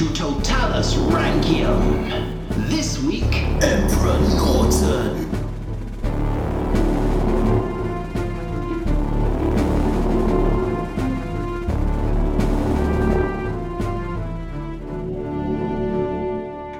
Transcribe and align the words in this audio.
to 0.00 0.08
Totalus 0.14 0.94
Rankium. 0.94 2.08
This 2.70 3.02
week, 3.02 3.34
Emperor 3.60 4.18
Norton. 4.34 5.28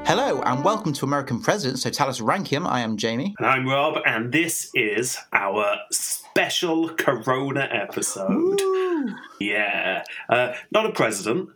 Hello 0.07 0.41
and 0.41 0.65
welcome 0.65 0.95
to 0.95 1.05
American 1.05 1.43
Presidents 1.43 1.83
Totalus 1.83 2.23
Rankium. 2.23 2.67
I 2.67 2.81
am 2.81 2.97
Jamie. 2.97 3.35
And 3.37 3.47
I'm 3.47 3.69
Rob, 3.69 3.99
and 4.07 4.33
this 4.33 4.71
is 4.73 5.19
our 5.35 5.77
special 5.91 6.89
Corona 6.95 7.69
episode. 7.71 8.63
Yeah, 9.39 10.05
uh, 10.31 10.55
not 10.71 10.87
a 10.87 10.93
president, 10.93 11.51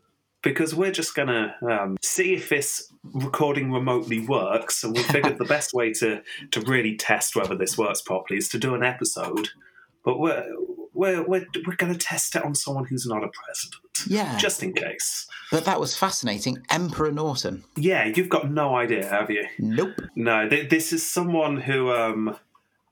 because 0.44 0.74
we're 0.74 0.92
just 0.92 1.14
gonna 1.14 1.56
um, 1.68 1.96
see 2.02 2.34
if 2.34 2.48
this 2.48 2.92
recording 3.12 3.72
remotely 3.72 4.20
works, 4.26 4.84
and 4.84 4.94
we 4.96 5.02
figured 5.02 5.38
the 5.38 5.44
best 5.44 5.72
way 5.74 5.92
to 5.94 6.22
to 6.52 6.60
really 6.60 6.96
test 6.96 7.34
whether 7.34 7.56
this 7.56 7.76
works 7.76 8.00
properly 8.02 8.38
is 8.38 8.48
to 8.50 8.58
do 8.58 8.74
an 8.74 8.82
episode. 8.84 9.48
But 10.04 10.20
we're 10.20 10.44
we're 10.92 11.22
we're, 11.26 11.46
we're 11.66 11.76
going 11.76 11.92
to 11.92 11.98
test 11.98 12.36
it 12.36 12.44
on 12.44 12.54
someone 12.54 12.84
who's 12.84 13.06
not 13.06 13.24
a 13.24 13.28
president, 13.28 13.80
Yeah, 14.06 14.36
just 14.38 14.62
in 14.62 14.72
case. 14.74 15.26
but 15.50 15.64
that 15.64 15.80
was 15.80 15.96
fascinating. 15.96 16.58
Emperor 16.70 17.10
Norton. 17.10 17.64
Yeah, 17.74 18.04
you've 18.14 18.28
got 18.28 18.48
no 18.50 18.76
idea, 18.76 19.08
have 19.08 19.28
you? 19.30 19.44
Nope. 19.58 20.00
No, 20.14 20.48
th- 20.48 20.70
this 20.70 20.92
is 20.92 21.04
someone 21.04 21.56
who 21.62 21.90
um, 21.90 22.36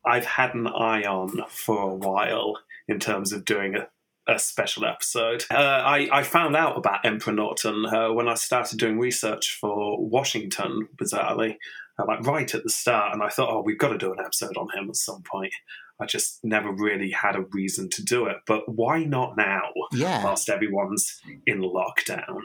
I've 0.04 0.24
had 0.24 0.54
an 0.54 0.66
eye 0.66 1.02
on 1.04 1.44
for 1.48 1.80
a 1.82 1.94
while 1.94 2.58
in 2.88 2.98
terms 2.98 3.32
of 3.32 3.44
doing 3.44 3.76
a, 3.76 3.86
a 4.28 4.38
special 4.38 4.84
episode. 4.84 5.44
Uh, 5.50 5.54
I, 5.56 6.08
I 6.12 6.22
found 6.22 6.54
out 6.56 6.76
about 6.76 7.04
Emperor 7.04 7.32
Norton 7.32 7.86
uh, 7.86 8.12
when 8.12 8.28
I 8.28 8.34
started 8.34 8.78
doing 8.78 8.98
research 8.98 9.58
for 9.60 9.98
Washington, 10.00 10.88
bizarrely, 10.96 11.56
uh, 11.98 12.04
like 12.06 12.20
right 12.26 12.54
at 12.54 12.62
the 12.62 12.70
start, 12.70 13.12
and 13.12 13.22
I 13.22 13.28
thought, 13.28 13.50
oh, 13.50 13.62
we've 13.64 13.78
got 13.78 13.88
to 13.88 13.98
do 13.98 14.12
an 14.12 14.20
episode 14.20 14.56
on 14.56 14.68
him 14.76 14.88
at 14.88 14.96
some 14.96 15.22
point. 15.22 15.52
I 16.00 16.06
just 16.06 16.40
never 16.42 16.72
really 16.72 17.10
had 17.10 17.36
a 17.36 17.42
reason 17.52 17.88
to 17.90 18.02
do 18.04 18.26
it, 18.26 18.38
but 18.46 18.62
why 18.68 19.04
not 19.04 19.36
now? 19.36 19.62
Yeah. 19.92 20.24
Whilst 20.24 20.48
everyone's 20.48 21.20
in 21.46 21.60
lockdown. 21.60 22.40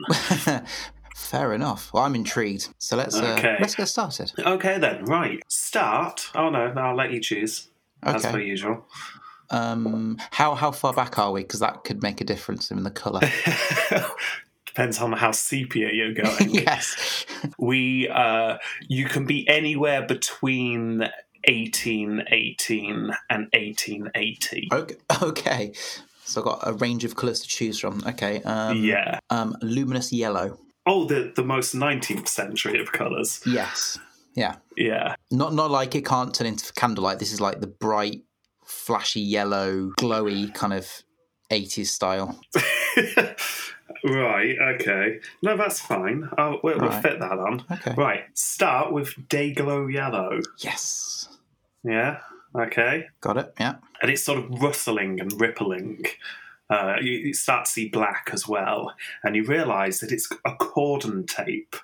Fair 1.15 1.53
enough. 1.53 1.91
Well, 1.93 2.03
I'm 2.03 2.13
intrigued. 2.13 2.69
So 2.77 2.95
let's 2.95 3.15
uh, 3.15 3.35
Okay. 3.39 3.57
let's 3.59 3.73
get 3.73 3.87
started. 3.87 4.31
Okay, 4.37 4.77
then, 4.77 5.05
right. 5.05 5.39
Start. 5.47 6.29
Oh, 6.35 6.49
no, 6.49 6.71
no 6.71 6.81
I'll 6.81 6.95
let 6.95 7.11
you 7.11 7.19
choose, 7.19 7.69
as 8.03 8.23
per 8.23 8.39
usual. 8.39 8.85
Um, 9.49 10.17
how 10.31 10.55
how 10.55 10.71
far 10.71 10.93
back 10.93 11.17
are 11.19 11.31
we? 11.31 11.41
Because 11.41 11.59
that 11.61 11.83
could 11.83 12.01
make 12.03 12.21
a 12.21 12.23
difference 12.25 12.69
in 12.71 12.83
the 12.83 12.91
colour. 12.91 13.21
Depends 14.65 14.99
on 14.99 15.13
how 15.13 15.31
sepia 15.31 15.89
you're 15.91 16.13
going. 16.25 16.49
yes. 16.51 17.25
We, 17.57 18.07
uh, 18.09 18.57
you 18.87 19.05
can 19.05 19.25
be 19.25 19.47
anywhere 19.49 20.03
between 20.05 20.99
1818 21.47 23.11
and 23.29 23.47
1880. 23.53 24.69
Okay. 24.71 24.95
Okay. 25.21 25.71
So 26.25 26.41
I've 26.41 26.45
got 26.45 26.59
a 26.67 26.73
range 26.73 27.05
of 27.05 27.15
colours 27.15 27.39
to 27.39 27.47
choose 27.47 27.79
from. 27.79 28.03
Okay. 28.05 28.41
Um, 28.43 28.83
Yeah. 28.83 29.19
Um, 29.29 29.55
luminous 29.61 30.11
yellow. 30.11 30.59
Oh, 30.85 31.05
the, 31.05 31.31
the 31.35 31.43
most 31.43 31.73
19th 31.73 32.27
century 32.27 32.79
of 32.79 32.91
colours. 32.91 33.41
Yes. 33.45 33.97
Yeah. 34.35 34.57
Yeah. 34.75 35.15
Not 35.31 35.53
not 35.53 35.71
like 35.71 35.95
it 35.95 36.05
can't 36.05 36.33
turn 36.35 36.47
into 36.47 36.71
candlelight. 36.73 37.17
This 37.19 37.31
is 37.33 37.41
like 37.41 37.61
the 37.61 37.67
bright, 37.67 38.21
flashy 38.87 39.19
yellow, 39.19 39.91
glowy 39.99 40.53
kind 40.53 40.71
of 40.71 40.89
80s 41.51 41.87
style. 41.87 42.39
right, 44.05 44.55
okay. 44.75 45.19
No, 45.43 45.57
that's 45.57 45.81
fine. 45.81 46.29
I'll, 46.37 46.61
we'll, 46.63 46.79
we'll 46.79 47.01
fit 47.01 47.19
that 47.19 47.37
on. 47.37 47.65
Okay. 47.69 47.93
Right, 47.97 48.23
start 48.33 48.93
with 48.93 49.13
Day-Glo 49.27 49.87
Yellow. 49.87 50.39
Yes. 50.59 51.27
Yeah, 51.83 52.19
okay. 52.55 53.07
Got 53.19 53.37
it. 53.37 53.53
Yeah. 53.59 53.75
and 54.01 54.09
it's 54.09 54.23
sort 54.23 54.39
of 54.39 54.61
rustling 54.61 55.19
and 55.19 55.39
rippling. 55.39 56.05
Uh, 56.69 56.95
you, 57.01 57.11
you 57.11 57.33
start 57.33 57.65
to 57.65 57.71
see 57.71 57.89
black 57.89 58.29
as 58.31 58.47
well, 58.47 58.93
and 59.21 59.35
you 59.35 59.43
realise 59.43 59.99
that 59.99 60.13
it's 60.13 60.29
a 60.45 60.55
cordon 60.55 61.25
tape. 61.25 61.75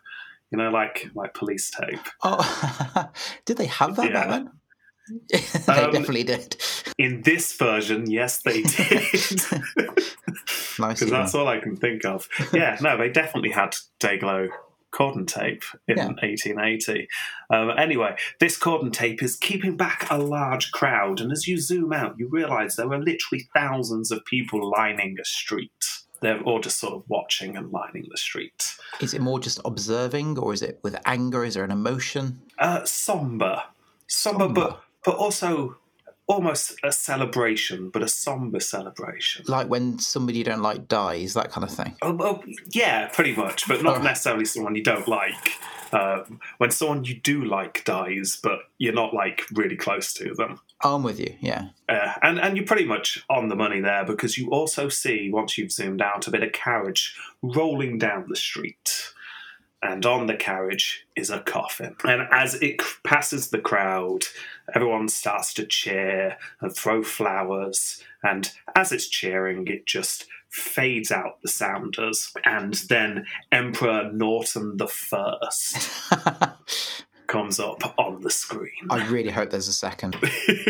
You 0.51 0.57
know, 0.57 0.69
like 0.69 1.09
like 1.15 1.33
police 1.33 1.69
tape. 1.71 2.07
Oh, 2.21 3.09
did 3.45 3.57
they 3.57 3.65
have 3.65 3.95
that 3.97 4.13
back 4.13 4.29
then? 4.29 4.51
they 5.31 5.73
Um, 5.73 5.91
definitely 5.91 6.23
did. 6.23 6.55
In 6.97 7.21
this 7.23 7.53
version, 7.55 8.09
yes, 8.09 8.41
they 8.41 8.61
did, 8.63 9.41
Nice. 10.79 10.99
because 10.99 11.09
that's 11.09 11.35
all 11.35 11.47
I 11.47 11.59
can 11.59 11.75
think 11.75 12.05
of. 12.05 12.27
Yeah, 12.53 12.77
no, 12.81 12.97
they 12.97 13.09
definitely 13.09 13.51
had 13.51 13.75
Day-Glo 13.99 14.47
cordon 14.91 15.25
tape 15.25 15.63
in 15.87 15.97
Yeah. 15.97 16.07
1880. 16.07 17.07
Um, 17.49 17.71
anyway, 17.77 18.15
this 18.39 18.57
cordon 18.57 18.91
tape 18.91 19.23
is 19.23 19.35
keeping 19.35 19.75
back 19.75 20.07
a 20.11 20.17
large 20.17 20.71
crowd, 20.71 21.19
and 21.19 21.31
as 21.31 21.47
you 21.47 21.57
zoom 21.59 21.93
out, 21.93 22.15
you 22.19 22.27
realise 22.29 22.75
there 22.75 22.91
are 22.91 22.99
literally 22.99 23.47
thousands 23.55 24.11
of 24.11 24.23
people 24.25 24.69
lining 24.69 25.17
a 25.19 25.25
street. 25.25 25.71
They're 26.21 26.41
all 26.41 26.59
just 26.61 26.79
sort 26.79 26.93
of 26.93 27.03
watching 27.07 27.57
and 27.57 27.71
lining 27.71 28.05
the 28.09 28.17
street. 28.17 28.75
Is 29.01 29.13
it 29.13 29.19
more 29.21 29.39
just 29.39 29.59
observing, 29.65 30.37
or 30.37 30.53
is 30.53 30.61
it 30.61 30.79
with 30.83 30.95
anger? 31.05 31.43
Is 31.43 31.55
there 31.55 31.63
an 31.65 31.71
emotion? 31.71 32.39
Uh, 32.59 32.85
somber, 32.85 33.63
somber, 34.07 34.45
Somber. 34.45 34.53
but 34.61 34.83
but 35.05 35.15
also 35.15 35.77
almost 36.27 36.75
a 36.83 36.91
celebration, 36.91 37.89
but 37.89 38.01
a 38.01 38.07
somber 38.07 38.59
celebration. 38.59 39.43
Like 39.47 39.67
when 39.67 39.99
somebody 39.99 40.37
you 40.37 40.43
don't 40.45 40.61
like 40.61 40.87
dies, 40.87 41.33
that 41.33 41.51
kind 41.51 41.63
of 41.65 41.71
thing. 41.71 41.95
Oh, 42.01 42.41
yeah, 42.71 43.07
pretty 43.09 43.35
much, 43.35 43.67
but 43.67 43.83
not 43.83 43.97
Oh. 43.97 44.01
necessarily 44.01 44.45
someone 44.45 44.75
you 44.75 44.83
don't 44.83 45.07
like. 45.07 45.51
Uh, 45.91 46.23
when 46.57 46.71
someone 46.71 47.03
you 47.03 47.13
do 47.13 47.43
like 47.45 47.83
dies, 47.83 48.39
but 48.41 48.59
you're 48.79 48.93
not 48.93 49.13
like 49.13 49.43
really 49.53 49.75
close 49.75 50.11
to 50.13 50.33
them. 50.33 50.59
I'm 50.83 51.03
with 51.03 51.19
you. 51.19 51.35
Yeah. 51.39 51.67
Uh, 51.87 52.13
and 52.23 52.39
and 52.39 52.57
you're 52.57 52.65
pretty 52.65 52.85
much 52.85 53.23
on 53.29 53.47
the 53.49 53.55
money 53.55 53.79
there 53.79 54.03
because 54.03 54.35
you 54.37 54.49
also 54.49 54.89
see 54.89 55.29
once 55.31 55.55
you've 55.57 55.71
zoomed 55.71 56.01
out 56.01 56.25
a 56.27 56.31
bit 56.31 56.41
of 56.41 56.51
carriage 56.51 57.15
rolling 57.43 57.99
down 57.99 58.25
the 58.27 58.35
street, 58.35 59.12
and 59.83 60.05
on 60.05 60.27
the 60.27 60.35
carriage 60.35 61.05
is 61.15 61.29
a 61.29 61.41
coffin. 61.41 61.95
And 62.05 62.27
as 62.31 62.55
it 62.55 62.81
passes 63.03 63.49
the 63.49 63.59
crowd, 63.59 64.25
everyone 64.73 65.09
starts 65.09 65.53
to 65.55 65.65
cheer 65.65 66.37
and 66.61 66.75
throw 66.75 67.03
flowers. 67.03 68.01
And 68.23 68.49
as 68.75 68.91
it's 68.91 69.07
cheering, 69.07 69.67
it 69.67 69.85
just 69.85 70.25
fades 70.53 71.11
out 71.11 71.41
the 71.41 71.49
sounders, 71.49 72.31
and 72.45 72.75
then 72.87 73.25
Emperor 73.51 74.11
Norton 74.13 74.77
the 74.77 74.87
First 74.87 75.89
comes 77.27 77.59
up 77.59 77.95
on 77.97 78.21
the 78.21 78.29
screen. 78.29 78.87
I 78.91 79.07
really 79.07 79.31
hope 79.31 79.49
there's 79.49 79.67
a 79.67 79.73
second. 79.73 80.15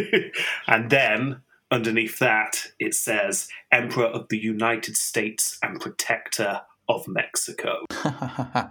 and 0.68 0.90
then 0.90 1.41
underneath 1.69 2.19
that, 2.19 2.68
it 2.80 2.95
says 2.95 3.50
Emperor 3.74 4.06
of 4.06 4.30
the 4.30 4.38
United 4.38 4.95
States 4.95 5.59
and 5.62 5.81
Protector 5.81 6.62
of 6.89 7.07
Mexico. 7.07 7.85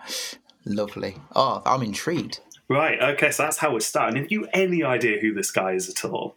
Lovely. 0.64 1.16
Oh, 1.34 1.62
I'm 1.64 1.82
intrigued. 1.82 2.40
Right, 2.68 3.00
okay, 3.02 3.30
so 3.30 3.42
that's 3.42 3.58
how 3.58 3.72
we're 3.72 3.80
starting. 3.80 4.22
Have 4.22 4.30
you 4.30 4.46
any 4.52 4.82
idea 4.82 5.20
who 5.20 5.34
this 5.34 5.50
guy 5.50 5.72
is 5.72 5.88
at 5.88 6.04
all? 6.04 6.36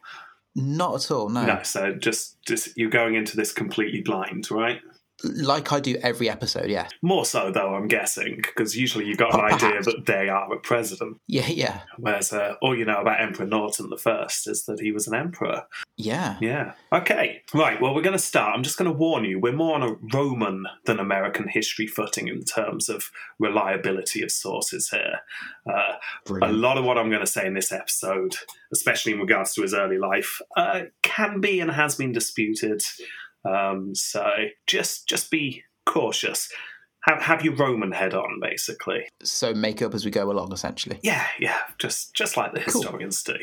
Not 0.56 0.96
at 0.96 1.12
all. 1.12 1.30
No. 1.30 1.46
No, 1.46 1.64
so 1.64 1.94
just 1.94 2.42
just 2.44 2.78
you're 2.78 2.90
going 2.90 3.16
into 3.16 3.36
this 3.36 3.52
completely 3.52 4.02
blind, 4.02 4.50
right? 4.50 4.82
Like 5.24 5.72
I 5.72 5.80
do 5.80 5.96
every 6.04 6.30
episode. 6.30 6.70
Yeah. 6.70 6.88
More 7.02 7.26
so 7.26 7.52
though, 7.52 7.74
I'm 7.76 7.88
guessing, 7.88 8.36
because 8.38 8.76
usually 8.76 9.06
you 9.06 9.16
got 9.16 9.34
an 9.34 9.40
Perhaps. 9.40 9.64
idea 9.64 9.82
that 9.82 10.06
they 10.06 10.30
are 10.30 10.54
a 10.54 10.60
president. 10.60 11.18
Yeah. 11.28 11.48
Yeah. 11.48 11.82
Whereas 11.98 12.34
uh, 12.34 12.56
all 12.62 12.78
you 12.78 12.86
know 12.86 13.00
about 13.00 13.22
Emperor 13.22 13.46
Norton 13.46 13.90
the 13.90 13.98
First 13.98 14.48
is 14.48 14.66
that 14.66 14.80
he 14.82 14.92
was 14.92 15.08
an 15.08 15.16
emperor. 15.16 15.64
Yeah. 15.98 16.38
Yeah. 16.42 16.74
Okay. 16.92 17.42
Right. 17.54 17.82
Well, 17.82 17.96
we're 17.96 18.02
going 18.02 18.14
to 18.18 18.20
start. 18.20 18.54
I'm 18.56 18.64
just 18.64 18.78
going 18.78 18.92
to 18.92 18.98
warn 18.98 19.24
you. 19.24 19.40
We're 19.40 19.54
more 19.54 19.76
on 19.76 19.84
a 19.84 19.96
Roman 20.14 20.66
than 20.86 21.00
American 21.00 21.48
history 21.48 21.88
footing 21.88 22.28
in 22.28 22.44
terms 22.44 22.90
of 22.90 23.06
reliability 23.40 24.22
of 24.22 24.32
sources 24.32 24.90
here. 24.90 25.20
Uh, 25.70 25.94
a 26.42 26.52
lot 26.52 26.78
of 26.78 26.84
what 26.84 26.98
I'm 26.98 27.10
going 27.10 27.22
to 27.22 27.28
say 27.28 27.48
in 27.48 27.54
this 27.54 27.72
episode, 27.72 28.36
especially 28.74 29.14
in 29.14 29.20
regards 29.20 29.54
to 29.54 29.62
his 29.62 29.74
early 29.74 29.98
life, 29.98 30.42
uh, 30.58 30.82
can 31.04 31.40
be 31.40 31.60
and 31.62 31.72
has 31.72 31.96
been 31.96 32.12
disputed. 32.12 32.82
Um, 33.46 33.94
so 33.96 34.26
just 34.68 35.08
just 35.08 35.30
be 35.32 35.64
cautious. 35.86 36.52
Have 37.02 37.22
have 37.22 37.46
your 37.46 37.54
Roman 37.56 37.92
head 37.92 38.16
on, 38.16 38.40
basically. 38.42 39.08
So 39.22 39.54
make 39.54 39.82
up 39.84 39.94
as 39.94 40.04
we 40.06 40.10
go 40.12 40.32
along, 40.32 40.52
essentially. 40.52 41.00
Yeah, 41.04 41.26
yeah, 41.40 41.60
just 41.78 42.16
just 42.16 42.36
like 42.36 42.54
the 42.54 42.62
Cool. 42.62 42.82
historians 42.82 43.22
do. 43.24 43.36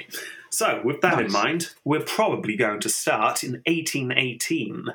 So, 0.51 0.81
with 0.85 1.01
that 1.03 1.21
in 1.21 1.31
mind, 1.31 1.71
we're 1.85 2.03
probably 2.05 2.57
going 2.57 2.81
to 2.81 2.89
start 2.89 3.45
in 3.45 3.63
1818, 3.67 4.87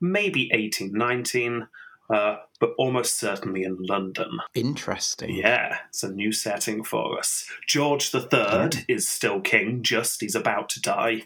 maybe 0.00 0.50
1819, 0.52 1.68
uh, 2.12 2.36
but 2.60 2.70
almost 2.78 3.18
certainly 3.18 3.62
in 3.62 3.76
London. 3.80 4.38
Interesting. 4.54 5.36
Yeah, 5.36 5.78
it's 5.88 6.02
a 6.02 6.10
new 6.12 6.32
setting 6.32 6.82
for 6.84 7.18
us. 7.18 7.48
George 7.66 8.12
III 8.14 8.70
is 8.88 9.08
still 9.08 9.40
king, 9.40 9.82
just 9.82 10.20
he's 10.20 10.34
about 10.34 10.68
to 10.70 10.80
die. 10.80 11.22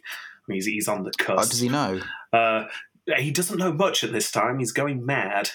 He's, 0.49 0.67
he's 0.67 0.89
on 0.89 1.05
the 1.05 1.13
cusp. 1.19 1.51
does 1.51 1.61
he 1.61 1.69
know? 1.69 2.01
Uh, 2.33 2.65
he 3.19 3.31
doesn't 3.31 3.59
know 3.59 3.73
much 3.73 4.05
at 4.05 4.13
this 4.13 4.31
time. 4.31 4.59
He's 4.59 4.73
going 4.73 5.05
mad. 5.05 5.51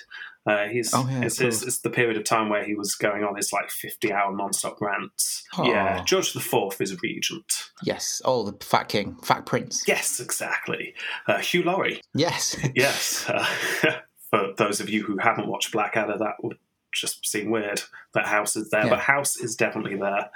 Uh, 0.48 0.68
he's 0.68 0.94
Oh, 0.94 1.08
yeah, 1.10 1.24
it's, 1.24 1.40
of 1.42 1.48
it's, 1.48 1.64
it's 1.64 1.80
the 1.80 1.90
period 1.90 2.18
of 2.18 2.24
time 2.24 2.50
where 2.50 2.64
he 2.64 2.76
was 2.76 2.94
going 2.94 3.24
on 3.24 3.36
his 3.36 3.52
like 3.52 3.72
fifty-hour 3.72 4.36
non-stop 4.36 4.80
rants. 4.80 5.44
Yeah, 5.58 6.04
George 6.04 6.34
the 6.34 6.40
Fourth 6.40 6.80
is 6.82 6.92
a 6.92 6.98
regent. 7.02 7.52
Yes. 7.84 8.22
Oh, 8.26 8.44
the 8.52 8.64
Fat 8.64 8.88
King, 8.90 9.16
Fat 9.24 9.46
Prince. 9.48 9.84
Yes, 9.88 10.20
exactly. 10.20 10.94
Uh, 11.28 11.40
Hugh 11.40 11.64
Laurie. 11.64 12.00
Yes. 12.14 12.56
Yes. 12.76 13.28
Uh, 13.28 13.44
for 14.30 14.54
those 14.58 14.80
of 14.80 14.88
you 14.90 15.02
who 15.04 15.18
haven't 15.18 15.48
watched 15.48 15.72
Blackadder, 15.72 16.18
that 16.20 16.36
would 16.44 16.58
just 16.94 17.26
seem 17.28 17.50
weird 17.50 17.82
that 18.14 18.28
House 18.28 18.56
is 18.56 18.70
there, 18.70 18.84
Yeah. 18.84 18.90
but 18.92 19.00
House 19.00 19.38
is 19.38 19.56
definitely 19.56 19.96
there. 19.98 20.30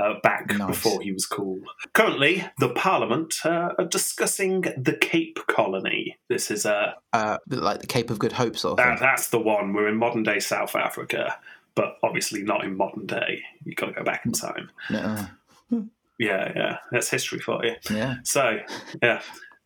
Uh, 0.00 0.14
back 0.22 0.48
Nice. 0.56 0.68
before 0.68 1.00
he 1.02 1.10
was 1.10 1.26
cool. 1.26 1.58
Currently, 1.94 2.44
the 2.60 2.68
Parliament 2.68 3.34
uh, 3.44 3.70
are 3.76 3.84
discussing 3.84 4.60
the 4.60 4.96
Cape 5.00 5.40
Colony. 5.48 6.16
This 6.28 6.48
is 6.52 6.64
uh, 6.64 6.92
uh, 7.12 7.38
like 7.48 7.80
the 7.80 7.88
Cape 7.88 8.08
of 8.08 8.20
Good 8.20 8.30
Hope 8.32 8.56
sort 8.56 8.72
of 8.72 8.76
that, 8.78 8.98
thing. 9.00 9.08
that's 9.08 9.30
the 9.30 9.40
one. 9.40 9.72
We're 9.72 9.88
in 9.88 9.96
modern 9.96 10.22
day 10.22 10.38
South 10.38 10.76
Africa, 10.76 11.36
but 11.74 11.98
obviously 12.04 12.42
not 12.44 12.64
in 12.64 12.76
modern 12.76 13.06
day. 13.06 13.42
You've 13.64 13.74
got 13.74 13.86
to 13.86 13.92
go 13.92 14.04
back 14.04 14.24
in 14.24 14.30
time. 14.30 14.70
No. 14.90 15.26
Yeah, 16.18 16.52
yeah, 16.54 16.76
that's 16.92 17.08
history 17.08 17.40
for 17.40 17.64
you. 17.64 17.74
Yeah. 17.90 18.16
So, 18.24 18.58
yeah. 19.02 19.22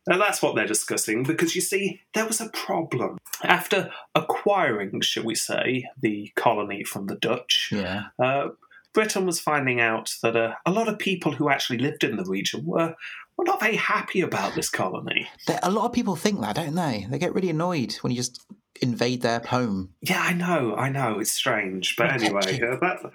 And 0.07 0.21
that's 0.21 0.41
what 0.41 0.55
they're 0.55 0.65
discussing 0.67 1.23
because 1.23 1.53
you 1.55 1.61
see, 1.61 2.01
there 2.13 2.25
was 2.25 2.39
a 2.39 2.49
problem. 2.49 3.17
After 3.43 3.91
acquiring, 4.15 5.01
shall 5.01 5.23
we 5.25 5.35
say, 5.35 5.89
the 5.99 6.31
colony 6.35 6.83
from 6.83 7.07
the 7.07 7.15
Dutch, 7.15 7.69
Yeah. 7.71 8.05
uh, 8.17 8.49
Britain 8.95 9.25
was 9.27 9.39
finding 9.39 9.79
out 9.79 10.15
that 10.23 10.35
uh, 10.35 10.55
a 10.65 10.71
lot 10.71 10.87
of 10.87 10.97
people 10.97 11.31
who 11.33 11.49
actually 11.49 11.77
lived 11.77 12.03
in 12.03 12.15
the 12.15 12.23
region 12.25 12.65
were, 12.65 12.95
were 13.37 13.45
not 13.45 13.59
very 13.59 13.75
happy 13.75 14.21
about 14.21 14.55
this 14.55 14.69
colony. 14.69 15.27
There- 15.45 15.59
A 15.61 15.69
lot 15.69 15.85
of 15.85 15.93
people 15.93 16.15
think 16.15 16.41
that, 16.41 16.55
don't 16.55 16.73
they? 16.75 17.05
They 17.09 17.19
get 17.19 17.35
really 17.35 17.49
annoyed 17.51 17.93
when 18.01 18.11
you 18.11 18.17
just 18.17 18.43
invade 18.81 19.21
their 19.21 19.39
home. 19.41 19.89
Yeah, 20.01 20.21
I 20.21 20.33
know, 20.33 20.75
I 20.75 20.89
know, 20.89 21.19
it's 21.19 21.31
strange. 21.31 21.95
But 21.95 22.11
anyway, 22.11 22.59
uh, 22.61 22.77
that, 22.77 23.11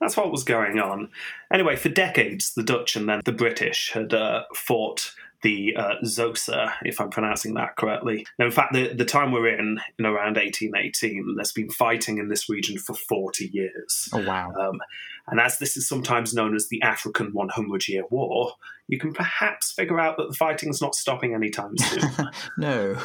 that's 0.00 0.16
what 0.16 0.30
was 0.30 0.44
going 0.44 0.78
on. 0.78 1.08
Anyway, 1.52 1.76
for 1.76 1.88
decades, 1.88 2.54
the 2.54 2.62
Dutch 2.62 2.94
and 2.94 3.08
then 3.08 3.20
the 3.24 3.32
British 3.32 3.92
had 3.92 4.12
uh, 4.14 4.44
fought 4.54 5.12
the 5.44 5.76
uh, 5.76 6.70
if 6.82 7.00
I'm 7.00 7.10
pronouncing 7.10 7.54
that 7.54 7.76
correctly. 7.76 8.26
Now, 8.38 8.46
in 8.46 8.50
fact, 8.50 8.72
the, 8.72 8.92
the 8.94 9.04
time 9.04 9.30
we're 9.30 9.46
in, 9.48 9.78
in 9.98 10.06
around 10.06 10.36
1818, 10.36 11.34
there's 11.36 11.52
been 11.52 11.70
fighting 11.70 12.18
in 12.18 12.28
this 12.28 12.48
region 12.48 12.78
for 12.78 12.94
40 12.94 13.50
years. 13.52 14.08
Oh 14.12 14.26
wow. 14.26 14.52
Um, 14.58 14.80
and 15.28 15.38
as 15.38 15.58
this 15.58 15.76
is 15.76 15.86
sometimes 15.86 16.34
known 16.34 16.56
as 16.56 16.68
the 16.68 16.82
African 16.82 17.32
100 17.32 17.88
Year 17.88 18.04
War, 18.10 18.52
you 18.88 18.98
can 18.98 19.12
perhaps 19.12 19.72
figure 19.72 20.00
out 20.00 20.16
that 20.16 20.28
the 20.28 20.34
fighting's 20.34 20.80
not 20.80 20.94
stopping 20.94 21.34
anytime 21.34 21.76
soon. 21.78 22.10
no. 22.58 22.98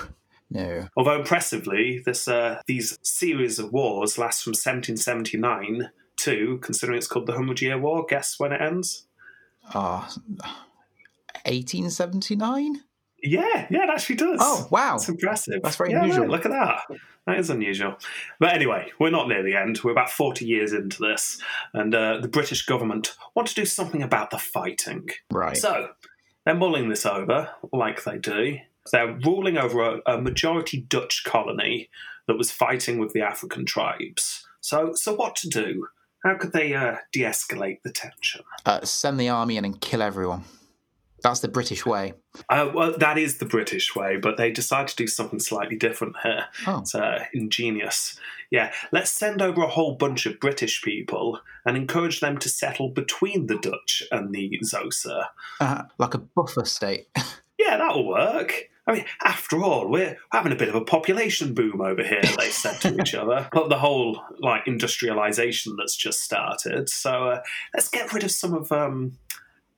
No. 0.50 0.88
Although 0.97 1.19
impressively, 1.19 2.01
this 2.06 2.27
uh, 2.27 2.62
these 2.65 2.97
series 3.03 3.59
of 3.59 3.71
wars 3.71 4.18
last 4.18 4.44
from 4.44 4.51
1779 4.51 5.92
to, 6.21 6.57
considering 6.62 6.97
it's 6.97 7.07
called 7.07 7.27
the 7.27 7.33
Hundred 7.33 7.62
Year 7.62 7.77
War, 7.77 8.06
guess 8.07 8.39
when 8.39 8.53
it 8.53 8.62
ends? 8.62 9.06
Ah. 9.75 10.12
1879? 11.45 12.81
Yeah, 13.21 13.68
yeah, 13.69 13.83
it 13.83 13.89
actually 13.89 14.15
does. 14.15 14.39
Oh, 14.41 14.68
wow. 14.71 14.91
That's 14.94 15.09
impressive. 15.09 15.62
That's 15.62 15.75
very 15.75 15.91
Yeah, 15.91 16.03
unusual. 16.03 16.21
right, 16.24 16.31
look 16.31 16.45
at 16.45 16.51
that. 16.51 16.81
That 17.27 17.38
is 17.38 17.50
unusual. 17.50 17.97
But 18.39 18.53
anyway, 18.53 18.91
we're 19.00 19.09
not 19.09 19.27
near 19.27 19.44
the 19.44 19.56
end. 19.56 19.80
We're 19.83 19.91
about 19.91 20.09
40 20.09 20.45
years 20.45 20.71
into 20.71 21.01
this, 21.01 21.41
and 21.74 21.94
uh, 21.94 22.19
the 22.21 22.30
British 22.30 22.65
government 22.65 23.15
want 23.36 23.50
to 23.50 23.56
do 23.56 23.65
something 23.65 24.01
about 24.01 24.30
the 24.31 24.38
fighting. 24.38 25.09
Right. 25.31 25.57
So 25.57 25.89
they're 26.45 26.56
mulling 26.56 26.88
this 26.89 27.06
over, 27.06 27.50
like 27.74 28.03
they 28.06 28.18
do. 28.18 28.57
They're 28.92 29.13
ruling 29.25 29.57
over 29.57 29.81
a, 29.81 30.13
a 30.15 30.21
majority 30.21 30.81
Dutch 30.81 31.24
colony 31.25 31.89
that 32.27 32.38
was 32.38 32.51
fighting 32.51 33.00
with 33.00 33.12
the 33.13 33.21
African 33.21 33.65
tribes. 33.65 34.47
So, 34.62 34.94
so 34.95 35.13
what 35.13 35.35
to 35.38 35.50
do? 35.50 35.88
How 36.24 36.35
could 36.38 36.53
they 36.53 36.74
uh, 36.74 36.95
de-escalate 37.12 37.81
the 37.83 37.92
tension? 37.92 38.42
Uh, 38.65 38.83
send 38.85 39.19
the 39.19 39.30
army 39.30 39.57
in 39.57 39.65
and 39.65 39.80
kill 39.80 40.01
everyone. 40.01 40.44
That's 41.21 41.39
the 41.39 41.48
British 41.48 41.86
way. 41.86 42.13
Uh, 42.50 42.71
well, 42.74 42.98
that 42.98 43.18
is 43.18 43.38
the 43.38 43.45
British 43.45 43.95
way, 43.95 44.18
but 44.18 44.38
they 44.38 44.51
decide 44.51 44.88
to 44.89 44.95
do 44.95 45.07
something 45.07 45.39
slightly 45.39 45.75
different 45.75 46.16
here. 46.24 46.45
Oh. 46.68 46.80
It's 46.80 46.95
uh, 46.95 47.25
ingenious. 47.33 48.19
Yeah, 48.51 48.71
let's 48.92 49.12
send 49.12 49.42
over 49.42 49.62
a 49.62 49.68
whole 49.68 49.95
bunch 49.95 50.25
of 50.25 50.39
British 50.39 50.81
people 50.81 51.39
and 51.66 51.77
encourage 51.77 52.19
them 52.19 52.38
to 52.39 52.50
settle 52.50 52.89
between 52.89 53.48
the 53.48 53.57
Dutch 53.57 54.04
and 54.12 54.33
the 54.33 54.60
Xhosa. 54.63 55.27
Uh, 55.60 55.83
like 55.98 56.13
a 56.13 56.19
buffer 56.19 56.66
state. 56.66 57.07
Yeah, 57.60 57.75
that'll 57.75 58.07
work. 58.07 58.69
I 58.88 58.94
mean, 58.94 59.06
after 59.24 59.62
all, 59.62 59.88
we're 59.88 60.18
having 60.31 60.51
a 60.51 60.56
bit 60.56 60.69
of 60.69 60.75
a 60.75 60.81
population 60.81 61.54
boom 61.54 61.81
over 61.81 62.01
here, 62.01 62.24
they 62.39 62.50
said 62.50 62.80
to 62.81 63.00
each 63.00 63.13
other. 63.16 63.48
But 63.51 63.69
the 63.69 63.77
whole 63.77 64.19
like 64.39 64.66
industrialization 64.66 65.75
that's 65.75 65.95
just 65.95 66.21
started. 66.21 66.89
So 66.89 67.27
uh, 67.27 67.42
let's 67.75 67.89
get 67.89 68.13
rid 68.13 68.24
of 68.24 68.31
some 68.31 68.54
of 68.54 68.71
um, 68.71 69.18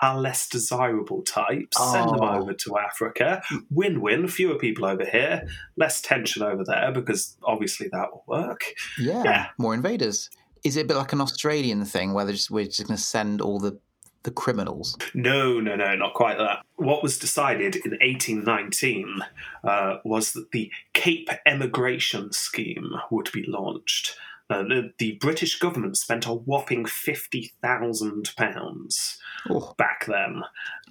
our 0.02 0.20
less 0.20 0.50
desirable 0.50 1.22
types, 1.24 1.78
send 1.92 2.10
them 2.10 2.22
Oh. 2.22 2.40
over 2.42 2.54
to 2.54 2.78
Africa. 2.78 3.42
Win 3.70 4.02
win, 4.02 4.28
fewer 4.28 4.56
people 4.56 4.86
over 4.86 5.06
here, 5.06 5.48
less 5.78 6.02
tension 6.02 6.42
over 6.44 6.64
there, 6.66 6.92
because 6.92 7.38
obviously 7.44 7.88
that 7.92 8.12
will 8.12 8.24
work. 8.28 8.64
yeah. 9.00 9.24
Yeah. 9.24 9.46
More 9.58 9.74
invaders. 9.74 10.30
Is 10.64 10.78
it 10.78 10.82
a 10.86 10.88
bit 10.88 10.98
like 10.98 11.14
an 11.14 11.22
Australian 11.22 11.86
thing 11.86 12.14
where 12.14 12.26
they're 12.26 12.34
just, 12.36 12.52
we're 12.52 12.66
just 12.66 12.86
going 12.88 12.98
to 12.98 13.02
send 13.04 13.42
all 13.42 13.60
the, 13.60 13.80
the 14.24 14.32
criminals? 14.32 14.96
No, 15.16 15.60
no, 15.60 15.76
no, 15.76 15.96
not 15.96 16.14
quite 16.14 16.38
that. 16.38 16.64
What 16.76 17.02
was 17.04 17.18
decided 17.18 17.76
in 17.78 17.92
1819 17.92 19.22
uh, 19.64 19.98
was 20.04 20.34
that 20.34 20.52
the 20.52 20.72
Cape 20.94 21.30
Emigration 21.46 22.32
Scheme 22.32 22.92
would 23.10 23.30
be 23.34 23.44
launched. 23.48 24.16
Uh, 24.52 24.64
the, 24.64 24.92
the 24.98 25.12
British 25.22 25.58
government 25.60 25.96
spent 25.98 26.26
a 26.28 26.34
whopping 26.34 26.84
£50,000 26.84 29.18
Oh, 29.50 29.74
back 29.78 30.06
then 30.08 30.42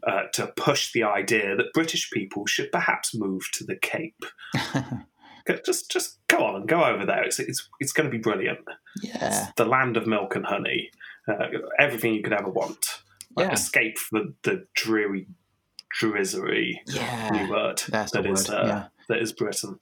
uh, 0.05 0.23
to 0.33 0.49
push 0.57 0.93
the 0.93 1.05
idea 1.05 1.55
that 1.55 1.73
British 1.73 2.11
people 2.11 2.47
should 2.47 2.73
perhaps 2.73 3.15
move 3.15 3.43
to 3.53 3.65
the 3.65 3.77
Cape. 3.77 4.25
Just, 5.65 5.91
just 5.91 6.19
go 6.29 6.45
on 6.45 6.55
and 6.55 6.69
go 6.69 6.85
over 6.85 7.05
there. 7.05 7.25
It's, 7.25 7.41
it's, 7.41 7.69
it's 7.81 7.93
going 7.93 8.09
to 8.09 8.17
be 8.17 8.23
brilliant. 8.23 8.61
yeah. 9.03 9.47
It's 9.47 9.53
the 9.57 9.65
land 9.65 9.97
of 9.97 10.07
milk 10.07 10.37
and 10.37 10.47
honey. 10.47 10.91
Uh, 11.27 11.47
everything 11.79 12.15
you 12.15 12.23
could 12.23 12.33
ever 12.35 12.49
want. 12.51 13.03
Like 13.35 13.47
Yeah. 13.49 13.53
escape 13.55 13.99
from 13.99 14.35
the 14.45 14.67
dreary 14.75 15.27
drizzery 16.01 16.75
new 16.87 16.95
Yeah. 17.01 17.51
word 17.51 17.83
That's 17.89 18.13
the 18.13 18.23
that 18.23 18.31
is 18.31 18.49
word, 18.49 18.55
uh, 18.55 18.67
yeah. 18.67 18.85
That 19.11 19.21
is 19.21 19.33
Britain. 19.33 19.79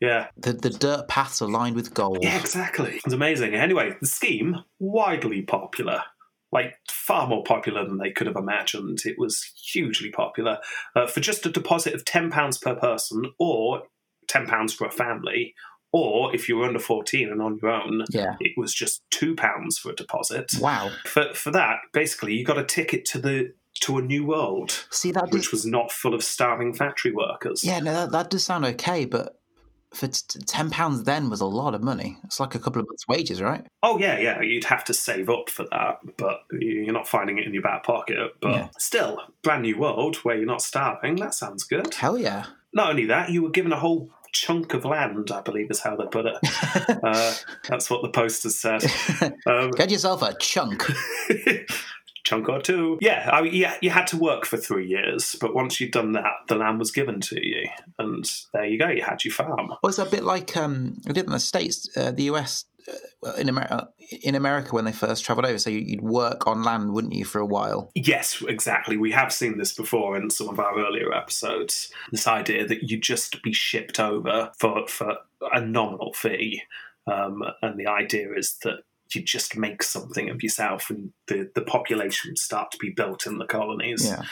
Yeah, 0.00 0.28
The, 0.38 0.54
the 0.54 0.70
dirt 0.70 1.06
paths 1.08 1.42
are 1.42 1.48
lined 1.48 1.76
with 1.76 1.92
gold. 1.94 2.18
yeah, 2.22 2.38
exactly. 2.40 3.00
It's 3.04 3.12
amazing. 3.12 3.54
Anyway, 3.54 3.94
the 4.00 4.06
scheme 4.06 4.56
widely 4.78 5.42
popular, 5.42 6.02
like 6.50 6.74
far 6.90 7.26
more 7.28 7.44
popular 7.44 7.84
than 7.86 7.98
they 7.98 8.10
could 8.10 8.26
have 8.26 8.36
imagined. 8.36 9.00
It 9.04 9.18
was 9.18 9.44
hugely 9.72 10.10
popular 10.10 10.58
uh, 10.96 11.06
for 11.06 11.20
just 11.20 11.44
a 11.46 11.50
deposit 11.50 11.92
of 11.94 12.04
ten 12.04 12.30
pounds 12.30 12.56
per 12.58 12.74
person, 12.74 13.24
or 13.38 13.82
ten 14.28 14.46
pounds 14.46 14.72
for 14.72 14.86
a 14.86 14.90
family. 14.90 15.54
Or 15.90 16.34
if 16.34 16.50
you 16.50 16.58
were 16.58 16.66
under 16.66 16.78
14 16.78 17.30
and 17.30 17.40
on 17.40 17.58
your 17.62 17.70
own, 17.70 18.04
Yeah. 18.10 18.34
it 18.40 18.52
was 18.58 18.74
just 18.74 19.02
two 19.10 19.34
pounds 19.34 19.78
for 19.78 19.90
a 19.90 19.94
deposit. 19.96 20.52
Wow. 20.60 20.90
For 21.06 21.32
for 21.32 21.50
that, 21.52 21.78
basically, 21.94 22.34
you 22.34 22.44
got 22.44 22.58
a 22.58 22.64
ticket 22.64 23.06
to 23.06 23.18
the 23.18 23.54
to 23.80 23.98
a 23.98 24.02
new 24.02 24.24
world, 24.24 24.84
See, 24.90 25.12
that 25.12 25.30
which 25.30 25.50
was 25.52 25.64
not 25.66 25.90
full 25.92 26.14
of 26.14 26.22
starving 26.24 26.72
factory 26.74 27.12
workers. 27.12 27.62
yeah, 27.64 27.80
no, 27.80 27.92
that, 27.92 28.12
that 28.12 28.30
does 28.30 28.44
sound 28.44 28.64
okay, 28.64 29.04
but 29.04 29.34
for 29.94 30.06
t- 30.08 30.20
t- 30.28 30.38
£10 30.40 31.04
then 31.04 31.30
was 31.30 31.40
a 31.40 31.46
lot 31.46 31.74
of 31.74 31.82
money. 31.82 32.18
It's 32.24 32.38
like 32.38 32.54
a 32.54 32.58
couple 32.58 32.82
of 32.82 32.88
months' 32.88 33.08
wages, 33.08 33.40
right? 33.40 33.64
Oh 33.82 33.98
yeah, 33.98 34.18
yeah. 34.18 34.40
You'd 34.42 34.64
have 34.64 34.84
to 34.84 34.92
save 34.94 35.30
up 35.30 35.48
for 35.48 35.64
that, 35.70 36.00
but 36.18 36.42
you're 36.52 36.92
not 36.92 37.08
finding 37.08 37.38
it 37.38 37.46
in 37.46 37.54
your 37.54 37.62
back 37.62 37.84
pocket. 37.84 38.18
But 38.42 38.50
Yeah. 38.50 38.68
still, 38.78 39.18
brand 39.42 39.62
new 39.62 39.78
world 39.78 40.16
where 40.16 40.36
you're 40.36 40.44
not 40.44 40.60
starving. 40.60 41.16
That 41.16 41.32
sounds 41.32 41.64
good. 41.64 41.94
Hell 41.94 42.18
yeah. 42.18 42.44
Not 42.74 42.90
only 42.90 43.06
that, 43.06 43.30
you 43.30 43.42
were 43.42 43.48
given 43.50 43.72
a 43.72 43.78
whole 43.80 44.10
chunk 44.30 44.74
of 44.74 44.84
land. 44.84 45.30
I 45.30 45.40
believe 45.40 45.70
is 45.70 45.80
how 45.80 45.96
they 45.96 46.04
put 46.04 46.26
it. 46.26 46.36
uh, 47.02 47.34
that's 47.66 47.88
what 47.88 48.02
the 48.02 48.10
posters 48.10 48.56
said. 48.58 48.84
Um, 49.46 49.70
Get 49.70 49.90
yourself 49.90 50.20
a 50.20 50.34
chunk. 50.38 50.84
chunk 52.28 52.48
or 52.48 52.60
two. 52.60 52.98
Yeah, 53.00 53.30
I 53.32 53.42
mean, 53.42 53.54
yeah, 53.54 53.76
you 53.80 53.90
had 53.90 54.06
to 54.08 54.16
work 54.16 54.44
for 54.44 54.56
three 54.56 54.86
years, 54.86 55.34
but 55.40 55.54
once 55.54 55.80
you'd 55.80 55.92
done 55.92 56.12
that, 56.12 56.32
the 56.48 56.54
land 56.56 56.78
was 56.78 56.90
given 56.90 57.20
to 57.22 57.44
you, 57.46 57.68
and 57.98 58.30
there 58.52 58.66
you 58.66 58.78
go. 58.78 58.88
You 58.88 59.02
had 59.02 59.24
your 59.24 59.32
farm. 59.34 59.68
Well, 59.82 59.88
it's 59.88 59.98
a 59.98 60.04
bit 60.04 60.24
like 60.24 60.56
um, 60.56 60.98
we 61.06 61.12
did 61.14 61.24
in 61.26 61.32
the 61.32 61.40
States, 61.40 61.88
uh, 61.96 62.10
the 62.10 62.24
US, 62.24 62.64
uh, 63.26 63.32
in, 63.38 63.48
America, 63.48 63.88
in 64.22 64.34
America 64.34 64.74
when 64.74 64.84
they 64.84 64.92
first 64.92 65.24
travelled 65.24 65.46
over. 65.46 65.58
So 65.58 65.70
you- 65.70 65.78
you'd 65.90 66.02
work 66.02 66.46
on 66.46 66.62
land, 66.62 66.92
wouldn't 66.92 67.14
you, 67.14 67.24
for 67.24 67.38
a 67.40 67.46
while? 67.46 67.90
Yes, 67.94 68.42
exactly. 68.46 68.96
We 68.96 69.12
have 69.12 69.32
seen 69.32 69.58
this 69.58 69.72
before 69.74 70.16
in 70.16 70.30
some 70.30 70.48
of 70.48 70.58
our 70.60 70.78
earlier 70.78 71.12
episodes. 71.14 71.90
This 72.10 72.26
idea 72.26 72.66
that 72.66 72.82
you'd 72.90 73.02
just 73.02 73.42
be 73.42 73.52
shipped 73.52 73.98
over 74.00 74.52
for 74.58 74.86
for 74.86 75.16
a 75.52 75.60
nominal 75.60 76.12
fee, 76.12 76.62
um, 77.06 77.42
and 77.62 77.78
the 77.78 77.86
idea 77.86 78.28
is 78.36 78.58
that 78.64 78.80
you 79.14 79.22
just 79.22 79.56
make 79.56 79.82
something 79.82 80.28
of 80.30 80.42
yourself, 80.42 80.90
and 80.90 81.12
the 81.26 81.50
the 81.54 81.62
population 81.62 82.36
start 82.36 82.70
to 82.72 82.78
be 82.78 82.90
built 82.90 83.26
in 83.26 83.38
the 83.38 83.46
colonies. 83.46 84.06
Yeah. 84.06 84.22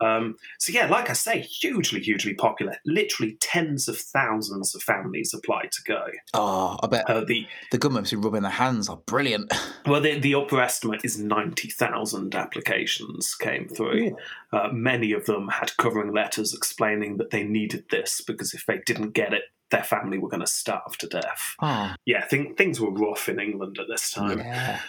Um, 0.00 0.36
so 0.58 0.72
yeah, 0.72 0.86
like 0.86 1.08
I 1.08 1.12
say, 1.12 1.40
hugely, 1.40 2.00
hugely 2.00 2.34
popular. 2.34 2.76
Literally 2.84 3.36
tens 3.40 3.88
of 3.88 3.96
thousands 3.96 4.74
of 4.74 4.82
families 4.82 5.32
applied 5.32 5.70
to 5.72 5.82
go. 5.86 6.06
Oh, 6.34 6.76
I 6.82 6.86
bet 6.88 7.08
Uh, 7.08 7.24
the 7.24 7.46
the 7.70 7.78
government 7.78 8.04
must 8.04 8.12
be 8.12 8.16
rubbing 8.16 8.42
their 8.42 8.50
hands. 8.50 8.88
Are 8.88 8.96
brilliant. 8.96 9.52
well, 9.86 10.00
the, 10.00 10.18
the 10.18 10.34
upper 10.34 10.60
estimate 10.60 11.04
is 11.04 11.18
ninety 11.18 11.70
thousand 11.70 12.34
applications 12.34 13.34
came 13.34 13.68
through. 13.68 14.16
Uh, 14.52 14.68
many 14.72 15.12
of 15.12 15.26
them 15.26 15.48
had 15.48 15.76
covering 15.76 16.12
letters 16.12 16.54
explaining 16.54 17.16
that 17.18 17.30
they 17.30 17.44
needed 17.44 17.84
this 17.90 18.20
because 18.20 18.52
if 18.52 18.66
they 18.66 18.80
didn't 18.84 19.12
get 19.12 19.32
it, 19.32 19.42
their 19.74 19.84
family 19.84 20.18
were 20.18 20.28
going 20.28 20.40
to 20.40 20.46
starve 20.46 20.96
to 20.98 21.06
death. 21.06 21.54
Oh, 21.60 21.92
Yeah, 22.06 22.24
think, 22.26 22.56
things 22.56 22.80
were 22.80 22.90
rough 22.90 23.28
in 23.28 23.40
England 23.40 23.78
at 23.78 23.86
this 23.88 24.10
time. 24.10 24.38
yeah. 24.38 24.80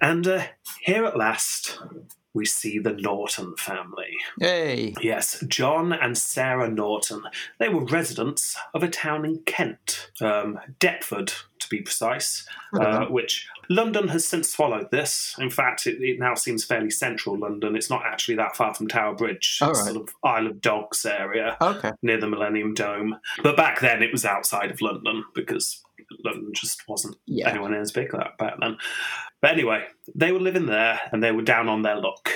And 0.00 0.26
uh, 0.26 0.42
here 0.82 1.04
at 1.04 1.16
last, 1.16 1.78
we 2.34 2.44
see 2.46 2.78
the 2.78 2.92
Norton 2.92 3.54
family. 3.56 4.16
Hey. 4.38 4.94
Yes, 5.02 5.42
John 5.48 5.92
and 5.92 6.16
Sarah 6.16 6.70
Norton. 6.70 7.22
They 7.58 7.68
were 7.68 7.84
residents 7.84 8.56
of 8.74 8.82
a 8.82 8.88
town 8.88 9.24
in 9.24 9.40
Kent, 9.46 10.10
um, 10.20 10.58
Deptford 10.78 11.32
to 11.58 11.68
be 11.68 11.82
precise, 11.82 12.46
uh, 12.80 13.06
which 13.06 13.46
London 13.68 14.08
has 14.08 14.24
since 14.26 14.48
swallowed 14.48 14.90
this. 14.90 15.34
In 15.38 15.50
fact, 15.50 15.86
it, 15.86 16.00
it 16.00 16.18
now 16.18 16.34
seems 16.34 16.64
fairly 16.64 16.90
central 16.90 17.38
London. 17.38 17.76
It's 17.76 17.90
not 17.90 18.02
actually 18.06 18.36
that 18.36 18.56
far 18.56 18.74
from 18.74 18.88
Tower 18.88 19.14
Bridge, 19.14 19.58
right. 19.60 19.74
sort 19.76 19.96
of 19.96 20.08
Isle 20.24 20.46
of 20.46 20.60
Dogs 20.60 21.04
area 21.04 21.56
Okay. 21.60 21.90
near 22.02 22.18
the 22.18 22.28
Millennium 22.28 22.74
Dome. 22.74 23.16
But 23.42 23.56
back 23.56 23.80
then 23.80 24.02
it 24.02 24.12
was 24.12 24.24
outside 24.24 24.70
of 24.70 24.80
London 24.80 25.24
because 25.34 25.82
London 26.24 26.52
just 26.54 26.88
wasn't 26.88 27.16
Yeah. 27.26 27.50
anyone 27.50 27.74
as 27.74 27.92
big 27.92 28.14
like 28.14 28.38
back 28.38 28.54
then. 28.60 28.76
But 29.40 29.52
anyway, 29.52 29.84
they 30.14 30.32
were 30.32 30.40
living 30.40 30.66
there 30.66 31.00
and 31.12 31.22
they 31.22 31.32
were 31.32 31.42
down 31.42 31.68
on 31.68 31.82
their 31.82 31.96
luck. 31.96 32.30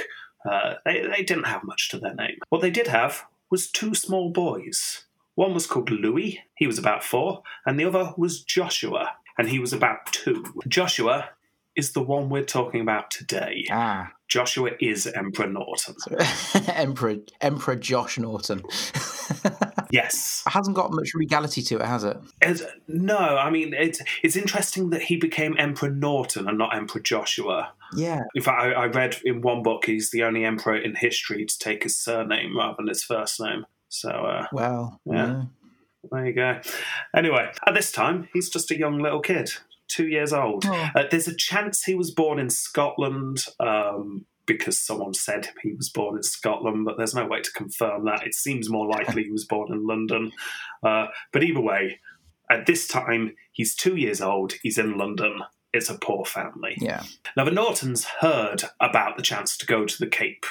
Uh, 0.49 0.75
they, 0.85 1.07
they 1.07 1.23
didn't 1.23 1.45
have 1.45 1.65
much 1.65 1.89
to 1.91 1.99
their 1.99 2.15
name. 2.15 2.39
What 2.49 2.63
they 2.63 2.71
did 2.71 2.89
have 2.89 3.25
was 3.51 3.71
two 3.71 3.95
small 3.95 4.31
boys. 4.31 5.05
One 5.35 5.55
was 5.55 5.67
called 5.67 5.91
Louis, 5.91 6.41
he 6.57 6.67
was 6.67 6.79
about 6.79 7.03
four, 7.03 7.43
and 7.67 7.79
the 7.79 7.85
other 7.85 8.15
was 8.17 8.43
Joshua, 8.43 9.13
and 9.37 9.49
he 9.49 9.59
was 9.59 9.73
about 9.73 10.07
two. 10.13 10.45
Joshua 10.69 11.31
is 11.77 11.93
the 11.93 12.03
one 12.03 12.29
we're 12.29 12.45
talking 12.45 12.81
about 12.81 13.11
today. 13.11 13.65
Ah. 13.71 14.13
Joshua 14.29 14.71
is 14.81 15.07
Emperor 15.07 15.49
Norton. 15.49 15.97
Emperor 16.69 17.17
Emperor 17.41 17.77
Josh 17.77 18.19
Norton. 18.19 18.63
Yes. 19.95 20.43
hasn't 20.47 20.75
got 20.75 20.93
much 20.93 21.15
regality 21.15 21.63
to 21.63 21.77
it, 21.77 21.87
has 21.87 22.03
it? 22.03 22.17
As, 22.43 22.67
no, 22.89 23.17
I 23.17 23.49
mean 23.49 23.73
it's 23.73 24.01
it's 24.25 24.35
interesting 24.35 24.91
that 24.91 25.03
he 25.03 25.17
became 25.17 25.55
Emperor 25.57 25.91
Norton 25.91 26.49
and 26.49 26.59
not 26.59 26.75
Emperor 26.75 27.01
Joshua. 27.01 27.73
Yeah. 27.95 28.23
In 28.35 28.43
fact, 28.43 28.61
I, 28.61 28.73
I 28.73 28.87
read 28.87 29.17
in 29.25 29.41
one 29.41 29.63
book 29.63 29.87
he's 29.87 30.11
the 30.11 30.25
only 30.25 30.45
emperor 30.45 30.77
in 30.77 30.97
history 30.97 31.45
to 31.47 31.59
take 31.61 31.85
his 31.85 31.97
surname 31.97 32.57
rather 32.57 32.75
than 32.79 32.89
his 32.89 33.05
first 33.05 33.41
name. 33.41 33.67
So 33.89 34.11
uh, 34.11 34.47
Well. 34.53 35.01
Yeah. 35.07 35.45
there 36.11 36.27
you 36.27 36.33
go. 36.33 36.61
Anyway, 37.17 37.53
at 37.65 37.75
this 37.75 37.93
time 37.93 38.29
he's 38.33 38.51
just 38.51 38.73
a 38.73 38.79
young 38.79 38.99
little 38.99 39.21
kid, 39.21 39.51
two 39.87 40.09
years 40.09 40.33
old. 40.33 40.65
Oh. 40.67 40.89
Uh, 40.97 41.05
there's 41.09 41.29
a 41.29 41.37
chance 41.37 41.85
he 41.85 41.95
was 41.95 42.11
born 42.11 42.41
in 42.41 42.51
Scotland. 42.51 43.47
Um, 43.61 44.27
because 44.47 44.79
someone 44.79 45.15
said 45.15 45.49
he 45.63 45.73
was 45.73 45.89
born 45.89 46.17
in 46.17 46.23
Scotland, 46.23 46.85
but 46.85 46.97
there's 46.97 47.15
no 47.15 47.27
way 47.27 47.41
to 47.41 47.53
confirm 47.53 48.05
that. 48.05 48.27
It 48.27 48.35
seems 48.35 48.71
more 48.71 48.89
likely 48.89 49.25
he 49.25 49.31
was 49.31 49.45
born 49.45 49.73
in 49.73 49.87
London. 49.87 50.33
Uh, 50.83 51.07
but 51.33 51.43
either 51.43 51.61
way, 51.61 52.01
at 52.51 52.67
this 52.67 52.87
time, 52.87 53.35
he's 53.53 53.75
two 53.75 53.97
years 53.97 54.21
old, 54.21 54.55
he's 54.63 54.79
in 54.79 54.99
London, 54.99 55.41
it's 55.73 55.91
a 55.91 55.99
poor 55.99 56.25
family. 56.25 56.77
Yeah. 56.79 57.03
Now, 57.37 57.45
the 57.45 57.51
Nortons 57.51 58.05
heard 58.21 58.65
about 58.81 59.17
the 59.17 59.23
chance 59.23 59.57
to 59.59 59.67
go 59.67 59.85
to 59.85 59.99
the 59.99 60.07
Cape, 60.07 60.47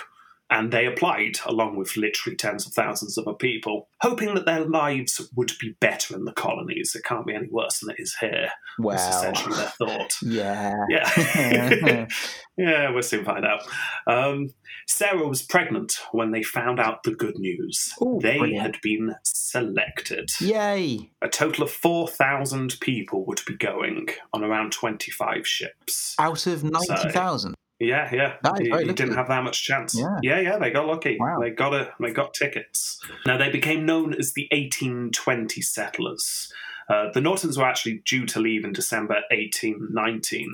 and 0.53 0.72
they 0.72 0.86
applied 0.86 1.39
along 1.48 1.75
with 1.77 1.98
literally 1.98 2.36
tens 2.36 2.67
of 2.67 2.74
thousands 2.74 3.17
of 3.17 3.27
other 3.27 3.36
people, 3.36 3.88
hoping 4.01 4.36
that 4.36 4.45
their 4.45 4.63
lives 4.63 5.19
would 5.36 5.51
be 5.60 5.75
better 5.79 6.15
in 6.15 6.25
the 6.25 6.31
colonies. 6.31 6.93
It 6.95 7.03
can't 7.03 7.25
be 7.25 7.33
any 7.33 7.48
worse 7.50 7.79
than 7.79 7.89
it 7.89 8.00
is 8.00 8.15
here. 8.19 8.50
Well. 8.77 8.95
That's 8.95 9.15
essentially 9.15 9.55
their 9.55 9.69
thought. 9.69 10.13
Yeah. 10.24 10.86
Yeah. 10.89 12.07
yeah, 12.57 12.89
we'll 12.91 13.01
soon 13.01 13.25
find 13.25 13.45
out. 13.45 13.62
Um, 14.07 14.50
Sarah 14.88 15.27
was 15.27 15.41
pregnant 15.41 15.93
when 16.12 16.31
they 16.31 16.43
found 16.43 16.79
out 16.79 17.03
the 17.03 17.15
good 17.15 17.38
news. 17.39 17.93
Ooh, 18.01 18.19
they 18.22 18.38
brilliant. 18.38 18.62
had 18.62 18.81
been 18.81 19.15
selected. 19.24 20.29
Yay. 20.39 21.12
A 21.22 21.29
total 21.29 21.63
of 21.63 21.72
4,000 21.72 22.79
people 22.79 23.25
would 23.25 23.41
be 23.48 23.57
going 23.57 24.07
on 24.33 24.43
around 24.43 24.72
25 24.72 25.48
ships. 25.48 26.15
Out 26.19 26.45
of 26.45 26.63
90,000. 26.63 27.55
Yeah, 27.83 28.09
yeah. 28.13 28.33
You- 28.59 28.71
very 28.71 28.85
you 28.85 28.93
didn't 28.93 29.15
have 29.15 29.27
that 29.27 29.43
much 29.43 29.63
chance. 29.63 29.95
Yeah. 29.97 30.17
yeah, 30.21 30.39
yeah, 30.39 30.57
they 30.57 30.71
got 30.71 30.85
lucky. 30.87 31.17
Wow. 31.19 31.39
They 31.41 31.49
got 31.51 31.73
a, 31.73 31.93
they 31.99 32.11
got 32.11 32.33
tickets. 32.33 32.99
Now 33.25 33.37
they 33.37 33.49
became 33.49 33.85
known 33.85 34.13
as 34.13 34.33
the 34.33 34.47
1820 34.51 35.61
settlers. 35.61 36.51
Uh, 36.89 37.11
the 37.13 37.21
Nortons 37.21 37.57
were 37.57 37.65
actually 37.65 38.01
due 38.05 38.25
to 38.25 38.39
leave 38.39 38.65
in 38.65 38.73
December 38.73 39.21
1819, 39.31 40.49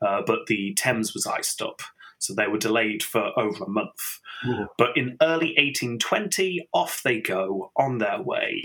uh, 0.00 0.22
but 0.26 0.46
the 0.46 0.74
Thames 0.74 1.12
was 1.12 1.26
iced 1.26 1.60
up, 1.60 1.80
so 2.18 2.34
they 2.34 2.46
were 2.46 2.58
delayed 2.58 3.02
for 3.02 3.36
over 3.38 3.64
a 3.64 3.68
month. 3.68 4.20
Ooh. 4.46 4.66
But 4.78 4.96
in 4.96 5.16
early 5.20 5.54
1820, 5.58 6.68
off 6.72 7.00
they 7.04 7.20
go 7.20 7.72
on 7.76 7.98
their 7.98 8.20
way 8.22 8.62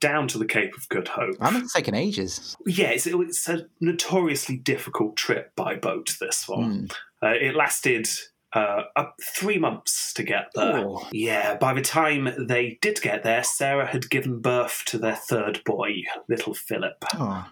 down 0.00 0.28
to 0.28 0.38
the 0.38 0.46
Cape 0.46 0.76
of 0.76 0.88
Good 0.88 1.08
Hope. 1.08 1.36
I 1.40 1.50
mean, 1.50 1.62
it's 1.62 1.72
taken 1.72 1.94
ages. 1.94 2.56
Yeah, 2.66 2.90
it's, 2.90 3.06
it's 3.06 3.48
a 3.48 3.66
notoriously 3.80 4.56
difficult 4.56 5.16
trip 5.16 5.54
by 5.56 5.74
boat, 5.74 6.16
this 6.20 6.48
one. 6.48 6.88
Mm. 6.88 6.92
Uh, 7.22 7.34
it 7.40 7.56
lasted 7.56 8.08
uh, 8.52 8.82
up 8.96 9.16
three 9.22 9.58
months 9.58 10.12
to 10.14 10.22
get 10.22 10.50
there. 10.54 10.78
Oh. 10.78 11.06
Yeah, 11.12 11.56
by 11.56 11.74
the 11.74 11.82
time 11.82 12.28
they 12.38 12.78
did 12.80 13.00
get 13.02 13.22
there, 13.22 13.42
Sarah 13.42 13.86
had 13.86 14.08
given 14.08 14.40
birth 14.40 14.84
to 14.86 14.98
their 14.98 15.16
third 15.16 15.62
boy, 15.64 16.02
little 16.28 16.54
Philip. 16.54 17.04
Oh. 17.14 17.46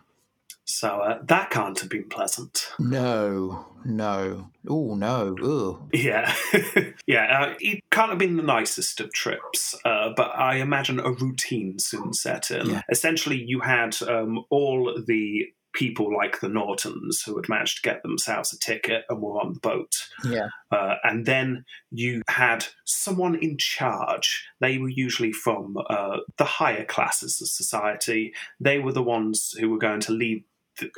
So 0.66 1.00
uh, 1.00 1.18
that 1.24 1.50
can't 1.50 1.78
have 1.78 1.88
been 1.88 2.08
pleasant. 2.08 2.66
No. 2.78 3.66
No. 3.84 4.50
Oh, 4.68 4.94
no. 4.94 5.36
Ooh. 5.40 5.88
Yeah, 5.92 6.34
yeah. 7.06 7.40
Uh, 7.40 7.54
it 7.60 7.84
can't 7.90 8.10
have 8.10 8.18
been 8.18 8.36
the 8.36 8.42
nicest 8.42 9.00
of 9.00 9.12
trips, 9.12 9.76
uh, 9.84 10.10
but 10.16 10.36
I 10.36 10.56
imagine 10.56 10.98
a 10.98 11.12
routine 11.12 11.78
soon 11.78 12.12
set 12.12 12.50
in. 12.50 12.70
Yeah. 12.70 12.82
Essentially, 12.90 13.40
you 13.40 13.60
had 13.60 13.96
um, 14.02 14.44
all 14.50 14.92
the 15.06 15.46
people 15.72 16.14
like 16.16 16.40
the 16.40 16.48
Nortons 16.48 17.22
who 17.22 17.36
had 17.36 17.48
managed 17.48 17.76
to 17.76 17.88
get 17.88 18.02
themselves 18.02 18.52
a 18.52 18.58
ticket 18.58 19.04
and 19.08 19.20
were 19.20 19.38
on 19.38 19.52
the 19.52 19.60
boat. 19.60 20.08
Yeah. 20.24 20.48
Uh, 20.72 20.94
and 21.04 21.26
then 21.26 21.64
you 21.90 22.22
had 22.28 22.64
someone 22.86 23.36
in 23.36 23.58
charge. 23.58 24.48
They 24.60 24.78
were 24.78 24.88
usually 24.88 25.32
from 25.32 25.76
uh, 25.88 26.18
the 26.38 26.44
higher 26.44 26.84
classes 26.84 27.40
of 27.40 27.48
society. 27.48 28.32
They 28.58 28.78
were 28.78 28.92
the 28.92 29.02
ones 29.02 29.54
who 29.60 29.70
were 29.70 29.78
going 29.78 30.00
to 30.00 30.12
lead 30.12 30.44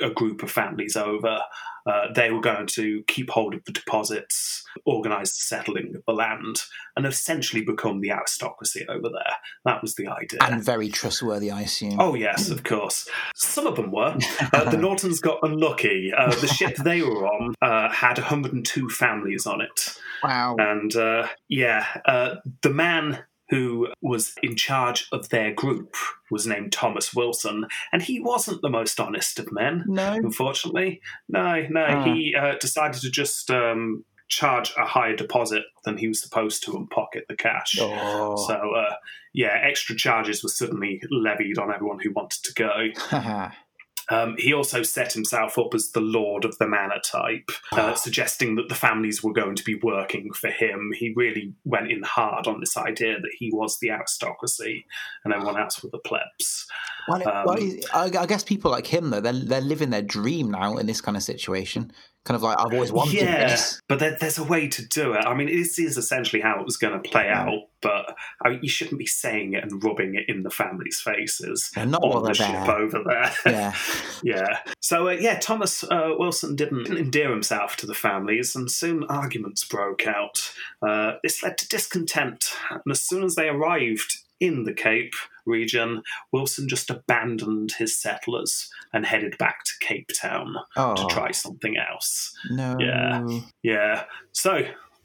a 0.01 0.09
group 0.09 0.43
of 0.43 0.51
families 0.51 0.95
over. 0.95 1.39
Uh, 1.85 2.07
they 2.13 2.29
were 2.29 2.41
going 2.41 2.67
to 2.67 3.01
keep 3.07 3.29
hold 3.31 3.55
of 3.55 3.63
the 3.65 3.71
deposits, 3.71 4.63
organise 4.85 5.31
the 5.31 5.41
settling 5.55 5.93
of 5.95 6.03
the 6.05 6.13
land, 6.13 6.61
and 6.95 7.05
essentially 7.05 7.63
become 7.63 8.01
the 8.01 8.11
aristocracy 8.11 8.85
over 8.87 9.09
there. 9.09 9.33
That 9.65 9.81
was 9.81 9.95
the 9.95 10.07
idea. 10.07 10.39
And 10.41 10.61
very 10.63 10.89
trustworthy, 10.89 11.49
I 11.49 11.61
assume. 11.61 11.99
Oh 11.99 12.13
yes, 12.15 12.49
of 12.49 12.63
course. 12.63 13.07
Some 13.33 13.65
of 13.65 13.75
them 13.75 13.91
were. 13.91 14.15
Uh, 14.53 14.69
the 14.69 14.77
Nortons 14.85 15.19
got 15.19 15.39
unlucky. 15.41 16.11
Uh, 16.15 16.29
the 16.35 16.47
ship 16.47 16.75
they 16.75 17.01
were 17.01 17.25
on 17.27 17.55
uh, 17.61 17.89
had 17.89 18.17
102 18.19 18.89
families 18.89 19.47
on 19.47 19.61
it, 19.61 19.97
Wow. 20.23 20.57
and 20.59 20.95
uh, 20.95 21.27
yeah, 21.47 21.85
uh, 22.05 22.35
the 22.61 22.69
man 22.69 23.23
who 23.49 23.87
was 24.01 24.35
in 24.43 24.55
charge 24.55 25.07
of 25.11 25.29
their 25.29 25.51
group 25.53 25.95
was 26.29 26.45
named 26.45 26.71
Thomas 26.71 27.13
Wilson, 27.13 27.65
and 27.91 28.01
he 28.01 28.19
wasn't 28.19 28.61
the 28.61 28.69
most 28.69 28.99
honest 28.99 29.39
of 29.39 29.51
men. 29.51 29.83
No. 29.87 30.13
Unfortunately, 30.13 31.01
no, 31.27 31.65
no. 31.69 31.85
Ah. 31.87 32.03
He 32.03 32.35
uh, 32.35 32.55
decided 32.59 33.01
to 33.01 33.09
just 33.09 33.49
um, 33.49 34.05
charge 34.27 34.71
a 34.77 34.85
higher 34.85 35.15
deposit 35.15 35.63
than 35.83 35.97
he 35.97 36.07
was 36.07 36.21
supposed 36.21 36.63
to 36.63 36.75
and 36.75 36.89
pocket 36.89 37.25
the 37.27 37.35
cash. 37.35 37.77
Oh. 37.79 38.35
So, 38.47 38.53
uh, 38.53 38.95
yeah, 39.33 39.59
extra 39.63 39.95
charges 39.95 40.43
were 40.43 40.49
suddenly 40.49 41.01
levied 41.09 41.57
on 41.57 41.73
everyone 41.73 41.99
who 41.99 42.11
wanted 42.11 42.43
to 42.43 42.53
go. 42.53 42.87
Um, 44.09 44.35
he 44.37 44.53
also 44.53 44.83
set 44.83 45.13
himself 45.13 45.57
up 45.57 45.73
as 45.73 45.91
the 45.91 46.01
Lord 46.01 46.45
of 46.45 46.57
the 46.57 46.67
Manor 46.67 46.99
type, 47.03 47.51
uh, 47.71 47.93
suggesting 47.95 48.55
that 48.55 48.69
the 48.69 48.75
families 48.75 49.23
were 49.23 49.33
going 49.33 49.55
to 49.55 49.63
be 49.63 49.75
working 49.75 50.31
for 50.33 50.49
him. 50.49 50.91
He 50.95 51.13
really 51.15 51.53
went 51.63 51.91
in 51.91 52.01
hard 52.03 52.47
on 52.47 52.59
this 52.59 52.75
idea 52.75 53.19
that 53.19 53.31
he 53.37 53.51
was 53.53 53.77
the 53.79 53.91
aristocracy 53.91 54.85
and 55.23 55.33
everyone 55.33 55.59
else 55.59 55.83
were 55.83 55.89
the 55.91 55.99
plebs. 55.99 56.67
Well, 57.07 57.27
Um, 57.27 57.45
well, 57.45 57.59
I, 57.93 58.11
I 58.17 58.25
guess 58.25 58.43
people 58.43 58.71
like 58.71 58.87
him, 58.87 59.09
though, 59.09 59.21
they're, 59.21 59.33
they're 59.33 59.61
living 59.61 59.89
their 59.89 60.01
dream 60.01 60.51
now 60.51 60.77
in 60.77 60.85
this 60.85 61.01
kind 61.01 61.17
of 61.17 61.23
situation. 61.23 61.91
Kind 62.25 62.35
of 62.35 62.43
like, 62.43 62.59
I've 62.59 62.73
always 62.73 62.91
wanted 62.91 63.13
yeah, 63.13 63.47
this. 63.47 63.81
but 63.87 63.99
there, 63.99 64.15
there's 64.19 64.37
a 64.37 64.43
way 64.43 64.67
to 64.67 64.85
do 64.87 65.13
it. 65.13 65.25
I 65.25 65.33
mean, 65.33 65.47
this 65.47 65.79
is 65.79 65.97
essentially 65.97 66.41
how 66.41 66.59
it 66.59 66.65
was 66.65 66.77
going 66.77 67.01
to 67.01 67.09
play 67.09 67.25
Yeah. 67.25 67.43
out, 67.43 67.61
but 67.81 68.15
I 68.45 68.49
mean, 68.49 68.59
you 68.61 68.69
shouldn't 68.69 68.99
be 68.99 69.05
saying 69.05 69.53
it 69.53 69.63
and 69.63 69.81
rubbing 69.83 70.15
it 70.15 70.25
in 70.27 70.43
the 70.43 70.49
families' 70.49 70.99
faces 70.99 71.71
They're 71.73 71.85
not 71.85 72.03
on 72.03 72.23
the 72.23 72.33
ship 72.33 72.47
there. 72.47 72.71
over 72.71 73.01
there. 73.05 73.33
Yeah. 73.45 73.73
Yeah. 74.21 74.59
So, 74.81 75.07
uh, 75.07 75.11
yeah, 75.11 75.39
Thomas 75.39 75.83
uh, 75.85 76.11
Wilson 76.17 76.55
didn't 76.57 76.87
endear 76.87 77.29
himself 77.31 77.77
to 77.77 77.85
the 77.87 77.93
families, 77.95 78.53
and 78.55 78.69
soon 78.69 79.05
arguments 79.05 79.63
broke 79.63 80.05
out. 80.05 80.51
Uh, 80.85 81.13
this 81.23 81.41
led 81.41 81.57
to 81.59 81.67
discontent, 81.69 82.45
and 82.69 82.81
as 82.91 83.01
soon 83.01 83.23
as 83.23 83.35
they 83.35 83.47
arrived 83.47 84.17
in 84.41 84.63
the 84.65 84.73
Cape 84.73 85.13
region, 85.49 86.01
Wilson 86.31 86.67
just 86.69 86.89
abandoned 86.89 87.73
his 87.77 87.97
settlers 87.97 88.69
and 88.93 89.05
headed 89.05 89.37
back 89.37 89.63
to 89.65 89.71
Cape 89.85 90.09
Town 90.19 90.55
Oh, 90.77 90.95
to 90.95 91.05
try 91.13 91.31
something 91.31 91.75
else. 91.77 92.33
no. 92.51 92.77
Yeah. 92.79 93.27
Yeah. 93.63 94.03
So 94.31 94.61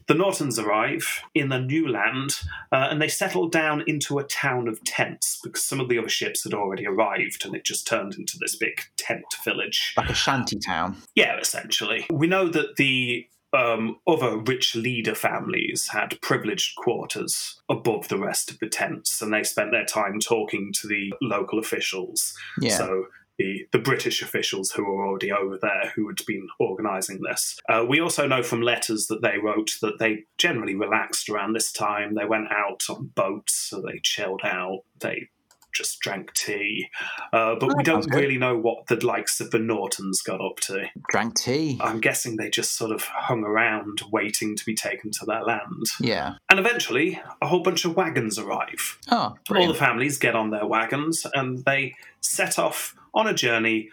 the 0.07 0.15
Nortons 0.15 0.59
arrive 0.59 1.23
in 1.35 1.49
the 1.49 1.59
new 1.59 1.89
land 1.89 2.39
uh, 2.71 2.89
and 2.91 3.01
they 3.01 3.09
settle 3.09 3.49
down 3.49 3.83
into 3.87 4.19
a 4.19 4.25
town 4.25 4.69
of 4.69 4.85
tents 4.85 5.41
because 5.43 5.65
some 5.65 5.81
of 5.81 5.89
the 5.89 5.99
other 5.99 6.11
ships 6.11 6.45
had 6.45 6.53
already 6.53 6.87
arrived 6.87 7.47
and 7.47 7.55
it 7.55 7.65
just 7.65 7.87
turned 7.87 8.15
into 8.17 8.37
this 8.39 8.55
big 8.55 8.83
tent 8.99 9.25
village. 9.45 9.95
Like 9.97 10.11
a 10.11 10.15
shanty 10.15 10.59
town. 10.59 10.97
Yeah, 11.15 11.39
essentially. 11.41 12.05
We 12.13 12.27
know 12.27 12.49
that 12.49 12.77
the 12.77 13.27
um, 13.55 13.99
other 14.07 14.37
rich 14.37 14.75
leader 14.75 15.15
families 15.15 15.89
had 15.89 16.21
privileged 16.21 16.77
quarters 16.77 17.61
above 17.69 18.09
the 18.09 18.19
rest 18.19 18.51
of 18.51 18.59
the 18.59 18.69
tents 18.69 19.23
and 19.23 19.33
they 19.33 19.43
spent 19.43 19.71
their 19.71 19.85
time 19.85 20.19
talking 20.21 20.73
to 20.81 20.89
the 20.89 21.13
local 21.21 21.59
officials. 21.59 22.35
Yeah. 22.61 22.77
So 22.77 23.07
the, 23.39 23.67
the 23.73 23.79
British 23.79 24.23
officials 24.23 24.71
who 24.71 24.85
were 24.85 25.07
already 25.07 25.33
over 25.33 25.59
there 25.61 25.93
who 25.95 26.07
had 26.09 26.19
been 26.27 26.47
organising 26.61 27.21
this. 27.23 27.59
Uh, 27.69 27.85
we 27.89 28.01
also 28.01 28.27
know 28.27 28.43
from 28.43 28.63
letters 28.63 29.07
that 29.09 29.23
they 29.23 29.39
wrote 29.39 29.73
that 29.83 29.99
they 29.99 30.25
generally 30.39 30.75
relaxed 30.75 31.29
around 31.29 31.53
this 31.53 31.73
time. 31.73 32.15
They 32.15 32.25
went 32.25 32.53
out 32.53 32.85
on 32.89 33.11
boats, 33.15 33.55
so 33.55 33.81
they 33.81 33.99
chilled 34.03 34.43
out. 34.45 34.83
They 35.01 35.29
just 35.75 36.01
drank 36.01 36.33
tea. 36.35 36.89
Uh, 37.33 37.57
but 37.57 37.71
Oh, 37.73 37.75
we 37.77 37.83
don't 37.83 38.13
really 38.15 38.39
know 38.39 38.57
what 38.57 38.87
the 38.87 39.05
likes 39.05 39.41
of 39.41 39.51
the 39.51 39.59
Nortons 39.59 40.23
got 40.23 40.41
up 40.41 40.61
to. 40.61 40.87
Drank 41.09 41.35
tea. 41.37 41.79
I'm 41.83 42.01
guessing 42.01 42.37
they 42.37 42.51
just 42.51 42.77
sort 42.77 42.93
of 42.93 43.03
hung 43.05 43.45
around 43.45 44.03
waiting 44.11 44.57
to 44.57 44.65
be 44.65 44.75
taken 44.75 45.11
to 45.13 45.27
their 45.27 45.43
land. 45.43 45.87
Yeah. 46.01 46.35
And 46.49 46.59
eventually, 46.61 47.21
a 47.43 47.49
whole 47.49 47.61
bunch 47.63 47.85
of 47.85 47.97
wagons 47.97 48.39
arrive. 48.39 48.99
Oh, 49.11 49.35
All 49.51 49.69
the 49.69 49.75
families 49.75 50.19
get 50.19 50.35
on 50.37 50.51
their 50.51 50.67
wagons 50.67 51.27
and 51.35 51.65
they 51.65 51.95
set 52.21 52.59
off 52.59 52.95
on 53.15 53.27
a 53.27 53.35
journey 53.35 53.91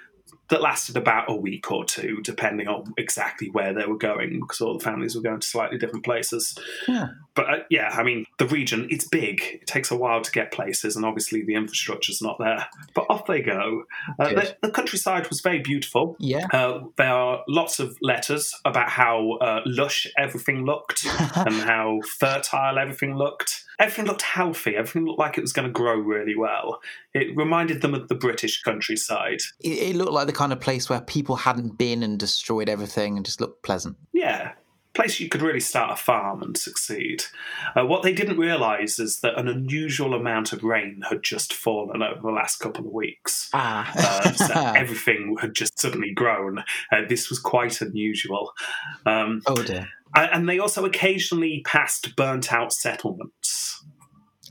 that 0.52 0.62
lasted 0.62 0.98
about 0.98 1.30
a 1.30 1.34
week 1.34 1.72
or 1.72 1.86
two, 1.86 2.20
depending 2.24 2.68
on 2.68 2.94
exactly 2.98 3.50
where 3.50 3.74
they 3.74 3.86
were 3.86 3.98
going, 3.98 4.42
because 4.42 4.60
all 4.60 4.78
the 4.78 4.84
families 4.84 5.16
were 5.16 5.22
going 5.22 5.40
to 5.40 5.48
slightly 5.48 5.78
different 5.78 6.04
places. 6.04 6.58
Yeah. 6.88 7.08
But 7.34 7.50
uh, 7.50 7.58
yeah, 7.70 7.88
I 7.94 8.04
mean, 8.04 8.26
the 8.38 8.48
region, 8.48 8.88
it's 8.92 9.08
big. 9.08 9.42
It 9.62 9.66
takes 9.66 9.92
a 9.92 9.96
while 9.96 10.22
to 10.22 10.32
get 10.32 10.52
places, 10.52 10.98
and 10.98 11.06
obviously 11.06 11.44
the 11.44 11.56
infrastructure's 11.56 12.22
not 12.22 12.38
there. 12.38 12.68
But 12.94 13.06
off 13.10 13.26
they 13.26 13.42
go. 13.42 13.86
Uh, 14.20 14.30
the, 14.30 14.58
the 14.62 14.72
countryside 14.72 15.30
was 15.30 15.40
very 15.40 15.60
beautiful. 15.60 16.18
Yeah. 16.20 16.48
Uh, 16.52 16.82
there 16.98 17.14
are 17.14 17.44
lots 17.48 17.80
of 17.80 17.98
letters 18.02 18.54
about 18.66 18.90
how 18.90 19.38
uh, 19.42 19.62
lush 19.66 20.06
everything 20.18 20.66
looked 20.66 21.06
and 21.36 21.54
how 21.54 22.02
fertile 22.20 22.78
everything 22.78 23.16
looked. 23.16 23.64
Everything 23.82 24.06
looked 24.06 24.22
healthy. 24.22 24.76
Everything 24.76 25.06
looked 25.06 25.18
like 25.18 25.40
it 25.40 25.42
was 25.42 25.54
going 25.54 25.68
to 25.68 25.72
grow 25.72 25.96
really 25.96 26.36
well. 26.36 26.82
It 27.16 27.36
reminded 27.36 27.82
them 27.82 27.96
of 27.96 28.10
the 28.10 28.16
British 28.16 28.62
countryside. 28.62 29.40
It, 29.60 29.70
it 29.70 29.96
looked 29.96 30.12
like 30.12 30.28
the 30.28 30.34
kind 30.34 30.54
of 30.54 30.60
place 30.60 30.88
where 30.88 31.02
people 31.02 31.36
hadn't 31.36 31.80
been 31.80 32.04
and 32.04 32.20
destroyed 32.20 32.70
everything 32.70 33.18
and 33.18 33.26
just 33.26 33.42
looked 33.42 33.64
pleasant. 33.64 33.98
Yeah, 34.14 34.52
place 34.94 35.20
you 35.20 35.30
could 35.30 35.42
really 35.42 35.60
start 35.60 35.92
a 35.92 35.96
farm 35.96 36.42
and 36.42 36.58
succeed. 36.58 37.24
Uh, 37.76 37.86
what 37.86 38.04
they 38.04 38.14
didn't 38.14 38.38
realise 38.38 39.00
is 39.00 39.20
that 39.22 39.38
an 39.38 39.48
unusual 39.48 40.14
amount 40.14 40.54
of 40.54 40.64
rain 40.64 41.04
had 41.10 41.24
just 41.24 41.54
fallen 41.54 42.02
over 42.02 42.22
the 42.22 42.30
last 42.30 42.58
couple 42.58 42.86
of 42.86 42.92
weeks. 42.92 43.50
Ah. 43.54 43.92
Uh, 43.96 44.32
so 44.34 44.54
everything 44.76 45.38
had 45.40 45.54
just 45.54 45.80
suddenly 45.80 46.14
grown. 46.14 46.60
Uh, 46.92 47.02
this 47.08 47.30
was 47.30 47.40
quite 47.40 47.82
unusual. 47.82 48.52
Um, 49.06 49.42
oh 49.48 49.62
dear. 49.64 49.88
And 50.14 50.50
they 50.50 50.60
also 50.60 50.84
occasionally 50.84 51.62
passed 51.66 52.18
burnt 52.18 52.52
out 52.52 52.74
settlements. 52.74 53.82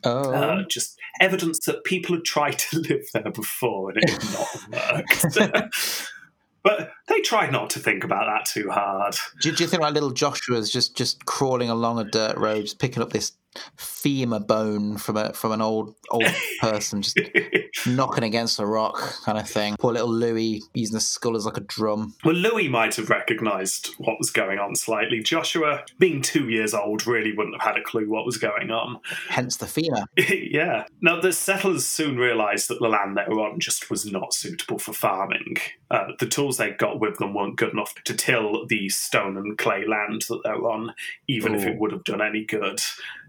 Oh. 0.05 0.33
Uh, 0.33 0.63
just 0.69 0.99
evidence 1.21 1.67
that 1.67 1.85
people 1.85 2.17
had 2.17 2.25
tried 2.25 2.59
to 2.59 2.79
live 2.89 3.07
there 3.13 3.31
before 3.31 3.91
and 3.91 3.99
it 4.03 4.11
had 4.11 4.33
not 4.33 5.43
worked. 5.43 6.13
but 6.63 6.91
they 7.09 7.21
tried 7.21 7.53
not 7.53 7.71
to 7.71 7.79
think 7.79 8.05
about 8.05 8.27
that 8.27 8.47
too 8.47 8.71
hard. 8.71 9.17
do, 9.41 9.53
do 9.53 9.63
you 9.63 9.69
think 9.69 9.83
like 9.83 9.95
little 9.95 10.11
Joshua's 10.11 10.71
just 10.71 10.97
just 10.97 11.25
crawling 11.27 11.71
along 11.71 11.99
a 11.99 12.05
dirt 12.05 12.37
road, 12.37 12.69
picking 12.79 13.03
up 13.03 13.13
this 13.13 13.33
femur 13.77 14.41
bone 14.41 14.97
from 14.97 15.17
a 15.17 15.33
from 15.33 15.53
an 15.53 15.61
old 15.61 15.95
old 16.11 16.25
person, 16.61 17.03
just 17.03 17.19
knocking 17.87 18.25
against 18.25 18.59
a 18.59 18.67
rock 18.67 18.99
kind 19.25 19.39
of 19.39 19.49
thing? 19.49 19.77
Poor 19.79 19.93
little 19.93 20.13
Louis 20.13 20.63
using 20.75 20.95
the 20.95 21.01
skull 21.01 21.37
as 21.37 21.47
like 21.47 21.57
a 21.57 21.61
drum. 21.61 22.15
Well, 22.25 22.35
Louis 22.35 22.69
might 22.69 22.97
have 22.97 23.11
recognised 23.11 23.95
what 23.99 24.19
was 24.19 24.31
going 24.31 24.59
on 24.59 24.75
slightly. 24.75 25.23
Joshua, 25.23 25.85
being 25.99 26.23
two 26.23 26.49
years 26.49 26.75
old, 26.75 27.07
really 27.07 27.33
wouldn't 27.33 27.61
have 27.61 27.75
had 27.75 27.81
a 27.81 27.85
clue 27.85 28.09
what 28.09 28.27
was 28.27 28.39
going 28.39 28.71
on. 28.71 29.01
Hence 29.29 29.57
the 29.57 29.67
femur. 29.67 30.05
yeah. 30.17 30.85
Now, 31.01 31.21
the 31.21 31.33
settlers 31.33 31.87
soon 31.87 32.17
realised 32.17 32.69
that 32.69 32.81
the 32.81 32.89
land 32.89 33.17
they 33.17 33.33
were 33.33 33.41
on 33.41 33.61
just 33.61 33.91
was 33.91 34.07
not 34.07 34.35
suitable 34.35 34.79
for 34.79 34.93
farming. 34.93 35.57
Uh, 35.91 36.09
the 36.19 36.27
tools 36.27 36.57
they 36.57 36.71
got 36.71 37.01
with 37.01 37.19
them 37.19 37.35
weren't 37.35 37.57
good 37.57 37.73
enough 37.73 37.95
to 38.05 38.15
till 38.15 38.67
the 38.67 38.89
stone 38.89 39.37
and 39.37 39.59
clay 39.59 39.85
land 39.87 40.23
that 40.29 40.41
they 40.45 40.51
were 40.51 40.71
on, 40.71 40.95
even 41.29 41.55
if 41.55 41.65
it 41.67 41.79
would 41.79 41.93
have 41.93 42.05
done 42.05 42.23
any 42.23 42.45
good. 42.45 42.81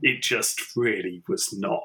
It 0.01 0.10
just 0.19 0.75
really 0.75 1.23
was 1.27 1.53
not 1.53 1.83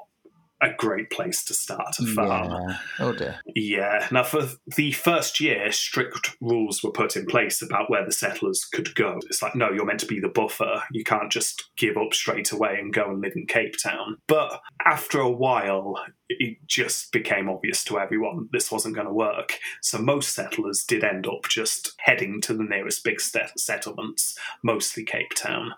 a 0.61 0.69
great 0.75 1.09
place 1.11 1.43
to 1.45 1.53
start 1.53 1.95
a 1.99 2.05
farm. 2.07 2.51
Yeah. 2.51 2.77
Oh 2.99 3.13
dear. 3.13 3.39
Yeah. 3.55 4.07
Now, 4.11 4.23
for 4.23 4.49
the 4.75 4.91
first 4.91 5.39
year, 5.39 5.71
strict 5.71 6.35
rules 6.41 6.83
were 6.83 6.91
put 6.91 7.15
in 7.15 7.27
place 7.27 7.61
about 7.61 7.89
where 7.91 8.03
the 8.03 8.11
settlers 8.11 8.65
could 8.65 8.95
go. 8.95 9.19
It's 9.29 9.43
like, 9.43 9.55
no, 9.55 9.71
you're 9.71 9.85
meant 9.85 9.99
to 9.99 10.07
be 10.07 10.19
the 10.19 10.29
buffer. 10.29 10.81
You 10.91 11.03
can't 11.03 11.31
just 11.31 11.69
give 11.77 11.95
up 11.95 12.13
straight 12.13 12.51
away 12.51 12.77
and 12.79 12.93
go 12.93 13.09
and 13.09 13.21
live 13.21 13.33
in 13.35 13.45
Cape 13.45 13.75
Town. 13.81 14.17
But 14.27 14.59
after 14.83 15.19
a 15.19 15.29
while, 15.29 15.95
it 16.29 16.57
just 16.67 17.11
became 17.11 17.49
obvious 17.49 17.83
to 17.85 17.99
everyone 17.99 18.49
this 18.51 18.71
wasn't 18.71 18.95
going 18.95 19.07
to 19.07 19.13
work. 19.13 19.59
So 19.81 19.97
most 19.97 20.33
settlers 20.33 20.83
did 20.83 21.03
end 21.03 21.27
up 21.27 21.47
just 21.49 21.93
heading 21.99 22.41
to 22.41 22.53
the 22.53 22.63
nearest 22.63 23.03
big 23.03 23.21
set- 23.21 23.59
settlements, 23.59 24.37
mostly 24.63 25.03
Cape 25.03 25.33
Town. 25.35 25.73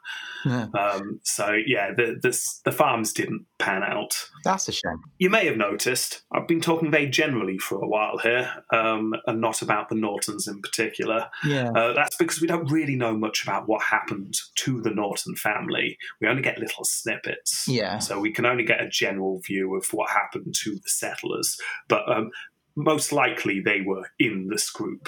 Yeah. 0.46 0.68
Um, 0.78 1.20
so 1.24 1.54
yeah, 1.66 1.92
the, 1.94 2.18
the 2.22 2.40
the 2.66 2.72
farms 2.72 3.14
didn't 3.14 3.46
pan 3.58 3.84
out. 3.84 4.30
That's 4.44 4.68
a 4.70 4.72
shame. 4.72 5.02
You 5.18 5.30
may 5.30 5.46
have 5.46 5.58
noticed 5.58 6.22
I've 6.32 6.48
been 6.48 6.62
talking 6.62 6.92
very 6.92 7.10
generally 7.10 7.58
for 7.58 7.84
a 7.84 7.88
while 7.88 8.18
here, 8.18 8.50
um, 8.72 9.14
and 9.28 9.42
not 9.42 9.62
about 9.62 9.90
the 9.90 9.96
Nortons 9.96 10.48
in 10.48 10.62
particular. 10.62 11.30
Yeah. 11.46 11.72
Uh, 11.72 11.94
that's 11.94 12.16
because 12.16 12.42
we 12.42 12.48
don't 12.48 12.72
really 12.72 12.96
know 12.96 13.18
much 13.18 13.44
about 13.44 13.68
what 13.68 13.82
happened 13.82 14.36
to 14.56 14.82
the 14.82 14.92
Norton 14.92 15.36
family. 15.36 15.98
We 16.22 16.28
only 16.28 16.42
get 16.42 16.58
little 16.58 16.86
snippets. 16.86 17.68
Yeah. 17.68 18.00
So 18.00 18.20
we 18.20 18.32
can 18.32 18.46
only 18.46 18.64
get 18.64 18.82
a 18.82 18.88
general 18.88 19.42
view 19.46 19.76
of 19.76 19.86
what 19.92 20.10
happened 20.10 20.39
to 20.46 20.76
the 20.76 20.90
settlers. 20.90 21.58
But 21.88 22.10
um, 22.10 22.32
most 22.76 23.12
likely 23.12 23.60
they 23.60 23.82
were 23.82 24.10
in 24.20 24.48
this 24.50 24.70
group. 24.70 25.08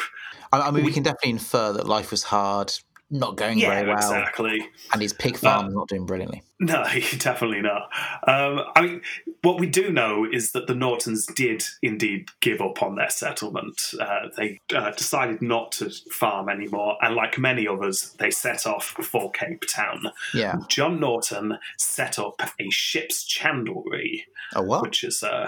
I, 0.51 0.61
I 0.61 0.71
mean, 0.71 0.85
we 0.85 0.91
can 0.91 1.03
definitely 1.03 1.31
infer 1.31 1.73
that 1.73 1.87
life 1.87 2.11
was 2.11 2.23
hard, 2.23 2.73
not 3.11 3.35
going 3.35 3.59
Yeah, 3.59 3.69
very 3.69 3.87
well, 3.89 3.97
exactly. 3.97 4.67
and 4.93 5.01
his 5.01 5.13
pig 5.13 5.37
farm 5.37 5.67
is 5.67 5.73
not 5.75 5.87
doing 5.89 6.05
brilliantly. 6.05 6.41
No, 6.59 6.83
definitely 7.17 7.61
not. 7.61 7.89
Um, 8.27 8.61
I 8.75 8.81
mean, 8.81 9.01
what 9.41 9.59
we 9.59 9.67
do 9.67 9.91
know 9.91 10.25
is 10.31 10.51
that 10.53 10.67
the 10.67 10.75
Nortons 10.75 11.25
did 11.25 11.63
indeed 11.81 12.29
give 12.39 12.61
up 12.61 12.81
on 12.81 12.95
their 12.95 13.09
settlement. 13.09 13.93
Uh, 13.99 14.27
they 14.37 14.59
uh, 14.75 14.91
decided 14.91 15.41
not 15.41 15.71
to 15.73 15.89
farm 16.11 16.49
anymore, 16.49 16.97
and 17.01 17.15
like 17.15 17.37
many 17.37 17.67
others, 17.67 18.13
they 18.19 18.31
set 18.31 18.65
off 18.65 18.85
for 18.85 19.31
Cape 19.31 19.63
Town. 19.73 20.03
Yeah. 20.33 20.57
John 20.69 20.99
Norton 20.99 21.57
set 21.77 22.17
up 22.19 22.41
a 22.59 22.69
ship's 22.69 23.23
chandlery, 23.27 24.23
Oh 24.55 24.61
what? 24.61 24.81
which 24.83 25.03
is 25.03 25.23
uh, 25.23 25.47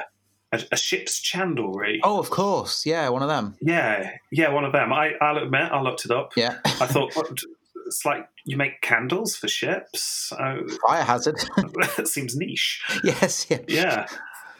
a, 0.54 0.64
a 0.72 0.78
ship's 0.78 1.20
chandlery. 1.22 2.00
Oh, 2.04 2.20
of 2.20 2.30
course. 2.30 2.86
Yeah, 2.86 3.10
one 3.10 3.22
of 3.22 3.28
them. 3.28 3.56
Yeah, 3.62 4.12
yeah, 4.32 4.50
one 4.50 4.64
of 4.64 4.72
them. 4.72 4.94
I, 4.94 5.14
I'll 5.20 5.38
admit, 5.38 5.72
I 5.72 5.82
looked 5.82 6.06
it 6.06 6.12
up. 6.12 6.34
Yeah. 6.38 6.60
I 6.66 6.86
thought, 6.86 7.16
what, 7.16 7.40
it's 7.86 8.06
like 8.06 8.28
you 8.46 8.56
make 8.56 8.82
candles 8.82 9.36
for 9.36 9.48
ships. 9.48 10.32
Uh, 10.32 10.58
Fire 10.88 11.04
hazard. 11.04 11.38
that 11.98 12.08
seems 12.08 12.36
niche. 12.36 12.82
yes. 13.04 13.48
Yeah. 13.50 13.58
Yeah. 13.68 14.08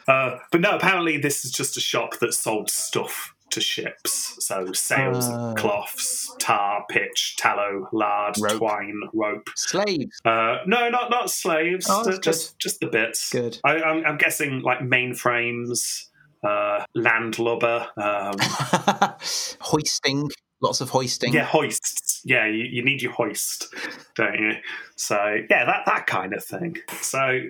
Uh, 0.06 0.38
but 0.52 0.60
no, 0.60 0.76
apparently 0.76 1.16
this 1.16 1.44
is 1.44 1.50
just 1.50 1.76
a 1.76 1.80
shop 1.80 2.18
that 2.18 2.34
sold 2.34 2.70
stuff 2.70 3.33
to 3.54 3.60
ships. 3.60 4.36
So 4.44 4.72
sails, 4.72 5.28
Ah. 5.28 5.54
cloths, 5.54 6.30
tar, 6.38 6.84
pitch, 6.88 7.36
tallow, 7.38 7.88
lard, 7.92 8.36
Rope. 8.40 8.58
twine, 8.58 9.00
rope. 9.12 9.48
Slaves. 9.56 10.20
Uh, 10.24 10.58
no, 10.66 10.88
not 10.90 11.10
not 11.10 11.30
slaves. 11.30 11.86
Oh, 11.88 12.02
uh, 12.08 12.18
just 12.20 12.58
just 12.58 12.78
the 12.80 12.86
bits. 12.86 13.30
Good. 13.30 13.58
I, 13.64 13.76
I'm, 13.82 14.04
I'm 14.06 14.16
guessing 14.18 14.60
like 14.62 14.80
mainframes, 14.80 16.04
uh, 16.46 16.84
landlubber. 16.94 17.88
Um, 17.96 18.34
hoisting. 19.60 20.30
Lots 20.62 20.80
of 20.80 20.88
hoisting. 20.90 21.34
yeah, 21.34 21.44
hoists. 21.44 22.22
Yeah, 22.24 22.46
you, 22.46 22.64
you 22.64 22.82
need 22.84 23.02
your 23.02 23.12
hoist, 23.12 23.68
don't 24.14 24.34
you? 24.38 24.52
So 24.96 25.16
yeah, 25.50 25.64
that 25.66 25.82
that 25.86 26.06
kind 26.06 26.32
of 26.32 26.42
thing. 26.44 26.76
So 27.02 27.40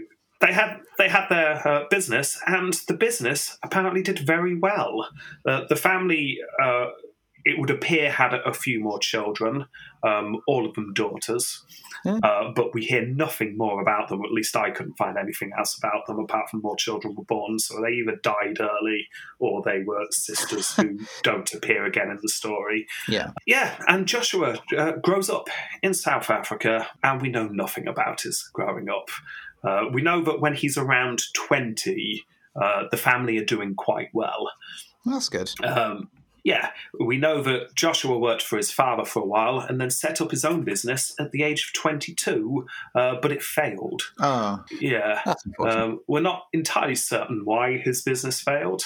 they 0.40 0.53
had 0.53 0.81
they 0.99 1.09
had 1.09 1.29
their 1.29 1.66
uh, 1.66 1.85
business, 1.90 2.38
and 2.47 2.75
the 2.88 2.94
business 2.94 3.59
apparently 3.62 4.03
did 4.03 4.18
very 4.20 4.57
well. 4.57 5.09
Uh, 5.47 5.62
the 5.68 5.77
family, 5.77 6.38
uh, 6.62 6.87
it 7.44 7.59
would 7.59 7.70
appear, 7.70 8.11
had 8.11 8.35
a, 8.35 8.42
a 8.42 8.53
few 8.53 8.81
more 8.81 8.99
children, 8.99 9.66
um, 10.03 10.40
all 10.47 10.66
of 10.66 10.75
them 10.75 10.92
daughters. 10.94 11.62
Yeah. 12.05 12.18
Uh, 12.23 12.53
but 12.55 12.75
we 12.75 12.85
hear 12.85 13.07
nothing 13.07 13.57
more 13.57 13.81
about 13.81 14.09
them. 14.09 14.23
At 14.25 14.33
least 14.33 14.57
I 14.57 14.70
couldn't 14.70 14.97
find 14.97 15.16
anything 15.16 15.53
else 15.57 15.79
about 15.79 16.07
them 16.07 16.18
apart 16.18 16.51
from 16.51 16.61
more 16.61 16.77
children 16.77 17.14
were 17.14 17.25
born. 17.25 17.59
So 17.59 17.81
they 17.81 17.92
either 17.92 18.16
died 18.23 18.61
early 18.61 19.09
or 19.38 19.62
they 19.62 19.83
were 19.83 20.05
sisters 20.11 20.75
who 20.77 20.99
don't 21.23 21.53
appear 21.55 21.87
again 21.87 22.11
in 22.11 22.18
the 22.20 22.29
story. 22.29 22.87
Yeah. 23.09 23.31
Yeah, 23.47 23.75
and 23.88 24.07
Joshua 24.07 24.59
uh, 24.77 24.92
grows 25.03 25.31
up 25.31 25.49
in 25.83 25.94
South 25.94 26.29
Africa, 26.29 26.87
and 27.03 27.23
we 27.23 27.31
know 27.31 27.49
nothing 27.49 27.88
about 27.88 28.23
his 28.23 28.51
growing 28.53 28.90
up. 28.90 29.09
Uh, 29.66 29.85
we 29.92 30.03
know 30.03 30.22
that 30.22 30.40
when 30.40 30.55
he's 30.55 30.77
around 30.77 31.22
20, 31.35 32.24
uh, 32.61 32.85
the 32.90 32.96
family 32.96 33.38
are 33.38 33.44
doing 33.44 33.74
quite 33.74 34.09
well. 34.12 34.50
That's 35.07 35.29
good. 35.29 35.50
Um, 35.64 36.11
yeah, 36.44 36.70
we 37.00 37.16
know 37.16 37.42
that 37.42 37.74
Joshua 37.74 38.18
worked 38.18 38.42
for 38.42 38.59
his 38.59 38.70
father 38.70 39.05
for 39.07 39.22
a 39.22 39.27
while 39.27 39.61
and 39.61 39.81
then 39.81 39.88
set 39.90 40.20
up 40.20 40.31
his 40.31 40.44
own 40.44 40.62
business 40.62 41.14
at 41.18 41.33
the 41.33 41.42
age 41.42 41.64
of 41.64 41.72
22, 41.72 42.66
uh, 42.94 43.14
but 43.22 43.33
it 43.33 43.42
failed. 43.42 44.03
Oh, 44.20 44.62
Yeah. 44.79 45.22
that's. 45.24 45.42
Um, 45.59 46.00
we're 46.07 46.20
not 46.20 46.46
entirely 46.53 46.96
certain 46.96 47.46
why 47.46 47.79
his 47.79 48.03
business 48.03 48.40
failed. 48.40 48.85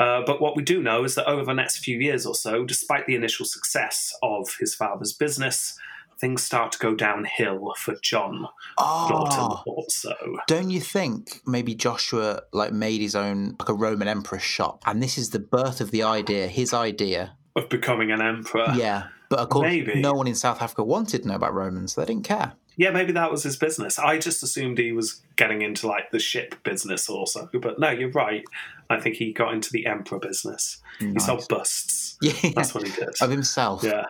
Uh, 0.00 0.22
but 0.26 0.40
what 0.40 0.56
we 0.56 0.64
do 0.64 0.82
know 0.82 1.04
is 1.04 1.14
that 1.14 1.28
over 1.28 1.44
the 1.44 1.52
next 1.54 1.78
few 1.78 1.98
years 1.98 2.26
or 2.26 2.34
so, 2.34 2.64
despite 2.64 3.06
the 3.06 3.14
initial 3.14 3.46
success 3.46 4.12
of 4.20 4.56
his 4.58 4.74
father's 4.74 5.12
business, 5.12 5.78
things 6.22 6.42
start 6.42 6.70
to 6.70 6.78
go 6.78 6.94
downhill 6.94 7.74
for 7.76 7.96
John 8.00 8.46
oh, 8.78 9.62
also. 9.66 10.14
don't 10.46 10.70
you 10.70 10.80
think 10.80 11.42
maybe 11.44 11.74
Joshua 11.74 12.42
like 12.52 12.72
made 12.72 13.00
his 13.00 13.16
own 13.16 13.56
like 13.58 13.68
a 13.68 13.74
Roman 13.74 14.06
emperor 14.06 14.38
shop, 14.38 14.84
and 14.86 15.02
this 15.02 15.18
is 15.18 15.30
the 15.30 15.40
birth 15.40 15.80
of 15.80 15.90
the 15.90 16.04
idea, 16.04 16.46
his 16.46 16.72
idea. 16.72 17.36
Of 17.56 17.68
becoming 17.68 18.12
an 18.12 18.22
emperor. 18.22 18.72
Yeah, 18.74 19.08
but 19.28 19.40
of 19.40 19.48
course, 19.48 19.64
Maybe. 19.64 20.00
no 20.00 20.12
one 20.12 20.28
in 20.28 20.36
South 20.36 20.62
Africa 20.62 20.84
wanted 20.84 21.22
to 21.22 21.28
know 21.28 21.34
about 21.34 21.54
Romans. 21.54 21.96
They 21.96 22.04
didn't 22.04 22.24
care. 22.24 22.52
Yeah, 22.76 22.90
maybe 22.90 23.12
that 23.12 23.30
was 23.30 23.42
his 23.42 23.56
business. 23.56 23.98
I 23.98 24.18
just 24.18 24.42
assumed 24.42 24.78
he 24.78 24.92
was 24.92 25.20
getting 25.36 25.60
into 25.60 25.88
like 25.88 26.10
the 26.12 26.18
ship 26.20 26.54
business 26.62 27.08
also. 27.08 27.50
But 27.52 27.78
no, 27.78 27.90
you're 27.90 28.12
right. 28.12 28.44
I 28.88 29.00
think 29.00 29.16
he 29.16 29.32
got 29.32 29.52
into 29.52 29.70
the 29.70 29.86
emperor 29.86 30.18
business. 30.20 30.80
He 30.98 31.18
sold 31.18 31.46
busts. 31.48 32.00
Yeah, 32.22 32.52
That's 32.54 32.72
what 32.72 32.86
he 32.86 32.92
did. 32.92 33.08
of 33.20 33.30
himself. 33.30 33.82
Yeah. 33.82 34.04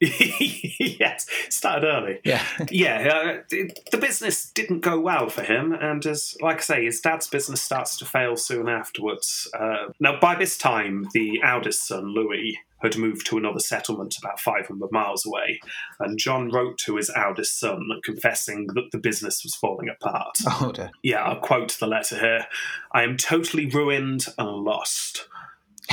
yes, 0.00 1.26
started 1.50 1.86
early. 1.86 2.20
Yeah. 2.24 2.44
Yeah, 2.70 3.08
uh, 3.12 3.42
it, 3.50 3.80
the 3.90 3.98
business 3.98 4.50
didn't 4.50 4.80
go 4.80 4.98
well 4.98 5.28
for 5.28 5.42
him, 5.42 5.72
and 5.72 6.04
as 6.06 6.36
like 6.40 6.58
I 6.58 6.60
say, 6.60 6.84
his 6.84 7.00
dad's 7.00 7.26
business 7.26 7.60
starts 7.60 7.96
to 7.98 8.04
fail 8.04 8.36
soon 8.36 8.68
afterwards. 8.68 9.48
Uh, 9.58 9.88
now, 9.98 10.18
by 10.20 10.36
this 10.36 10.56
time, 10.56 11.08
the 11.12 11.40
eldest 11.42 11.86
son, 11.86 12.14
Louis, 12.14 12.58
had 12.82 12.96
moved 12.96 13.26
to 13.26 13.36
another 13.36 13.58
settlement 13.58 14.16
about 14.18 14.40
500 14.40 14.92
miles 14.92 15.26
away, 15.26 15.60
and 15.98 16.18
John 16.18 16.50
wrote 16.50 16.78
to 16.78 16.96
his 16.96 17.10
eldest 17.14 17.58
son 17.58 17.88
confessing 18.04 18.68
that 18.68 18.90
the 18.92 18.98
business 18.98 19.42
was 19.42 19.54
falling 19.54 19.88
apart. 19.88 20.38
Oh 20.46 20.72
dear. 20.72 20.90
Yeah, 21.02 21.24
I'll 21.24 21.40
quote 21.40 21.76
the 21.78 21.86
letter 21.86 22.18
here. 22.18 22.46
I 22.92 23.02
am 23.02 23.16
totally 23.16 23.66
ruined 23.66 24.26
and 24.38 24.48
lost. 24.48 25.28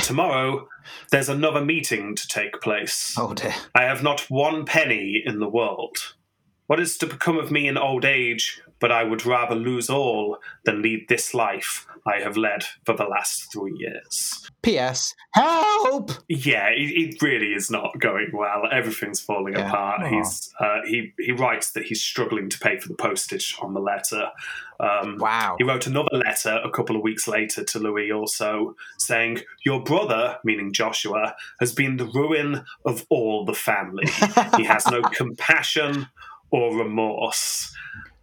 Tomorrow, 0.02 0.68
there's 1.10 1.28
another 1.28 1.64
meeting 1.64 2.16
to 2.16 2.28
take 2.28 2.60
place. 2.60 3.14
Oh 3.18 3.34
dear. 3.34 3.54
I 3.74 3.82
have 3.82 4.02
not 4.02 4.20
one 4.30 4.64
penny 4.64 5.22
in 5.24 5.38
the 5.38 5.48
world. 5.48 6.14
What 6.66 6.80
is 6.80 6.98
to 6.98 7.06
become 7.06 7.38
of 7.38 7.50
me 7.50 7.68
in 7.68 7.76
old 7.76 8.04
age? 8.04 8.60
But 8.80 8.92
I 8.92 9.04
would 9.04 9.26
rather 9.26 9.54
lose 9.56 9.90
all 9.90 10.38
than 10.64 10.82
lead 10.82 11.06
this 11.08 11.34
life 11.34 11.86
I 12.06 12.20
have 12.20 12.36
led 12.36 12.64
for 12.84 12.94
the 12.94 13.04
last 13.04 13.52
three 13.52 13.74
years. 13.76 14.48
P.S. 14.62 15.14
Help! 15.34 16.12
Yeah, 16.28 16.68
it, 16.68 16.80
it 17.14 17.22
really 17.22 17.52
is 17.54 17.70
not 17.70 17.98
going 17.98 18.30
well. 18.32 18.62
Everything's 18.70 19.20
falling 19.20 19.54
Yeah. 19.54 19.68
apart. 19.68 20.02
Aw. 20.02 20.08
He's 20.10 20.52
uh, 20.60 20.80
he 20.86 21.12
he 21.18 21.32
writes 21.32 21.72
that 21.72 21.84
he's 21.84 22.02
struggling 22.02 22.48
to 22.50 22.58
pay 22.58 22.78
for 22.78 22.88
the 22.88 22.94
postage 22.94 23.56
on 23.60 23.74
the 23.74 23.80
letter. 23.80 24.30
Um, 24.80 25.16
Wow. 25.18 25.56
he 25.58 25.64
wrote 25.64 25.86
another 25.88 26.08
letter 26.16 26.60
a 26.64 26.70
couple 26.70 26.94
of 26.96 27.02
weeks 27.02 27.26
later 27.26 27.64
to 27.64 27.78
Louis, 27.80 28.12
also 28.12 28.76
saying, 28.96 29.40
Your 29.64 29.82
brother, 29.82 30.38
meaning 30.44 30.72
Joshua, 30.72 31.34
has 31.60 31.72
been 31.72 31.96
the 31.96 32.06
ruin 32.06 32.64
of 32.84 33.04
all 33.10 33.44
the 33.44 33.54
family. 33.54 34.06
he 34.56 34.64
has 34.64 34.86
no 34.86 35.02
compassion 35.12 36.06
or 36.50 36.76
remorse. 36.76 37.74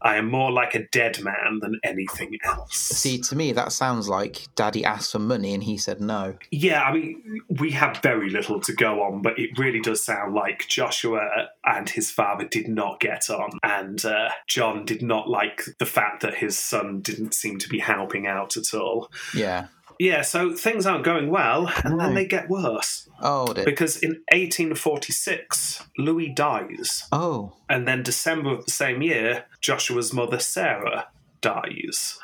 I 0.05 0.17
am 0.17 0.29
more 0.29 0.51
like 0.51 0.75
a 0.75 0.87
dead 0.91 1.19
man 1.23 1.59
than 1.61 1.79
anything 1.83 2.37
else. 2.45 2.77
See, 2.77 3.17
to 3.21 3.35
me, 3.35 3.51
that 3.53 3.71
sounds 3.71 4.07
like 4.07 4.47
Daddy 4.53 4.85
asked 4.85 5.11
for 5.11 5.19
money 5.19 5.55
and 5.55 5.63
he 5.63 5.79
said 5.79 5.99
no. 5.99 6.35
Yeah, 6.51 6.83
I 6.83 6.93
mean, 6.93 7.41
we 7.49 7.71
have 7.71 7.97
very 8.03 8.29
little 8.29 8.59
to 8.61 8.73
go 8.73 9.01
on, 9.01 9.23
but 9.23 9.39
it 9.39 9.57
really 9.57 9.79
does 9.79 10.05
sound 10.05 10.35
like 10.35 10.67
Joshua 10.67 11.27
and 11.65 11.89
his 11.89 12.11
father 12.11 12.45
did 12.45 12.67
not 12.67 12.99
get 12.99 13.31
on, 13.31 13.49
and 13.63 14.05
uh, 14.05 14.29
John 14.45 14.85
did 14.85 15.01
not 15.01 15.27
like 15.27 15.63
the 15.79 15.87
fact 15.87 16.21
that 16.21 16.35
his 16.35 16.55
son 16.55 17.01
didn't 17.01 17.33
seem 17.33 17.57
to 17.57 17.67
be 17.67 17.79
helping 17.79 18.27
out 18.27 18.57
at 18.57 18.75
all. 18.75 19.11
Yeah. 19.33 19.67
Yeah, 19.99 20.21
so 20.23 20.53
things 20.53 20.85
aren't 20.85 21.05
going 21.05 21.29
well, 21.29 21.71
and 21.83 21.99
then 21.99 22.13
they 22.15 22.25
get 22.25 22.49
worse. 22.49 23.07
Oh 23.21 23.53
dear. 23.53 23.63
Because 23.65 23.97
in 23.97 24.21
1846, 24.31 25.83
Louis 25.97 26.29
dies, 26.29 27.07
Oh. 27.11 27.53
and 27.69 27.87
then 27.87 28.03
December 28.03 28.51
of 28.51 28.65
the 28.65 28.71
same 28.71 29.01
year, 29.01 29.45
Joshua's 29.61 30.13
mother, 30.13 30.39
Sarah, 30.39 31.07
dies. 31.41 32.19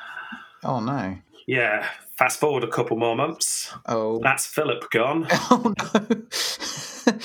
Oh 0.63 0.79
no. 0.79 1.17
Yeah, 1.47 1.87
fast 2.17 2.39
forward 2.39 2.63
a 2.63 2.67
couple 2.67 2.97
more 2.97 3.15
months. 3.15 3.73
Oh. 3.87 4.19
That's 4.21 4.45
Philip 4.45 4.89
gone. 4.91 5.27
Oh 5.49 5.73
no. 5.77 6.07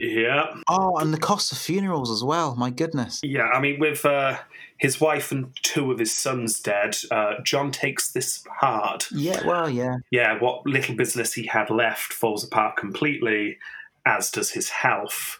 Yeah. 0.00 0.54
oh, 0.68 0.96
and 0.98 1.12
the 1.14 1.18
cost 1.18 1.52
of 1.52 1.58
funerals 1.58 2.10
as 2.10 2.24
well. 2.24 2.56
My 2.56 2.70
goodness. 2.70 3.20
Yeah, 3.22 3.44
I 3.44 3.60
mean, 3.60 3.78
with 3.78 4.04
uh, 4.04 4.36
his 4.82 5.00
wife 5.00 5.30
and 5.30 5.46
two 5.62 5.92
of 5.92 6.00
his 6.00 6.12
sons 6.12 6.58
dead, 6.58 6.96
uh, 7.12 7.34
John 7.44 7.70
takes 7.70 8.10
this 8.10 8.42
hard. 8.50 9.04
Yeah. 9.12 9.46
Well, 9.46 9.70
yeah. 9.70 9.98
Yeah, 10.10 10.40
what 10.40 10.66
little 10.66 10.96
business 10.96 11.34
he 11.34 11.46
had 11.46 11.70
left 11.70 12.12
falls 12.12 12.42
apart 12.42 12.76
completely, 12.76 13.58
as 14.04 14.28
does 14.32 14.50
his 14.50 14.70
health, 14.70 15.38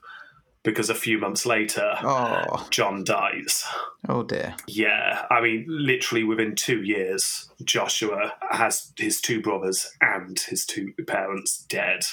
because 0.63 0.89
a 0.89 0.95
few 0.95 1.19
months 1.19 1.45
later, 1.45 1.93
Oh. 2.05 2.69
John 2.71 3.03
dies. 3.03 3.67
Oh 4.09 4.23
dear. 4.23 4.55
Yeah, 4.69 5.27
I 5.29 5.41
mean, 5.41 5.65
literally 5.69 6.23
within 6.23 6.55
two 6.55 6.81
years, 6.85 7.51
Joshua 7.65 8.35
has 8.53 8.93
his 8.97 9.21
two 9.21 9.43
brothers 9.43 9.91
and 10.01 10.39
his 10.39 10.65
two 10.65 10.93
parents 11.09 11.65
dead. 11.69 12.05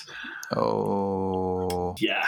Oh. 0.56 1.94
Yeah, 2.00 2.26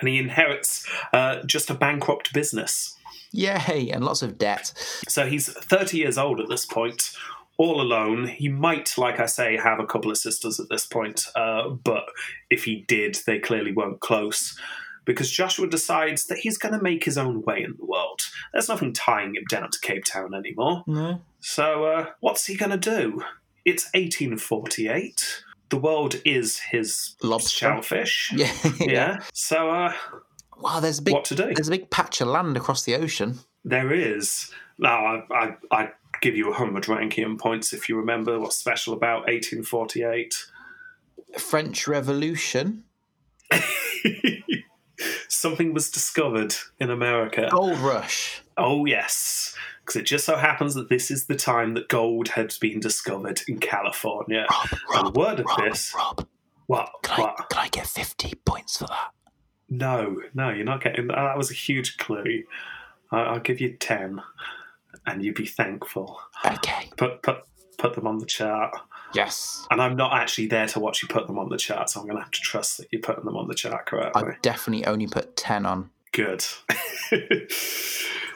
and 0.00 0.08
he 0.08 0.18
inherits 0.18 0.84
uh, 1.12 1.42
just 1.46 1.70
a 1.70 1.74
bankrupt 1.74 2.32
business. 2.32 2.98
Yay! 3.32 3.90
And 3.90 4.04
lots 4.04 4.22
of 4.22 4.38
debt. 4.38 4.72
So 5.08 5.26
he's 5.26 5.48
30 5.52 5.98
years 5.98 6.18
old 6.18 6.40
at 6.40 6.48
this 6.48 6.66
point, 6.66 7.10
all 7.58 7.80
alone. 7.80 8.26
He 8.28 8.48
might, 8.48 8.96
like 8.98 9.18
I 9.20 9.26
say, 9.26 9.56
have 9.56 9.80
a 9.80 9.86
couple 9.86 10.10
of 10.10 10.18
sisters 10.18 10.60
at 10.60 10.68
this 10.70 10.86
point, 10.86 11.26
uh, 11.34 11.68
but 11.70 12.04
if 12.50 12.64
he 12.64 12.84
did, 12.88 13.18
they 13.26 13.38
clearly 13.38 13.72
weren't 13.72 14.00
close. 14.00 14.58
Because 15.04 15.32
Joshua 15.32 15.66
decides 15.66 16.26
that 16.26 16.38
he's 16.38 16.58
going 16.58 16.74
to 16.74 16.80
make 16.82 17.02
his 17.04 17.18
own 17.18 17.42
way 17.42 17.62
in 17.64 17.74
the 17.76 17.84
world. 17.84 18.20
There's 18.52 18.68
nothing 18.68 18.92
tying 18.92 19.34
him 19.34 19.42
down 19.50 19.68
to 19.70 19.78
Cape 19.80 20.04
Town 20.04 20.32
anymore. 20.32 20.84
No. 20.86 21.20
So, 21.40 21.84
uh, 21.86 22.06
what's 22.20 22.46
he 22.46 22.54
going 22.54 22.70
to 22.70 22.76
do? 22.76 23.24
It's 23.64 23.86
1848. 23.94 25.42
The 25.70 25.76
world 25.76 26.20
is 26.24 26.60
his 26.70 27.16
Lobster. 27.22 27.50
shellfish. 27.50 28.30
Yeah. 28.36 28.52
Yeah. 28.78 29.18
So, 29.32 29.70
uh, 29.70 29.92
Wow. 30.62 30.80
There's 30.80 30.98
a 30.98 31.02
big. 31.02 31.14
what 31.14 31.24
to 31.26 31.34
do? 31.34 31.52
There's 31.54 31.68
a 31.68 31.72
big 31.72 31.90
patch 31.90 32.20
of 32.20 32.28
land 32.28 32.56
across 32.56 32.84
the 32.84 32.94
ocean. 32.94 33.40
There 33.64 33.92
is. 33.92 34.50
Now, 34.78 35.04
I, 35.04 35.24
I, 35.30 35.56
I 35.70 35.92
give 36.20 36.36
you 36.36 36.48
100 36.48 36.88
ranking 36.88 37.36
points 37.38 37.72
if 37.72 37.88
you 37.88 37.96
remember 37.96 38.38
what's 38.38 38.56
special 38.56 38.94
about 38.94 39.26
1848. 39.26 40.34
French 41.38 41.86
Revolution. 41.86 42.84
Something 45.28 45.74
was 45.74 45.90
discovered 45.90 46.54
in 46.78 46.90
America. 46.90 47.48
Gold 47.50 47.78
Rush. 47.78 48.42
Oh, 48.56 48.84
yes. 48.84 49.56
Because 49.80 50.00
it 50.00 50.04
just 50.04 50.24
so 50.24 50.36
happens 50.36 50.74
that 50.74 50.88
this 50.88 51.10
is 51.10 51.26
the 51.26 51.34
time 51.34 51.74
that 51.74 51.88
gold 51.88 52.28
had 52.28 52.54
been 52.60 52.78
discovered 52.80 53.42
in 53.48 53.58
California. 53.58 54.46
Rob, 54.50 54.68
and 54.70 55.04
Rob, 55.04 55.16
word 55.16 55.40
of 55.40 55.46
Rob, 55.46 55.60
this. 55.60 55.92
Rob. 55.96 56.26
What? 56.66 56.90
Can 57.02 57.18
I, 57.18 57.22
what? 57.22 57.50
can 57.50 57.58
I 57.60 57.68
get 57.68 57.86
50 57.86 58.34
points 58.44 58.76
for 58.76 58.86
that? 58.86 59.10
No, 59.72 60.20
no, 60.34 60.50
you're 60.50 60.66
not 60.66 60.84
getting 60.84 61.06
that. 61.06 61.16
That 61.16 61.38
was 61.38 61.50
a 61.50 61.54
huge 61.54 61.96
clue. 61.96 62.44
I, 63.10 63.20
I'll 63.20 63.40
give 63.40 63.58
you 63.58 63.72
10, 63.72 64.20
and 65.06 65.24
you'd 65.24 65.34
be 65.34 65.46
thankful. 65.46 66.20
Okay. 66.44 66.90
Put, 66.98 67.22
put, 67.22 67.38
put 67.78 67.94
them 67.94 68.06
on 68.06 68.18
the 68.18 68.26
chart. 68.26 68.74
Yes. 69.14 69.66
And 69.70 69.80
I'm 69.80 69.96
not 69.96 70.12
actually 70.12 70.48
there 70.48 70.66
to 70.66 70.78
watch 70.78 71.02
you 71.02 71.08
put 71.08 71.26
them 71.26 71.38
on 71.38 71.48
the 71.48 71.56
chart, 71.56 71.88
so 71.88 72.00
I'm 72.00 72.06
going 72.06 72.18
to 72.18 72.22
have 72.22 72.32
to 72.32 72.40
trust 72.40 72.76
that 72.78 72.88
you're 72.90 73.00
putting 73.00 73.24
them 73.24 73.34
on 73.34 73.48
the 73.48 73.54
chart 73.54 73.86
correctly. 73.86 74.22
I've 74.22 74.42
definitely 74.42 74.84
only 74.84 75.06
put 75.06 75.36
10 75.36 75.64
on. 75.64 75.88
Good. 76.12 76.44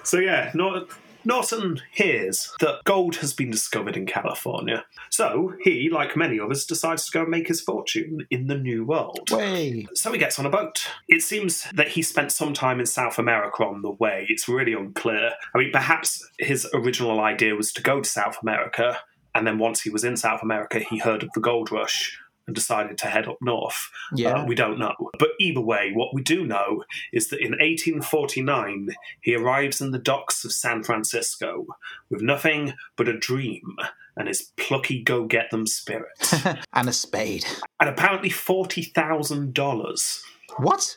so 0.04 0.18
yeah, 0.18 0.52
not 0.54 0.88
Norton 1.26 1.82
hears 1.90 2.54
that 2.60 2.84
gold 2.84 3.16
has 3.16 3.32
been 3.32 3.50
discovered 3.50 3.96
in 3.96 4.06
California. 4.06 4.84
So 5.10 5.54
he, 5.60 5.90
like 5.90 6.16
many 6.16 6.38
others, 6.38 6.64
decides 6.64 7.06
to 7.06 7.12
go 7.12 7.22
and 7.22 7.30
make 7.30 7.48
his 7.48 7.60
fortune 7.60 8.24
in 8.30 8.46
the 8.46 8.56
New 8.56 8.84
World. 8.84 9.28
Way. 9.32 9.88
So 9.92 10.12
he 10.12 10.18
gets 10.18 10.38
on 10.38 10.46
a 10.46 10.50
boat. 10.50 10.86
It 11.08 11.22
seems 11.22 11.66
that 11.74 11.88
he 11.88 12.02
spent 12.02 12.30
some 12.30 12.54
time 12.54 12.78
in 12.78 12.86
South 12.86 13.18
America 13.18 13.64
on 13.64 13.82
the 13.82 13.90
way. 13.90 14.26
It's 14.28 14.48
really 14.48 14.72
unclear. 14.72 15.32
I 15.52 15.58
mean, 15.58 15.72
perhaps 15.72 16.24
his 16.38 16.64
original 16.72 17.18
idea 17.18 17.56
was 17.56 17.72
to 17.72 17.82
go 17.82 18.00
to 18.00 18.08
South 18.08 18.38
America, 18.40 18.98
and 19.34 19.44
then 19.44 19.58
once 19.58 19.80
he 19.80 19.90
was 19.90 20.04
in 20.04 20.16
South 20.16 20.44
America, 20.44 20.78
he 20.78 20.98
heard 20.98 21.24
of 21.24 21.30
the 21.34 21.40
gold 21.40 21.72
rush 21.72 22.16
and 22.46 22.54
decided 22.54 22.98
to 22.98 23.06
head 23.08 23.28
up 23.28 23.38
north. 23.40 23.90
Yeah. 24.14 24.42
Uh, 24.42 24.46
we 24.46 24.54
don't 24.54 24.78
know. 24.78 24.94
But 25.18 25.30
either 25.40 25.60
way, 25.60 25.92
what 25.92 26.14
we 26.14 26.22
do 26.22 26.46
know 26.46 26.84
is 27.12 27.28
that 27.28 27.40
in 27.40 27.52
1849, 27.52 28.90
he 29.20 29.34
arrives 29.34 29.80
in 29.80 29.90
the 29.90 29.98
docks 29.98 30.44
of 30.44 30.52
San 30.52 30.82
Francisco 30.82 31.66
with 32.10 32.22
nothing 32.22 32.74
but 32.96 33.08
a 33.08 33.18
dream 33.18 33.76
and 34.16 34.28
his 34.28 34.50
plucky 34.56 35.02
go 35.02 35.26
get 35.26 35.50
them 35.50 35.66
spirit. 35.66 36.32
and 36.72 36.88
a 36.88 36.92
spade. 36.92 37.44
and 37.80 37.90
apparently 37.90 38.30
$40,000. 38.30 40.22
What? 40.58 40.96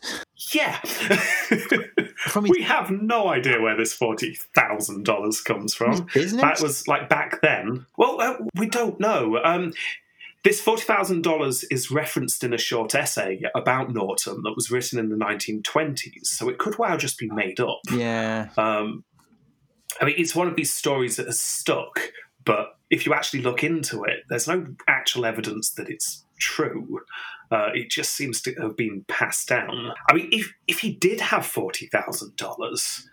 Yeah. 0.54 0.78
From 2.30 2.46
his 2.46 2.52
we 2.52 2.64
have 2.64 2.92
no 2.92 3.28
idea 3.28 3.60
where 3.60 3.76
this 3.76 3.98
$40,000 3.98 5.44
comes 5.46 5.74
from. 5.74 6.08
That 6.14 6.60
was 6.62 6.88
like 6.88 7.10
back 7.10 7.42
then. 7.42 7.86
Well, 7.98 8.22
uh, 8.22 8.36
we 8.56 8.68
don't 8.68 9.00
know. 9.00 9.42
Um, 9.44 9.74
this 10.44 10.64
$40,000 10.64 11.66
is 11.72 11.92
referenced 11.92 12.44
in 12.44 12.54
a 12.54 12.58
short 12.58 12.96
essay 12.96 13.42
about 13.56 13.94
Norton 13.94 14.42
that 14.44 14.54
was 14.56 14.72
written 14.72 14.98
in 15.00 15.10
the 15.10 15.16
1920s, 15.18 16.26
so 16.26 16.48
it 16.50 16.58
could 16.58 16.78
well 16.78 16.98
just 16.98 17.18
be 17.18 17.30
made 17.30 17.60
up. 17.60 17.80
Yeah. 17.92 18.50
Um, 18.58 19.04
I 20.00 20.06
mean, 20.06 20.16
it's 20.18 20.36
one 20.36 20.48
of 20.48 20.56
these 20.56 20.74
stories 20.74 21.18
that 21.18 21.26
has 21.26 21.40
stuck, 21.40 22.00
but 22.46 22.78
if 22.90 23.06
you 23.06 23.14
actually 23.14 23.42
look 23.42 23.64
into 23.64 24.04
it, 24.04 24.20
there's 24.30 24.48
no 24.48 24.66
actual 24.88 25.26
evidence 25.26 25.72
that 25.72 25.90
it's 25.90 26.26
true. 26.40 27.02
Uh, 27.52 27.70
it 27.74 27.90
just 27.90 28.16
seems 28.16 28.42
to 28.44 28.54
have 28.62 28.78
been 28.78 29.04
passed 29.08 29.48
down. 29.50 29.92
I 30.10 30.14
mean, 30.14 30.30
if 30.32 30.54
if 30.68 30.80
he 30.80 30.94
did 30.94 31.20
have 31.20 31.46
forty 31.46 31.88
thousand 31.88 32.36
dollars, 32.38 33.08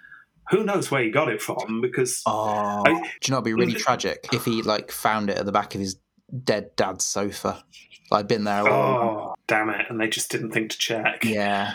who 0.50 0.62
knows 0.62 0.90
where 0.90 1.02
he 1.02 1.10
got 1.10 1.28
it 1.30 1.40
from? 1.42 1.80
Because 1.80 2.22
Oh, 2.26 2.82
I- 2.86 2.92
do 2.92 2.98
you 2.98 3.30
know? 3.30 3.36
It'd 3.38 3.44
be 3.44 3.54
really 3.54 3.72
Well, 3.72 3.80
tragic 3.80 4.28
if 4.32 4.44
he 4.44 4.62
like 4.62 4.92
found 4.92 5.30
it 5.30 5.38
at 5.38 5.46
the 5.46 5.52
back 5.52 5.74
of 5.74 5.80
his 5.80 5.96
dead 6.44 6.74
dad's 6.76 7.04
sofa. 7.04 7.64
I've 8.12 8.28
been 8.28 8.44
there. 8.44 8.68
All 8.68 9.32
oh, 9.32 9.34
damn 9.46 9.70
it! 9.70 9.86
And 9.88 10.00
they 10.00 10.08
just 10.08 10.30
didn't 10.30 10.52
think 10.52 10.70
to 10.70 10.78
check. 10.78 11.24
Yeah. 11.24 11.74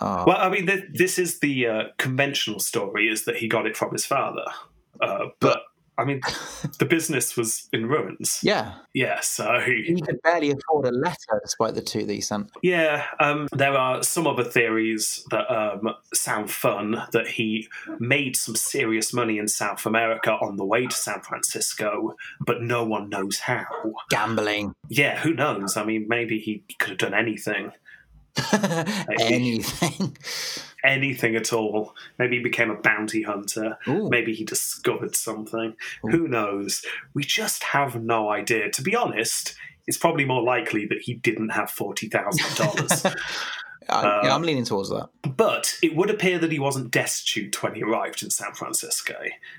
Oh, 0.00 0.24
Well, 0.26 0.38
I 0.38 0.48
mean, 0.48 0.66
th- 0.66 0.84
this 0.92 1.18
is 1.18 1.40
the 1.40 1.66
uh, 1.66 1.82
conventional 1.98 2.60
story: 2.60 3.08
is 3.08 3.24
that 3.24 3.36
he 3.36 3.48
got 3.48 3.66
it 3.66 3.76
from 3.76 3.92
his 3.92 4.06
father. 4.06 4.44
Uh, 5.00 5.26
but 5.40 5.62
I 6.00 6.04
mean, 6.04 6.20
the 6.78 6.86
business 6.86 7.36
was 7.36 7.68
in 7.72 7.86
ruins. 7.86 8.40
yeah. 8.42 8.74
Yeah, 8.94 9.20
so 9.20 9.60
He 9.60 10.00
could 10.00 10.20
barely 10.22 10.50
afford 10.50 10.86
a 10.86 10.90
letter 10.90 11.40
despite 11.42 11.74
the 11.74 11.82
two 11.82 12.04
that 12.06 12.12
he 12.12 12.20
sent. 12.20 12.50
Yeah, 12.62 13.04
um, 13.20 13.46
there 13.52 13.74
are 13.76 14.02
some 14.02 14.26
other 14.26 14.42
theories 14.42 15.24
that 15.30 15.48
um, 15.50 15.94
sound 16.14 16.50
fun 16.50 17.02
that 17.12 17.28
he 17.28 17.68
made 17.98 18.36
some 18.36 18.56
serious 18.56 19.12
money 19.12 19.38
in 19.38 19.46
South 19.46 19.86
America 19.86 20.32
on 20.32 20.56
the 20.56 20.64
way 20.64 20.86
to 20.86 20.96
San 20.96 21.20
Francisco, 21.20 22.16
but 22.40 22.62
no 22.62 22.82
one 22.84 23.08
knows 23.10 23.38
how. 23.40 23.66
Gambling. 24.08 24.74
Yeah, 24.88 25.18
who 25.18 25.34
knows? 25.34 25.76
I 25.76 25.84
mean, 25.84 26.06
maybe 26.08 26.38
he 26.38 26.64
could 26.78 26.90
have 26.90 26.98
done 26.98 27.14
anything. 27.14 27.72
Anything. 29.20 30.16
Anything 30.84 31.36
at 31.36 31.52
all. 31.52 31.94
Maybe 32.18 32.38
he 32.38 32.42
became 32.42 32.70
a 32.70 32.80
bounty 32.80 33.22
hunter. 33.22 33.78
Ooh. 33.88 34.08
Maybe 34.08 34.34
he 34.34 34.44
discovered 34.44 35.14
something. 35.14 35.74
Ooh. 36.04 36.08
Who 36.08 36.28
knows? 36.28 36.82
We 37.14 37.24
just 37.24 37.62
have 37.64 38.00
no 38.02 38.30
idea. 38.30 38.70
To 38.70 38.82
be 38.82 38.96
honest, 38.96 39.54
it's 39.86 39.98
probably 39.98 40.24
more 40.24 40.42
likely 40.42 40.86
that 40.86 41.02
he 41.02 41.14
didn't 41.14 41.50
have 41.50 41.68
$40,000. 41.68 43.16
I, 43.88 44.20
yeah, 44.24 44.34
I'm 44.34 44.42
leaning 44.42 44.64
towards 44.64 44.90
that. 44.90 45.08
But 45.36 45.76
it 45.82 45.96
would 45.96 46.10
appear 46.10 46.38
that 46.38 46.52
he 46.52 46.58
wasn't 46.58 46.90
destitute 46.90 47.62
when 47.62 47.74
he 47.74 47.82
arrived 47.82 48.22
in 48.22 48.30
San 48.30 48.54
Francisco. 48.54 49.16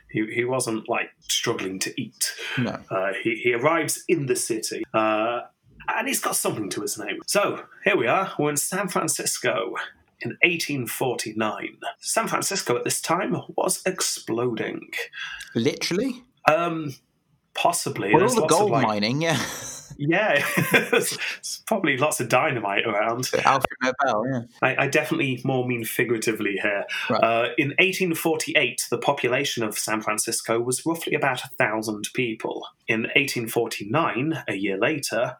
He, 0.09 0.25
he 0.33 0.45
wasn't 0.45 0.87
like 0.87 1.09
struggling 1.27 1.79
to 1.79 2.01
eat. 2.01 2.33
No. 2.57 2.79
Uh, 2.89 3.11
he, 3.21 3.35
he 3.35 3.53
arrives 3.53 4.03
in 4.07 4.27
the 4.27 4.35
city 4.35 4.83
uh, 4.93 5.41
and 5.87 6.07
he's 6.07 6.19
got 6.19 6.35
something 6.35 6.69
to 6.69 6.81
his 6.81 6.97
name. 6.97 7.19
So 7.27 7.63
here 7.83 7.97
we 7.97 8.07
are. 8.07 8.33
We're 8.37 8.49
in 8.51 8.57
San 8.57 8.87
Francisco 8.87 9.75
in 10.21 10.37
1849. 10.43 11.77
San 11.99 12.27
Francisco 12.27 12.75
at 12.77 12.83
this 12.83 13.01
time 13.01 13.35
was 13.55 13.81
exploding. 13.85 14.89
Literally? 15.55 16.23
Um, 16.47 16.95
possibly. 17.53 18.11
Well, 18.11 18.19
There's 18.19 18.35
all 18.35 18.41
the 18.41 18.47
gold 18.47 18.71
like- 18.71 18.87
mining, 18.87 19.21
yeah. 19.21 19.39
Yeah, 19.97 20.43
there's 20.71 21.17
probably 21.67 21.95
lots 21.95 22.19
of 22.19 22.27
dynamite 22.27 22.87
around. 22.87 23.29
Alfred 23.45 23.77
Nobel, 23.83 24.23
yeah. 24.31 24.41
I, 24.61 24.85
I 24.85 24.87
definitely 24.87 25.39
more 25.43 25.67
mean 25.67 25.83
figuratively 25.85 26.53
here. 26.53 26.85
Right. 27.07 27.23
Uh, 27.23 27.49
in 27.57 27.67
1848, 27.77 28.87
the 28.89 28.97
population 28.97 29.63
of 29.63 29.77
San 29.77 30.01
Francisco 30.01 30.59
was 30.59 30.83
roughly 30.87 31.13
about 31.13 31.43
a 31.43 31.49
thousand 31.49 32.09
people. 32.15 32.65
In 32.87 33.01
1849, 33.01 34.43
a 34.47 34.55
year 34.55 34.77
later, 34.79 35.37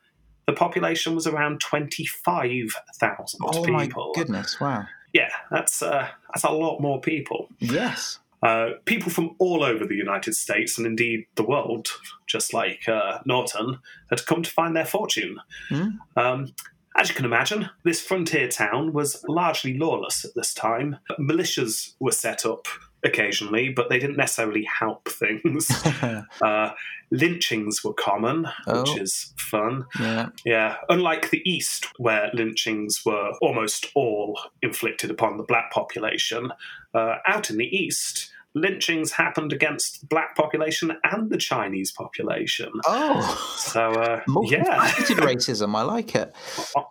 the 0.48 0.54
population 0.54 1.16
was 1.16 1.28
around 1.28 1.62
25,000 1.62 3.40
Oh 3.44 3.68
my 3.68 3.86
people. 3.86 4.12
goodness, 4.16 4.60
wow. 4.60 4.86
Yeah, 5.14 5.30
that's 5.50 5.82
uh, 5.82 6.08
that's 6.34 6.44
a 6.46 6.52
lot 6.52 6.80
more 6.80 7.02
people. 7.02 7.50
Yes. 7.60 8.20
Uh, 8.44 8.72
people 8.86 9.12
from 9.12 9.36
all 9.38 9.64
over 9.64 9.86
the 9.86 9.96
United 9.96 10.34
States 10.36 10.78
and 10.78 10.88
indeed 10.88 11.26
the 11.36 11.44
world, 11.44 11.90
just 12.26 12.54
like 12.54 12.88
uh, 12.88 13.20
Norton, 13.26 13.78
had 14.10 14.26
come 14.26 14.42
to 14.42 14.50
find 14.50 14.76
their 14.76 14.86
fortune. 14.86 15.38
Hmm. 15.70 15.90
Um, 16.16 16.54
as 16.96 17.08
you 17.10 17.16
can 17.16 17.26
imagine, 17.26 17.70
this 17.84 18.02
frontier 18.02 18.48
town 18.48 18.94
was 18.94 19.24
largely 19.28 19.78
lawless 19.78 20.26
at 20.26 20.34
this 20.36 20.54
time. 20.54 20.98
Militias 21.20 21.94
were 22.00 22.12
set 22.12 22.46
up 22.46 22.68
occasionally, 23.04 23.70
but 23.70 23.90
they 23.90 24.00
didn't 24.00 24.18
necessarily 24.18 24.64
help 24.64 25.08
things. 25.10 25.70
uh, 26.42 26.72
lynchings 27.12 27.84
were 27.84 27.94
common, 27.94 28.44
which 28.68 28.90
Oh. 28.90 28.98
is 28.98 29.34
fun. 29.38 29.86
yeah. 30.00 30.30
Yeah, 30.46 30.76
unlike 30.90 31.30
the 31.30 31.42
East, 31.50 31.88
where 31.98 32.30
lynchings 32.34 33.02
were 33.06 33.32
almost 33.42 33.88
all 33.96 34.40
inflicted 34.62 35.12
upon 35.12 35.38
the 35.38 35.44
black 35.44 35.72
population, 35.72 36.52
uh, 36.94 37.16
out 37.28 37.50
in 37.50 37.58
the 37.58 37.66
East, 37.76 38.32
lynchings 38.54 39.14
happened 39.14 39.54
against 39.54 40.02
the 40.02 40.08
black 40.08 40.36
population 40.36 40.92
and 41.04 41.30
the 41.30 41.38
Chinese 41.38 41.92
population. 41.92 42.70
Oh. 42.86 43.56
So, 43.58 43.92
uh, 43.92 44.22
yeah, 44.44 44.90
racism. 44.92 45.76
I 45.76 45.84
like 45.84 46.16
it. 46.16 46.34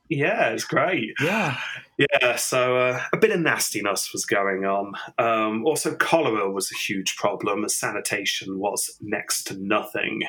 yeah, 0.08 0.50
it's 0.50 0.64
great. 0.64 1.14
Yeah. 1.20 1.58
Yeah, 1.98 2.36
so 2.36 2.76
uh, 2.76 3.02
a 3.12 3.18
bit 3.18 3.30
of 3.30 3.40
nastiness 3.40 4.10
was 4.12 4.24
going 4.24 4.64
on. 4.64 4.94
Um, 5.18 5.66
also, 5.66 5.94
cholera 5.94 6.50
was 6.50 6.72
a 6.72 6.76
huge 6.76 7.16
problem, 7.16 7.64
as 7.64 7.76
sanitation 7.76 8.58
was 8.58 8.96
next 9.02 9.44
to 9.48 9.54
nothing. 9.62 10.22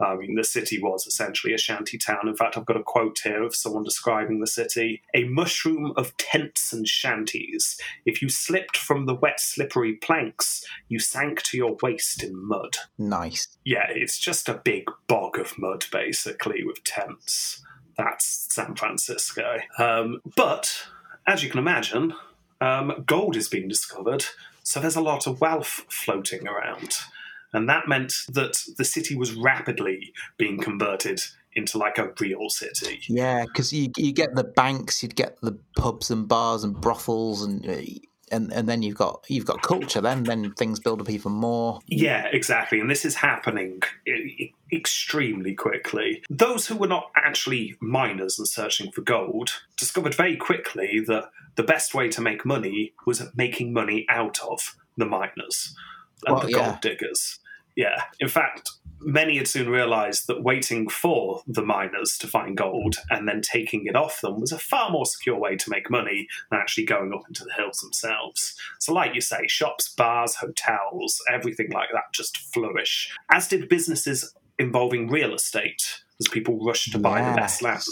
I 0.00 0.14
mean, 0.16 0.36
the 0.36 0.44
city 0.44 0.80
was 0.80 1.06
essentially 1.06 1.52
a 1.52 1.58
shanty 1.58 1.98
town. 1.98 2.28
In 2.28 2.36
fact, 2.36 2.56
I've 2.56 2.66
got 2.66 2.76
a 2.76 2.82
quote 2.82 3.18
here 3.22 3.42
of 3.42 3.56
someone 3.56 3.82
describing 3.82 4.40
the 4.40 4.46
city 4.46 5.02
a 5.14 5.24
mushroom 5.24 5.92
of 5.96 6.16
tents 6.16 6.72
and 6.72 6.86
shanties. 6.86 7.80
If 8.06 8.22
you 8.22 8.28
slipped 8.28 8.76
from 8.76 9.06
the 9.06 9.14
wet, 9.14 9.40
slippery 9.40 9.94
planks, 9.94 10.64
you 10.88 11.00
sank 11.00 11.42
to 11.44 11.56
your 11.56 11.76
waist 11.82 12.22
in 12.22 12.46
mud. 12.46 12.76
Nice. 12.96 13.48
Yeah, 13.64 13.86
it's 13.88 14.18
just 14.18 14.48
a 14.48 14.60
big 14.62 14.84
bog 15.08 15.38
of 15.38 15.58
mud, 15.58 15.86
basically, 15.90 16.62
with 16.64 16.84
tents. 16.84 17.64
That's 17.96 18.46
San 18.54 18.76
Francisco. 18.76 19.58
Um, 19.78 20.20
but, 20.36 20.86
as 21.26 21.42
you 21.42 21.50
can 21.50 21.58
imagine, 21.58 22.14
um, 22.60 23.02
gold 23.06 23.34
is 23.34 23.48
being 23.48 23.68
discovered, 23.68 24.26
so 24.62 24.78
there's 24.78 24.96
a 24.96 25.00
lot 25.00 25.26
of 25.26 25.40
wealth 25.40 25.84
floating 25.88 26.46
around. 26.46 26.94
And 27.52 27.68
that 27.68 27.88
meant 27.88 28.12
that 28.28 28.60
the 28.76 28.84
city 28.84 29.14
was 29.14 29.34
rapidly 29.34 30.12
being 30.36 30.58
converted 30.58 31.20
into 31.54 31.78
like 31.78 31.98
a 31.98 32.12
real 32.20 32.48
city. 32.48 33.00
Yeah, 33.08 33.44
because 33.44 33.72
you 33.72 33.90
you 33.96 34.12
get 34.12 34.34
the 34.34 34.44
banks, 34.44 35.02
you'd 35.02 35.16
get 35.16 35.40
the 35.40 35.58
pubs 35.76 36.10
and 36.10 36.28
bars 36.28 36.64
and 36.64 36.80
brothels, 36.80 37.42
and 37.42 37.66
uh, 37.68 37.80
and 38.30 38.52
and 38.52 38.68
then 38.68 38.82
you've 38.82 38.96
got 38.96 39.24
you've 39.28 39.46
got 39.46 39.62
culture. 39.62 40.00
Then 40.00 40.24
then 40.24 40.52
things 40.52 40.80
build 40.80 41.00
up 41.00 41.10
even 41.10 41.32
more. 41.32 41.80
Yeah, 41.86 42.26
exactly. 42.32 42.80
And 42.80 42.90
this 42.90 43.04
is 43.04 43.16
happening 43.16 43.82
extremely 44.72 45.54
quickly. 45.54 46.22
Those 46.30 46.66
who 46.66 46.76
were 46.76 46.86
not 46.86 47.10
actually 47.16 47.76
miners 47.80 48.38
and 48.38 48.48
searching 48.48 48.92
for 48.92 49.00
gold 49.00 49.50
discovered 49.76 50.14
very 50.14 50.36
quickly 50.36 51.00
that 51.06 51.30
the 51.56 51.62
best 51.62 51.94
way 51.94 52.08
to 52.10 52.20
make 52.20 52.44
money 52.44 52.92
was 53.06 53.22
making 53.34 53.72
money 53.72 54.06
out 54.08 54.38
of 54.42 54.76
the 54.96 55.06
miners 55.06 55.74
and 56.26 56.36
Well, 56.36 56.44
the 56.44 56.50
yeah. 56.50 56.70
gold 56.70 56.80
diggers. 56.80 57.38
Yeah. 57.76 58.02
In 58.18 58.28
fact, 58.28 58.70
many 59.00 59.36
had 59.38 59.46
soon 59.46 59.68
realised 59.68 60.26
that 60.26 60.42
waiting 60.42 60.88
for 60.88 61.42
the 61.46 61.62
miners 61.62 62.18
to 62.18 62.26
find 62.26 62.56
gold 62.56 62.96
and 63.10 63.28
then 63.28 63.40
taking 63.40 63.86
it 63.86 63.94
off 63.96 64.20
them 64.20 64.40
was 64.40 64.52
a 64.52 64.58
far 64.58 64.90
more 64.90 65.06
secure 65.06 65.38
way 65.38 65.56
to 65.56 65.70
make 65.70 65.90
money 65.90 66.26
than 66.50 66.60
actually 66.60 66.84
going 66.84 67.12
up 67.12 67.22
into 67.28 67.44
the 67.44 67.52
hills 67.52 67.78
themselves. 67.78 68.56
So, 68.80 68.92
like 68.92 69.14
you 69.14 69.20
say, 69.20 69.46
shops, 69.46 69.88
bars, 69.88 70.36
hotels, 70.36 71.22
everything 71.32 71.70
like 71.70 71.90
that 71.92 72.12
just 72.12 72.36
flourish, 72.52 73.14
as 73.30 73.48
did 73.48 73.68
businesses 73.68 74.34
involving 74.58 75.08
real 75.08 75.34
estate 75.34 76.02
as 76.18 76.28
people 76.28 76.58
rushed 76.64 76.90
to 76.92 76.98
buy 76.98 77.20
the 77.20 77.36
best 77.36 77.62
land. 77.62 77.84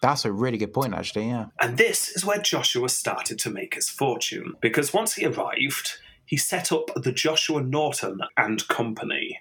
That's 0.00 0.24
a 0.24 0.32
really 0.32 0.58
good 0.58 0.72
point, 0.72 0.94
actually. 0.94 1.28
Yeah. 1.28 1.46
And 1.60 1.78
this 1.78 2.10
is 2.10 2.24
where 2.24 2.38
Joshua 2.38 2.88
started 2.88 3.38
to 3.40 3.50
make 3.50 3.74
his 3.74 3.88
fortune 3.88 4.54
because 4.60 4.92
once 4.92 5.14
he 5.14 5.24
arrived, 5.24 5.98
he 6.34 6.38
set 6.38 6.72
up 6.72 6.90
the 6.96 7.12
Joshua 7.12 7.62
Norton 7.62 8.18
and 8.36 8.66
Company. 8.66 9.38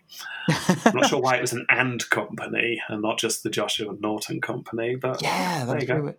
I'm 0.48 0.94
not 0.94 1.08
sure 1.08 1.20
why 1.20 1.38
it 1.38 1.42
was 1.42 1.52
an 1.52 1.66
and 1.70 2.08
company 2.12 2.80
and 2.88 3.02
not 3.02 3.18
just 3.18 3.42
the 3.42 3.50
Joshua 3.50 3.96
Norton 4.00 4.40
Company, 4.42 4.96
but 4.96 5.20
Yeah, 5.20 5.66
there 5.66 5.80
you 5.82 5.88
go. 5.88 6.14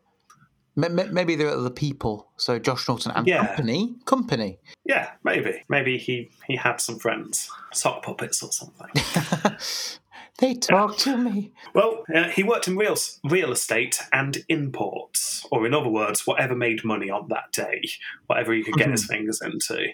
m- 0.77 1.15
Maybe 1.15 1.37
they're 1.37 1.55
the 1.57 1.71
people. 1.71 2.27
So 2.39 2.59
Josh 2.59 2.89
Norton 2.89 3.13
and 3.15 3.25
Yeah. 3.25 3.47
company, 3.47 3.95
company. 4.05 4.59
Yeah, 4.85 5.13
maybe. 5.23 5.63
Maybe 5.69 5.97
he, 5.97 6.33
he 6.49 6.57
had 6.57 6.81
some 6.81 6.99
friends, 6.99 7.49
sock 7.73 8.03
puppets 8.03 8.43
or 8.43 8.51
something. 8.51 8.91
they 10.39 10.55
talk 10.55 10.97
to 10.99 11.17
me. 11.17 11.53
Well, 11.73 12.03
uh, 12.13 12.25
he 12.31 12.43
worked 12.43 12.67
in 12.67 12.77
real 12.77 12.97
real 13.23 13.53
estate 13.53 14.01
and 14.13 14.39
imports, 14.49 15.47
or 15.53 15.65
in 15.67 15.73
other 15.75 15.89
words, 15.89 16.27
whatever 16.27 16.57
made 16.57 16.83
money 16.85 17.09
on 17.11 17.29
that 17.29 17.53
day, 17.53 17.83
whatever 18.27 18.53
he 18.53 18.65
could 18.65 18.75
get 18.75 18.91
his 18.91 19.05
fingers 19.07 19.41
into. 19.41 19.87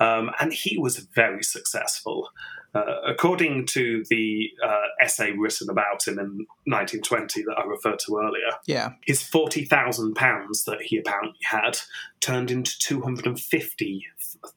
Um, 0.00 0.30
and 0.40 0.52
he 0.52 0.78
was 0.78 0.98
very 0.98 1.42
successful. 1.42 2.28
Uh, 2.74 3.00
according 3.06 3.64
to 3.64 4.04
the 4.10 4.50
uh, 4.62 4.82
essay 5.00 5.32
written 5.32 5.70
about 5.70 6.06
him 6.06 6.18
in 6.18 6.46
1920 6.66 7.42
that 7.44 7.56
I 7.58 7.64
referred 7.64 7.98
to 8.00 8.18
earlier, 8.18 8.50
Yeah. 8.66 8.90
his 9.06 9.22
forty 9.22 9.64
thousand 9.64 10.14
pounds 10.14 10.64
that 10.64 10.82
he 10.82 10.98
apparently 10.98 11.38
had 11.44 11.78
turned 12.20 12.50
into 12.50 12.78
two 12.78 13.00
hundred 13.00 13.24
and 13.26 13.40
fifty 13.40 14.04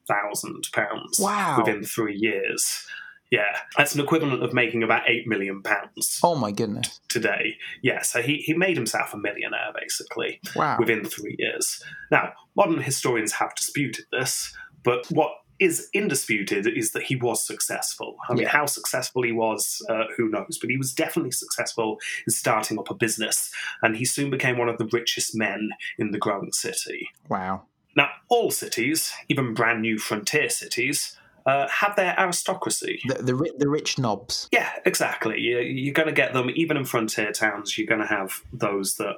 thousand 0.08 0.68
pounds 0.74 1.20
Wow. 1.20 1.58
within 1.60 1.84
three 1.84 2.18
years. 2.18 2.86
Yeah, 3.32 3.60
that's 3.78 3.94
an 3.94 4.02
equivalent 4.02 4.44
of 4.44 4.54
making 4.54 4.82
about 4.82 5.08
eight 5.08 5.28
million 5.28 5.62
pounds 5.62 6.20
Oh 6.24 6.34
my 6.36 6.52
goodness. 6.52 7.00
today. 7.10 7.58
Yeah, 7.84 8.02
so 8.02 8.24
he, 8.24 8.38
he 8.38 8.56
made 8.56 8.76
himself 8.76 9.14
a 9.14 9.18
millionaire 9.18 9.72
basically 9.80 10.42
Wow. 10.56 10.78
within 10.80 11.06
three 11.06 11.36
years. 11.38 11.82
Now, 12.10 12.34
modern 12.56 12.82
historians 12.82 13.34
have 13.34 13.54
disputed 13.56 14.06
this, 14.12 14.52
but 14.84 15.06
what 15.12 15.32
is 15.60 15.90
indisputed 15.94 16.66
is 16.68 16.92
that 16.94 17.04
he 17.04 17.18
was 17.18 17.46
successful. 17.46 18.16
I 18.30 18.34
mean, 18.34 18.44
Yeah. 18.44 18.50
how 18.50 18.66
successful 18.66 19.24
he 19.24 19.34
was, 19.34 19.86
uh, 19.90 20.06
who 20.16 20.30
knows? 20.30 20.58
But 20.62 20.70
he 20.70 20.78
was 20.78 20.94
definitely 20.94 21.32
successful 21.32 22.00
in 22.26 22.32
starting 22.32 22.80
up 22.80 22.90
a 22.90 22.94
business, 22.94 23.52
and 23.82 23.98
he 23.98 24.06
soon 24.06 24.30
became 24.30 24.58
one 24.58 24.70
of 24.70 24.78
the 24.78 24.88
richest 24.94 25.36
men 25.36 25.70
in 25.98 26.12
the 26.12 26.18
growing 26.18 26.54
city. 26.54 27.10
Wow. 27.28 27.64
Now, 27.98 28.10
all 28.30 28.52
cities, 28.52 29.12
even 29.28 29.54
brand 29.54 29.82
new 29.82 29.98
frontier 30.00 30.50
cities, 30.50 31.18
uh, 31.46 31.68
have 31.68 31.96
their 31.98 32.18
aristocracy. 32.18 33.02
The 33.08 33.16
the, 33.16 33.54
the 33.58 33.68
rich 33.70 33.98
nobs. 34.00 34.48
Yeah, 34.54 34.70
exactly. 34.86 35.40
You- 35.42 35.60
You're 35.60 35.94
going 35.94 36.08
to 36.08 36.14
get 36.14 36.32
them, 36.34 36.50
even 36.56 36.78
in 36.78 36.86
frontier 36.86 37.32
towns, 37.34 37.78
you're 37.78 37.88
going 37.88 38.02
to 38.02 38.08
have 38.08 38.42
those 38.54 38.96
that 38.96 39.16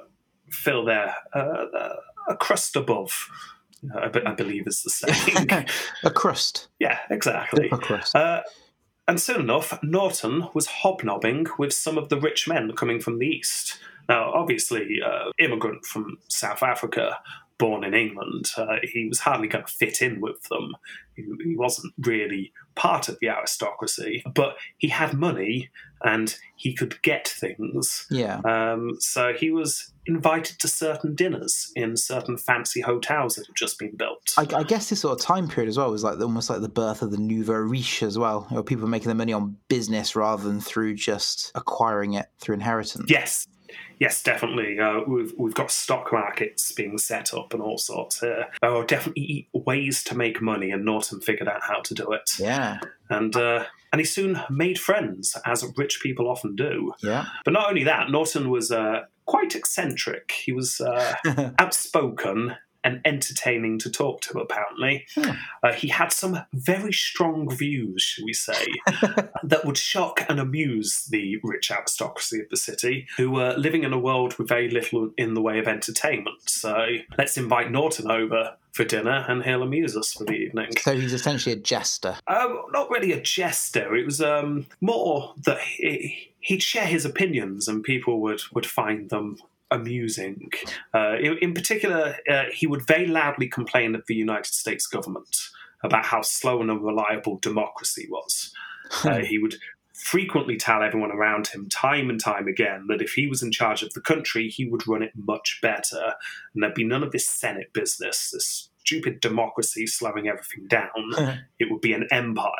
fill 0.50 0.84
their 0.84 1.14
uh, 1.34 1.66
a 2.28 2.36
crust 2.36 2.74
above. 2.74 3.28
I, 3.96 4.08
be- 4.08 4.24
I 4.24 4.32
believe 4.32 4.66
is 4.66 4.82
the 4.82 4.90
saying. 4.90 5.66
a 6.04 6.10
crust. 6.10 6.68
yeah, 6.78 6.98
exactly. 7.10 7.68
A 7.70 7.78
crust. 7.78 8.14
Uh, 8.14 8.42
and 9.08 9.20
soon 9.20 9.40
enough, 9.40 9.78
Norton 9.82 10.48
was 10.54 10.66
hobnobbing 10.66 11.46
with 11.58 11.72
some 11.72 11.98
of 11.98 12.08
the 12.08 12.18
rich 12.20 12.46
men 12.46 12.72
coming 12.76 13.00
from 13.00 13.18
the 13.18 13.26
east. 13.26 13.78
Now, 14.08 14.32
obviously, 14.32 15.00
uh, 15.04 15.30
immigrant 15.38 15.84
from 15.84 16.18
South 16.28 16.62
Africa, 16.62 17.18
born 17.58 17.84
in 17.84 17.94
England, 17.94 18.50
uh, 18.56 18.76
he 18.82 19.06
was 19.08 19.20
hardly 19.20 19.48
going 19.48 19.64
to 19.64 19.72
fit 19.72 20.02
in 20.02 20.20
with 20.20 20.42
them. 20.50 20.72
He, 21.14 21.24
he 21.44 21.56
wasn't 21.56 21.92
really 21.98 22.52
part 22.74 23.08
of 23.08 23.18
the 23.20 23.28
aristocracy, 23.28 24.22
but 24.34 24.56
he 24.78 24.88
had 24.88 25.12
money 25.14 25.70
and 26.02 26.34
he 26.56 26.74
could 26.74 27.00
get 27.02 27.28
things. 27.28 28.06
yeah. 28.10 28.40
Um, 28.44 28.96
so 28.98 29.32
he 29.32 29.50
was 29.50 29.92
invited 30.06 30.58
to 30.58 30.66
certain 30.68 31.14
dinners 31.14 31.70
in 31.76 31.96
certain 31.96 32.36
fancy 32.36 32.80
hotels 32.80 33.36
that 33.36 33.46
had 33.46 33.54
just 33.56 33.78
been 33.78 33.94
built. 33.96 34.32
I, 34.36 34.46
I 34.54 34.62
guess 34.64 34.90
this 34.90 35.00
sort 35.00 35.18
of 35.20 35.24
time 35.24 35.48
period 35.48 35.68
as 35.68 35.78
well 35.78 35.90
was 35.90 36.02
like 36.02 36.18
the- 36.18 36.24
almost 36.24 36.50
like 36.50 36.60
the 36.60 36.68
birth 36.68 37.02
of 37.02 37.10
the 37.10 37.18
nouveau 37.18 37.54
riche 37.54 38.02
as 38.02 38.18
well. 38.18 38.48
Know, 38.50 38.62
people 38.62 38.88
making 38.88 39.06
their 39.06 39.14
money 39.14 39.32
on 39.32 39.56
business 39.68 40.16
rather 40.16 40.42
than 40.42 40.60
through 40.60 40.94
just 40.94 41.52
acquiring 41.54 42.14
it 42.14 42.26
through 42.40 42.54
inheritance. 42.54 43.04
Yes, 43.08 43.46
yes, 43.98 44.22
definitely. 44.22 44.78
Uh, 44.78 45.00
we've 45.06 45.32
we've 45.36 45.54
got 45.54 45.70
stock 45.70 46.12
markets 46.12 46.72
being 46.72 46.98
set 46.98 47.34
up 47.34 47.52
and 47.52 47.62
all 47.62 47.78
sorts 47.78 48.20
here. 48.20 48.48
There 48.60 48.70
are 48.70 48.84
definitely 48.84 49.48
ways 49.52 50.02
to 50.04 50.16
make 50.16 50.40
money, 50.40 50.70
and 50.70 50.84
Norton 50.84 51.20
figured 51.20 51.48
out 51.48 51.62
how 51.62 51.80
to 51.80 51.94
do 51.94 52.12
it. 52.12 52.30
Yeah. 52.38 52.80
And 53.10 53.34
uh, 53.36 53.64
and 53.92 54.00
he 54.00 54.04
soon 54.04 54.40
made 54.50 54.78
friends, 54.78 55.36
as 55.44 55.64
rich 55.76 56.00
people 56.02 56.28
often 56.28 56.56
do. 56.56 56.92
Yeah. 57.02 57.26
But 57.44 57.52
not 57.52 57.68
only 57.68 57.84
that, 57.84 58.10
Norton 58.10 58.50
was 58.50 58.72
uh, 58.72 59.02
quite 59.26 59.54
eccentric. 59.54 60.32
He 60.32 60.52
was 60.52 60.80
uh, 60.80 61.14
outspoken 61.58 62.56
and 62.84 63.00
entertaining 63.04 63.78
to 63.80 63.90
talk 63.90 64.20
to, 64.22 64.38
apparently. 64.38 65.06
Hmm. 65.14 65.30
Uh, 65.62 65.72
he 65.72 65.88
had 65.88 66.12
some 66.12 66.40
very 66.52 66.92
strong 66.92 67.54
views, 67.54 68.02
shall 68.02 68.24
we 68.24 68.32
say, 68.32 68.66
that 69.42 69.64
would 69.64 69.78
shock 69.78 70.24
and 70.28 70.40
amuse 70.40 71.04
the 71.06 71.38
rich 71.42 71.70
aristocracy 71.70 72.40
of 72.40 72.48
the 72.48 72.56
city, 72.56 73.06
who 73.16 73.30
were 73.30 73.54
living 73.54 73.84
in 73.84 73.92
a 73.92 73.98
world 73.98 74.36
with 74.38 74.48
very 74.48 74.70
little 74.70 75.10
in 75.16 75.34
the 75.34 75.42
way 75.42 75.58
of 75.58 75.68
entertainment. 75.68 76.48
So 76.48 76.86
let's 77.16 77.36
invite 77.36 77.70
Norton 77.70 78.10
over 78.10 78.56
for 78.72 78.84
dinner 78.84 79.24
and 79.28 79.42
he'll 79.44 79.62
amuse 79.62 79.96
us 79.96 80.12
for 80.12 80.24
the 80.24 80.32
evening. 80.32 80.70
So 80.80 80.96
he's 80.96 81.12
essentially 81.12 81.54
a 81.54 81.58
jester. 81.58 82.16
Um, 82.26 82.62
not 82.72 82.90
really 82.90 83.12
a 83.12 83.20
jester. 83.20 83.94
It 83.94 84.06
was 84.06 84.20
um, 84.20 84.66
more 84.80 85.34
that 85.44 85.60
he, 85.60 86.32
he'd 86.40 86.62
share 86.62 86.86
his 86.86 87.04
opinions 87.04 87.68
and 87.68 87.84
people 87.84 88.20
would, 88.22 88.40
would 88.52 88.66
find 88.66 89.10
them 89.10 89.36
amusing. 89.72 90.50
Uh, 90.94 91.16
in, 91.20 91.38
in 91.38 91.54
particular, 91.54 92.16
uh, 92.30 92.44
he 92.52 92.66
would 92.66 92.86
very 92.86 93.06
loudly 93.06 93.48
complain 93.48 93.94
of 93.94 94.04
the 94.06 94.14
United 94.14 94.52
States 94.52 94.86
government 94.86 95.36
about 95.82 96.04
how 96.04 96.22
slow 96.22 96.60
and 96.60 96.70
unreliable 96.70 97.38
democracy 97.38 98.06
was. 98.10 98.52
Uh, 99.04 99.18
he 99.18 99.38
would 99.38 99.56
frequently 99.92 100.56
tell 100.56 100.82
everyone 100.82 101.10
around 101.10 101.48
him, 101.48 101.68
time 101.68 102.10
and 102.10 102.20
time 102.20 102.48
again, 102.48 102.86
that 102.88 103.00
if 103.02 103.12
he 103.12 103.26
was 103.26 103.42
in 103.42 103.50
charge 103.50 103.82
of 103.82 103.92
the 103.94 104.00
country, 104.00 104.48
he 104.48 104.64
would 104.64 104.86
run 104.86 105.02
it 105.02 105.12
much 105.14 105.58
better, 105.62 106.14
and 106.54 106.62
there'd 106.62 106.74
be 106.74 106.84
none 106.84 107.02
of 107.02 107.12
this 107.12 107.28
Senate 107.28 107.72
business, 107.72 108.30
this 108.30 108.68
stupid 108.78 109.20
democracy 109.20 109.86
slowing 109.86 110.28
everything 110.28 110.66
down. 110.68 111.40
it 111.58 111.70
would 111.70 111.80
be 111.80 111.92
an 111.92 112.06
empire. 112.10 112.52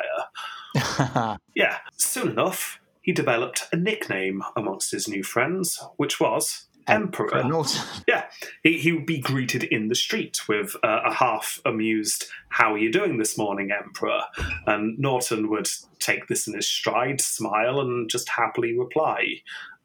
Yeah, 1.55 1.77
soon 1.97 2.29
enough, 2.29 2.79
he 3.03 3.11
developed 3.11 3.67
a 3.71 3.75
nickname 3.75 4.41
amongst 4.55 4.91
his 4.91 5.07
new 5.07 5.21
friends, 5.21 5.79
which 5.97 6.19
was 6.19 6.65
Emperor. 6.87 7.43
Norton. 7.43 7.81
Yeah, 8.07 8.25
he, 8.63 8.77
he 8.79 8.91
would 8.91 9.05
be 9.05 9.19
greeted 9.19 9.63
in 9.63 9.87
the 9.87 9.95
street 9.95 10.47
with 10.47 10.75
uh, 10.83 11.01
a 11.05 11.13
half 11.13 11.61
amused, 11.65 12.25
How 12.49 12.73
are 12.73 12.77
you 12.77 12.91
doing 12.91 13.17
this 13.17 13.37
morning, 13.37 13.69
Emperor? 13.71 14.21
And 14.67 14.97
Norton 14.99 15.49
would 15.49 15.69
take 15.99 16.27
this 16.27 16.47
in 16.47 16.53
his 16.55 16.67
stride, 16.67 17.21
smile, 17.21 17.79
and 17.79 18.09
just 18.09 18.27
happily 18.29 18.77
reply, 18.77 19.25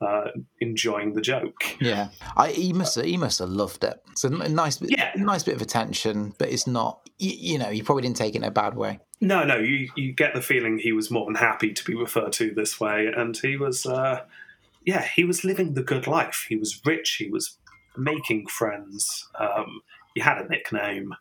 uh, 0.00 0.28
enjoying 0.60 1.12
the 1.14 1.20
joke. 1.20 1.62
Yeah, 1.80 2.08
I, 2.36 2.48
he 2.50 2.72
must 2.72 2.96
have, 2.96 3.04
he 3.04 3.16
must 3.16 3.38
have 3.38 3.50
loved 3.50 3.84
it. 3.84 4.02
It's 4.10 4.24
a 4.24 4.30
nice, 4.30 4.78
bit, 4.78 4.90
Yeah. 4.90 5.12
nice 5.16 5.44
bit 5.44 5.54
of 5.54 5.62
attention, 5.62 6.34
but 6.38 6.48
it's 6.48 6.66
not. 6.66 7.08
You, 7.18 7.30
you 7.52 7.58
know, 7.58 7.70
he 7.70 7.82
probably 7.82 8.02
didn't 8.02 8.16
take 8.16 8.34
it 8.34 8.38
in 8.38 8.44
a 8.44 8.50
bad 8.50 8.74
way. 8.76 9.00
No, 9.20 9.44
no, 9.44 9.56
you, 9.58 9.88
you 9.96 10.12
get 10.12 10.34
the 10.34 10.42
feeling 10.42 10.78
he 10.78 10.92
was 10.92 11.10
more 11.10 11.26
than 11.26 11.34
happy 11.34 11.72
to 11.72 11.84
be 11.84 11.94
referred 11.94 12.32
to 12.34 12.52
this 12.54 12.78
way, 12.80 13.08
and 13.16 13.36
he 13.36 13.56
was, 13.56 13.84
uh, 13.86 14.20
yeah, 14.88 15.06
he 15.14 15.22
was 15.22 15.44
living 15.44 15.74
the 15.74 15.82
good 15.82 16.06
life. 16.06 16.46
He 16.48 16.56
was 16.56 16.80
rich, 16.82 17.16
he 17.18 17.28
was 17.28 17.58
making 17.98 18.46
friends, 18.46 19.28
um, 19.38 19.82
he 20.14 20.22
had 20.22 20.38
a 20.38 20.48
nickname. 20.48 21.12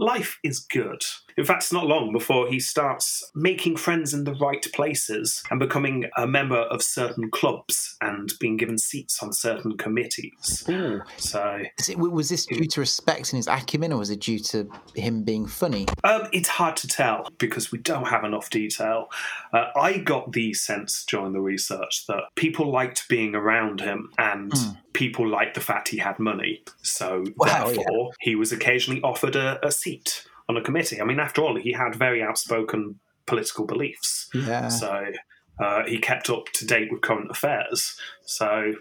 Life 0.00 0.38
is 0.42 0.60
good. 0.60 1.04
In 1.36 1.44
fact, 1.44 1.62
it's 1.62 1.72
not 1.72 1.86
long 1.86 2.10
before 2.10 2.48
he 2.48 2.58
starts 2.58 3.22
making 3.34 3.76
friends 3.76 4.14
in 4.14 4.24
the 4.24 4.34
right 4.34 4.66
places 4.74 5.42
and 5.50 5.60
becoming 5.60 6.06
a 6.16 6.26
member 6.26 6.56
of 6.56 6.82
certain 6.82 7.30
clubs 7.30 7.96
and 8.00 8.32
being 8.40 8.56
given 8.56 8.78
seats 8.78 9.22
on 9.22 9.32
certain 9.34 9.76
committees. 9.76 10.64
Ooh. 10.70 11.02
So 11.18 11.62
it, 11.86 11.98
was 11.98 12.30
this 12.30 12.46
due 12.46 12.64
to 12.64 12.80
respect 12.80 13.32
in 13.32 13.36
his 13.36 13.46
acumen, 13.46 13.92
or 13.92 13.98
was 13.98 14.10
it 14.10 14.20
due 14.20 14.38
to 14.38 14.70
him 14.94 15.22
being 15.22 15.46
funny? 15.46 15.86
Um, 16.02 16.28
it's 16.32 16.48
hard 16.48 16.76
to 16.78 16.88
tell 16.88 17.28
because 17.36 17.70
we 17.70 17.78
don't 17.78 18.08
have 18.08 18.24
enough 18.24 18.48
detail. 18.48 19.10
Uh, 19.52 19.66
I 19.76 19.98
got 19.98 20.32
the 20.32 20.54
sense 20.54 21.04
during 21.06 21.32
the 21.34 21.40
research 21.40 22.06
that 22.06 22.24
people 22.36 22.70
liked 22.70 23.06
being 23.08 23.34
around 23.34 23.80
him 23.80 24.10
and 24.18 24.52
people 24.92 25.28
liked 25.28 25.54
the 25.54 25.60
fact 25.60 25.88
he 25.88 25.98
had 25.98 26.18
money. 26.18 26.62
So, 26.82 27.24
Wow, 27.36 27.66
therefore, 27.66 28.12
he 28.20 28.34
was 28.34 28.52
occasionally 28.52 29.00
offered 29.02 29.36
a, 29.36 29.64
a 29.64 29.70
seat 29.70 29.89
on 30.48 30.56
a 30.56 30.62
committee. 30.62 31.00
I 31.00 31.04
mean, 31.04 31.20
after 31.20 31.42
all, 31.42 31.56
he 31.56 31.72
had 31.72 31.94
very 31.94 32.22
outspoken 32.22 33.00
political 33.26 33.66
beliefs. 33.66 34.28
Yeah. 34.34 34.68
So, 34.68 35.12
Uh, 35.60 35.84
he 35.86 35.98
kept 35.98 36.30
up 36.30 36.46
to 36.54 36.64
date 36.64 36.88
with 36.90 37.02
current 37.02 37.30
affairs. 37.30 37.94
So, 38.24 38.72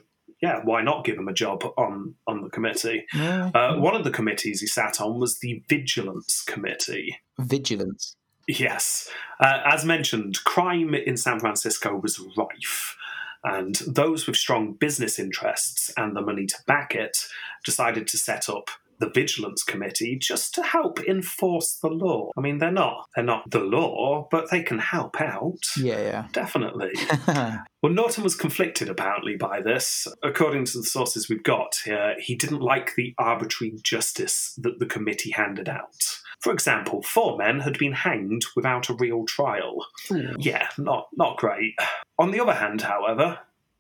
yeah, 0.42 0.62
why 0.64 0.82
not 0.82 1.04
give 1.04 1.18
him 1.18 1.28
a 1.28 1.34
job 1.34 1.62
on, 1.76 2.16
on 2.26 2.42
the 2.42 2.50
committee? 2.50 3.06
Yeah. 3.14 3.52
Uh, 3.54 3.76
one 3.76 3.98
of 3.98 4.06
the 4.06 4.12
committees 4.12 4.62
he 4.62 4.68
sat 4.68 5.02
on 5.02 5.20
was 5.20 5.40
the 5.40 5.62
Vigilance 5.68 6.42
Committee. 6.42 7.20
Vigilance. 7.38 8.16
Yes. 8.48 9.12
Uh, 9.42 9.60
as 9.66 9.84
mentioned, 9.84 10.42
crime 10.46 10.96
in 10.96 11.18
San 11.18 11.40
Francisco 11.42 12.00
was 12.02 12.24
rife. 12.38 12.96
And 13.44 13.76
those 13.86 14.26
with 14.26 14.38
strong 14.38 14.78
business 14.80 15.20
interests 15.20 15.92
and 15.98 16.16
the 16.16 16.22
money 16.22 16.46
to 16.46 16.56
back 16.66 16.96
it 16.96 17.28
decided 17.66 18.08
to 18.08 18.18
set 18.18 18.48
up 18.48 18.70
the 19.00 19.10
Vigilance 19.10 19.64
Committee 19.64 20.18
just 20.18 20.54
to 20.56 20.64
help 20.64 21.00
enforce 21.08 21.78
the 21.82 21.88
law. 21.90 22.32
I 22.38 22.42
mean, 22.42 22.58
they're 22.58 22.72
not 22.72 23.06
they're 23.16 23.24
not 23.24 23.50
the 23.50 23.60
law, 23.60 24.28
but 24.30 24.50
they 24.52 24.62
can 24.62 24.80
help 24.80 25.20
out. 25.22 25.60
Yeah, 25.78 26.00
yeah. 26.00 26.28
Definitely. 26.32 26.92
Well, 27.82 27.94
Norton 27.94 28.26
was 28.26 28.36
conflicted 28.36 28.90
apparently 28.90 29.38
by 29.38 29.62
this. 29.62 30.06
According 30.22 30.66
to 30.66 30.80
the 30.80 30.84
sources 30.84 31.30
we've 31.30 31.44
got, 31.44 31.76
here, 31.86 32.16
he 32.20 32.36
didn't 32.36 32.60
like 32.60 32.96
the 32.96 33.14
arbitrary 33.18 33.74
justice 33.82 34.54
that 34.58 34.80
the 34.80 34.86
committee 34.86 35.32
handed 35.32 35.70
out. 35.70 36.20
For 36.42 36.52
example, 36.52 37.02
four 37.02 37.38
men 37.38 37.62
had 37.62 37.78
been 37.78 37.94
hanged 37.94 38.44
without 38.56 38.90
a 38.90 38.94
real 38.94 39.26
trial. 39.26 39.86
Yeah, 40.10 40.68
not 40.78 41.08
not 41.16 41.38
great. 41.38 41.74
On 42.18 42.32
the 42.32 42.40
other 42.42 42.54
hand, 42.54 42.82
however, 42.82 43.40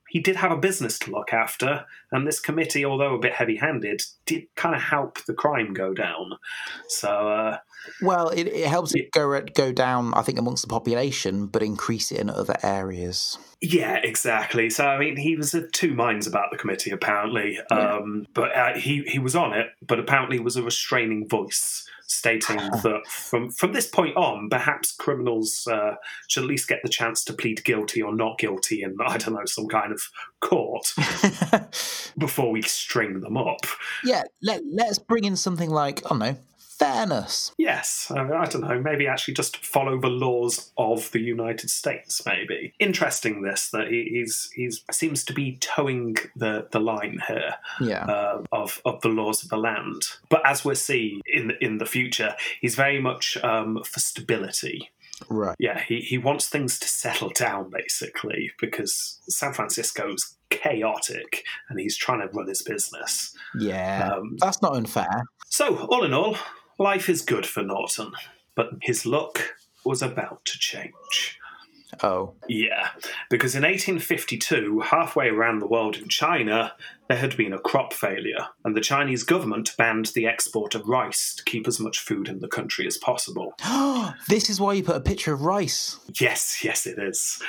he 0.09 0.19
did 0.19 0.35
have 0.35 0.51
a 0.51 0.57
business 0.57 0.97
to 0.99 1.11
look 1.11 1.33
after, 1.33 1.85
and 2.11 2.27
this 2.27 2.39
committee, 2.39 2.83
although 2.85 3.15
a 3.15 3.19
bit 3.19 3.33
heavy-handed, 3.33 4.01
did 4.25 4.43
kind 4.55 4.75
of 4.75 4.81
help 4.81 5.23
the 5.25 5.33
crime 5.33 5.73
go 5.73 5.93
down. 5.93 6.31
So, 6.87 7.29
uh, 7.29 7.57
Well, 8.01 8.29
it, 8.29 8.47
it 8.47 8.67
helps 8.67 8.93
it 8.95 9.11
go 9.11 9.41
go 9.41 9.71
down, 9.71 10.13
I 10.13 10.21
think, 10.21 10.39
amongst 10.39 10.63
the 10.63 10.69
population, 10.69 11.47
but 11.47 11.63
increase 11.63 12.11
it 12.11 12.19
in 12.19 12.29
other 12.29 12.55
areas. 12.63 13.37
Yeah, 13.61 13.97
exactly. 14.03 14.69
So 14.69 14.85
I 14.87 14.97
mean, 14.97 15.17
he 15.17 15.35
was 15.35 15.53
of 15.53 15.71
two 15.71 15.93
minds 15.93 16.27
about 16.27 16.51
the 16.51 16.57
committee, 16.57 16.91
apparently. 16.91 17.59
Um, 17.71 18.25
but 18.33 18.55
uh, 18.55 18.73
he 18.75 19.03
he 19.05 19.19
was 19.19 19.35
on 19.35 19.53
it, 19.53 19.67
but 19.85 19.99
apparently 19.99 20.39
was 20.39 20.55
a 20.55 20.63
restraining 20.63 21.27
voice, 21.27 21.85
stating 22.09 22.57
that 22.83 23.01
from 23.07 23.49
from 23.49 23.71
this 23.73 23.87
point 23.87 24.15
on, 24.17 24.49
perhaps 24.49 24.91
criminals 24.91 25.67
uh, 25.71 25.95
should 26.27 26.43
at 26.43 26.49
least 26.49 26.67
get 26.67 26.79
the 26.83 26.89
chance 26.89 27.23
to 27.23 27.33
plead 27.33 27.63
guilty 27.63 28.01
or 28.01 28.13
not 28.13 28.37
guilty 28.37 28.83
in 28.83 28.95
I 29.05 29.17
don't 29.17 29.35
know 29.35 29.45
some 29.45 29.67
kind 29.67 29.91
of 29.93 30.01
court 30.41 30.93
before 32.17 32.51
we 32.51 32.61
string 32.61 33.21
them 33.21 33.37
up. 33.37 33.65
yeah, 34.03 34.23
let, 34.41 34.61
let's 34.71 34.99
bring 34.99 35.23
in 35.23 35.35
something 35.35 35.69
like, 35.69 36.05
I 36.05 36.09
don't 36.09 36.19
know, 36.19 36.37
fairness. 36.79 37.51
Yes, 37.57 38.11
I, 38.15 38.21
I 38.21 38.45
don't 38.45 38.61
know. 38.61 38.81
Maybe 38.81 39.07
actually 39.07 39.33
just 39.35 39.57
follow 39.65 39.99
the 39.99 40.07
laws 40.07 40.71
of 40.77 41.11
the 41.11 41.19
United 41.21 41.69
States. 41.69 42.21
Maybe 42.25 42.73
interesting. 42.79 43.41
This 43.41 43.69
that 43.69 43.89
he, 43.89 44.07
he's 44.11 44.49
he's 44.55 44.83
seems 44.91 45.23
to 45.25 45.33
be 45.33 45.57
toeing 45.57 46.15
the 46.35 46.67
the 46.71 46.79
line 46.79 47.21
here. 47.27 47.55
Yeah. 47.81 48.05
uh, 48.05 48.43
of 48.51 48.81
of 48.85 49.01
the 49.01 49.09
laws 49.09 49.43
of 49.43 49.49
the 49.49 49.57
land. 49.57 50.03
But 50.29 50.41
as 50.45 50.63
we'll 50.65 50.75
see 50.75 51.21
in 51.25 51.51
in 51.61 51.77
the 51.77 51.85
future, 51.85 52.35
he's 52.61 52.75
very 52.75 53.01
much 53.01 53.37
um, 53.43 53.83
for 53.83 53.99
stability. 53.99 54.89
right. 55.29 55.55
Yeah, 55.59 55.81
he, 55.81 55.99
he 55.99 56.17
wants 56.17 56.47
things 56.47 56.79
to 56.79 56.87
settle 56.87 57.29
down 57.29 57.69
basically 57.69 58.51
because 58.59 59.19
San 59.27 59.53
Francisco's 59.53 60.35
chaotic 60.49 61.43
and 61.69 61.79
he's 61.79 61.97
trying 61.97 62.21
to 62.21 62.27
run 62.33 62.47
his 62.47 62.61
business. 62.61 63.35
Yeah. 63.59 64.11
Um, 64.13 64.37
That's 64.39 64.61
not 64.61 64.75
unfair. 64.75 65.25
So 65.47 65.85
all 65.87 66.03
in 66.03 66.13
all, 66.13 66.37
life 66.79 67.09
is 67.09 67.21
good 67.21 67.45
for 67.45 67.61
Norton, 67.61 68.13
but 68.55 68.71
his 68.81 69.05
luck 69.05 69.55
was 69.85 70.01
about 70.01 70.43
to 70.45 70.57
change. 70.57 71.39
Oh. 72.01 72.33
Yeah, 72.47 72.89
because 73.29 73.55
in 73.55 73.63
1852, 73.63 74.79
halfway 74.79 75.27
around 75.27 75.59
the 75.59 75.67
world 75.67 75.97
in 75.97 76.07
China, 76.07 76.73
there 77.07 77.17
had 77.17 77.35
been 77.35 77.51
a 77.51 77.59
crop 77.59 77.93
failure, 77.93 78.47
and 78.63 78.75
the 78.75 78.81
Chinese 78.81 79.23
government 79.23 79.75
banned 79.77 80.07
the 80.07 80.27
export 80.27 80.75
of 80.75 80.87
rice 80.87 81.33
to 81.35 81.43
keep 81.43 81.67
as 81.67 81.79
much 81.79 81.99
food 81.99 82.29
in 82.29 82.39
the 82.39 82.47
country 82.47 82.85
as 82.85 82.97
possible. 82.97 83.53
this 84.27 84.49
is 84.49 84.61
why 84.61 84.73
you 84.73 84.83
put 84.83 84.95
a 84.95 85.01
picture 85.01 85.33
of 85.33 85.41
rice. 85.41 85.97
Yes, 86.19 86.63
yes, 86.63 86.85
it 86.85 86.99
is. 86.99 87.41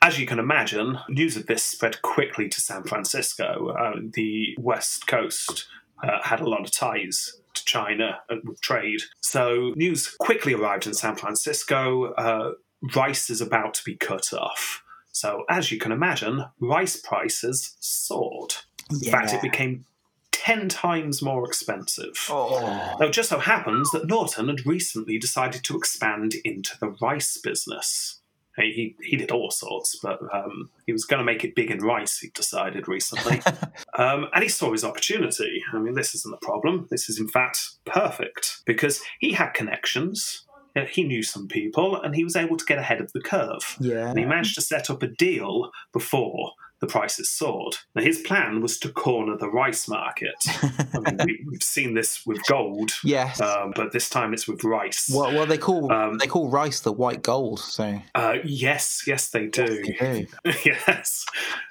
As 0.00 0.18
you 0.18 0.26
can 0.26 0.38
imagine, 0.38 0.98
news 1.08 1.36
of 1.36 1.46
this 1.46 1.62
spread 1.62 2.00
quickly 2.02 2.48
to 2.48 2.60
San 2.60 2.84
Francisco. 2.84 3.70
Uh, 3.70 4.00
the 4.12 4.54
West 4.58 5.06
Coast 5.06 5.66
uh, 6.02 6.22
had 6.22 6.40
a 6.40 6.48
lot 6.48 6.60
of 6.60 6.70
ties 6.70 7.40
to 7.54 7.64
China 7.64 8.20
with 8.44 8.60
trade. 8.60 9.00
So 9.20 9.72
news 9.76 10.14
quickly 10.18 10.54
arrived 10.54 10.86
in 10.86 10.94
San 10.94 11.16
Francisco. 11.16 12.12
Uh, 12.14 12.52
rice 12.94 13.30
is 13.30 13.40
about 13.40 13.74
to 13.74 13.84
be 13.84 13.96
cut 13.96 14.32
off. 14.32 14.82
So, 15.12 15.44
as 15.48 15.70
you 15.70 15.78
can 15.78 15.92
imagine, 15.92 16.44
rice 16.58 16.96
prices 16.96 17.76
soared. 17.78 18.54
In 18.90 19.10
fact, 19.10 19.32
it 19.32 19.40
became 19.40 19.84
10 20.32 20.68
times 20.68 21.22
more 21.22 21.46
expensive. 21.46 22.26
Oh. 22.28 22.96
Now, 22.98 23.06
it 23.06 23.12
just 23.12 23.28
so 23.28 23.38
happens 23.38 23.90
that 23.92 24.08
Norton 24.08 24.48
had 24.48 24.66
recently 24.66 25.16
decided 25.16 25.62
to 25.64 25.76
expand 25.76 26.34
into 26.44 26.76
the 26.80 26.88
rice 27.00 27.38
business. 27.38 28.20
He, 28.56 28.94
he, 29.02 29.16
did 29.16 29.32
all 29.32 29.50
sorts, 29.50 29.98
but 30.00 30.20
um, 30.32 30.70
he 30.86 30.92
was 30.92 31.04
going 31.04 31.18
to 31.18 31.24
make 31.24 31.42
it 31.42 31.56
big 31.56 31.70
in 31.70 31.78
rice, 31.78 32.18
he 32.18 32.28
decided 32.28 32.86
recently. 32.86 33.42
um, 33.98 34.28
and 34.32 34.42
he 34.42 34.48
saw 34.48 34.70
his 34.70 34.84
opportunity. 34.84 35.60
I 35.72 35.78
mean, 35.78 35.94
this 35.94 36.14
isn't 36.14 36.34
a 36.34 36.44
problem. 36.44 36.86
This 36.90 37.08
is, 37.08 37.18
in 37.18 37.28
fact, 37.28 37.70
perfect 37.84 38.58
because 38.64 39.00
he 39.18 39.32
had 39.32 39.50
connections. 39.54 40.44
uh, 40.76 40.84
He 40.84 41.02
knew 41.02 41.24
some 41.24 41.48
people 41.48 42.00
and 42.00 42.14
he 42.14 42.22
was 42.22 42.36
able 42.36 42.56
to 42.56 42.64
get 42.64 42.78
ahead 42.78 43.00
of 43.00 43.12
the 43.12 43.20
curve. 43.20 43.76
Yeah. 43.80 44.08
And 44.08 44.18
he 44.18 44.24
managed 44.24 44.54
to 44.54 44.62
set 44.62 44.88
up 44.88 45.02
a 45.02 45.08
deal 45.08 45.72
before 45.92 46.52
the 46.84 46.90
prices 46.92 47.30
soared. 47.30 47.76
Now, 47.94 48.02
his 48.02 48.18
plan 48.20 48.60
was 48.60 48.78
to 48.80 48.90
corner 48.90 49.36
the 49.36 49.48
rice 49.48 49.88
market. 49.88 50.34
I 50.62 50.98
mean, 51.00 51.18
we, 51.24 51.44
we've 51.50 51.62
seen 51.62 51.94
this 51.94 52.24
with 52.26 52.44
gold, 52.46 52.92
Yes. 53.02 53.40
um, 53.40 53.72
but 53.74 53.92
this 53.92 54.10
time 54.10 54.32
it's 54.34 54.46
with 54.46 54.64
rice. 54.64 55.10
well, 55.14 55.32
well, 55.34 55.46
they 55.46 55.58
call 55.58 55.90
um, 55.92 56.18
they 56.18 56.26
call 56.26 56.48
rice 56.48 56.80
the 56.80 56.92
white 56.92 57.22
gold. 57.22 57.60
So 57.60 58.00
Uh, 58.14 58.36
yes, 58.44 59.04
yes, 59.06 59.28
they 59.30 59.46
do. 59.46 59.66
they 59.66 60.26
do. 60.44 60.52
yes. 60.64 61.24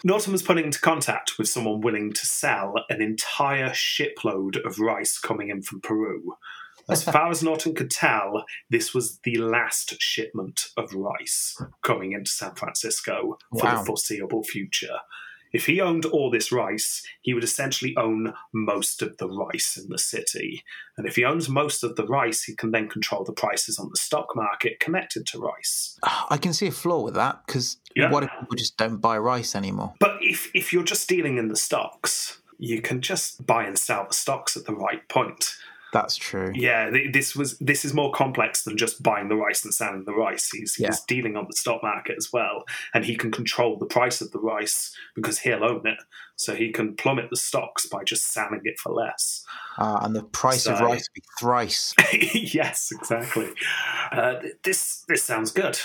Norton 0.04 0.32
was 0.32 0.42
put 0.42 0.58
into 0.58 0.80
contact 0.80 1.38
with 1.38 1.48
someone 1.48 1.82
willing 1.82 2.12
to 2.14 2.26
sell 2.26 2.74
an 2.90 3.02
entire 3.02 3.74
shipload 3.74 4.58
of 4.66 4.80
rice 4.80 5.18
coming 5.20 5.50
in 5.50 5.62
from 5.62 5.82
Peru. 5.82 6.36
As 6.90 7.04
far 7.04 7.30
as 7.32 7.42
Norton 7.44 7.74
could 7.76 7.90
tell, 7.92 8.46
this 8.70 8.94
was 8.94 9.20
the 9.24 9.38
last 9.38 9.96
shipment 10.02 10.68
of 10.78 10.94
rice 10.94 11.60
coming 11.82 12.12
into 12.12 12.30
San 12.32 12.56
Francisco 12.56 13.38
for 13.58 13.66
Wow. 13.66 13.80
the 13.80 13.86
foreseeable 13.86 14.44
future. 14.44 15.00
If 15.54 15.68
he 15.68 15.80
owned 15.80 16.06
all 16.06 16.32
this 16.32 16.52
rice, 16.52 17.04
he 17.22 17.36
would 17.36 17.44
essentially 17.44 17.96
own 17.96 18.34
most 18.54 19.04
of 19.04 19.18
the 19.18 19.30
rice 19.30 19.78
in 19.78 19.88
the 19.90 20.00
city. 20.00 20.64
And 20.98 21.08
if 21.08 21.16
he 21.16 21.24
owns 21.24 21.48
most 21.48 21.84
of 21.84 21.96
the 21.96 22.08
rice, 22.08 22.42
he 22.44 22.56
can 22.56 22.72
then 22.72 22.90
control 22.90 23.24
the 23.24 23.34
prices 23.34 23.78
on 23.78 23.90
the 23.92 23.96
stock 24.00 24.36
market 24.36 24.80
connected 24.80 25.28
to 25.28 25.40
rice. 25.40 26.00
Ah, 26.02 26.26
I 26.32 26.38
can 26.38 26.54
see 26.54 26.66
a 26.68 26.72
flaw 26.72 27.02
with 27.02 27.14
that 27.14 27.46
because 27.46 27.78
Yeah. 27.96 28.10
what 28.10 28.24
if 28.24 28.32
people 28.40 28.56
just 28.58 28.78
don't 28.78 28.98
buy 28.98 29.16
rice 29.20 29.56
anymore? 29.56 29.94
But 30.00 30.18
if 30.22 30.50
if 30.56 30.74
you're 30.74 30.84
just 30.84 31.08
dealing 31.08 31.38
in 31.38 31.50
the 31.50 31.56
stocks, 31.56 32.42
you 32.58 32.82
can 32.82 33.00
just 33.00 33.46
buy 33.46 33.64
and 33.66 33.78
sell 33.78 34.08
the 34.08 34.14
stocks 34.16 34.58
at 34.58 34.66
the 34.66 34.74
right 34.74 35.08
point. 35.08 35.56
That's 35.94 36.16
true. 36.18 36.52
Yeah, 36.56 36.90
this 37.12 37.36
was 37.36 37.58
this 37.60 37.86
is 37.86 37.94
more 37.94 38.12
complex 38.12 38.64
than 38.64 38.78
just 38.78 39.02
buying 39.04 39.30
the 39.30 39.36
rice 39.36 39.64
and 39.64 39.74
selling 39.74 40.04
the 40.06 40.14
rice. 40.14 40.50
He's, 40.52 40.76
Yeah. 40.80 40.88
he's 40.88 41.02
dealing 41.02 41.38
on 41.38 41.46
the 41.48 41.56
stock 41.56 41.84
market 41.84 42.16
as 42.18 42.34
well, 42.34 42.64
and 42.96 43.06
he 43.06 43.16
can 43.16 43.32
control 43.32 43.78
the 43.78 43.86
price 43.86 44.20
of 44.20 44.32
the 44.32 44.40
rice 44.40 44.94
because 45.16 45.40
he'll 45.40 45.64
own 45.64 45.86
it. 45.86 46.00
So 46.36 46.56
he 46.56 46.72
can 46.72 46.96
plummet 46.96 47.30
the 47.30 47.38
stocks 47.38 47.86
by 47.86 48.04
just 48.04 48.24
selling 48.26 48.62
it 48.64 48.80
for 48.80 48.92
less. 48.92 49.46
Uh, 49.78 50.00
and 50.02 50.16
the 50.16 50.24
price 50.24 50.66
of 50.66 50.80
rice 50.80 51.08
be 51.14 51.22
thrice. 51.40 51.94
yes, 52.34 52.92
exactly. 52.92 53.52
Uh, 54.12 54.36
this 54.64 55.04
this 55.08 55.24
sounds 55.24 55.52
good. 55.52 55.80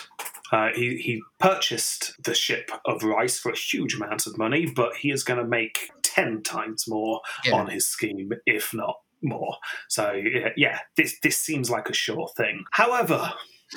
Uh, 0.51 0.71
he 0.75 0.97
he 0.97 1.23
purchased 1.39 2.15
the 2.25 2.33
ship 2.35 2.71
of 2.87 3.03
rice 3.03 3.39
for 3.39 3.53
a 3.53 3.57
huge 3.57 3.95
amount 3.95 4.27
of 4.27 4.39
money, 4.39 4.65
but 4.65 4.97
he 4.97 5.11
is 5.11 5.23
going 5.23 5.39
to 5.39 5.47
make 5.47 5.91
ten 6.03 6.43
times 6.43 6.87
more 6.89 7.21
Yeah. 7.45 7.57
on 7.57 7.67
his 7.69 7.87
scheme, 7.87 8.31
if 8.47 8.73
not 8.73 8.97
more. 9.23 9.57
So 9.89 10.21
yeah, 10.57 10.81
this 10.97 11.19
this 11.21 11.37
seems 11.37 11.71
like 11.71 11.89
a 11.89 11.95
sure 11.95 12.29
thing. 12.37 12.65
However, 12.73 13.33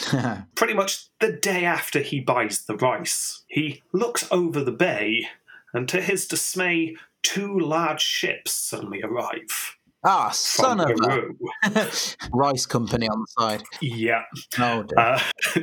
pretty 0.56 0.74
much 0.74 1.08
the 1.20 1.32
day 1.32 1.66
after 1.66 2.00
he 2.00 2.20
buys 2.20 2.66
the 2.66 2.76
rice, 2.78 3.44
he 3.48 3.84
looks 3.94 4.28
over 4.32 4.64
the 4.64 4.72
bay, 4.72 5.28
and 5.74 5.88
to 5.89 6.02
his 6.02 6.28
dismay, 6.28 6.96
two 7.24 7.60
large 7.60 8.02
ships 8.02 8.54
suddenly 8.54 9.02
arrive 9.02 9.78
ah, 10.04 10.30
son 10.32 10.80
of 10.80 10.89
a 10.89 11.92
rice 12.34 12.66
company 12.66 13.08
on 13.08 13.22
the 13.22 13.28
side. 13.28 13.64
Yeah. 13.82 14.24
Oh, 14.60 14.84
dear. 14.84 15.00
Uh, 15.00 15.20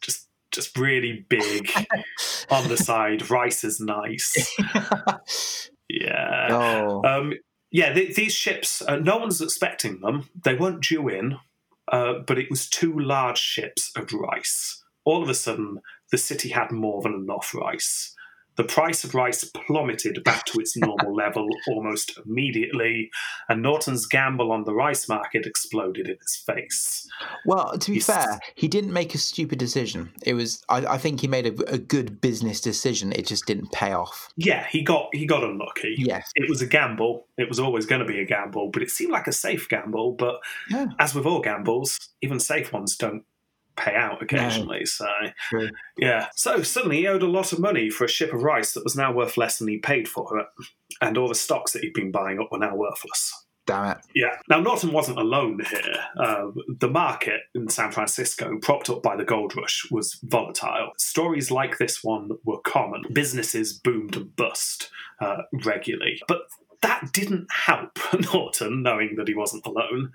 just 0.00 0.28
just 0.50 0.76
really 0.78 1.24
big 1.28 1.70
on 2.50 2.68
the 2.68 2.76
side. 2.76 3.30
Rice 3.30 3.64
is 3.64 3.80
nice. 3.80 4.56
Yeah. 5.88 6.48
oh, 6.50 7.02
Um, 7.04 7.34
yeah, 7.74 7.92
th- 7.92 8.14
these 8.14 8.32
ships, 8.32 8.82
uh, 8.82 8.94
no 8.94 9.16
one's 9.16 9.40
expecting 9.40 9.98
them. 9.98 10.30
They 10.44 10.54
weren't 10.54 10.84
due 10.84 11.08
in, 11.08 11.38
uh, 11.90 12.20
but 12.24 12.38
it 12.38 12.48
was 12.48 12.68
two 12.68 12.96
large 12.96 13.38
ships 13.38 13.90
of 13.96 14.12
rice. 14.12 14.84
All 15.04 15.24
of 15.24 15.28
a 15.28 15.34
sudden, 15.34 15.80
the 16.12 16.16
city 16.16 16.50
had 16.50 16.70
more 16.70 17.02
than 17.02 17.14
enough 17.14 17.52
rice. 17.52 18.14
The 18.56 18.64
price 18.64 19.02
of 19.04 19.14
rice 19.14 19.44
plummeted 19.44 20.22
back 20.24 20.44
to 20.46 20.60
its 20.60 20.76
normal 20.76 21.14
level 21.24 21.48
almost 21.68 22.18
immediately, 22.24 23.10
and 23.48 23.62
Norton's 23.62 24.06
gamble 24.06 24.52
on 24.52 24.64
the 24.64 24.74
rice 24.74 25.08
market 25.08 25.44
exploded 25.46 26.08
in 26.08 26.16
his 26.20 26.36
face. 26.36 27.08
Well, 27.44 27.76
to 27.78 27.90
be 27.90 27.94
He's- 27.94 28.06
fair, 28.06 28.38
he 28.54 28.68
didn't 28.68 28.92
make 28.92 29.14
a 29.14 29.18
stupid 29.18 29.58
decision. 29.58 30.12
It 30.22 30.34
was, 30.34 30.62
I, 30.68 30.86
I 30.86 30.98
think 30.98 31.20
he 31.20 31.28
made 31.28 31.46
a, 31.46 31.72
a 31.74 31.78
good 31.78 32.20
business 32.20 32.60
decision. 32.60 33.12
It 33.12 33.26
just 33.26 33.46
didn't 33.46 33.72
pay 33.72 33.92
off. 33.92 34.28
Yeah, 34.36 34.66
he 34.68 34.82
got 34.82 35.08
he 35.12 35.26
got 35.26 35.42
unlucky. 35.44 35.94
Yes. 35.98 36.30
It 36.36 36.48
was 36.48 36.62
a 36.62 36.66
gamble. 36.66 37.26
It 37.36 37.48
was 37.48 37.58
always 37.58 37.86
going 37.86 38.00
to 38.00 38.06
be 38.06 38.20
a 38.20 38.24
gamble, 38.24 38.70
but 38.70 38.82
it 38.82 38.90
seemed 38.90 39.12
like 39.12 39.26
a 39.26 39.32
safe 39.32 39.68
gamble. 39.68 40.12
But 40.12 40.36
Yeah. 40.70 40.86
as 40.98 41.14
with 41.14 41.26
all 41.26 41.40
gambles, 41.40 41.98
even 42.22 42.38
safe 42.40 42.72
ones 42.72 42.96
don't 42.96 43.24
pay 43.76 43.94
out 43.94 44.22
occasionally. 44.22 44.84
So 44.86 45.06
True. 45.50 45.68
yeah. 45.98 46.28
So 46.34 46.62
suddenly 46.62 46.98
he 46.98 47.06
owed 47.06 47.22
a 47.22 47.28
lot 47.28 47.52
of 47.52 47.58
money 47.58 47.90
for 47.90 48.04
a 48.04 48.08
ship 48.08 48.32
of 48.32 48.42
rice 48.42 48.72
that 48.72 48.84
was 48.84 48.96
now 48.96 49.12
worth 49.12 49.36
less 49.36 49.58
than 49.58 49.68
he 49.68 49.78
paid 49.78 50.08
for 50.08 50.38
it, 50.38 50.46
and 51.00 51.18
all 51.18 51.28
the 51.28 51.34
stocks 51.34 51.72
that 51.72 51.82
he'd 51.82 51.94
been 51.94 52.10
buying 52.12 52.38
up 52.40 52.48
were 52.50 52.58
now 52.58 52.76
worthless. 52.76 53.32
Damn 53.66 53.92
it. 53.92 53.98
Yeah. 54.14 54.36
Now, 54.48 54.60
Norton 54.60 54.92
wasn't 54.92 55.18
alone 55.18 55.60
here. 55.70 55.94
Uh, 56.18 56.50
the 56.80 56.88
market 56.88 57.40
in 57.54 57.68
San 57.68 57.92
Francisco, 57.92 58.58
propped 58.60 58.90
up 58.90 59.02
by 59.02 59.16
the 59.16 59.24
gold 59.24 59.56
rush, 59.56 59.86
was 59.90 60.18
volatile. 60.22 60.90
Stories 60.98 61.50
like 61.50 61.78
this 61.78 62.04
one 62.04 62.32
were 62.44 62.60
common. 62.60 63.04
Businesses 63.12 63.72
boomed 63.72 64.16
and 64.16 64.36
bust 64.36 64.90
uh, 65.20 65.42
regularly. 65.64 66.20
But 66.28 66.42
that 66.82 67.12
didn't 67.12 67.46
help 67.50 67.98
Norton, 68.34 68.82
knowing 68.82 69.14
that 69.16 69.28
he 69.28 69.34
wasn't 69.34 69.66
alone. 69.66 70.12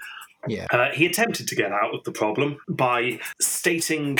Yeah. 0.50 0.68
Uh, 0.72 0.90
he 0.92 1.06
attempted 1.06 1.48
to 1.48 1.56
get 1.56 1.72
out 1.72 1.94
of 1.94 2.04
the 2.04 2.12
problem 2.12 2.58
by 2.68 3.20
stating 3.40 4.20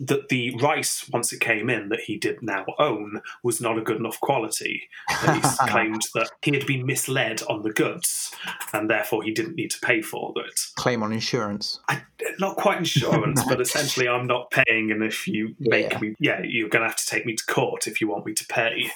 that 0.00 0.28
the 0.28 0.54
rice, 0.60 1.08
once 1.12 1.32
it 1.32 1.40
came 1.40 1.68
in, 1.68 1.88
that 1.88 2.00
he 2.00 2.16
did 2.16 2.40
now 2.42 2.64
own, 2.78 3.20
was 3.42 3.60
not 3.60 3.78
a 3.78 3.82
good 3.82 3.96
enough 3.96 4.20
quality. 4.20 4.88
And 5.22 5.36
he 5.36 5.42
claimed 5.68 6.02
that 6.14 6.30
he 6.42 6.52
had 6.52 6.66
been 6.66 6.86
misled 6.86 7.42
on 7.48 7.62
the 7.62 7.72
goods, 7.72 8.32
and 8.72 8.88
therefore 8.88 9.24
he 9.24 9.32
didn't 9.32 9.56
need 9.56 9.70
to 9.72 9.80
pay 9.80 10.00
for 10.02 10.32
it. 10.36 10.60
Claim 10.76 11.02
on 11.02 11.12
insurance. 11.12 11.80
I, 11.88 12.02
not 12.38 12.56
quite 12.56 12.78
insurance, 12.78 13.42
but 13.48 13.60
essentially, 13.66 14.08
I'm 14.08 14.26
not 14.28 14.50
paying, 14.52 14.90
and 14.92 15.02
if 15.02 15.26
you 15.26 15.56
make 15.58 15.90
Yeah. 15.92 15.98
me, 15.98 16.14
yeah, 16.20 16.40
you're 16.44 16.68
going 16.68 16.82
to 16.82 16.88
have 16.88 16.96
to 16.98 17.06
take 17.06 17.26
me 17.26 17.34
to 17.34 17.44
court 17.46 17.86
if 17.88 18.00
you 18.00 18.08
want 18.08 18.24
me 18.24 18.34
to 18.34 18.44
pay. 18.46 18.90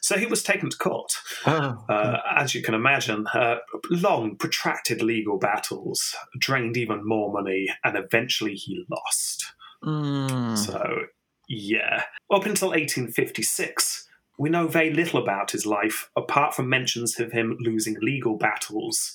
So 0.00 0.16
he 0.18 0.26
was 0.26 0.42
taken 0.42 0.70
to 0.70 0.76
court. 0.76 1.12
Oh, 1.46 1.84
Uh, 1.88 2.18
as 2.36 2.54
you 2.54 2.62
can 2.62 2.74
imagine, 2.74 3.26
uh, 3.32 3.56
long, 3.90 4.36
protracted 4.36 5.02
legal 5.02 5.38
battles 5.38 6.16
drained 6.38 6.76
even 6.76 7.06
more 7.06 7.32
money, 7.32 7.68
and 7.84 7.96
eventually 7.96 8.54
he 8.54 8.84
lost. 8.90 9.44
Mm. 9.84 10.56
So, 10.56 11.06
yeah. 11.48 12.04
Up 12.30 12.46
until 12.46 12.68
1856, 12.68 14.08
we 14.38 14.50
know 14.50 14.68
very 14.68 14.92
little 14.92 15.20
about 15.22 15.50
his 15.50 15.66
life, 15.66 16.10
apart 16.16 16.54
from 16.54 16.68
mentions 16.68 17.18
of 17.18 17.32
him 17.32 17.56
losing 17.60 17.96
legal 18.00 18.36
battles 18.36 19.14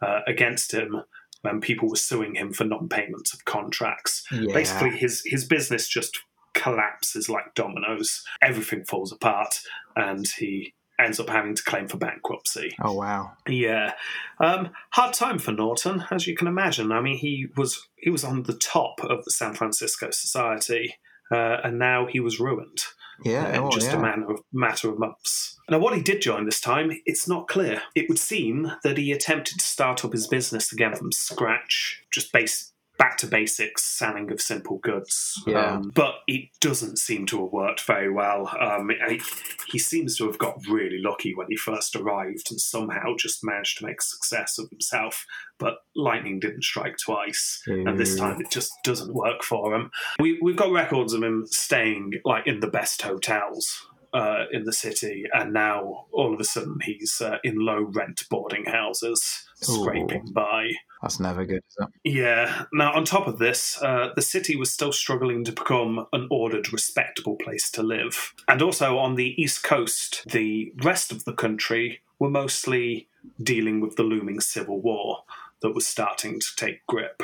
uh, 0.00 0.20
against 0.26 0.72
him 0.72 1.02
when 1.42 1.60
people 1.60 1.88
were 1.88 1.96
suing 1.96 2.34
him 2.36 2.52
for 2.52 2.64
non 2.64 2.88
payment 2.88 3.30
of 3.34 3.44
contracts. 3.44 4.24
yeah. 4.32 4.54
Basically, 4.54 4.90
his, 4.90 5.22
his 5.26 5.44
business 5.44 5.88
just 5.88 6.18
collapses 6.54 7.28
like 7.28 7.54
dominoes. 7.54 8.24
Everything 8.40 8.84
falls 8.84 9.12
apart, 9.12 9.60
and 9.96 10.26
he 10.38 10.72
ends 10.98 11.18
up 11.20 11.28
having 11.28 11.54
to 11.54 11.62
claim 11.62 11.88
for 11.88 11.96
bankruptcy. 11.96 12.74
Oh, 12.82 12.92
wow. 12.94 13.32
Yeah, 13.48 13.94
um, 14.40 14.70
hard 14.90 15.14
time 15.14 15.38
for 15.38 15.52
Norton, 15.52 16.04
as 16.10 16.26
you 16.26 16.36
can 16.36 16.46
imagine. 16.46 16.92
I 16.92 17.00
mean, 17.00 17.16
he 17.16 17.46
was 17.56 17.88
he 17.96 18.10
was 18.10 18.24
on 18.24 18.44
the 18.44 18.54
top 18.54 19.00
of 19.02 19.24
the 19.24 19.30
San 19.30 19.54
Francisco 19.54 20.10
society, 20.10 20.96
uh, 21.30 21.58
and 21.64 21.78
now 21.78 22.06
he 22.06 22.20
was 22.20 22.38
ruined 22.40 22.84
Yeah. 23.24 23.48
in 23.54 23.60
oh, 23.62 23.70
just 23.70 23.90
yeah. 23.90 23.96
a 23.96 24.00
matter 24.00 24.30
of, 24.30 24.40
matter 24.52 24.90
of 24.90 24.98
months. 24.98 25.58
Now, 25.70 25.78
what 25.78 25.94
he 25.96 26.02
did 26.02 26.20
during 26.20 26.44
this 26.44 26.60
time, 26.60 26.92
it's 27.06 27.26
not 27.26 27.48
clear. 27.48 27.80
It 27.94 28.08
would 28.08 28.18
seem 28.18 28.72
that 28.82 28.98
he 28.98 29.12
attempted 29.12 29.58
to 29.58 29.64
start 29.64 30.04
up 30.04 30.12
his 30.12 30.26
business 30.26 30.72
again 30.72 30.94
from 30.94 31.10
scratch, 31.10 32.02
just 32.12 32.32
base 32.32 32.73
back 32.96 33.16
to 33.18 33.26
basics, 33.26 33.84
selling 33.84 34.30
of 34.30 34.40
simple 34.40 34.78
goods. 34.78 35.42
Yeah. 35.46 35.74
Um, 35.74 35.90
but 35.94 36.16
it 36.26 36.48
doesn't 36.60 36.98
seem 36.98 37.26
to 37.26 37.42
have 37.42 37.52
worked 37.52 37.80
very 37.82 38.10
well. 38.10 38.50
Um, 38.60 38.90
he, 39.08 39.20
he 39.68 39.78
seems 39.78 40.16
to 40.18 40.26
have 40.26 40.38
got 40.38 40.60
really 40.68 41.00
lucky 41.00 41.34
when 41.34 41.48
he 41.48 41.56
first 41.56 41.96
arrived 41.96 42.50
and 42.50 42.60
somehow 42.60 43.14
just 43.18 43.44
managed 43.44 43.78
to 43.78 43.86
make 43.86 44.00
a 44.00 44.04
success 44.04 44.58
of 44.58 44.70
himself. 44.70 45.26
But 45.58 45.78
lightning 45.96 46.40
didn't 46.40 46.64
strike 46.64 46.96
twice, 46.98 47.62
and 47.66 47.98
this 47.98 48.16
time 48.16 48.40
it 48.40 48.50
just 48.50 48.72
doesn't 48.82 49.14
work 49.14 49.42
for 49.42 49.74
him. 49.74 49.90
We, 50.18 50.38
we've 50.42 50.56
got 50.56 50.72
records 50.72 51.12
of 51.12 51.22
him 51.22 51.46
staying 51.46 52.14
like 52.24 52.46
in 52.46 52.60
the 52.60 52.66
best 52.66 53.02
hotels 53.02 53.86
uh, 54.14 54.44
in 54.52 54.64
the 54.64 54.72
city, 54.72 55.24
and 55.32 55.52
now 55.52 56.06
all 56.12 56.32
of 56.32 56.40
a 56.40 56.44
sudden 56.44 56.78
he's 56.82 57.20
uh, 57.20 57.38
in 57.42 57.56
low 57.56 57.82
rent 57.82 58.24
boarding 58.30 58.64
houses, 58.64 59.44
scraping 59.56 60.30
by. 60.32 60.70
That's 61.04 61.20
never 61.20 61.44
good, 61.44 61.60
is 61.68 61.76
it? 61.78 61.88
Yeah. 62.02 62.64
Now, 62.72 62.94
on 62.94 63.04
top 63.04 63.26
of 63.26 63.38
this, 63.38 63.80
uh, 63.82 64.12
the 64.16 64.22
city 64.22 64.56
was 64.56 64.70
still 64.70 64.90
struggling 64.90 65.44
to 65.44 65.52
become 65.52 66.06
an 66.14 66.26
ordered, 66.30 66.72
respectable 66.72 67.36
place 67.36 67.70
to 67.72 67.82
live. 67.82 68.32
And 68.48 68.62
also 68.62 68.96
on 68.96 69.16
the 69.16 69.34
East 69.40 69.62
Coast, 69.62 70.24
the 70.26 70.72
rest 70.82 71.12
of 71.12 71.26
the 71.26 71.34
country 71.34 72.00
were 72.18 72.30
mostly 72.30 73.08
dealing 73.42 73.82
with 73.82 73.96
the 73.96 74.02
looming 74.02 74.40
civil 74.40 74.80
war 74.80 75.24
that 75.60 75.74
was 75.74 75.86
starting 75.86 76.40
to 76.40 76.46
take 76.56 76.86
grip. 76.86 77.22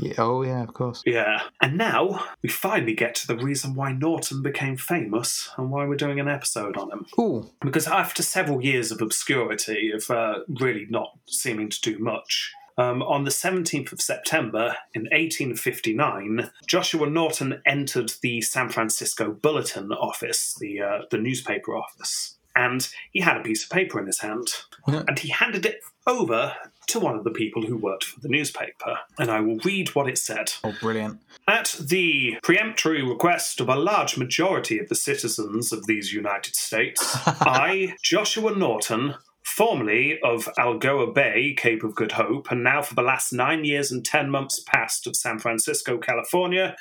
Yeah. 0.00 0.14
Oh, 0.18 0.42
yeah, 0.42 0.64
of 0.64 0.74
course. 0.74 1.04
Yeah. 1.06 1.42
And 1.62 1.78
now 1.78 2.26
we 2.42 2.48
finally 2.48 2.94
get 2.94 3.14
to 3.14 3.28
the 3.28 3.36
reason 3.36 3.76
why 3.76 3.92
Norton 3.92 4.42
became 4.42 4.76
famous 4.76 5.48
and 5.56 5.70
why 5.70 5.86
we're 5.86 5.94
doing 5.94 6.18
an 6.18 6.28
episode 6.28 6.76
on 6.76 6.90
him. 6.90 7.06
Ooh. 7.20 7.48
Because 7.60 7.86
after 7.86 8.24
several 8.24 8.64
years 8.64 8.90
of 8.90 9.00
obscurity, 9.00 9.92
of 9.92 10.10
uh, 10.10 10.40
really 10.48 10.88
not 10.90 11.16
seeming 11.28 11.68
to 11.68 11.80
do 11.80 12.00
much, 12.00 12.52
um, 12.78 13.02
on 13.02 13.24
the 13.24 13.30
17th 13.30 13.92
of 13.92 14.00
September 14.00 14.76
in 14.94 15.02
1859, 15.12 16.50
Joshua 16.66 17.08
Norton 17.08 17.60
entered 17.66 18.12
the 18.22 18.40
San 18.40 18.68
Francisco 18.68 19.32
Bulletin 19.32 19.92
office, 19.92 20.54
the, 20.60 20.80
uh, 20.80 20.98
the 21.10 21.18
newspaper 21.18 21.76
office, 21.76 22.36
and 22.54 22.88
he 23.12 23.20
had 23.20 23.36
a 23.36 23.42
piece 23.42 23.64
of 23.64 23.70
paper 23.70 23.98
in 24.00 24.06
his 24.06 24.20
hand, 24.20 24.48
Yeah. 24.88 25.02
and 25.08 25.18
he 25.18 25.28
handed 25.28 25.66
it 25.66 25.80
over 26.06 26.54
to 26.88 27.00
one 27.00 27.16
of 27.16 27.24
the 27.24 27.30
people 27.32 27.62
who 27.66 27.76
worked 27.76 28.04
for 28.04 28.20
the 28.20 28.28
newspaper. 28.28 28.98
And 29.18 29.28
I 29.30 29.40
will 29.40 29.58
read 29.64 29.94
what 29.96 30.08
it 30.08 30.18
said. 30.18 30.52
Oh, 30.62 30.72
brilliant. 30.80 31.20
At 31.48 31.74
the 31.80 32.36
peremptory 32.44 33.02
request 33.02 33.60
of 33.60 33.68
a 33.68 33.74
large 33.74 34.16
majority 34.16 34.78
of 34.78 34.88
the 34.88 34.94
citizens 34.94 35.72
of 35.72 35.86
these 35.86 36.12
United 36.12 36.54
States, 36.54 37.02
I, 37.26 37.96
Joshua 38.02 38.54
Norton, 38.56 39.14
formerly 39.46 40.18
of 40.24 40.48
Algoa 40.58 41.14
Bay, 41.14 41.54
Cape 41.56 41.84
of 41.84 41.94
Good 41.94 42.12
Hope, 42.12 42.50
and 42.50 42.64
now 42.64 42.82
for 42.82 42.94
the 42.94 43.02
last 43.02 43.32
nine 43.32 43.64
years 43.64 43.92
and 43.92 44.04
ten 44.04 44.28
months 44.28 44.60
past 44.66 45.06
of 45.06 45.14
San 45.14 45.38
Francisco, 45.38 45.98
California, 45.98 46.76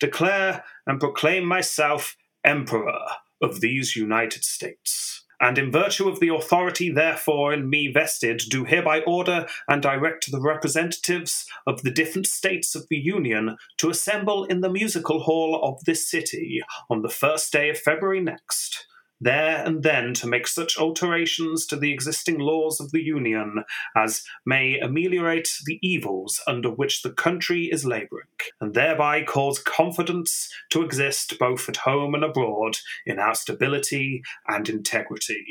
declare 0.00 0.64
and 0.86 0.98
proclaim 0.98 1.44
myself 1.44 2.16
Emperor 2.42 2.98
of 3.42 3.60
these 3.60 3.96
United 3.96 4.44
States. 4.44 5.24
And 5.40 5.58
in 5.58 5.70
virtue 5.70 6.08
of 6.08 6.18
the 6.18 6.34
authority 6.34 6.90
therefore 6.90 7.52
in 7.52 7.68
me 7.68 7.92
vested, 7.92 8.40
do 8.48 8.64
hereby 8.64 9.00
order 9.00 9.46
and 9.68 9.82
direct 9.82 10.32
the 10.32 10.40
representatives 10.40 11.46
of 11.66 11.82
the 11.82 11.90
different 11.90 12.26
states 12.26 12.74
of 12.74 12.86
the 12.88 12.96
Union 12.96 13.58
to 13.76 13.90
assemble 13.90 14.44
in 14.44 14.62
the 14.62 14.70
musical 14.70 15.20
hall 15.20 15.60
of 15.62 15.84
this 15.84 16.10
city 16.10 16.62
on 16.88 17.02
the 17.02 17.10
first 17.10 17.52
day 17.52 17.68
of 17.68 17.78
February 17.78 18.22
next. 18.22 18.86
There 19.20 19.64
and 19.64 19.82
then 19.82 20.12
to 20.14 20.26
make 20.26 20.46
such 20.46 20.76
alterations 20.78 21.64
to 21.66 21.76
the 21.76 21.92
existing 21.92 22.38
laws 22.38 22.80
of 22.80 22.90
the 22.92 23.02
Union 23.02 23.64
as 23.96 24.22
may 24.44 24.78
ameliorate 24.78 25.48
the 25.64 25.78
evils 25.82 26.40
under 26.46 26.70
which 26.70 27.02
the 27.02 27.12
country 27.12 27.64
is 27.72 27.86
labouring, 27.86 28.26
and 28.60 28.74
thereby 28.74 29.22
cause 29.22 29.58
confidence 29.58 30.50
to 30.70 30.82
exist 30.82 31.38
both 31.38 31.68
at 31.68 31.78
home 31.78 32.14
and 32.14 32.24
abroad 32.24 32.76
in 33.06 33.18
our 33.18 33.34
stability 33.34 34.22
and 34.48 34.68
integrity. 34.68 35.44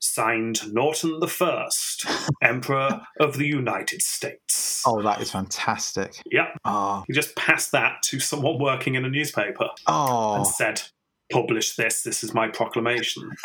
Signed 0.00 0.72
Norton 0.74 1.20
the 1.20 1.28
First, 1.28 2.04
Emperor 2.42 3.00
of 3.20 3.38
the 3.38 3.46
United 3.46 4.02
States. 4.02 4.82
Oh, 4.86 5.00
that 5.02 5.20
is 5.22 5.30
fantastic. 5.30 6.20
Yep, 6.30 6.48
Oh. 6.56 6.60
Ah. 6.64 7.04
he 7.06 7.14
just 7.14 7.34
passed 7.36 7.72
that 7.72 8.02
to 8.02 8.20
someone 8.20 8.58
working 8.58 8.96
in 8.96 9.04
a 9.04 9.08
newspaper 9.08 9.68
Oh. 9.86 10.34
and 10.34 10.40
ah. 10.40 10.44
said, 10.44 10.82
"Publish 11.34 11.74
this. 11.74 12.02
This 12.02 12.22
is 12.22 12.32
my 12.32 12.48
proclamation." 12.48 13.32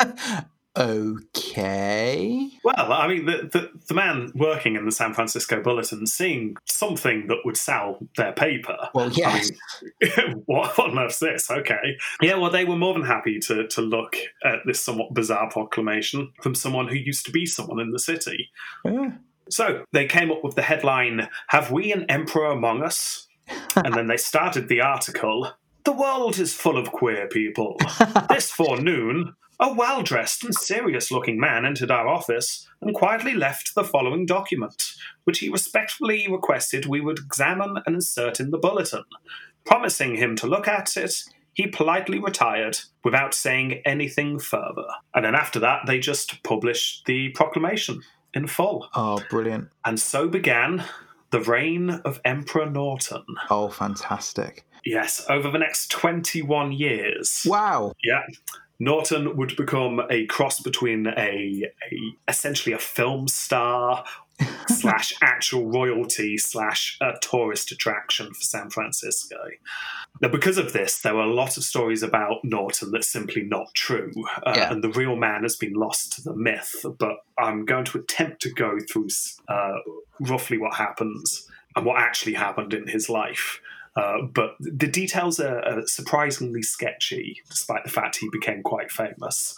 Okay. 0.76 2.48
Well, 2.62 2.92
I 2.92 3.08
mean, 3.08 3.26
the, 3.26 3.48
the 3.52 3.70
the 3.88 3.94
man 3.94 4.30
working 4.36 4.76
in 4.76 4.86
the 4.86 4.92
San 4.92 5.14
Francisco 5.14 5.60
Bulletin, 5.60 6.06
seeing 6.06 6.56
something 6.64 7.26
that 7.26 7.38
would 7.44 7.56
sell 7.56 7.98
their 8.16 8.32
paper. 8.32 8.88
Well, 8.94 9.10
yes. 9.10 9.50
I 9.82 10.26
mean, 10.26 10.42
what 10.46 10.78
on 10.78 10.96
earth's 10.96 11.18
this? 11.18 11.50
Okay. 11.50 11.98
Yeah, 12.22 12.36
well, 12.36 12.52
they 12.52 12.64
were 12.64 12.76
more 12.76 12.94
than 12.94 13.02
happy 13.02 13.40
to, 13.40 13.66
to 13.66 13.80
look 13.80 14.16
at 14.44 14.60
this 14.64 14.80
somewhat 14.80 15.12
bizarre 15.12 15.50
proclamation 15.50 16.32
from 16.40 16.54
someone 16.54 16.86
who 16.86 16.94
used 16.94 17.26
to 17.26 17.32
be 17.32 17.46
someone 17.46 17.80
in 17.80 17.90
the 17.90 17.98
city. 17.98 18.50
Yeah. 18.84 19.10
So 19.50 19.84
they 19.92 20.06
came 20.06 20.30
up 20.30 20.44
with 20.44 20.54
the 20.54 20.62
headline, 20.62 21.28
Have 21.48 21.72
we 21.72 21.92
an 21.92 22.06
emperor 22.08 22.52
among 22.52 22.84
us? 22.84 23.26
and 23.76 23.94
then 23.94 24.06
they 24.06 24.16
started 24.16 24.68
the 24.68 24.80
article, 24.80 25.50
The 25.84 25.92
world 25.92 26.38
is 26.38 26.54
full 26.54 26.76
of 26.76 26.92
queer 26.92 27.26
people. 27.28 27.76
this 28.28 28.50
forenoon, 28.50 29.34
a 29.58 29.72
well 29.72 30.02
dressed 30.02 30.44
and 30.44 30.54
serious 30.54 31.10
looking 31.10 31.38
man 31.38 31.64
entered 31.64 31.90
our 31.90 32.08
office 32.08 32.66
and 32.80 32.94
quietly 32.94 33.34
left 33.34 33.74
the 33.74 33.84
following 33.84 34.26
document, 34.26 34.94
which 35.24 35.40
he 35.40 35.48
respectfully 35.48 36.26
requested 36.30 36.86
we 36.86 37.00
would 37.00 37.18
examine 37.18 37.76
and 37.86 37.94
insert 37.94 38.40
in 38.40 38.50
the 38.50 38.58
bulletin. 38.58 39.04
Promising 39.64 40.16
him 40.16 40.36
to 40.36 40.46
look 40.46 40.66
at 40.66 40.96
it, 40.96 41.14
he 41.52 41.66
politely 41.66 42.18
retired 42.18 42.78
without 43.04 43.34
saying 43.34 43.82
anything 43.84 44.38
further. 44.38 44.86
And 45.14 45.24
then 45.24 45.34
after 45.34 45.58
that, 45.60 45.82
they 45.86 45.98
just 45.98 46.42
published 46.42 47.04
the 47.06 47.30
proclamation 47.30 48.02
in 48.32 48.46
full. 48.46 48.88
Oh, 48.94 49.22
brilliant. 49.28 49.68
And 49.84 50.00
so 50.00 50.28
began 50.28 50.84
the 51.30 51.40
reign 51.40 51.90
of 51.90 52.20
Emperor 52.24 52.68
Norton. 52.68 53.24
Oh, 53.50 53.68
fantastic. 53.68 54.64
Yes, 54.84 55.24
over 55.28 55.50
the 55.50 55.58
next 55.58 55.90
21 55.90 56.72
years. 56.72 57.46
Wow. 57.48 57.92
Yeah. 58.02 58.22
Norton 58.78 59.36
would 59.36 59.56
become 59.56 60.00
a 60.10 60.24
cross 60.26 60.60
between 60.60 61.06
a, 61.06 61.12
a 61.18 61.98
essentially 62.28 62.72
a 62.74 62.78
film 62.78 63.28
star 63.28 64.04
slash 64.68 65.14
actual 65.22 65.68
royalty 65.70 66.38
slash 66.38 66.96
a 67.02 67.12
tourist 67.20 67.70
attraction 67.72 68.28
for 68.32 68.40
San 68.40 68.70
Francisco. 68.70 69.36
Now, 70.22 70.28
because 70.30 70.56
of 70.56 70.72
this, 70.72 71.00
there 71.02 71.14
were 71.14 71.22
a 71.24 71.32
lot 71.34 71.58
of 71.58 71.62
stories 71.64 72.02
about 72.02 72.38
Norton 72.42 72.90
that's 72.90 73.08
simply 73.08 73.42
not 73.42 73.66
true, 73.74 74.12
uh, 74.46 74.54
Yeah. 74.56 74.72
and 74.72 74.82
the 74.82 74.88
real 74.90 75.14
man 75.16 75.42
has 75.42 75.56
been 75.56 75.74
lost 75.74 76.14
to 76.14 76.22
the 76.22 76.34
myth. 76.34 76.84
But 76.98 77.16
I'm 77.38 77.66
going 77.66 77.84
to 77.86 77.98
attempt 77.98 78.40
to 78.42 78.50
go 78.50 78.78
through 78.90 79.08
uh, 79.48 79.74
roughly 80.20 80.56
what 80.56 80.74
happens 80.74 81.46
and 81.76 81.84
what 81.84 82.00
actually 82.00 82.34
happened 82.34 82.72
in 82.74 82.86
his 82.88 83.10
life. 83.10 83.60
Uh, 83.96 84.18
but 84.32 84.50
the 84.60 84.86
details 84.86 85.40
are, 85.40 85.58
are 85.64 85.82
surprisingly 85.86 86.62
sketchy, 86.62 87.40
despite 87.48 87.84
the 87.84 87.90
fact 87.90 88.16
he 88.16 88.28
became 88.30 88.62
quite 88.62 88.90
famous. 88.90 89.54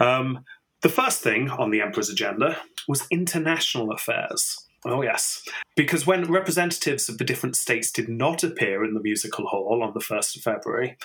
Um, 0.00 0.44
the 0.82 0.88
first 0.88 1.22
thing 1.22 1.48
on 1.50 1.70
the 1.70 1.80
Emperor's 1.80 2.10
agenda 2.10 2.58
was 2.88 3.06
international 3.10 3.90
affairs. 3.92 4.58
Oh, 4.84 5.02
yes. 5.02 5.42
Because 5.76 6.06
when 6.06 6.24
representatives 6.30 7.08
of 7.08 7.18
the 7.18 7.24
different 7.24 7.56
states 7.56 7.92
did 7.92 8.08
not 8.08 8.42
appear 8.42 8.84
in 8.84 8.94
the 8.94 9.00
musical 9.00 9.46
hall 9.46 9.80
on 9.82 9.94
the 9.94 10.00
1st 10.00 10.36
of 10.36 10.42
February, 10.42 10.96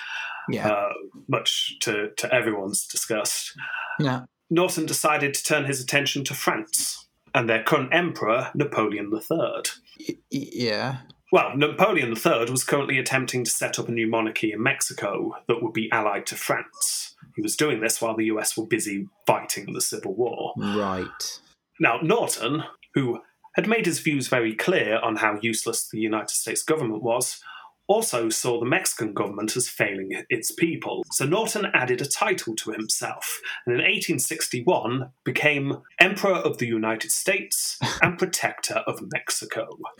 Yeah. 0.49 0.67
uh, 0.69 0.93
much 1.27 1.77
to, 1.81 2.09
to 2.17 2.33
everyone's 2.33 2.87
disgust, 2.87 3.53
yeah. 3.99 4.21
Norton 4.49 4.85
decided 4.87 5.33
to 5.35 5.43
turn 5.43 5.65
his 5.65 5.79
attention 5.81 6.23
to 6.25 6.33
France 6.33 7.07
and 7.35 7.47
their 7.47 7.61
current 7.63 7.93
emperor, 7.93 8.49
Napoleon 8.55 9.11
III. 9.13 9.63
Y- 10.09 10.17
yeah. 10.31 10.97
Well, 11.31 11.57
Napoleon 11.57 12.15
III 12.15 12.49
was 12.49 12.63
currently 12.63 12.97
attempting 12.97 13.43
to 13.43 13.51
set 13.51 13.77
up 13.77 13.89
a 13.89 13.91
new 13.91 14.07
monarchy 14.07 14.53
in 14.53 14.63
Mexico 14.63 15.35
that 15.47 15.61
would 15.61 15.73
be 15.73 15.91
allied 15.91 16.25
to 16.27 16.35
France. 16.35 17.15
He 17.35 17.41
was 17.41 17.57
doing 17.57 17.81
this 17.81 18.01
while 18.01 18.15
the 18.15 18.25
US 18.25 18.55
were 18.55 18.65
busy 18.65 19.07
fighting 19.25 19.73
the 19.73 19.81
Civil 19.81 20.15
War. 20.15 20.53
Right. 20.57 21.39
Now, 21.79 21.99
Norton, 22.01 22.63
who 22.93 23.19
had 23.55 23.67
made 23.67 23.85
his 23.85 23.99
views 23.99 24.27
very 24.29 24.55
clear 24.55 24.99
on 24.99 25.17
how 25.17 25.39
useless 25.41 25.89
the 25.89 25.99
United 25.99 26.29
States 26.29 26.63
government 26.63 27.03
was, 27.03 27.41
also 27.87 28.29
saw 28.29 28.59
the 28.59 28.65
Mexican 28.65 29.13
government 29.13 29.55
as 29.55 29.69
failing 29.69 30.23
its 30.29 30.51
people. 30.51 31.03
So 31.11 31.25
Norton 31.25 31.67
added 31.73 32.01
a 32.01 32.05
title 32.05 32.55
to 32.55 32.71
himself, 32.71 33.39
and 33.65 33.73
in 33.73 33.79
1861 33.79 35.09
became 35.23 35.77
Emperor 35.99 36.35
of 36.35 36.57
the 36.57 36.67
United 36.67 37.11
States 37.11 37.79
and 38.01 38.17
Protector 38.17 38.83
of 38.85 39.01
Mexico, 39.11 39.67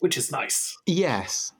which 0.00 0.16
is 0.16 0.30
nice. 0.30 0.76
yes. 0.86 1.52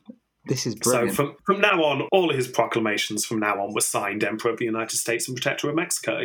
This 0.46 0.64
is 0.66 0.76
brilliant. 0.76 1.10
So 1.10 1.16
from, 1.16 1.36
from 1.44 1.60
now 1.60 1.82
on, 1.82 2.02
all 2.12 2.30
of 2.30 2.36
his 2.36 2.46
proclamations 2.46 3.24
from 3.24 3.40
now 3.40 3.60
on 3.60 3.74
were 3.74 3.80
signed 3.80 4.22
Emperor 4.22 4.52
of 4.52 4.58
the 4.58 4.64
United 4.64 4.96
States 4.96 5.26
and 5.26 5.36
Protector 5.36 5.68
of 5.68 5.74
Mexico. 5.74 6.22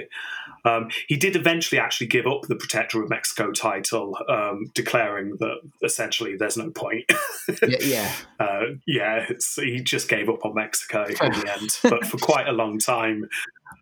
Um, 0.63 0.89
he 1.07 1.17
did 1.17 1.35
eventually 1.35 1.79
actually 1.79 2.07
give 2.07 2.27
up 2.27 2.43
the 2.43 2.55
Protector 2.55 3.01
of 3.01 3.09
Mexico 3.09 3.51
title, 3.51 4.15
um, 4.29 4.65
declaring 4.75 5.37
that 5.39 5.57
essentially 5.83 6.35
there's 6.35 6.55
no 6.55 6.69
point. 6.69 7.11
yeah, 7.67 7.77
yeah. 7.81 8.13
uh, 8.39 8.61
yeah, 8.85 9.25
he 9.55 9.81
just 9.81 10.07
gave 10.07 10.29
up 10.29 10.45
on 10.45 10.53
Mexico 10.53 11.05
in 11.05 11.15
the 11.31 11.53
end. 11.59 11.77
But 11.81 12.05
for 12.05 12.17
quite 12.17 12.47
a 12.47 12.53
long 12.53 12.77
time, 12.77 13.27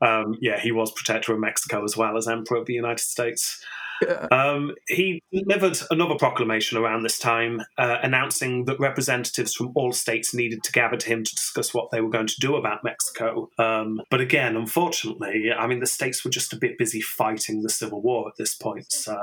um, 0.02 0.38
yeah, 0.40 0.60
he 0.60 0.72
was 0.72 0.92
Protector 0.92 1.34
of 1.34 1.40
Mexico 1.40 1.84
as 1.84 1.98
well 1.98 2.18
as 2.18 2.30
Emperor 2.30 2.58
of 2.58 2.66
the 2.66 2.74
United 2.74 3.02
States. 3.02 3.62
Um, 4.32 4.76
he 4.88 5.22
delivered 5.34 5.78
another 5.90 6.16
proclamation 6.16 6.78
around 6.78 7.04
this 7.04 7.18
time, 7.18 7.62
uh, 7.78 7.98
announcing 8.04 8.66
that 8.66 8.80
representatives 8.80 9.54
from 9.54 9.72
all 9.76 9.92
states 9.92 10.34
needed 10.34 10.64
to 10.64 10.72
gather 10.72 10.98
to 10.98 11.08
him 11.08 11.24
to 11.24 11.36
discuss 11.36 11.74
what 11.74 11.92
they 11.92 12.02
were 12.02 12.10
going 12.10 12.28
to 12.28 12.40
do 12.40 12.56
about 12.56 12.84
Mexico. 12.84 13.50
Um, 13.58 14.02
but 14.10 14.22
again, 14.22 14.56
unfortunately, 14.56 15.52
I 15.52 15.68
mean, 15.68 15.80
the 15.80 15.88
states 15.88 16.24
were 16.24 16.32
just 16.32 16.54
a 16.54 16.58
bit 16.58 16.78
busy 16.78 17.02
fighting 17.02 17.62
the 17.62 17.70
Civil 17.70 18.02
War 18.02 18.28
at 18.28 18.36
this 18.38 18.54
point, 18.56 18.92
so 18.92 19.20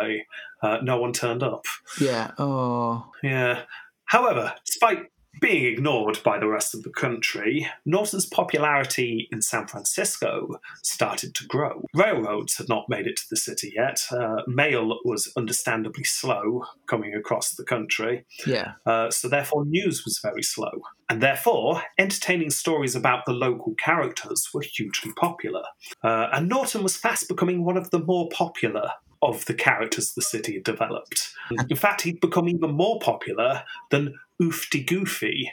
uh, 0.62 0.78
no 0.82 0.98
one 0.98 1.12
turned 1.12 1.42
up. 1.42 1.64
Yeah. 2.00 2.32
Oh. 2.38 3.06
Yeah. 3.22 3.62
However, 4.06 4.54
despite 4.64 5.06
being 5.40 5.64
ignored 5.64 6.18
by 6.24 6.38
the 6.38 6.48
rest 6.48 6.74
of 6.74 6.82
the 6.82 6.90
country, 6.90 7.68
Norton's 7.84 8.26
popularity 8.26 9.28
in 9.30 9.42
San 9.42 9.66
Francisco 9.66 10.60
started 10.82 11.34
to 11.34 11.46
grow. 11.46 11.84
Railroads 11.94 12.56
had 12.56 12.68
not 12.68 12.88
made 12.88 13.06
it 13.06 13.16
to 13.16 13.24
the 13.30 13.36
city 13.36 13.72
yet. 13.74 14.00
Uh, 14.10 14.42
mail 14.46 14.98
was 15.04 15.32
understandably 15.36 16.04
slow 16.04 16.64
coming 16.86 17.14
across 17.14 17.54
the 17.54 17.64
country, 17.64 18.24
Yeah. 18.46 18.72
uh, 18.86 19.10
so 19.10 19.28
therefore 19.28 19.64
news 19.64 20.04
was 20.04 20.18
very 20.22 20.42
slow. 20.42 20.72
And 21.08 21.22
therefore, 21.22 21.82
entertaining 21.98 22.50
stories 22.50 22.96
about 22.96 23.26
the 23.26 23.32
local 23.32 23.74
characters 23.74 24.48
were 24.52 24.62
hugely 24.62 25.12
popular. 25.12 25.62
Uh, 26.02 26.28
and 26.32 26.48
Norton 26.48 26.82
was 26.82 26.96
fast 26.96 27.28
becoming 27.28 27.64
one 27.64 27.76
of 27.76 27.90
the 27.90 28.00
more 28.00 28.28
popular 28.30 28.90
of 29.22 29.44
the 29.46 29.54
characters 29.54 30.12
the 30.12 30.22
city 30.22 30.54
had 30.54 30.64
developed. 30.64 31.32
In 31.68 31.76
fact, 31.76 32.02
he'd 32.02 32.20
become 32.20 32.48
even 32.48 32.72
more 32.72 32.98
popular 33.00 33.64
than 33.90 34.14
Oofty 34.40 34.86
Goofty. 34.86 35.50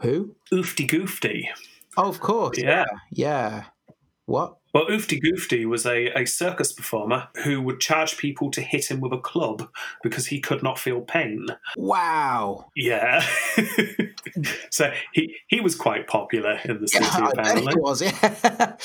Who? 0.00 0.36
Oofty 0.52 0.88
Goofty. 0.88 1.48
Oh, 1.96 2.08
of 2.08 2.20
course. 2.20 2.58
Yeah. 2.58 2.84
Yeah. 3.10 3.64
What? 4.26 4.58
Well, 4.74 4.86
Oofty 4.86 5.18
Goofty 5.20 5.64
was 5.64 5.86
a, 5.86 6.08
a 6.08 6.26
circus 6.26 6.72
performer 6.72 7.28
who 7.44 7.62
would 7.62 7.80
charge 7.80 8.18
people 8.18 8.50
to 8.50 8.60
hit 8.60 8.90
him 8.90 9.00
with 9.00 9.12
a 9.12 9.18
club 9.18 9.68
because 10.02 10.26
he 10.26 10.40
could 10.40 10.62
not 10.62 10.78
feel 10.78 11.00
pain. 11.00 11.46
Wow. 11.76 12.66
Yeah. 12.76 13.26
so 14.70 14.92
he, 15.14 15.34
he 15.48 15.60
was 15.60 15.74
quite 15.74 16.06
popular 16.06 16.60
in 16.64 16.80
the 16.80 16.88
city, 16.88 17.06
I 17.06 17.20
bet 17.20 17.38
apparently. 17.38 17.74
was. 17.76 18.02
Yeah. 18.02 18.76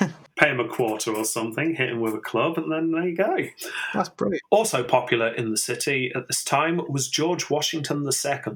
Pay 0.36 0.50
him 0.50 0.60
a 0.60 0.68
quarter 0.68 1.14
or 1.14 1.24
something, 1.24 1.74
hit 1.74 1.90
him 1.90 2.00
with 2.00 2.14
a 2.14 2.18
club, 2.18 2.58
and 2.58 2.72
then 2.72 2.90
there 2.90 3.08
you 3.08 3.16
go. 3.16 3.36
That's 3.92 4.08
brilliant. 4.08 4.42
Also 4.50 4.82
popular 4.82 5.28
in 5.28 5.50
the 5.50 5.56
city 5.56 6.10
at 6.14 6.26
this 6.26 6.42
time 6.42 6.80
was 6.88 7.08
George 7.08 7.50
Washington 7.50 8.04
II. 8.04 8.52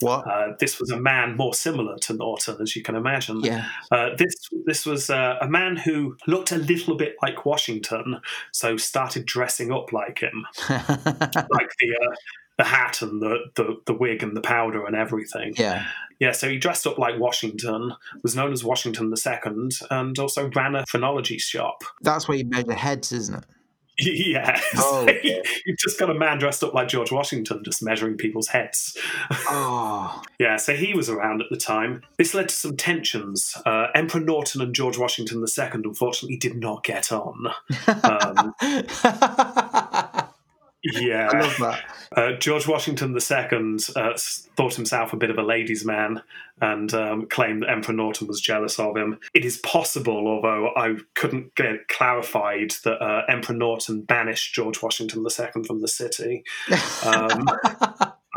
What? 0.00 0.26
Uh, 0.28 0.54
this 0.60 0.78
was 0.78 0.90
a 0.90 0.96
man 0.96 1.36
more 1.36 1.54
similar 1.54 1.98
to 1.98 2.12
Norton, 2.12 2.58
as 2.60 2.76
you 2.76 2.82
can 2.82 2.94
imagine. 2.94 3.40
yeah. 3.40 3.68
Uh, 3.90 4.10
this 4.16 4.34
this 4.64 4.86
was 4.86 5.10
uh, 5.10 5.38
a 5.40 5.48
man 5.48 5.76
who 5.76 6.16
looked 6.26 6.52
a 6.52 6.58
little 6.58 6.96
bit 6.96 7.16
like 7.20 7.44
Washington, 7.44 8.20
so 8.52 8.76
started 8.76 9.26
dressing 9.26 9.72
up 9.72 9.92
like 9.92 10.20
him, 10.20 10.46
like 10.68 10.78
the 11.00 11.98
uh, 12.00 12.14
the 12.58 12.64
hat 12.64 13.00
and 13.02 13.22
the, 13.22 13.38
the 13.54 13.76
the 13.86 13.94
wig 13.94 14.22
and 14.22 14.36
the 14.36 14.40
powder 14.42 14.84
and 14.84 14.94
everything. 14.96 15.54
yeah. 15.56 15.86
Yeah, 16.20 16.32
so 16.32 16.48
he 16.48 16.58
dressed 16.58 16.84
up 16.84 16.98
like 16.98 17.16
Washington, 17.20 17.92
was 18.24 18.34
known 18.34 18.52
as 18.52 18.64
Washington 18.64 19.14
II, 19.16 19.68
and 19.88 20.18
also 20.18 20.50
ran 20.50 20.74
a 20.74 20.84
phrenology 20.86 21.38
shop. 21.38 21.84
That's 22.00 22.26
where 22.26 22.36
you 22.36 22.44
measure 22.44 22.72
heads, 22.74 23.12
isn't 23.12 23.36
it? 23.36 23.44
Yeah, 24.00 24.60
Oh, 24.76 25.02
okay. 25.08 25.42
you've 25.66 25.78
just 25.78 25.98
got 25.98 26.08
a 26.08 26.14
man 26.14 26.38
dressed 26.38 26.62
up 26.62 26.72
like 26.72 26.86
George 26.88 27.10
Washington, 27.10 27.62
just 27.64 27.82
measuring 27.82 28.16
people's 28.16 28.48
heads. 28.48 28.96
Oh. 29.30 30.22
Yeah, 30.40 30.54
so 30.56 30.72
he 30.76 30.94
was 30.94 31.08
around 31.10 31.40
at 31.42 31.48
the 31.50 31.56
time. 31.56 32.02
This 32.16 32.32
led 32.32 32.48
to 32.48 32.54
some 32.54 32.76
tensions. 32.76 33.56
Uh, 33.66 33.88
Emperor 33.92 34.20
Norton 34.20 34.60
and 34.60 34.72
George 34.72 34.96
Washington 34.96 35.38
II 35.44 35.64
unfortunately 35.82 36.36
did 36.36 36.54
not 36.56 36.84
get 36.84 37.10
on. 37.10 37.48
Um, 38.04 38.54
yeah, 40.94 41.28
I 41.32 41.40
love 41.40 41.56
that. 41.58 41.84
uh, 42.16 42.32
George 42.38 42.66
Washington 42.66 43.16
II 43.16 43.78
uh, 43.96 44.12
thought 44.16 44.74
himself 44.74 45.12
a 45.12 45.16
bit 45.16 45.30
of 45.30 45.38
a 45.38 45.42
ladies' 45.42 45.84
man 45.84 46.22
and 46.60 46.92
um, 46.94 47.26
claimed 47.26 47.62
that 47.62 47.70
Emperor 47.70 47.94
Norton 47.94 48.26
was 48.26 48.40
jealous 48.40 48.78
of 48.78 48.96
him. 48.96 49.18
It 49.34 49.44
is 49.44 49.58
possible, 49.58 50.26
although 50.26 50.70
I 50.76 50.96
couldn't 51.14 51.54
get 51.54 51.88
clarified, 51.88 52.72
that 52.84 53.00
uh, 53.02 53.22
Emperor 53.28 53.54
Norton 53.54 54.02
banished 54.02 54.54
George 54.54 54.82
Washington 54.82 55.24
II 55.24 55.62
from 55.64 55.80
the 55.80 55.88
city. 55.88 56.44
Um, 57.04 57.46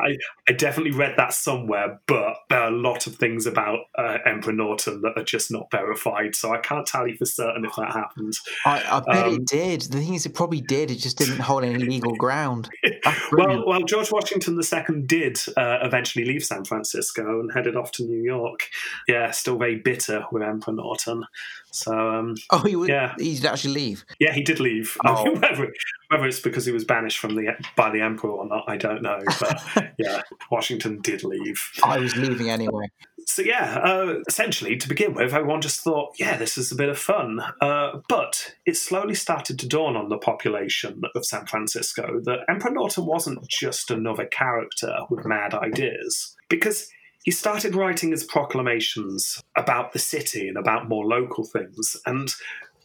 I, 0.03 0.17
I 0.47 0.53
definitely 0.53 0.91
read 0.91 1.15
that 1.17 1.33
somewhere, 1.33 1.99
but 2.07 2.35
there 2.49 2.59
are 2.59 2.71
a 2.71 2.75
lot 2.75 3.07
of 3.07 3.15
things 3.15 3.45
about 3.45 3.79
uh, 3.97 4.17
Emperor 4.25 4.53
Norton 4.53 5.01
that 5.01 5.17
are 5.17 5.23
just 5.23 5.51
not 5.51 5.69
verified, 5.71 6.35
so 6.35 6.53
I 6.53 6.57
can't 6.57 6.85
tell 6.85 7.07
you 7.07 7.15
for 7.17 7.25
certain 7.25 7.65
if 7.65 7.75
that 7.75 7.91
happened. 7.91 8.33
I, 8.65 8.83
I 8.89 8.99
bet 8.99 9.27
Um, 9.27 9.33
it 9.35 9.45
did. 9.45 9.81
The 9.81 9.99
thing 9.99 10.13
is, 10.13 10.25
it 10.25 10.33
probably 10.35 10.61
did. 10.61 10.91
It 10.91 10.95
just 10.95 11.17
didn't 11.17 11.39
hold 11.39 11.63
any 11.63 11.83
legal 11.83 12.15
ground. 12.15 12.69
Well, 13.31 13.65
well, 13.65 13.81
George 13.83 14.11
Washington 14.11 14.59
II 14.59 15.01
did 15.03 15.39
uh, 15.55 15.79
eventually 15.81 16.25
leave 16.25 16.43
San 16.43 16.65
Francisco 16.65 17.39
and 17.39 17.51
headed 17.51 17.75
off 17.75 17.91
to 17.93 18.03
New 18.03 18.21
York. 18.21 18.67
Yeah, 19.07 19.31
still 19.31 19.57
very 19.57 19.77
bitter 19.77 20.25
with 20.31 20.43
Emperor 20.43 20.73
Norton. 20.73 21.25
So, 21.71 21.93
um, 21.93 22.35
oh, 22.51 22.59
he 22.59 22.75
would. 22.75 22.89
yeah. 22.89 23.15
He 23.17 23.35
did 23.35 23.45
actually 23.45 23.73
leave. 23.73 24.05
yeah, 24.19 24.33
he 24.33 24.43
did 24.43 24.59
leave. 24.59 24.97
Oh. 25.05 25.31
whether, 25.39 25.73
whether 26.09 26.27
it's 26.27 26.39
because 26.39 26.65
he 26.65 26.71
was 26.71 26.83
banished 26.83 27.17
from 27.17 27.35
the 27.35 27.53
by 27.75 27.89
the 27.89 28.01
emperor 28.01 28.31
or 28.31 28.47
not, 28.47 28.65
I 28.67 28.77
don't 28.77 29.01
know. 29.01 29.19
But 29.39 29.93
yeah, 29.97 30.21
Washington 30.51 30.99
did 31.01 31.23
leave. 31.23 31.71
I 31.83 31.97
was 31.97 32.15
leaving 32.15 32.49
anyway. 32.49 32.87
So 33.25 33.41
yeah, 33.43 33.79
uh, 33.83 34.15
essentially 34.27 34.75
to 34.77 34.89
begin 34.89 35.13
with, 35.13 35.33
everyone 35.33 35.61
just 35.61 35.81
thought, 35.81 36.15
yeah, 36.19 36.37
this 36.37 36.57
is 36.57 36.71
a 36.71 36.75
bit 36.75 36.89
of 36.89 36.97
fun. 36.97 37.39
Uh, 37.61 37.99
but 38.09 38.55
it 38.65 38.75
slowly 38.75 39.15
started 39.15 39.59
to 39.59 39.67
dawn 39.67 39.95
on 39.95 40.09
the 40.09 40.17
population 40.17 41.01
of 41.15 41.25
San 41.25 41.45
Francisco 41.45 42.19
that 42.23 42.39
Emperor 42.49 42.71
Norton 42.71 43.05
wasn't 43.05 43.47
just 43.47 43.91
another 43.91 44.25
character 44.25 45.01
with 45.09 45.25
mad 45.25 45.53
ideas, 45.53 46.35
because 46.49 46.89
he 47.23 47.31
started 47.31 47.75
writing 47.75 48.11
his 48.11 48.23
proclamations 48.23 49.41
about 49.55 49.93
the 49.93 49.99
city 49.99 50.47
and 50.47 50.57
about 50.57 50.89
more 50.89 51.05
local 51.05 51.43
things, 51.43 51.95
and 52.05 52.33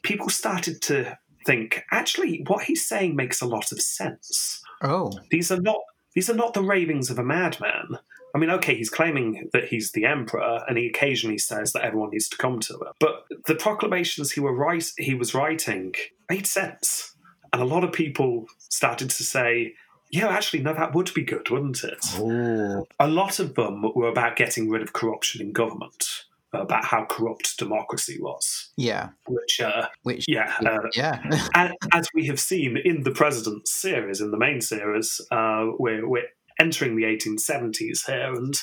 people 0.03 0.29
started 0.29 0.83
to 0.83 1.19
think, 1.45 1.83
actually, 1.93 2.45
what 2.47 2.65
he's 2.65 2.87
saying 2.87 3.17
makes 3.17 3.41
a 3.41 3.47
lot 3.47 3.73
of 3.73 3.81
sense 3.81 4.63
Oh, 4.83 5.13
these 5.31 5.51
are 5.51 5.61
not 5.61 5.81
these 6.15 6.31
are 6.31 6.35
not 6.35 6.55
the 6.55 6.63
ravings 6.63 7.11
of 7.11 7.19
a 7.19 7.25
madman. 7.25 7.99
I 8.35 8.39
mean, 8.39 8.51
okay, 8.51 8.75
he's 8.75 8.91
claiming 8.91 9.49
that 9.53 9.69
he's 9.69 9.93
the 9.93 10.05
emperor, 10.05 10.63
and 10.69 10.77
he 10.77 10.87
occasionally 10.87 11.39
says 11.39 11.73
that 11.73 11.85
everyone 11.85 12.11
needs 12.11 12.29
to 12.31 12.37
come 12.37 12.61
to 12.61 12.75
him. 12.75 12.93
But 13.01 13.25
the 13.47 13.55
proclamations 13.55 14.33
he 14.33 14.41
were 14.41 14.55
write, 14.55 14.91
he 14.99 15.15
was 15.15 15.35
writing 15.35 15.95
made 16.29 16.47
sense, 16.47 17.15
and 17.53 17.63
a 17.63 17.67
lot 17.67 17.85
of 17.85 17.93
people 17.93 18.47
started 18.59 19.11
to 19.11 19.25
say, 19.25 19.75
"Yeah, 20.17 20.29
actually, 20.29 20.63
no, 20.63 20.73
that 20.75 20.95
would 20.95 21.13
be 21.15 21.25
good, 21.25 21.51
wouldn't 21.51 21.85
it?" 21.85 22.05
Ooh. 22.19 22.87
A 22.99 23.07
lot 23.07 23.39
of 23.39 23.55
them 23.55 23.85
were 23.95 24.09
about 24.09 24.37
getting 24.37 24.71
rid 24.71 24.83
of 24.83 24.93
corruption 24.93 25.41
in 25.41 25.53
government, 25.53 26.25
about 26.53 26.85
how 26.85 27.05
corrupt 27.05 27.59
democracy 27.59 28.19
was, 28.21 28.71
yeah. 28.77 29.11
which, 29.27 29.61
uh, 29.61 29.89
Which, 30.03 30.25
yeah, 30.29 30.55
uh, 30.65 30.89
yeah. 30.95 31.21
and 31.55 31.75
as 31.93 32.09
we 32.15 32.27
have 32.27 32.41
seen 32.41 32.77
in 32.77 33.03
the 33.03 33.11
President's 33.11 33.73
series, 33.73 34.21
in 34.21 34.31
the 34.31 34.39
main 34.39 34.61
series, 34.61 35.21
uh, 35.31 35.67
we're, 35.79 36.09
we're 36.09 36.29
entering 36.59 36.97
the 36.97 37.05
1870s 37.05 38.07
here, 38.07 38.33
and 38.33 38.55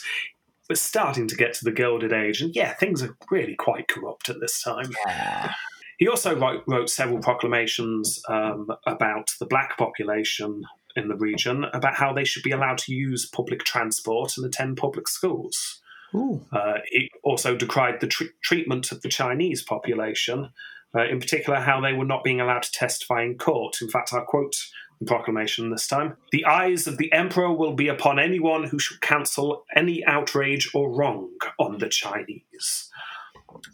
we're 0.70 0.76
starting 0.76 1.28
to 1.28 1.36
get 1.36 1.54
to 1.56 1.66
the 1.66 1.72
Gilded 1.72 2.14
Age. 2.14 2.42
And 2.42 2.56
yeah, 2.56 2.74
things 2.74 3.04
are 3.04 3.16
really 3.30 3.56
quite 3.56 3.88
corrupt 3.88 4.30
at 4.30 4.40
this 4.40 4.62
time. 4.62 4.92
yeah. 5.06 5.54
He 6.00 6.08
also 6.08 6.36
wrote, 6.36 6.64
wrote 6.68 6.90
several 6.90 7.20
proclamations 7.20 8.22
um, 8.28 8.68
about 8.88 9.30
the 9.40 9.46
black 9.46 9.78
population 9.78 10.64
in 10.96 11.08
the 11.08 11.16
region, 11.16 11.66
about 11.74 11.96
how 11.96 12.14
they 12.14 12.24
should 12.24 12.44
be 12.44 12.52
allowed 12.52 12.78
to 12.80 12.94
use 12.94 13.26
public 13.26 13.64
transport 13.64 14.38
and 14.38 14.46
attend 14.46 14.78
public 14.78 15.08
schools. 15.08 15.82
Uh, 16.52 16.76
he 16.92 17.10
also 17.24 17.56
decried 17.56 18.00
the 18.00 18.08
tr- 18.08 18.26
treatment 18.44 18.92
of 18.92 19.02
the 19.02 19.10
Chinese 19.10 19.64
population, 19.64 20.50
uh, 20.96 21.06
in 21.06 21.20
particular, 21.20 21.60
how 21.60 21.82
they 21.82 21.94
were 21.94 22.06
not 22.06 22.24
being 22.24 22.40
allowed 22.40 22.62
to 22.64 22.72
testify 22.72 23.24
in 23.24 23.36
court. 23.38 23.78
In 23.82 23.90
fact, 23.90 24.14
I'll 24.14 24.22
quote 24.22 24.56
the 25.00 25.06
proclamation 25.08 25.72
this 25.72 25.88
time 25.88 26.16
The 26.32 26.46
eyes 26.46 26.86
of 26.86 26.98
the 27.00 27.12
Emperor 27.12 27.52
will 27.52 27.74
be 27.74 27.88
upon 27.88 28.20
anyone 28.20 28.66
who 28.66 28.78
should 28.78 29.02
counsel 29.02 29.66
any 29.76 30.06
outrage 30.06 30.70
or 30.76 30.92
wrong 30.92 31.32
on 31.58 31.80
the 31.80 31.90
Chinese. 31.90 32.90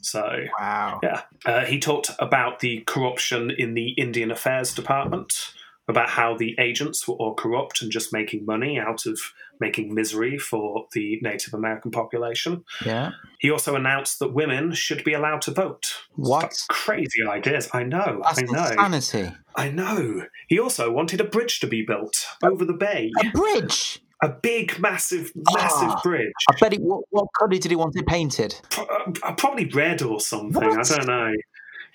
So, 0.01 0.45
Wow. 0.59 0.99
yeah. 1.03 1.21
Uh, 1.45 1.65
he 1.65 1.79
talked 1.79 2.11
about 2.19 2.59
the 2.59 2.81
corruption 2.81 3.49
in 3.51 3.73
the 3.73 3.89
Indian 3.91 4.31
Affairs 4.31 4.73
Department, 4.73 5.53
about 5.89 6.07
how 6.07 6.37
the 6.37 6.55
agents 6.59 7.05
were 7.07 7.15
all 7.15 7.33
corrupt 7.33 7.81
and 7.81 7.91
just 7.91 8.13
making 8.13 8.45
money 8.45 8.79
out 8.79 9.05
of 9.05 9.19
making 9.59 9.93
misery 9.93 10.37
for 10.37 10.85
the 10.93 11.19
Native 11.21 11.53
American 11.53 11.91
population. 11.91 12.63
Yeah. 12.85 13.11
He 13.39 13.51
also 13.51 13.75
announced 13.75 14.19
that 14.19 14.33
women 14.33 14.73
should 14.73 15.03
be 15.03 15.13
allowed 15.13 15.41
to 15.43 15.51
vote. 15.51 15.93
What? 16.15 16.55
Crazy 16.69 17.23
ideas. 17.27 17.69
I 17.73 17.83
know. 17.83 18.21
That's 18.23 18.39
I 18.39 18.43
know. 18.43 18.93
insanity. 18.93 19.35
I 19.55 19.69
know. 19.69 20.25
He 20.47 20.59
also 20.59 20.91
wanted 20.91 21.19
a 21.19 21.25
bridge 21.25 21.59
to 21.59 21.67
be 21.67 21.81
built 21.81 22.25
over 22.43 22.63
the 22.63 22.73
bay. 22.73 23.11
A 23.21 23.29
bridge. 23.31 23.99
A 24.21 24.29
big, 24.29 24.77
massive, 24.79 25.31
massive 25.53 25.89
Ah. 25.91 26.01
bridge. 26.03 26.31
I 26.49 26.55
bet 26.59 26.73
it. 26.73 26.81
What, 26.81 27.03
what 27.09 27.27
colour 27.37 27.51
did 27.51 27.65
he 27.71 27.75
want 27.75 27.95
it 27.95 28.05
painted? 28.05 28.55
Pro- 28.69 28.85
uh, 29.23 29.33
probably 29.33 29.65
red 29.65 30.01
or 30.01 30.19
something. 30.19 30.53
What? 30.61 30.91
I 30.91 30.95
don't 30.97 31.07
know. 31.07 31.33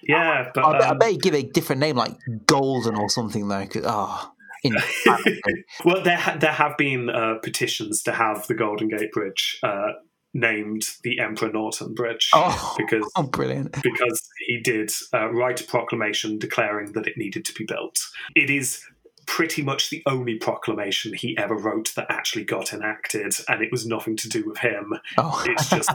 Yeah, 0.07 0.50
but 0.55 0.64
I, 0.64 0.78
I 0.78 0.88
um, 0.90 0.98
bet 0.98 1.11
he'd 1.12 1.22
give 1.22 1.34
a 1.34 1.42
different 1.42 1.80
name, 1.80 1.96
like 1.96 2.16
golden 2.46 2.96
or 2.96 3.09
something, 3.09 3.48
though. 3.48 3.66
'cause- 3.66 3.82
Oh, 3.86 4.30
well, 5.84 6.02
there 6.02 6.16
ha- 6.16 6.36
there 6.40 6.52
have 6.52 6.76
been 6.78 7.11
uh, 7.11 7.34
petitions 7.42 8.02
to 8.05 8.12
have 8.12 8.46
the 8.46 8.55
Golden 8.55 8.88
Gate 8.88 9.12
Bridge 9.12 9.59
uh, 9.62 9.92
named 10.32 10.88
the 11.02 11.20
Emperor 11.20 11.52
Norton 11.52 11.94
Bridge 11.94 12.30
oh, 12.34 12.74
because 12.78 13.11
oh, 13.16 13.22
brilliant. 13.30 13.72
because 13.82 14.28
he 14.46 14.59
did 14.61 14.90
uh, 15.12 15.30
write 15.30 15.61
a 15.61 15.64
proclamation 15.64 16.38
declaring 16.38 16.92
that 16.92 17.07
it 17.07 17.16
needed 17.16 17.44
to 17.44 17.52
be 17.55 17.64
built. 17.64 17.98
It 18.34 18.48
is 18.50 18.82
pretty 19.26 19.62
much 19.62 19.90
the 19.90 20.02
only 20.06 20.36
proclamation 20.36 21.14
he 21.14 21.36
ever 21.36 21.56
wrote 21.56 21.92
that 21.96 22.06
actually 22.10 22.44
got 22.44 22.72
enacted, 22.72 23.34
and 23.48 23.62
it 23.62 23.70
was 23.70 23.86
nothing 23.86 24.16
to 24.16 24.28
do 24.28 24.44
with 24.46 24.58
him. 24.58 24.94
Oh, 25.18 25.42
It's 25.46 25.68
just 25.68 25.90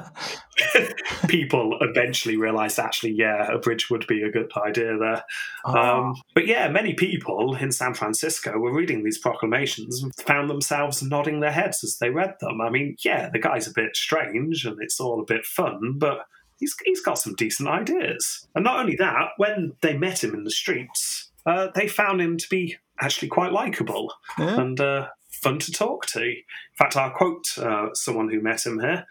people 1.28 1.78
eventually 1.82 2.38
realised 2.38 2.80
actually, 2.80 3.12
yeah, 3.12 3.52
a 3.52 3.58
bridge 3.58 3.90
would 3.90 4.06
be 4.08 4.22
a 4.24 4.32
good 4.32 4.52
idea 4.58 4.98
there. 4.98 5.24
Oh, 5.66 5.78
Um, 5.78 6.16
but 6.34 6.48
yeah, 6.48 6.68
many 6.70 6.94
people 6.94 7.56
in 7.56 7.72
San 7.72 7.94
Francisco 7.94 8.58
were 8.58 8.74
reading 8.74 9.04
these 9.04 9.18
proclamations 9.18 10.02
and 10.04 10.14
found 10.16 10.50
themselves 10.50 11.02
nodding 11.02 11.40
their 11.40 11.52
heads 11.52 11.84
as 11.84 11.98
they 11.98 12.10
read 12.10 12.36
them. 12.40 12.62
I 12.62 12.70
mean, 12.70 12.96
yeah, 13.04 13.30
the 13.30 13.40
guy's 13.40 13.68
a 13.68 13.74
bit 13.74 13.96
strange 13.96 14.66
and 14.66 14.78
it's 14.82 15.00
all 15.00 15.20
a 15.20 15.26
bit 15.26 15.46
fun, 15.46 15.98
but 15.98 16.26
he's, 16.60 16.76
he's 16.86 17.02
got 17.02 17.18
some 17.20 17.36
decent 17.36 17.70
ideas. 17.70 18.48
And 18.56 18.64
not 18.64 18.80
only 18.80 18.96
that, 18.98 19.30
when 19.38 19.74
they 19.82 19.98
met 19.98 20.24
him 20.24 20.34
in 20.34 20.44
the 20.44 20.52
streets, 20.52 21.32
uh, 21.46 21.68
they 21.74 21.88
found 21.88 22.22
him 22.22 22.38
to 22.38 22.50
be 22.50 22.78
actually 23.02 23.30
quite 23.30 23.52
likable 23.52 24.14
yeah. 24.38 24.60
and 24.60 24.80
uh, 24.80 25.08
fun 25.30 25.60
to 25.60 25.72
talk 25.72 26.06
to. 26.08 26.22
In 26.22 26.44
fact, 26.78 26.96
I'll 26.96 27.12
quote 27.12 27.58
uh, 27.58 27.94
someone 27.94 28.30
who 28.30 28.42
met 28.42 28.66
him 28.66 28.80
here. 28.80 29.06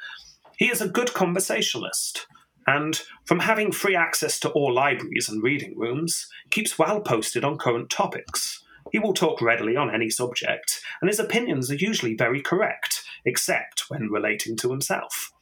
He 0.57 0.67
is 0.67 0.81
a 0.81 0.89
good 0.89 1.15
conversationalist, 1.15 2.27
and 2.67 3.01
from 3.25 3.41
having 3.41 3.73
free 3.73 3.95
access 3.95 4.41
to 4.41 4.51
all 4.51 4.73
libraries 4.73 5.29
and 5.29 5.43
reading 5.43 5.75
rooms, 5.77 6.29
keeps 6.51 6.79
well 6.79 7.01
posted 7.01 7.45
on 7.45 7.59
current 7.59 7.91
topics. 7.91 8.65
He 8.91 8.99
will 8.99 9.15
talk 9.15 9.41
readily 9.41 9.77
on 9.77 9.95
any 9.95 10.11
subject, 10.11 10.81
and 11.01 11.09
his 11.09 11.21
opinions 11.21 11.71
are 11.71 11.77
usually 11.77 12.15
very 12.15 12.41
correct, 12.41 13.05
except 13.25 13.85
when 13.89 14.11
relating 14.11 14.57
to 14.57 14.71
himself. 14.71 15.33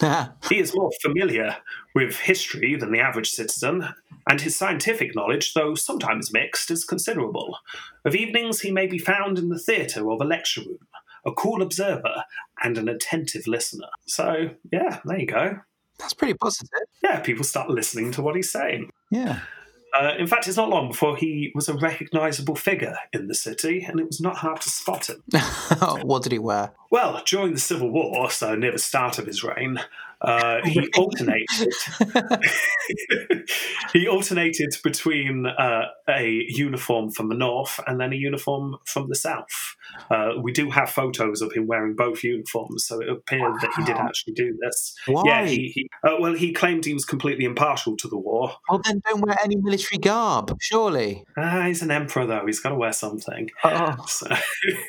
He 0.48 0.58
is 0.58 0.74
more 0.74 0.90
familiar 1.02 1.56
with 1.94 2.16
history 2.16 2.76
than 2.76 2.92
the 2.92 3.00
average 3.00 3.30
citizen, 3.30 3.88
and 4.28 4.40
his 4.40 4.56
scientific 4.56 5.14
knowledge, 5.14 5.54
though 5.54 5.74
sometimes 5.74 6.32
mixed, 6.32 6.70
is 6.70 6.84
considerable. 6.84 7.58
Of 8.04 8.14
evenings, 8.14 8.60
he 8.60 8.72
may 8.72 8.86
be 8.86 8.98
found 8.98 9.38
in 9.38 9.48
the 9.48 9.58
theatre 9.58 10.04
or 10.08 10.18
the 10.18 10.24
lecture 10.24 10.62
room, 10.62 10.86
a 11.24 11.32
cool 11.32 11.62
observer 11.62 12.24
and 12.62 12.78
an 12.78 12.88
attentive 12.88 13.46
listener. 13.46 13.88
So, 14.06 14.50
yeah, 14.70 15.00
there 15.04 15.18
you 15.18 15.26
go. 15.26 15.58
That's 15.98 16.14
pretty 16.14 16.34
positive. 16.34 16.68
Yeah, 17.02 17.20
people 17.20 17.44
start 17.44 17.70
listening 17.70 18.12
to 18.12 18.22
what 18.22 18.36
he's 18.36 18.50
saying. 18.50 18.90
Yeah. 19.10 19.40
Uh, 19.98 20.14
in 20.18 20.26
fact, 20.26 20.46
it's 20.46 20.56
not 20.56 20.68
long 20.68 20.88
before 20.88 21.16
he 21.16 21.52
was 21.54 21.68
a 21.68 21.74
recognisable 21.74 22.54
figure 22.54 22.96
in 23.12 23.28
the 23.28 23.34
city, 23.34 23.84
and 23.88 23.98
it 23.98 24.06
was 24.06 24.20
not 24.20 24.36
hard 24.36 24.60
to 24.60 24.68
spot 24.68 25.08
him. 25.08 25.22
what 26.02 26.22
did 26.22 26.32
he 26.32 26.38
wear? 26.38 26.72
Well, 26.90 27.22
during 27.24 27.54
the 27.54 27.60
Civil 27.60 27.90
War, 27.90 28.30
so 28.30 28.54
near 28.54 28.72
the 28.72 28.78
start 28.78 29.18
of 29.18 29.26
his 29.26 29.42
reign, 29.42 29.80
uh, 30.20 30.60
he 30.64 30.86
alternated. 30.96 31.72
he 33.92 34.08
alternated 34.08 34.74
between 34.82 35.46
uh, 35.46 35.86
a 36.08 36.44
uniform 36.48 37.10
from 37.10 37.28
the 37.28 37.34
north 37.34 37.80
and 37.86 38.00
then 38.00 38.12
a 38.12 38.16
uniform 38.16 38.76
from 38.84 39.08
the 39.08 39.14
south. 39.14 39.76
Uh, 40.10 40.32
we 40.42 40.52
do 40.52 40.70
have 40.70 40.90
photos 40.90 41.42
of 41.42 41.52
him 41.52 41.66
wearing 41.66 41.94
both 41.94 42.22
uniforms, 42.22 42.86
so 42.86 43.00
it 43.00 43.08
appeared 43.08 43.54
that 43.60 43.70
he 43.76 43.84
did 43.84 43.96
actually 43.96 44.34
do 44.34 44.56
this. 44.62 44.94
Why? 45.06 45.22
Yeah, 45.26 45.46
he, 45.46 45.72
he 45.74 45.88
uh, 46.04 46.16
well, 46.20 46.34
he 46.34 46.52
claimed 46.52 46.84
he 46.84 46.94
was 46.94 47.04
completely 47.04 47.44
impartial 47.44 47.96
to 47.98 48.08
the 48.08 48.18
war. 48.18 48.56
Well, 48.68 48.80
then 48.84 49.02
don't 49.08 49.20
wear 49.20 49.36
any 49.42 49.56
military 49.56 49.98
garb, 49.98 50.56
surely. 50.60 51.24
Ah, 51.36 51.64
he's 51.66 51.82
an 51.82 51.90
emperor, 51.90 52.26
though; 52.26 52.46
he's 52.46 52.60
got 52.60 52.70
to 52.70 52.74
wear 52.74 52.92
something. 52.92 53.50
Oh, 53.64 53.96
So, 54.06 54.28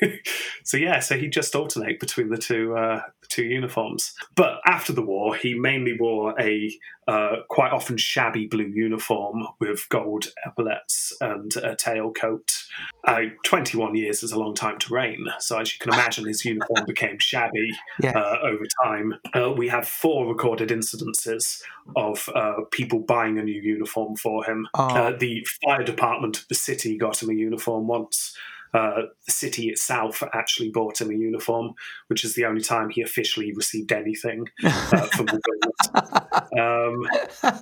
so 0.64 0.76
yeah, 0.76 1.00
so 1.00 1.16
he 1.16 1.28
just 1.28 1.54
alternate 1.54 2.00
between 2.00 2.28
the 2.28 2.38
two 2.38 2.76
uh, 2.76 3.02
the 3.20 3.26
two 3.28 3.44
uniforms. 3.44 4.12
But 4.34 4.60
after 4.66 4.92
the 4.92 5.02
war, 5.02 5.17
wore, 5.18 5.34
he 5.34 5.54
mainly 5.54 5.96
wore 5.98 6.38
a 6.40 6.72
uh, 7.06 7.36
quite 7.48 7.72
often 7.72 7.96
shabby 7.96 8.46
blue 8.46 8.70
uniform 8.74 9.46
with 9.60 9.88
gold 9.88 10.26
epaulets 10.46 11.12
and 11.20 11.56
a 11.56 11.74
tailcoat. 11.74 12.64
Uh, 13.04 13.22
21 13.44 13.94
years 13.94 14.22
is 14.22 14.32
a 14.32 14.38
long 14.38 14.54
time 14.54 14.78
to 14.78 14.92
reign, 14.92 15.26
so 15.38 15.58
as 15.58 15.72
you 15.72 15.78
can 15.78 15.92
imagine, 15.92 16.26
his 16.26 16.44
uniform 16.44 16.84
became 16.86 17.18
shabby 17.18 17.70
Yeah. 18.02 18.10
uh, 18.10 18.38
over 18.42 18.64
time. 18.84 19.14
Uh, 19.34 19.52
we 19.52 19.68
have 19.68 19.88
four 19.88 20.26
recorded 20.26 20.68
incidences 20.68 21.62
of 21.96 22.28
uh, 22.34 22.54
people 22.70 23.00
buying 23.00 23.38
a 23.38 23.42
new 23.42 23.60
uniform 23.60 24.16
for 24.16 24.44
him. 24.44 24.68
Oh. 24.74 24.88
Uh, 24.88 25.16
the 25.18 25.46
fire 25.64 25.82
department 25.84 26.38
of 26.40 26.48
the 26.48 26.54
city 26.54 26.98
got 26.98 27.22
him 27.22 27.30
a 27.30 27.34
uniform 27.34 27.86
once. 27.86 28.36
Uh, 28.74 29.02
the 29.26 29.32
city 29.32 29.68
itself 29.68 30.22
actually 30.34 30.70
bought 30.70 31.00
him 31.00 31.10
a 31.10 31.14
uniform, 31.14 31.72
which 32.08 32.24
is 32.24 32.34
the 32.34 32.44
only 32.44 32.60
time 32.60 32.90
he 32.90 33.02
officially 33.02 33.52
received 33.54 33.92
anything 33.92 34.46
uh, 34.64 35.06
from 35.06 35.26
the 35.26 35.40
government. 35.40 36.52
Um, 36.58 37.08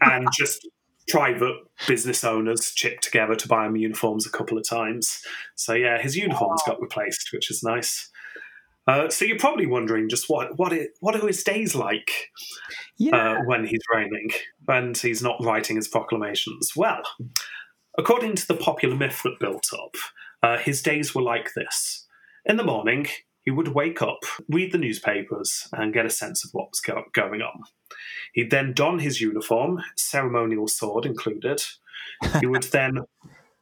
and 0.03 0.29
just 0.37 0.67
private 1.09 1.57
business 1.87 2.25
owners 2.25 2.73
chipped 2.73 3.05
together 3.05 3.37
to 3.37 3.49
buy 3.49 3.67
him 3.67 3.77
uniforms 3.77 4.27
a 4.27 4.31
couple 4.31 4.59
of 4.59 4.69
times. 4.69 5.23
So 5.55 5.75
yeah, 5.75 6.01
his 6.03 6.17
uniforms 6.17 6.63
got 6.67 6.81
replaced, 6.81 7.31
which 7.33 7.51
is 7.51 7.63
nice. 7.63 8.11
Uh, 8.89 9.09
so 9.09 9.25
you're 9.25 9.39
probably 9.39 9.67
wondering 9.67 10.09
just 10.09 10.29
what 10.29 10.57
what 10.59 10.73
it, 10.73 10.91
what 11.01 11.17
are 11.17 11.27
his 11.27 11.43
days 11.43 11.75
like 11.75 12.31
Yeah. 12.99 13.17
uh, 13.17 13.43
when 13.45 13.67
he's 13.67 13.81
reigning 13.93 14.31
and 14.69 14.97
he's 14.97 15.23
not 15.23 15.43
writing 15.43 15.77
his 15.77 15.89
proclamations? 15.89 16.73
Well, 16.77 17.03
according 17.99 18.37
to 18.37 18.47
the 18.47 18.55
popular 18.55 18.95
myth 18.97 19.23
that 19.25 19.41
built 19.41 19.69
up, 19.73 19.97
uh, 20.47 20.59
his 20.59 20.81
days 20.81 21.13
were 21.13 21.23
like 21.23 21.55
this. 21.55 22.07
In 22.45 22.57
the 22.57 22.63
morning, 22.63 23.09
he 23.43 23.51
would 23.51 23.69
wake 23.69 24.01
up, 24.01 24.21
read 24.49 24.71
the 24.71 24.79
newspapers, 24.79 25.67
and 25.73 25.93
get 25.93 26.07
a 26.07 26.11
sense 26.11 26.45
of 26.45 26.51
what 26.53 26.69
was 26.71 26.81
go- 26.81 27.03
going 27.13 27.43
on. 27.43 27.63
He'd 28.33 28.53
then 28.53 28.73
don 28.73 29.01
his 29.01 29.21
uniform, 29.21 29.83
ceremonial 29.97 30.69
sword 30.69 31.05
included. 31.05 31.63
He 32.41 32.47
would 32.47 32.63
then 32.73 33.01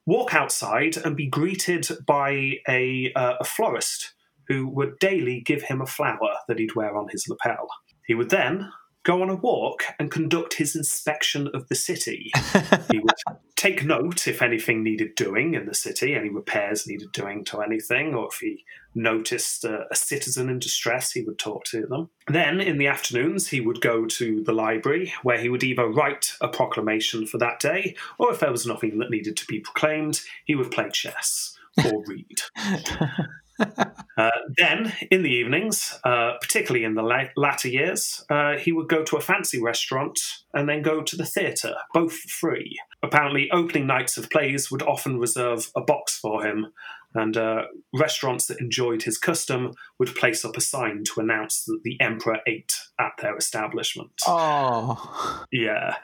walk 0.04 0.34
outside 0.34 0.98
and 0.98 1.16
be 1.16 1.26
greeted 1.26 1.88
by 2.06 2.58
a, 2.68 3.10
uh, 3.16 3.36
a 3.40 3.44
florist 3.44 4.12
who 4.48 4.68
would 4.68 4.98
daily 4.98 5.40
give 5.40 5.62
him 5.62 5.80
a 5.80 5.86
flower 5.86 6.34
that 6.48 6.58
he'd 6.58 6.74
wear 6.74 6.98
on 6.98 7.08
his 7.10 7.26
lapel. 7.26 7.66
He 8.06 8.14
would 8.14 8.28
then 8.28 8.70
go 9.04 9.22
on 9.22 9.30
a 9.30 9.36
walk 9.36 9.84
and 9.98 10.10
conduct 10.10 10.54
his 10.54 10.74
inspection 10.74 11.48
of 11.54 11.68
the 11.68 11.74
city. 11.74 12.32
he 12.90 12.98
would 12.98 13.12
take 13.54 13.84
note 13.84 14.26
if 14.26 14.42
anything 14.42 14.82
needed 14.82 15.14
doing 15.14 15.54
in 15.54 15.66
the 15.66 15.74
city, 15.74 16.14
any 16.14 16.30
repairs 16.30 16.86
needed 16.86 17.12
doing 17.12 17.44
to 17.44 17.60
anything, 17.60 18.14
or 18.14 18.28
if 18.32 18.38
he 18.40 18.64
noticed 18.94 19.64
a, 19.64 19.86
a 19.90 19.94
citizen 19.94 20.48
in 20.48 20.58
distress, 20.58 21.12
he 21.12 21.22
would 21.22 21.38
talk 21.38 21.64
to 21.64 21.86
them. 21.86 22.08
Then 22.28 22.60
in 22.60 22.78
the 22.78 22.86
afternoons, 22.86 23.48
he 23.48 23.60
would 23.60 23.80
go 23.80 24.06
to 24.06 24.42
the 24.42 24.52
library 24.52 25.12
where 25.22 25.38
he 25.38 25.48
would 25.48 25.64
either 25.64 25.86
write 25.86 26.32
a 26.40 26.48
proclamation 26.48 27.26
for 27.26 27.38
that 27.38 27.60
day, 27.60 27.96
or 28.18 28.32
if 28.32 28.40
there 28.40 28.52
was 28.52 28.66
nothing 28.66 28.98
that 28.98 29.10
needed 29.10 29.36
to 29.36 29.46
be 29.46 29.60
proclaimed, 29.60 30.20
he 30.44 30.54
would 30.54 30.70
play 30.70 30.88
chess 30.90 31.56
or 31.86 32.02
read. 32.06 32.40
Uh, 34.16 34.30
then, 34.56 34.92
in 35.10 35.24
the 35.24 35.28
evenings, 35.28 35.98
uh, 36.04 36.34
particularly 36.40 36.84
in 36.84 36.94
the 36.94 37.02
la- 37.02 37.24
latter 37.36 37.66
years, 37.66 38.24
uh, 38.30 38.56
he 38.56 38.70
would 38.70 38.88
go 38.88 39.02
to 39.02 39.16
a 39.16 39.20
fancy 39.20 39.60
restaurant 39.60 40.20
and 40.52 40.68
then 40.68 40.82
go 40.82 41.02
to 41.02 41.16
the 41.16 41.26
theatre, 41.26 41.74
both 41.92 42.12
free. 42.12 42.78
Apparently, 43.02 43.50
opening 43.50 43.88
nights 43.88 44.16
of 44.16 44.30
plays 44.30 44.70
would 44.70 44.82
often 44.82 45.18
reserve 45.18 45.68
a 45.74 45.80
box 45.80 46.16
for 46.16 46.46
him, 46.46 46.68
and 47.14 47.36
uh, 47.36 47.62
restaurants 47.92 48.46
that 48.46 48.60
enjoyed 48.60 49.02
his 49.02 49.18
custom 49.18 49.72
would 49.98 50.14
place 50.14 50.44
up 50.44 50.56
a 50.56 50.60
sign 50.60 51.04
to 51.04 51.20
announce 51.20 51.64
that 51.64 51.80
the 51.84 52.00
emperor 52.00 52.38
ate 52.46 52.74
at 52.98 53.12
their 53.20 53.36
establishment. 53.36 54.12
Oh. 54.26 55.44
Yeah. 55.52 55.96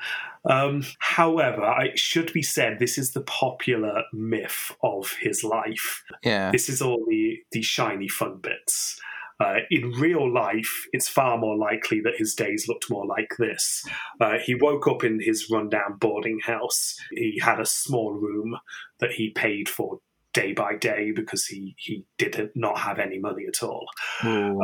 Um, 0.49 0.85
however, 1.01 1.75
it 1.81 1.99
should 1.99 2.33
be 2.33 2.43
said 2.43 2.79
this 2.79 2.97
is 2.97 3.13
the 3.13 3.23
popular 3.23 4.05
myth 4.13 4.75
of 4.83 5.13
his 5.21 5.45
life. 5.45 6.03
Yeah. 6.23 6.51
This 6.51 6.69
is 6.69 6.81
all 6.81 7.05
the, 7.09 7.39
the 7.53 7.63
shiny 7.63 8.09
fun 8.09 8.39
bits. 8.39 9.01
Uh, 9.41 9.61
in 9.71 9.91
real 9.93 10.31
life, 10.31 10.87
it's 10.93 11.09
far 11.09 11.39
more 11.39 11.57
likely 11.57 12.01
that 12.03 12.19
his 12.19 12.35
days 12.35 12.69
looked 12.69 12.91
more 12.91 13.07
like 13.07 13.35
this. 13.39 13.83
Uh, 14.21 14.35
he 14.45 14.55
woke 14.55 14.87
up 14.87 15.03
in 15.03 15.19
his 15.19 15.49
rundown 15.51 15.97
boarding 15.99 16.39
house. 16.41 16.95
He 17.11 17.41
had 17.43 17.59
a 17.59 17.65
small 17.65 18.13
room 18.13 18.59
that 18.99 19.13
he 19.13 19.31
paid 19.31 19.67
for 19.67 20.01
day 20.33 20.53
by 20.53 20.77
day 20.77 21.13
because 21.15 21.47
he, 21.47 21.75
he 21.79 22.05
did 22.19 22.51
not 22.55 22.79
have 22.79 22.99
any 22.99 23.19
money 23.19 23.45
at 23.47 23.63
all. 23.63 23.87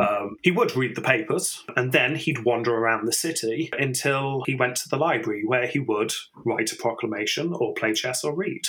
Um, 0.01 0.37
he 0.43 0.51
would 0.51 0.77
read 0.77 0.95
the 0.95 1.03
papers 1.03 1.65
and 1.77 1.93
then 1.93 2.15
he'd 2.15 2.45
wander 2.45 2.75
around 2.75 3.07
the 3.07 3.13
city 3.13 3.71
until 3.79 4.43
he 4.47 4.55
went 4.55 4.77
to 4.77 4.89
the 4.89 4.97
library 4.97 5.43
where 5.45 5.67
he 5.67 5.79
would 5.79 6.13
write 6.45 6.73
a 6.73 6.77
proclamation 6.77 7.53
or 7.53 7.75
play 7.75 7.93
chess 7.93 8.25
or 8.25 8.35
read. 8.35 8.63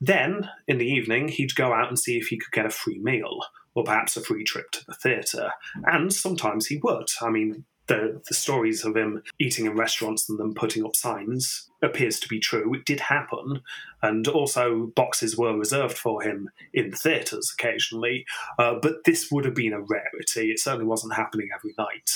Then, 0.00 0.48
in 0.68 0.78
the 0.78 0.86
evening, 0.86 1.28
he'd 1.28 1.56
go 1.56 1.72
out 1.72 1.88
and 1.88 1.98
see 1.98 2.18
if 2.18 2.28
he 2.28 2.38
could 2.38 2.52
get 2.52 2.66
a 2.66 2.70
free 2.70 3.00
meal 3.00 3.40
or 3.74 3.84
perhaps 3.84 4.16
a 4.16 4.20
free 4.20 4.44
trip 4.44 4.70
to 4.72 4.84
the 4.86 4.94
theatre. 4.94 5.50
And 5.84 6.12
sometimes 6.12 6.66
he 6.66 6.78
would. 6.82 7.08
I 7.20 7.30
mean, 7.30 7.64
the, 7.88 8.20
the 8.28 8.34
stories 8.34 8.84
of 8.84 8.96
him 8.96 9.22
eating 9.38 9.66
in 9.66 9.76
restaurants 9.76 10.28
and 10.28 10.38
them 10.38 10.54
putting 10.54 10.84
up 10.84 10.94
signs 10.94 11.68
appears 11.82 12.18
to 12.20 12.28
be 12.28 12.40
true. 12.40 12.74
It 12.74 12.84
did 12.84 13.00
happen, 13.00 13.60
and 14.02 14.26
also 14.28 14.86
boxes 14.94 15.36
were 15.36 15.56
reserved 15.56 15.96
for 15.96 16.22
him 16.22 16.50
in 16.74 16.92
theatres 16.92 17.54
occasionally. 17.58 18.24
Uh, 18.58 18.74
but 18.80 19.04
this 19.04 19.30
would 19.30 19.44
have 19.44 19.54
been 19.54 19.72
a 19.72 19.80
rarity. 19.80 20.50
It 20.50 20.58
certainly 20.58 20.86
wasn't 20.86 21.14
happening 21.14 21.48
every 21.54 21.74
night. 21.78 22.10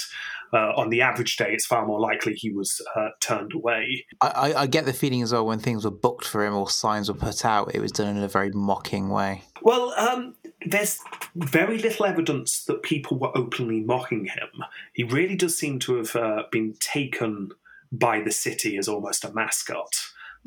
Uh, 0.53 0.73
on 0.77 0.91
the 0.91 1.01
average 1.01 1.37
day, 1.37 1.53
it's 1.53 1.65
far 1.65 1.87
more 1.87 2.01
likely 2.01 2.35
he 2.35 2.51
was 2.51 2.81
uh, 2.95 3.09
turned 3.21 3.55
away. 3.55 4.05
I, 4.21 4.53
I, 4.55 4.67
get 4.67 4.85
the 4.85 4.93
feeling 4.93 5.23
as 5.23 5.33
well 5.33 5.47
when 5.47 5.59
things 5.59 5.87
were 5.87 5.91
booked 5.91 6.27
for 6.27 6.45
him 6.45 6.55
or 6.55 6.69
signs 6.69 7.09
were 7.09 7.19
put 7.19 7.47
out, 7.47 7.75
it 7.75 7.81
was 7.81 7.91
done 7.91 8.15
in 8.15 8.23
a 8.23 8.29
very 8.29 8.51
mocking 8.51 9.09
way. 9.09 9.45
Well, 9.63 9.95
um, 9.97 10.35
there's 10.67 10.99
very 11.35 11.79
little 11.79 12.07
evidence 12.07 12.65
that 12.65 12.83
people 12.83 13.19
were 13.19 13.37
openly 13.37 13.81
mocking 13.81 14.27
him. 14.27 14.49
He 14.93 15.03
really 15.05 15.37
does 15.37 15.57
seem 15.57 15.79
to 15.81 15.97
have 15.97 16.17
uh, 16.17 16.45
been 16.51 16.75
taken 16.81 17.51
by 17.91 18.21
the 18.21 18.33
city 18.33 18.77
as 18.79 18.89
almost 18.89 19.25
a 19.25 19.33
mascot. 19.33 19.95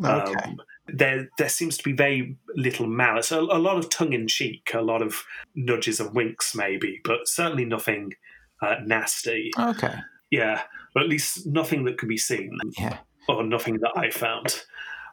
Okay. 0.03 0.33
Um, 0.33 0.61
there, 0.87 1.29
there 1.37 1.49
seems 1.49 1.77
to 1.77 1.83
be 1.83 1.93
very 1.93 2.37
little 2.55 2.87
malice, 2.87 3.31
a, 3.31 3.39
a 3.39 3.59
lot 3.59 3.77
of 3.77 3.89
tongue 3.89 4.13
in 4.13 4.27
cheek, 4.27 4.71
a 4.73 4.81
lot 4.81 5.01
of 5.01 5.23
nudges 5.55 5.99
and 5.99 6.13
winks, 6.13 6.53
maybe, 6.55 6.99
but 7.03 7.27
certainly 7.27 7.65
nothing 7.65 8.13
uh, 8.61 8.75
nasty. 8.85 9.51
Okay. 9.57 9.95
Yeah, 10.31 10.63
or 10.95 11.01
at 11.01 11.09
least 11.09 11.45
nothing 11.45 11.85
that 11.85 11.97
can 11.97 12.09
be 12.09 12.17
seen, 12.17 12.57
Yeah. 12.77 12.97
or 13.27 13.43
nothing 13.43 13.79
that 13.79 13.91
I 13.95 14.09
found. 14.09 14.63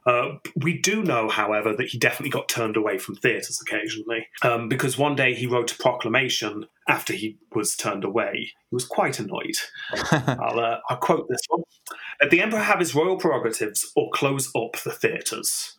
Uh, 0.07 0.36
we 0.57 0.78
do 0.78 1.03
know, 1.03 1.28
however, 1.28 1.74
that 1.76 1.88
he 1.88 1.98
definitely 1.98 2.30
got 2.30 2.48
turned 2.48 2.76
away 2.76 2.98
from 2.98 3.14
theatres 3.16 3.61
occasionally, 3.61 4.26
um, 4.42 4.68
because 4.68 4.98
one 4.98 5.14
day 5.14 5.34
he 5.34 5.46
wrote 5.46 5.72
a 5.72 5.76
proclamation 5.76 6.66
after 6.88 7.12
he 7.12 7.38
was 7.55 7.76
turned 7.76 8.05
away. 8.05 8.53
He 8.70 8.74
was 8.74 8.84
quite 8.84 9.18
annoyed. 9.18 9.57
I'll, 10.11 10.59
uh, 10.59 10.78
I'll 10.88 10.96
quote 10.96 11.28
this 11.28 11.42
one. 11.48 11.62
Let 12.20 12.30
the 12.30 12.40
Emperor 12.40 12.61
have 12.61 12.80
his 12.80 12.94
royal 12.94 13.16
prerogatives 13.16 13.90
or 13.94 14.11
close 14.12 14.50
up 14.57 14.80
the 14.82 14.90
theatres. 14.92 15.76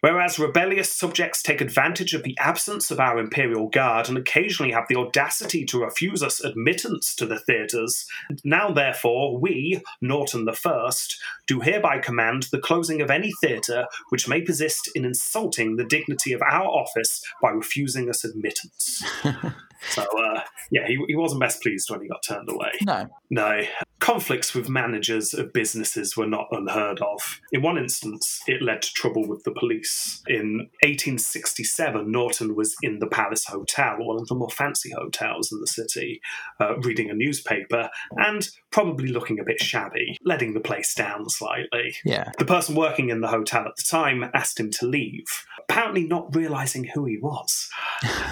Whereas 0.00 0.38
rebellious 0.38 0.92
subjects 0.92 1.42
take 1.42 1.60
advantage 1.60 2.14
of 2.14 2.22
the 2.22 2.36
absence 2.38 2.90
of 2.90 3.00
our 3.00 3.18
imperial 3.18 3.68
guard 3.68 4.08
and 4.08 4.18
occasionally 4.18 4.72
have 4.72 4.86
the 4.88 4.96
audacity 4.96 5.64
to 5.66 5.80
refuse 5.80 6.22
us 6.22 6.40
admittance 6.40 7.14
to 7.16 7.26
the 7.26 7.38
theatres, 7.38 8.06
now 8.44 8.70
therefore 8.70 9.38
we, 9.38 9.82
Norton 10.00 10.44
the 10.44 10.52
First, 10.52 11.18
do 11.46 11.60
hereby 11.60 11.98
command 11.98 12.44
the 12.52 12.58
closing 12.58 13.00
of 13.00 13.10
any 13.10 13.32
theatre 13.40 13.86
which 14.10 14.28
may 14.28 14.42
persist 14.42 14.90
in 14.94 15.04
insulting 15.04 15.76
the 15.76 15.84
dignity 15.84 16.32
of 16.32 16.42
our 16.42 16.66
office 16.66 17.22
by 17.40 17.50
refusing 17.50 18.08
us 18.08 18.24
admittance. 18.24 19.02
so, 19.90 20.02
uh, 20.02 20.40
yeah, 20.70 20.86
he, 20.86 20.98
he 21.08 21.16
wasn't 21.16 21.40
best 21.40 21.62
pleased 21.62 21.90
when 21.90 22.00
he 22.02 22.08
got 22.08 22.22
turned 22.22 22.48
away. 22.48 22.72
No. 22.82 23.08
No. 23.30 23.62
Conflicts 23.98 24.54
with 24.54 24.68
managers 24.68 25.34
of 25.34 25.52
businesses 25.52 26.16
were 26.16 26.26
not 26.26 26.48
unheard 26.52 27.00
of. 27.00 27.40
In 27.50 27.62
one 27.62 27.78
instance, 27.78 28.40
it 28.46 28.62
led 28.62 28.82
to 28.82 28.92
trouble 28.92 29.26
with 29.26 29.42
the 29.44 29.52
police. 29.52 30.22
In 30.28 30.68
1867, 30.82 32.10
Norton 32.10 32.54
was 32.54 32.76
in 32.82 32.98
the 32.98 33.06
Palace 33.06 33.46
Hotel, 33.46 33.96
one 33.98 34.20
of 34.20 34.28
the 34.28 34.34
more 34.34 34.50
fancy 34.50 34.92
hotels 34.92 35.50
in 35.50 35.60
the 35.60 35.66
city, 35.66 36.20
uh, 36.60 36.76
reading 36.78 37.10
a 37.10 37.14
newspaper 37.14 37.88
and 38.16 38.48
probably 38.70 39.08
looking 39.08 39.40
a 39.40 39.44
bit 39.44 39.60
shabby, 39.60 40.18
letting 40.22 40.52
the 40.52 40.60
place 40.60 40.94
down 40.94 41.28
slightly. 41.28 41.96
Yeah. 42.04 42.30
The 42.38 42.44
person 42.44 42.76
working 42.76 43.08
in 43.08 43.22
the 43.22 43.28
hotel 43.28 43.64
at 43.66 43.76
the 43.76 43.82
time 43.82 44.30
asked 44.34 44.60
him 44.60 44.70
to 44.72 44.86
leave, 44.86 45.24
apparently 45.68 46.06
not 46.06 46.36
realizing 46.36 46.84
who 46.84 47.06
he 47.06 47.18
was. 47.18 47.70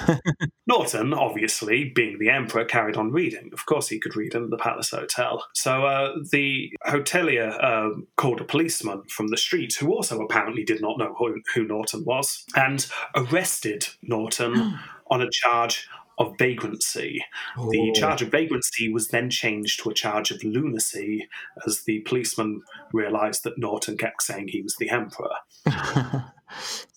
Norton, 0.66 1.12
obviously, 1.12 1.90
being 1.94 2.18
the 2.18 2.30
emperor, 2.30 2.64
carried 2.64 2.96
on 2.96 3.10
reading. 3.10 3.50
Of 3.52 3.66
course, 3.66 3.88
he 3.88 3.98
could 3.98 4.16
read 4.16 4.34
in 4.34 4.50
the 4.50 4.56
Palace 4.56 4.83
Hotel. 4.90 5.44
So 5.54 5.86
uh, 5.86 6.14
the 6.30 6.72
hotelier 6.86 7.62
uh, 7.62 8.00
called 8.16 8.40
a 8.40 8.44
policeman 8.44 9.02
from 9.08 9.28
the 9.28 9.36
street, 9.36 9.74
who 9.78 9.92
also 9.92 10.20
apparently 10.20 10.64
did 10.64 10.80
not 10.80 10.98
know 10.98 11.14
who, 11.18 11.40
who 11.54 11.64
Norton 11.64 12.04
was, 12.04 12.44
and 12.56 12.86
arrested 13.14 13.86
Norton 14.02 14.78
on 15.10 15.22
a 15.22 15.30
charge 15.30 15.88
of 16.18 16.34
vagrancy. 16.38 17.24
The 17.56 17.92
charge 17.94 18.22
of 18.22 18.30
vagrancy 18.30 18.92
was 18.92 19.08
then 19.08 19.30
changed 19.30 19.80
to 19.82 19.90
a 19.90 19.94
charge 19.94 20.30
of 20.30 20.42
lunacy 20.44 21.28
as 21.66 21.82
the 21.82 22.00
policeman 22.00 22.62
realised 22.92 23.44
that 23.44 23.58
Norton 23.58 23.96
kept 23.96 24.22
saying 24.22 24.48
he 24.48 24.62
was 24.62 24.76
the 24.76 24.90
emperor. 24.90 25.34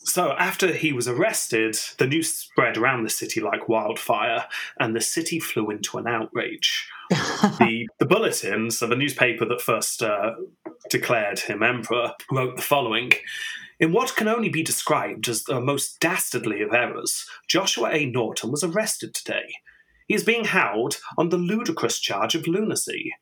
So, 0.08 0.32
after 0.40 0.72
he 0.72 0.94
was 0.94 1.08
arrested, 1.08 1.78
the 1.98 2.08
news 2.08 2.34
spread 2.34 2.78
around 2.78 3.04
the 3.04 3.10
city 3.10 3.42
like 3.42 3.68
wildfire, 3.68 4.46
and 4.80 4.96
the 4.96 5.02
city 5.02 5.38
flew 5.38 5.70
into 5.70 5.98
an 5.98 6.08
outrage. 6.08 6.90
the, 7.10 7.88
the 8.00 8.06
bulletin, 8.06 8.72
so 8.72 8.88
the 8.88 8.96
newspaper 8.96 9.46
that 9.46 9.62
first 9.62 10.02
uh, 10.02 10.32
declared 10.90 11.40
him 11.40 11.62
emperor, 11.62 12.14
wrote 12.32 12.56
the 12.56 12.62
following. 12.62 13.12
In 13.80 13.92
what 13.92 14.16
can 14.16 14.28
only 14.28 14.50
be 14.50 14.64
described 14.64 15.28
as 15.28 15.44
the 15.44 15.62
most 15.62 16.00
dastardly 16.00 16.64
of 16.64 16.74
errors, 16.74 17.26
Joshua 17.48 17.92
A. 17.92 18.08
Norton 18.08 18.52
was 18.52 18.64
arrested 18.64 19.14
today. 19.14 19.54
He 20.08 20.16
is 20.16 20.24
being 20.24 20.46
held 20.46 20.98
on 21.18 21.30
the 21.30 21.38
ludicrous 21.38 22.00
charge 22.00 22.34
of 22.34 22.48
lunacy. 22.48 23.14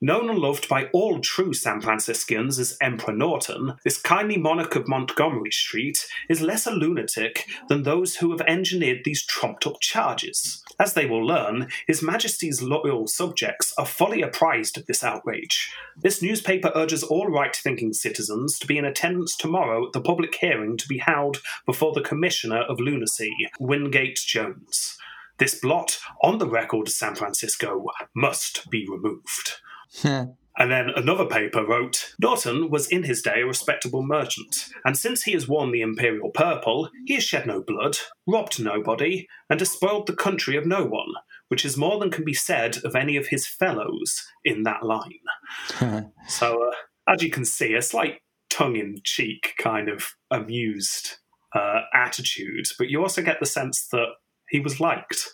Known 0.00 0.30
and 0.30 0.38
loved 0.38 0.68
by 0.68 0.84
all 0.92 1.18
true 1.18 1.52
San 1.52 1.80
Franciscans 1.80 2.60
as 2.60 2.78
Emperor 2.80 3.12
Norton, 3.12 3.74
this 3.82 4.00
kindly 4.00 4.36
monarch 4.36 4.76
of 4.76 4.86
Montgomery 4.86 5.50
Street 5.50 6.06
is 6.28 6.40
less 6.40 6.68
a 6.68 6.70
lunatic 6.70 7.46
than 7.68 7.82
those 7.82 8.14
who 8.16 8.30
have 8.30 8.40
engineered 8.42 9.00
these 9.04 9.26
trumped 9.26 9.66
up 9.66 9.80
charges. 9.80 10.62
As 10.78 10.94
they 10.94 11.04
will 11.04 11.26
learn, 11.26 11.66
His 11.88 12.00
Majesty's 12.00 12.62
loyal 12.62 13.08
subjects 13.08 13.74
are 13.76 13.84
fully 13.84 14.22
apprised 14.22 14.78
of 14.78 14.86
this 14.86 15.02
outrage. 15.02 15.72
This 15.96 16.22
newspaper 16.22 16.70
urges 16.76 17.02
all 17.02 17.26
right 17.26 17.56
thinking 17.56 17.92
citizens 17.92 18.56
to 18.60 18.68
be 18.68 18.78
in 18.78 18.84
attendance 18.84 19.36
tomorrow 19.36 19.84
at 19.84 19.94
the 19.94 20.00
public 20.00 20.36
hearing 20.36 20.76
to 20.76 20.86
be 20.86 20.98
held 20.98 21.42
before 21.66 21.92
the 21.92 22.02
Commissioner 22.02 22.60
of 22.68 22.78
Lunacy, 22.78 23.32
Wingate 23.58 24.20
Jones. 24.24 24.96
This 25.38 25.58
blot 25.58 25.98
on 26.22 26.38
the 26.38 26.48
record 26.48 26.86
of 26.86 26.92
San 26.92 27.16
Francisco 27.16 27.84
must 28.14 28.70
be 28.70 28.86
removed. 28.88 29.56
And 30.58 30.72
then 30.72 30.90
another 30.96 31.24
paper 31.24 31.64
wrote 31.64 32.14
Norton 32.18 32.68
was 32.68 32.88
in 32.88 33.04
his 33.04 33.22
day 33.22 33.42
a 33.42 33.46
respectable 33.46 34.02
merchant, 34.02 34.68
and 34.84 34.98
since 34.98 35.22
he 35.22 35.32
has 35.32 35.46
worn 35.46 35.70
the 35.70 35.82
imperial 35.82 36.30
purple, 36.30 36.90
he 37.06 37.14
has 37.14 37.22
shed 37.22 37.46
no 37.46 37.62
blood, 37.62 37.96
robbed 38.26 38.60
nobody, 38.60 39.28
and 39.48 39.56
despoiled 39.58 40.08
the 40.08 40.16
country 40.16 40.56
of 40.56 40.66
no 40.66 40.84
one, 40.84 41.12
which 41.46 41.64
is 41.64 41.76
more 41.76 42.00
than 42.00 42.10
can 42.10 42.24
be 42.24 42.34
said 42.34 42.78
of 42.84 42.96
any 42.96 43.16
of 43.16 43.28
his 43.28 43.46
fellows 43.46 44.26
in 44.44 44.64
that 44.64 44.82
line. 44.82 46.10
so, 46.28 46.68
uh, 46.68 46.74
as 47.06 47.22
you 47.22 47.30
can 47.30 47.44
see, 47.44 47.74
a 47.74 47.80
slight 47.80 48.20
tongue 48.50 48.74
in 48.74 48.96
cheek 49.04 49.54
kind 49.58 49.88
of 49.88 50.16
amused 50.32 51.18
uh, 51.54 51.82
attitude, 51.94 52.66
but 52.78 52.88
you 52.88 53.00
also 53.00 53.22
get 53.22 53.38
the 53.38 53.46
sense 53.46 53.86
that 53.92 54.08
he 54.48 54.58
was 54.58 54.80
liked. 54.80 55.28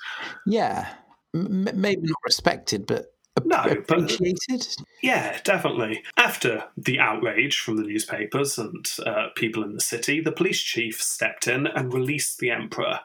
yeah, 0.46 0.88
M- 1.34 1.70
maybe 1.74 2.02
not 2.02 2.20
respected, 2.24 2.86
but 2.86 3.06
No, 3.44 3.82
but- 3.88 4.18
Yeah, 5.02 5.40
definitely. 5.42 6.02
After 6.16 6.64
the 6.76 7.00
outrage 7.00 7.58
from 7.58 7.76
the 7.76 7.82
newspapers 7.82 8.58
and 8.58 8.86
uh, 9.04 9.28
people 9.34 9.64
in 9.64 9.74
the 9.74 9.80
city, 9.80 10.20
the 10.20 10.32
police 10.32 10.60
chief 10.60 11.02
stepped 11.02 11.48
in 11.48 11.66
and 11.66 11.92
released 11.92 12.38
the 12.38 12.50
emperor. 12.50 13.00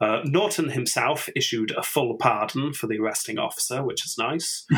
Uh, 0.00 0.20
Norton 0.24 0.70
himself 0.70 1.28
issued 1.34 1.72
a 1.72 1.82
full 1.82 2.14
pardon 2.14 2.72
for 2.72 2.86
the 2.86 2.98
arresting 2.98 3.38
officer, 3.38 3.82
which 3.82 4.06
is 4.06 4.16
nice. 4.16 4.64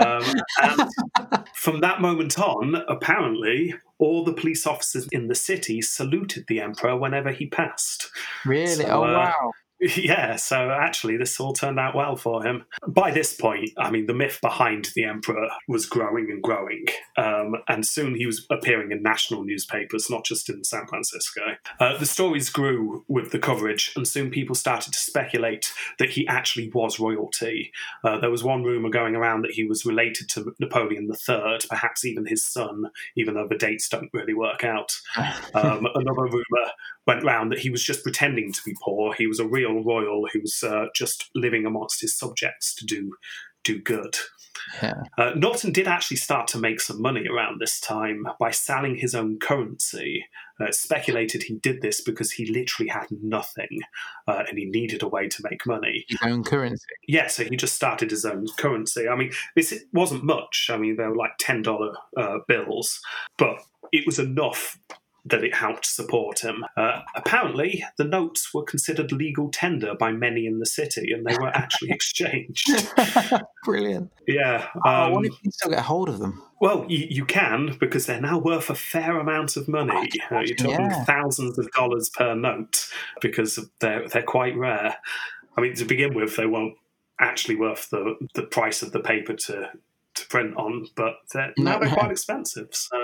Um, 0.00 0.24
and 0.62 0.90
from 1.54 1.80
that 1.80 2.00
moment 2.00 2.38
on, 2.38 2.76
apparently, 2.88 3.74
all 3.98 4.24
the 4.24 4.32
police 4.32 4.66
officers 4.66 5.06
in 5.12 5.28
the 5.28 5.34
city 5.34 5.82
saluted 5.82 6.44
the 6.48 6.60
emperor 6.60 6.96
whenever 6.96 7.30
he 7.32 7.46
passed. 7.46 8.10
Really? 8.46 8.66
So, 8.66 8.86
oh 8.86 9.04
uh, 9.04 9.12
wow! 9.12 9.52
Yeah, 9.80 10.36
so 10.36 10.70
actually, 10.70 11.16
this 11.16 11.40
all 11.40 11.54
turned 11.54 11.80
out 11.80 11.94
well 11.94 12.16
for 12.16 12.44
him. 12.44 12.64
By 12.86 13.10
this 13.10 13.32
point, 13.32 13.70
I 13.78 13.90
mean, 13.90 14.06
the 14.06 14.14
myth 14.14 14.38
behind 14.42 14.90
the 14.94 15.04
emperor 15.04 15.48
was 15.68 15.86
growing 15.86 16.30
and 16.30 16.42
growing, 16.42 16.84
um, 17.16 17.56
and 17.66 17.86
soon 17.86 18.14
he 18.14 18.26
was 18.26 18.46
appearing 18.50 18.92
in 18.92 19.02
national 19.02 19.44
newspapers, 19.44 20.10
not 20.10 20.24
just 20.24 20.50
in 20.50 20.64
San 20.64 20.86
Francisco. 20.86 21.40
Uh, 21.78 21.96
the 21.96 22.06
stories 22.06 22.50
grew 22.50 23.04
with 23.08 23.30
the 23.30 23.38
coverage, 23.38 23.92
and 23.96 24.06
soon 24.06 24.30
people 24.30 24.54
started 24.54 24.92
to 24.92 24.98
speculate 24.98 25.72
that 25.98 26.10
he 26.10 26.26
actually 26.28 26.70
was 26.74 27.00
royalty. 27.00 27.72
Uh, 28.04 28.18
there 28.18 28.30
was 28.30 28.44
one 28.44 28.62
rumor 28.62 28.90
going 28.90 29.16
around 29.16 29.42
that 29.42 29.52
he 29.52 29.64
was 29.64 29.86
related 29.86 30.28
to 30.30 30.54
Napoleon 30.60 31.10
III, 31.10 31.58
perhaps 31.68 32.04
even 32.04 32.26
his 32.26 32.44
son, 32.44 32.84
even 33.16 33.34
though 33.34 33.48
the 33.48 33.56
dates 33.56 33.88
don't 33.88 34.10
really 34.12 34.34
work 34.34 34.64
out. 34.64 34.92
Um, 35.52 35.86
another 35.94 36.24
rumor 36.24 36.70
went 37.06 37.24
round 37.24 37.50
that 37.50 37.58
he 37.58 37.70
was 37.70 37.82
just 37.82 38.02
pretending 38.02 38.52
to 38.52 38.60
be 38.64 38.74
poor. 38.82 39.12
He 39.14 39.26
was 39.26 39.40
a 39.40 39.46
real 39.46 39.69
royal 39.74 40.26
who 40.32 40.40
was 40.40 40.62
uh, 40.62 40.86
just 40.94 41.30
living 41.34 41.66
amongst 41.66 42.00
his 42.00 42.16
subjects 42.16 42.74
to 42.76 42.86
do 42.86 43.12
do 43.62 43.80
good. 43.80 44.16
Yeah. 44.82 45.02
Uh, 45.16 45.32
Norton 45.36 45.72
did 45.72 45.88
actually 45.88 46.16
start 46.18 46.48
to 46.48 46.58
make 46.58 46.80
some 46.80 47.00
money 47.00 47.26
around 47.26 47.60
this 47.60 47.80
time 47.80 48.26
by 48.38 48.50
selling 48.50 48.96
his 48.96 49.14
own 49.14 49.38
currency. 49.38 50.26
Uh, 50.60 50.66
it's 50.66 50.80
speculated 50.80 51.42
he 51.42 51.56
did 51.56 51.80
this 51.80 52.00
because 52.00 52.32
he 52.32 52.52
literally 52.52 52.88
had 52.88 53.06
nothing 53.22 53.80
uh, 54.28 54.42
and 54.48 54.58
he 54.58 54.66
needed 54.66 55.02
a 55.02 55.08
way 55.08 55.28
to 55.28 55.42
make 55.50 55.66
money. 55.66 56.04
His 56.08 56.18
own 56.22 56.44
currency. 56.44 56.84
Yeah, 57.08 57.28
so 57.28 57.44
he 57.44 57.56
just 57.56 57.74
started 57.74 58.10
his 58.10 58.24
own 58.24 58.46
currency. 58.58 59.08
I 59.08 59.16
mean, 59.16 59.32
this 59.56 59.74
wasn't 59.92 60.24
much. 60.24 60.68
I 60.70 60.76
mean, 60.76 60.96
they 60.96 61.04
were 61.04 61.16
like 61.16 61.38
$10 61.40 61.94
uh, 62.16 62.38
bills, 62.46 63.00
but 63.38 63.56
it 63.92 64.06
was 64.06 64.18
enough 64.18 64.78
that 65.24 65.44
it 65.44 65.54
helped 65.54 65.86
support 65.86 66.40
him. 66.40 66.64
Uh, 66.76 67.00
apparently, 67.14 67.84
the 67.98 68.04
notes 68.04 68.52
were 68.54 68.62
considered 68.62 69.12
legal 69.12 69.50
tender 69.50 69.94
by 69.94 70.12
many 70.12 70.46
in 70.46 70.58
the 70.58 70.66
city 70.66 71.12
and 71.12 71.26
they 71.26 71.34
were 71.36 71.48
actually 71.48 71.90
exchanged. 71.98 72.68
Brilliant. 73.64 74.10
Yeah. 74.26 74.66
oh, 74.76 74.80
I 74.84 75.06
um, 75.06 75.12
wonder 75.12 75.28
if 75.28 75.34
you 75.34 75.40
can 75.42 75.52
still 75.52 75.70
get 75.70 75.80
hold 75.84 76.08
of 76.08 76.18
them. 76.18 76.42
well, 76.60 76.86
you, 76.88 77.06
you 77.10 77.24
can 77.24 77.76
because 77.78 78.06
they're 78.06 78.20
now 78.20 78.38
worth 78.38 78.70
a 78.70 78.74
fair 78.74 79.18
amount 79.18 79.56
of 79.56 79.68
money. 79.68 80.08
Uh, 80.30 80.40
you're 80.40 80.56
talking 80.56 80.90
Yeah. 80.90 81.04
thousands 81.04 81.58
of 81.58 81.70
dollars 81.72 82.08
per 82.10 82.34
note 82.34 82.88
because 83.20 83.58
they're 83.80 84.08
they're 84.08 84.22
quite 84.22 84.56
rare. 84.56 84.96
I 85.56 85.60
mean, 85.60 85.74
to 85.74 85.84
begin 85.84 86.14
with, 86.14 86.36
they 86.36 86.46
won't 86.46 86.74
actually 87.20 87.56
worth 87.56 87.90
the 87.90 88.14
the 88.34 88.42
price 88.42 88.82
of 88.82 88.92
the 88.92 89.00
paper 89.00 89.34
to 89.34 89.70
to 90.20 90.28
print 90.28 90.56
on, 90.56 90.86
but 90.96 91.14
they're, 91.32 91.52
now 91.58 91.78
they're 91.78 91.90
quite 91.90 92.10
expensive. 92.16 92.68
So 92.72 92.96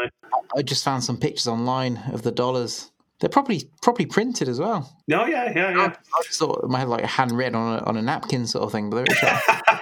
I 0.57 0.63
just 0.63 0.85
found 0.85 1.05
some 1.05 1.17
pictures 1.17 1.49
online 1.49 2.03
of 2.13 2.23
the 2.23 2.33
dollars. 2.33 2.91
They're 3.21 3.31
probably 3.31 3.71
properly 3.83 4.07
printed 4.07 4.49
as 4.49 4.61
well. 4.61 4.95
no, 5.09 5.25
yeah, 5.25 5.51
yeah, 5.55 5.71
yeah. 5.71 5.97
I 6.19 6.23
just 6.25 6.39
thought 6.39 6.63
it 6.63 6.69
might 6.69 6.81
have 6.81 6.89
like 6.91 7.05
handwritten 7.05 7.55
on 7.55 7.79
a, 7.79 7.85
on 7.85 7.97
a 7.97 8.03
napkin 8.03 8.47
sort 8.47 8.65
of 8.65 8.73
thing, 8.73 8.91
but 8.91 9.09
they're, 9.09 9.53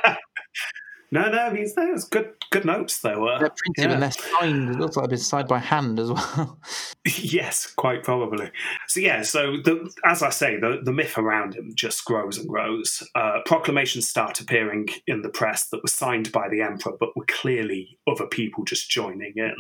no, 1.11 1.29
no, 1.31 1.53
these 1.53 1.75
they're 1.75 1.97
good 2.11 2.33
good 2.51 2.65
notes 2.65 3.01
they 3.01 3.15
were. 3.17 3.39
they're 3.39 3.51
printed 3.57 3.85
Yeah. 3.85 3.93
and 3.93 4.03
they're 4.03 4.11
signed. 4.11 4.71
It 4.71 4.79
looks 4.79 4.97
like 4.97 5.05
they've 5.05 5.11
been 5.11 5.19
signed 5.19 5.49
by 5.49 5.59
hand 5.59 5.99
as 5.99 6.11
well. 6.11 6.59
yes, 7.05 7.67
quite 7.77 8.03
probably. 8.03 8.51
So 8.89 9.01
yeah, 9.01 9.23
so 9.23 9.57
the, 9.65 9.91
as 10.05 10.23
I 10.23 10.31
say, 10.31 10.59
the, 10.59 10.81
the 10.83 10.93
myth 10.93 11.19
around 11.19 11.55
him 11.55 11.73
just 11.75 12.05
grows 12.05 12.39
and 12.39 12.49
grows. 12.49 13.03
Uh, 13.15 13.41
proclamations 13.47 14.09
start 14.09 14.41
appearing 14.41 14.89
in 15.07 15.23
the 15.23 15.29
press 15.29 15.69
that 15.69 15.83
were 15.83 15.89
signed 15.89 16.33
by 16.33 16.49
the 16.49 16.63
emperor, 16.63 16.93
but 16.99 17.17
were 17.17 17.27
clearly 17.27 17.99
other 18.09 18.27
people 18.27 18.65
just 18.65 18.91
joining 18.91 19.33
in 19.37 19.57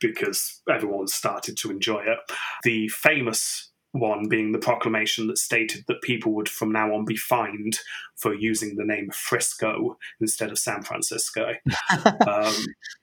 because 0.00 0.60
everyone 0.70 1.06
started 1.06 1.56
to 1.58 1.70
enjoy 1.70 2.00
it. 2.00 2.18
The 2.64 2.88
famous 2.88 3.67
one 3.92 4.28
being 4.28 4.52
the 4.52 4.58
proclamation 4.58 5.26
that 5.28 5.38
stated 5.38 5.84
that 5.88 6.02
people 6.02 6.32
would 6.34 6.48
from 6.48 6.72
now 6.72 6.94
on 6.94 7.04
be 7.04 7.16
fined 7.16 7.78
for 8.16 8.34
using 8.34 8.76
the 8.76 8.84
name 8.84 9.10
Frisco 9.10 9.96
instead 10.20 10.50
of 10.50 10.58
San 10.58 10.82
Francisco. 10.82 11.52
um, 12.26 12.54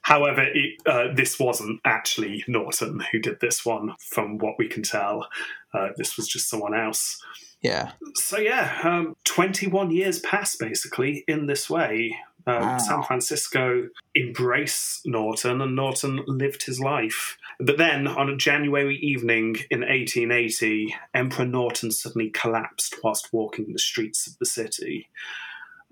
however, 0.01 0.43
it, 0.43 0.73
uh, 0.85 1.13
this 1.13 1.39
wasn't 1.39 1.79
actually 1.85 2.43
Norton 2.47 3.01
who 3.11 3.19
did 3.19 3.39
this 3.39 3.65
one, 3.65 3.95
from 3.99 4.37
what 4.37 4.55
we 4.59 4.67
can 4.67 4.83
tell. 4.83 5.27
Uh, 5.73 5.89
this 5.97 6.17
was 6.17 6.27
just 6.27 6.49
someone 6.49 6.75
else. 6.75 7.21
yeah. 7.61 7.91
So, 8.15 8.37
yeah, 8.37 8.79
um, 8.83 9.15
21 9.23 9.91
years 9.91 10.19
passed 10.19 10.59
basically 10.59 11.23
in 11.27 11.47
this 11.47 11.69
way. 11.69 12.15
Um, 12.47 12.61
Wow. 12.61 12.77
San 12.77 13.03
Francisco 13.03 13.89
embraced 14.15 15.05
Norton, 15.05 15.61
and 15.61 15.75
Norton 15.75 16.23
lived 16.27 16.63
his 16.63 16.79
life. 16.79 17.37
But 17.59 17.77
then, 17.77 18.07
on 18.07 18.29
a 18.29 18.37
January 18.37 18.97
evening 18.97 19.57
in 19.71 19.79
1880, 19.81 20.95
Emperor 21.13 21.45
Norton 21.45 21.91
suddenly 21.91 22.29
collapsed 22.29 22.95
whilst 23.03 23.33
walking 23.33 23.71
the 23.73 23.79
streets 23.79 24.27
of 24.27 24.37
the 24.39 24.45
city. 24.45 25.09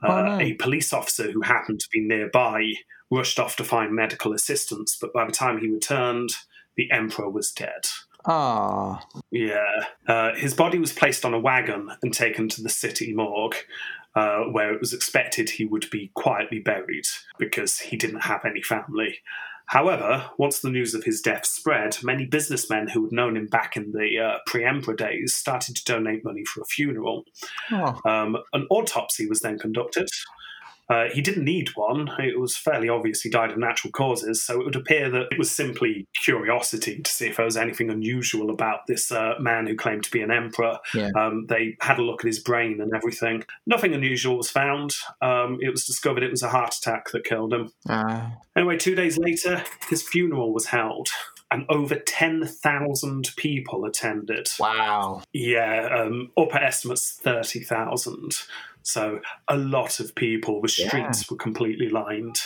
Oh, 0.04 0.12
Uh, 0.12 0.22
no. 0.38 0.40
A 0.40 0.54
police 0.54 0.94
officer 0.94 1.32
who 1.32 1.42
happened 1.42 1.80
to 1.80 1.90
be 1.92 2.02
nearby 2.02 2.74
rushed 3.10 3.40
off 3.40 3.56
to 3.56 3.64
find 3.64 3.94
medical 3.94 4.34
assistance, 4.34 4.98
but 5.00 5.14
by 5.14 5.26
the 5.26 5.32
time 5.32 5.60
he 5.60 5.70
returned, 5.70 6.32
the 6.76 6.92
emperor 6.92 7.30
was 7.30 7.52
dead. 7.52 7.86
Ah, 8.26 9.06
Yeah. 9.32 9.86
Uh, 10.08 10.34
his 10.36 10.54
body 10.54 10.80
was 10.80 10.94
placed 10.94 11.26
on 11.26 11.34
a 11.34 11.40
wagon 11.40 11.90
and 12.02 12.14
taken 12.14 12.48
to 12.50 12.62
the 12.64 12.70
city 12.70 13.14
morgue, 13.14 13.56
uh, 14.16 14.44
where 14.44 14.74
it 14.74 14.80
was 14.80 14.94
expected 14.94 15.50
he 15.50 15.66
would 15.66 15.90
be 15.90 16.12
quietly 16.14 16.60
buried 16.60 17.06
because 17.38 17.80
he 17.80 17.98
didn't 17.98 18.22
have 18.22 18.46
any 18.46 18.62
family. 18.62 19.20
However, 19.68 20.30
once 20.38 20.60
the 20.60 20.70
news 20.70 20.94
of 20.94 21.06
his 21.06 21.22
death 21.22 21.46
spread, 21.46 21.98
many 22.04 22.26
businessmen 22.26 22.90
who 22.90 23.06
had 23.06 23.14
known 23.14 23.38
him 23.38 23.48
back 23.48 23.78
in 23.78 23.92
the 23.92 24.20
uh, 24.20 24.38
pre 24.46 24.66
emperor 24.66 24.94
days 24.94 25.34
started 25.34 25.76
to 25.78 25.86
donate 25.86 26.24
money 26.24 26.44
for 26.46 26.62
a 26.62 26.66
funeral. 26.66 27.24
Oh, 27.72 28.00
Um, 28.06 28.38
an 28.52 28.68
autopsy 28.70 29.28
was 29.28 29.40
then 29.40 29.58
conducted. 29.58 30.10
Uh, 30.94 31.10
he 31.12 31.22
didn't 31.22 31.44
need 31.44 31.70
one. 31.76 32.08
It 32.20 32.40
was 32.40 32.56
fairly 32.56 32.88
obvious 32.88 33.22
he 33.22 33.30
died 33.30 33.52
of 33.52 33.58
natural 33.58 33.92
causes, 33.92 34.44
so 34.44 34.60
it 34.60 34.66
would 34.66 34.76
appear 34.76 35.10
that 35.10 35.28
it 35.32 35.40
was 35.40 35.50
simply 35.50 36.08
curiosity 36.22 37.02
to 37.02 37.12
see 37.12 37.28
if 37.28 37.38
there 37.38 37.46
was 37.46 37.58
anything 37.58 37.90
unusual 37.90 38.50
about 38.52 38.86
this 38.88 39.12
uh, 39.12 39.34
man 39.40 39.66
who 39.66 39.76
claimed 39.76 40.04
to 40.04 40.12
be 40.12 40.22
an 40.22 40.32
emperor. 40.32 40.78
Yeah. 40.94 41.10
Um, 41.18 41.48
they 41.48 41.76
had 41.82 41.98
a 41.98 42.04
look 42.04 42.22
at 42.24 42.28
his 42.28 42.40
brain 42.40 42.80
and 42.80 42.94
everything. 42.94 43.44
Nothing 43.66 43.94
unusual 43.94 44.38
was 44.38 44.52
found. 44.52 44.92
Um, 45.22 45.58
it 45.62 45.72
was 45.72 45.86
discovered 45.86 46.24
it 46.24 46.32
was 46.32 46.44
a 46.44 46.50
heart 46.50 46.76
attack 46.76 47.10
that 47.12 47.24
killed 47.24 47.54
him. 47.54 47.72
uh, 47.90 48.30
Anyway, 48.56 48.78
two 48.78 48.94
days 48.94 49.18
later, 49.18 49.64
his 49.90 50.04
funeral 50.04 50.54
was 50.54 50.68
held, 50.68 51.10
and 51.54 51.66
over 51.70 51.96
10,000 51.96 53.30
people 53.38 53.86
attended. 53.86 54.50
wow. 54.60 55.22
Yeah, 55.32 55.88
um, 56.02 56.32
upper 56.36 56.58
estimates 56.58 57.12
30,000. 57.12 58.32
So 58.82 59.20
a 59.48 59.56
lot 59.56 60.00
of 60.00 60.16
people. 60.16 60.62
The 60.62 60.68
streets 60.68 61.30
were 61.30 61.38
completely 61.38 61.90
lined. 61.90 62.40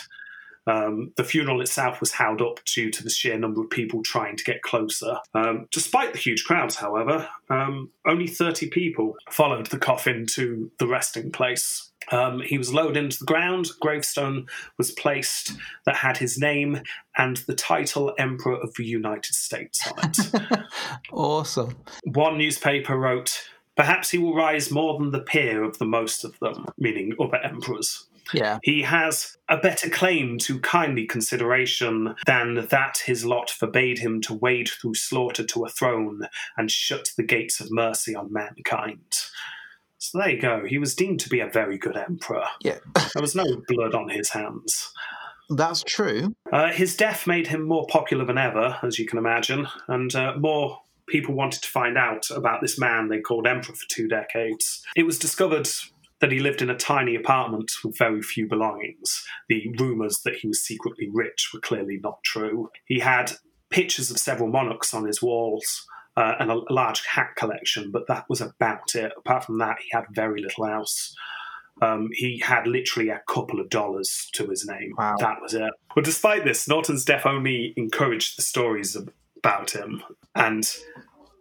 Um, 0.67 1.13
the 1.15 1.23
funeral 1.23 1.61
itself 1.61 2.01
was 2.01 2.11
held 2.11 2.41
up 2.41 2.59
due 2.65 2.91
to 2.91 3.01
the 3.01 3.09
sheer 3.09 3.37
number 3.37 3.61
of 3.61 3.69
people 3.69 4.03
trying 4.03 4.35
to 4.35 4.43
get 4.43 4.61
closer. 4.61 5.17
Um, 5.33 5.67
despite 5.71 6.11
the 6.11 6.19
huge 6.19 6.43
crowds, 6.43 6.75
however, 6.75 7.29
um, 7.49 7.89
only 8.05 8.27
30 8.27 8.69
people 8.69 9.15
followed 9.31 9.67
the 9.67 9.79
coffin 9.79 10.25
to 10.31 10.69
the 10.77 10.87
resting 10.87 11.31
place. 11.31 11.91
Um, 12.11 12.41
he 12.41 12.57
was 12.57 12.73
lowered 12.73 12.97
into 12.97 13.19
the 13.19 13.25
ground. 13.25 13.69
Gravestone 13.79 14.47
was 14.77 14.91
placed 14.91 15.53
that 15.85 15.97
had 15.97 16.17
his 16.17 16.37
name 16.37 16.81
and 17.17 17.37
the 17.37 17.55
title 17.55 18.13
Emperor 18.17 18.55
of 18.55 18.73
the 18.75 18.85
United 18.85 19.33
States 19.33 19.85
on 19.87 20.09
it. 20.09 20.61
Awesome. 21.11 21.75
One 22.03 22.37
newspaper 22.37 22.97
wrote, 22.97 23.49
Perhaps 23.75 24.09
he 24.09 24.17
will 24.17 24.35
rise 24.35 24.71
more 24.71 24.97
than 24.97 25.11
the 25.11 25.21
peer 25.21 25.63
of 25.63 25.77
the 25.77 25.85
most 25.85 26.23
of 26.23 26.37
them, 26.39 26.65
meaning 26.77 27.13
other 27.19 27.37
emperors. 27.37 28.07
Yeah. 28.33 28.57
He 28.63 28.81
has 28.81 29.37
a 29.47 29.57
better 29.57 29.89
claim 29.89 30.37
to 30.39 30.59
kindly 30.59 31.05
consideration 31.05 32.15
than 32.25 32.67
that 32.69 32.99
his 33.05 33.23
lot 33.25 33.49
forbade 33.49 33.99
him 33.99 34.21
to 34.21 34.33
wade 34.33 34.69
through 34.69 34.95
slaughter 34.95 35.43
to 35.45 35.65
a 35.65 35.69
throne 35.69 36.27
and 36.57 36.71
shut 36.71 37.09
the 37.15 37.23
gates 37.23 37.59
of 37.59 37.71
mercy 37.71 38.15
on 38.15 38.33
mankind. 38.33 39.15
So 39.99 40.19
there 40.19 40.29
you 40.29 40.41
go. 40.41 40.63
He 40.65 40.77
was 40.77 40.95
deemed 40.95 41.19
to 41.21 41.29
be 41.29 41.39
a 41.39 41.47
very 41.47 41.77
good 41.77 41.97
emperor. 41.97 42.45
Yeah. 42.61 42.79
There 43.13 43.21
was 43.21 43.35
no 43.35 43.63
blood 43.67 43.95
on 43.95 44.09
his 44.09 44.29
hands. 44.29 44.93
That's 45.49 45.81
true. 45.81 46.35
Uh, 46.51 46.71
his 46.71 46.95
death 46.95 47.25
made 47.25 47.47
him 47.47 47.67
more 47.67 47.87
popular 47.87 48.25
than 48.25 48.37
ever, 48.37 48.77
as 48.83 48.99
you 48.99 49.07
can 49.07 49.17
imagine, 49.17 49.67
and 49.87 50.13
uh, 50.13 50.35
more 50.37 50.81
people 51.07 51.33
wanted 51.33 51.63
to 51.63 51.69
find 51.69 51.97
out 51.97 52.29
about 52.29 52.61
this 52.61 52.77
man 52.77 53.07
they 53.07 53.21
called 53.21 53.47
Emperor 53.47 53.73
for 53.73 53.87
two 53.89 54.07
decades. 54.07 54.83
It 54.95 55.03
was 55.03 55.17
discovered 55.17 55.67
that 56.19 56.31
he 56.31 56.39
lived 56.39 56.61
in 56.61 56.69
a 56.69 56.77
tiny 56.77 57.15
apartment 57.15 57.71
with 57.83 57.97
very 57.97 58.21
few 58.21 58.47
belongings. 58.47 59.23
The 59.49 59.73
rumours 59.79 60.21
that 60.25 60.35
he 60.35 60.47
was 60.47 60.61
secretly 60.61 61.09
rich 61.11 61.51
were 61.53 61.59
clearly 61.59 61.99
not 62.01 62.23
true. 62.23 62.69
He 62.85 62.99
had 62.99 63.33
pictures 63.69 64.09
of 64.09 64.17
several 64.17 64.49
monarchs 64.49 64.93
on 64.93 65.05
his 65.05 65.21
walls. 65.21 65.85
Uh, 66.17 66.33
and 66.39 66.49
a 66.49 66.73
large 66.73 67.05
hat 67.05 67.35
collection, 67.35 67.91
but 67.91 68.07
that 68.07 68.25
was 68.27 68.41
about 68.41 68.95
it. 68.95 69.11
Apart 69.17 69.45
from 69.45 69.59
that, 69.59 69.77
he 69.79 69.87
had 69.91 70.03
very 70.11 70.41
little 70.41 70.65
else. 70.65 71.15
Um, 71.79 72.09
he 72.11 72.39
had 72.39 72.65
literally 72.65 73.09
a 73.09 73.21
couple 73.29 73.59
of 73.59 73.69
dollars 73.69 74.27
to 74.33 74.47
his 74.47 74.65
name. 74.65 74.93
Wow. 74.97 75.15
That 75.19 75.37
was 75.41 75.53
it. 75.53 75.69
But 75.93 76.05
despite 76.05 76.43
this, 76.43 76.67
Norton's 76.67 77.05
death 77.05 77.27
only 77.27 77.75
encouraged 77.77 78.35
the 78.35 78.41
stories 78.41 78.97
about 79.37 79.71
him. 79.71 80.01
And 80.33 80.67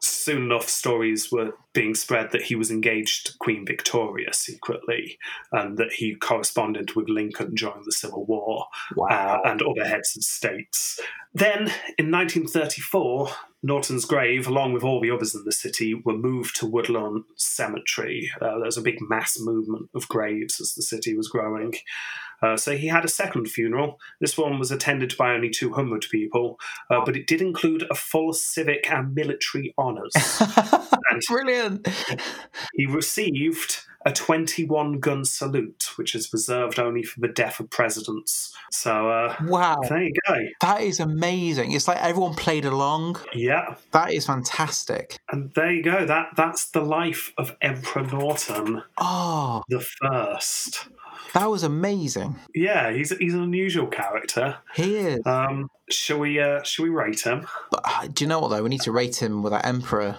soon 0.00 0.44
enough, 0.44 0.68
stories 0.68 1.30
were 1.32 1.52
being 1.72 1.94
spread 1.94 2.32
that 2.32 2.42
he 2.42 2.54
was 2.54 2.70
engaged 2.70 3.26
to 3.26 3.38
Queen 3.38 3.64
Victoria 3.66 4.32
secretly 4.32 5.18
and 5.52 5.76
that 5.78 5.92
he 5.92 6.14
corresponded 6.14 6.94
with 6.94 7.08
Lincoln 7.08 7.54
during 7.54 7.82
the 7.84 7.92
Civil 7.92 8.24
War 8.26 8.66
Wow. 8.96 9.08
uh, 9.44 9.48
and 9.48 9.62
other 9.62 9.84
heads 9.84 10.16
of 10.16 10.22
states. 10.22 11.00
Then, 11.34 11.72
in 11.98 12.10
1934, 12.10 13.28
Norton's 13.62 14.04
grave, 14.04 14.46
along 14.46 14.72
with 14.72 14.84
all 14.84 15.00
the 15.00 15.10
others 15.10 15.34
in 15.34 15.44
the 15.44 15.52
city, 15.52 15.92
were 15.94 16.16
moved 16.16 16.56
to 16.56 16.66
Woodlawn 16.66 17.24
Cemetery. 17.36 18.30
Uh, 18.40 18.58
there 18.58 18.60
was 18.60 18.78
a 18.78 18.82
big 18.82 18.98
mass 19.00 19.38
movement 19.40 19.90
of 19.94 20.08
graves 20.08 20.60
as 20.60 20.74
the 20.74 20.82
city 20.82 21.16
was 21.16 21.28
growing. 21.28 21.74
Uh, 22.42 22.56
so 22.56 22.76
he 22.76 22.86
had 22.88 23.04
a 23.04 23.08
second 23.08 23.46
funeral. 23.46 23.98
This 24.20 24.36
one 24.36 24.58
was 24.58 24.70
attended 24.70 25.16
by 25.16 25.32
only 25.32 25.50
200 25.50 26.06
people, 26.10 26.58
uh, 26.90 27.00
but 27.04 27.16
it 27.16 27.26
did 27.26 27.40
include 27.40 27.84
a 27.90 27.94
full 27.94 28.32
civic 28.32 28.90
and 28.90 29.14
military 29.14 29.74
honours. 29.78 30.12
and 31.10 31.22
Brilliant. 31.28 31.88
he 32.74 32.86
received 32.86 33.82
a 34.04 34.12
21 34.12 35.00
gun 35.00 35.24
salute, 35.24 35.90
which 35.96 36.14
is 36.14 36.32
reserved 36.32 36.78
only 36.78 37.02
for 37.02 37.18
the 37.20 37.26
death 37.28 37.58
of 37.58 37.68
presidents. 37.70 38.54
So 38.70 39.10
uh, 39.10 39.34
Wow. 39.44 39.80
there 39.88 40.02
you 40.04 40.12
go. 40.28 40.38
That 40.60 40.82
is 40.82 41.00
amazing. 41.00 41.72
It's 41.72 41.88
like 41.88 42.00
everyone 42.00 42.34
played 42.34 42.64
along. 42.64 43.16
Yeah, 43.34 43.74
That 43.90 44.12
is 44.12 44.26
fantastic. 44.26 45.18
and 45.32 45.52
there 45.54 45.72
you 45.72 45.82
go. 45.82 46.06
That 46.06 46.28
that's 46.36 46.70
the 46.70 46.82
life 46.82 47.32
of 47.36 47.56
Emperor 47.60 48.02
Norton 48.06 48.82
Oh, 48.96 49.62
the 49.68 49.80
First. 49.80 50.86
that 51.34 51.50
was 51.50 51.64
amazing. 51.64 52.36
Yeah, 52.54 52.92
he's 52.92 53.10
he's 53.18 53.34
an 53.34 53.42
unusual 53.42 53.88
character. 53.88 54.58
He 54.74 54.96
is. 54.98 55.20
Um, 55.26 55.68
shall 55.90 56.18
we 56.20 56.38
uh, 56.40 56.62
shall 56.62 56.84
we 56.84 56.90
rate 56.90 57.20
him? 57.22 57.44
But 57.72 57.80
uh, 57.84 58.06
do 58.12 58.22
you 58.24 58.28
know 58.28 58.38
what 58.38 58.48
though? 58.50 58.62
We 58.62 58.68
need 58.68 58.82
to 58.82 58.92
rate 58.92 59.20
him 59.20 59.42
with 59.42 59.52
that 59.52 59.66
Emperor 59.66 60.18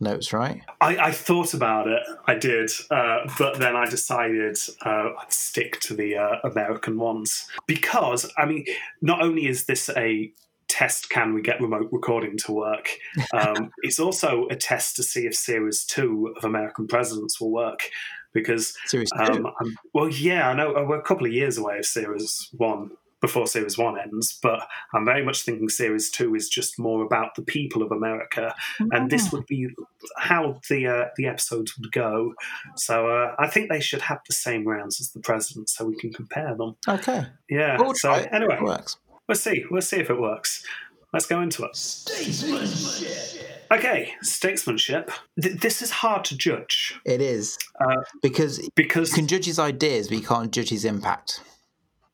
notes, 0.00 0.32
right? 0.32 0.62
I, 0.80 0.96
I 0.96 1.12
thought 1.12 1.54
about 1.54 1.88
it. 1.88 2.02
I 2.26 2.34
did, 2.34 2.70
uh, 2.90 3.28
but 3.38 3.58
then 3.58 3.76
I 3.76 3.86
decided 3.86 4.58
uh, 4.84 5.10
I'd 5.20 5.32
stick 5.32 5.80
to 5.80 5.94
the 5.94 6.16
uh, 6.16 6.36
American 6.44 6.98
ones 6.98 7.46
because 7.66 8.30
I 8.36 8.46
mean, 8.46 8.64
not 9.00 9.22
only 9.22 9.46
is 9.46 9.66
this 9.66 9.88
a 9.90 10.32
test 10.68 11.08
can 11.08 11.32
we 11.32 11.40
get 11.40 11.60
remote 11.60 11.88
recording 11.90 12.36
to 12.36 12.52
work 12.52 12.90
um, 13.32 13.70
it's 13.82 13.98
also 13.98 14.46
a 14.48 14.54
test 14.54 14.94
to 14.96 15.02
see 15.02 15.26
if 15.26 15.34
series 15.34 15.82
two 15.84 16.34
of 16.36 16.44
american 16.44 16.86
presidents 16.86 17.40
will 17.40 17.50
work 17.50 17.88
because 18.34 18.76
Series 18.84 19.10
um, 19.18 19.46
well 19.94 20.10
yeah 20.10 20.48
i 20.48 20.52
know 20.52 20.76
uh, 20.76 20.84
we're 20.84 20.98
a 20.98 21.02
couple 21.02 21.26
of 21.26 21.32
years 21.32 21.56
away 21.56 21.78
of 21.78 21.86
series 21.86 22.50
one 22.52 22.90
before 23.20 23.46
series 23.46 23.76
one 23.76 23.98
ends 23.98 24.38
but 24.42 24.60
i'm 24.94 25.04
very 25.04 25.24
much 25.24 25.42
thinking 25.42 25.68
series 25.68 26.10
two 26.10 26.34
is 26.34 26.48
just 26.48 26.78
more 26.78 27.04
about 27.04 27.34
the 27.34 27.42
people 27.42 27.82
of 27.82 27.90
america 27.92 28.54
and 28.92 29.10
this 29.10 29.32
would 29.32 29.46
be 29.46 29.68
how 30.16 30.60
the 30.68 30.86
uh, 30.86 31.04
the 31.16 31.26
episodes 31.26 31.76
would 31.78 31.90
go. 31.92 32.32
So 32.76 33.08
uh, 33.08 33.34
I 33.38 33.48
think 33.48 33.68
they 33.68 33.80
should 33.80 34.00
have 34.02 34.20
the 34.28 34.32
same 34.34 34.66
rounds 34.66 35.00
as 35.00 35.10
the 35.10 35.18
president, 35.20 35.68
so 35.68 35.84
we 35.84 35.96
can 35.96 36.12
compare 36.12 36.54
them. 36.56 36.76
okay. 36.88 37.26
Yeah. 37.50 37.76
We'll 37.78 37.94
so 37.94 38.12
anyway, 38.12 38.56
It 38.56 38.62
works. 38.62 38.96
we'll 39.26 39.34
see. 39.36 39.64
We'll 39.70 39.82
see 39.82 39.96
if 39.96 40.08
it 40.10 40.20
works. 40.20 40.64
Let's 41.12 41.26
go 41.26 41.40
into 41.40 41.64
it. 41.64 41.74
Statesmanship. 41.76 43.44
Okay, 43.70 44.14
statesmanship. 44.22 45.10
Th- 45.40 45.58
this 45.60 45.82
is 45.82 45.90
hard 45.90 46.24
to 46.26 46.36
judge 46.36 46.98
It 47.04 47.20
is 47.20 47.58
Uh, 47.80 48.02
because 48.22 48.58
you 48.58 48.72
can 49.14 49.26
judge 49.26 49.44
his 49.46 49.58
ideas, 49.58 50.08
but 50.08 50.18
you 50.18 50.24
can't 50.26 50.52
judge 50.52 50.70
his 50.70 50.84
impact. 50.84 51.42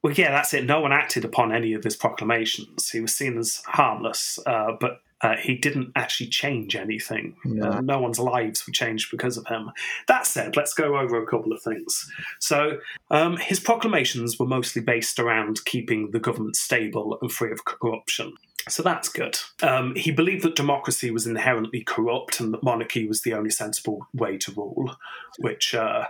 Well, 0.05 0.13
yeah, 0.13 0.33
that's 0.33 0.53
it. 0.53 0.67
No 0.67 0.81
one 0.81 0.93
acted 0.93 1.25
upon 1.25 1.51
any 1.51 1.73
of 1.73 1.83
his 1.83 1.97
proclamations. 1.97 2.91
He 2.91 3.01
was 3.01 3.15
seen 3.15 3.39
as 3.39 3.63
harmless, 3.65 4.39
uh, 4.45 4.73
but 4.79 5.01
uh, 5.23 5.37
he 5.37 5.57
didn't 5.57 5.93
actually 5.97 6.27
change 6.27 6.77
anything. 6.77 7.35
No. 7.43 7.71
Uh, 7.71 7.81
no 7.81 7.99
one's 7.99 8.19
lives 8.19 8.67
were 8.67 8.73
changed 8.75 9.11
because 9.11 9.39
of 9.39 9.47
him. 9.47 9.71
That 10.07 10.27
said, 10.27 10.59
let's 10.59 10.75
go 10.75 10.99
over 10.99 11.23
a 11.23 11.27
couple 11.27 11.55
of 11.55 11.63
things. 11.63 12.07
So, 12.39 12.81
um, 13.11 13.39
his 13.39 13.59
proclamations 13.59 14.39
were 14.39 14.45
mostly 14.45 14.83
based 14.83 15.19
around 15.19 15.65
keeping 15.65 16.11
the 16.11 16.21
government 16.21 16.57
stable 16.57 17.17
and 17.23 17.33
free 17.33 17.51
of 17.53 17.65
corruption. 17.65 18.35
So 18.69 18.83
that's 18.83 19.09
good. 19.09 19.39
Um, 19.63 19.95
he 19.95 20.11
believed 20.11 20.45
that 20.45 20.55
democracy 20.55 21.11
was 21.11 21.27
inherently 21.27 21.83
corrupt 21.83 22.41
and 22.41 22.53
that 22.53 22.63
monarchy 22.63 23.09
was 23.09 23.23
the 23.23 23.33
only 23.33 23.51
sensible 23.51 24.07
way 24.13 24.37
to 24.37 24.53
rule, 24.53 24.97
which 25.39 25.75
uh, 25.75 26.05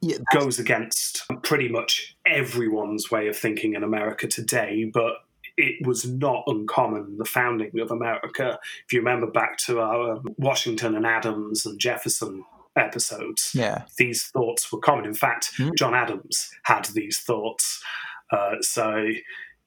Yeah, 0.00 0.18
goes 0.32 0.58
against 0.58 1.22
pretty 1.42 1.68
much 1.68 2.16
everyone's 2.26 3.10
way 3.10 3.28
of 3.28 3.36
thinking 3.36 3.74
in 3.74 3.82
America 3.82 4.26
today, 4.26 4.90
but 4.92 5.14
it 5.56 5.84
was 5.86 6.06
not 6.08 6.44
uncommon 6.46 7.16
the 7.18 7.24
founding 7.24 7.78
of 7.80 7.90
America. 7.90 8.58
If 8.86 8.92
you 8.92 9.00
remember 9.00 9.26
back 9.26 9.58
to 9.66 9.80
our 9.80 10.12
um, 10.12 10.28
Washington 10.38 10.94
and 10.94 11.04
Adams 11.04 11.66
and 11.66 11.78
Jefferson 11.80 12.44
episodes, 12.76 13.50
yeah. 13.54 13.82
these 13.96 14.26
thoughts 14.28 14.70
were 14.72 14.78
common. 14.78 15.04
In 15.04 15.14
fact, 15.14 15.50
Hmm. 15.56 15.70
John 15.76 15.94
Adams 15.94 16.50
had 16.62 16.84
these 16.86 17.18
thoughts. 17.18 17.82
Uh, 18.30 18.56
so, 18.60 19.08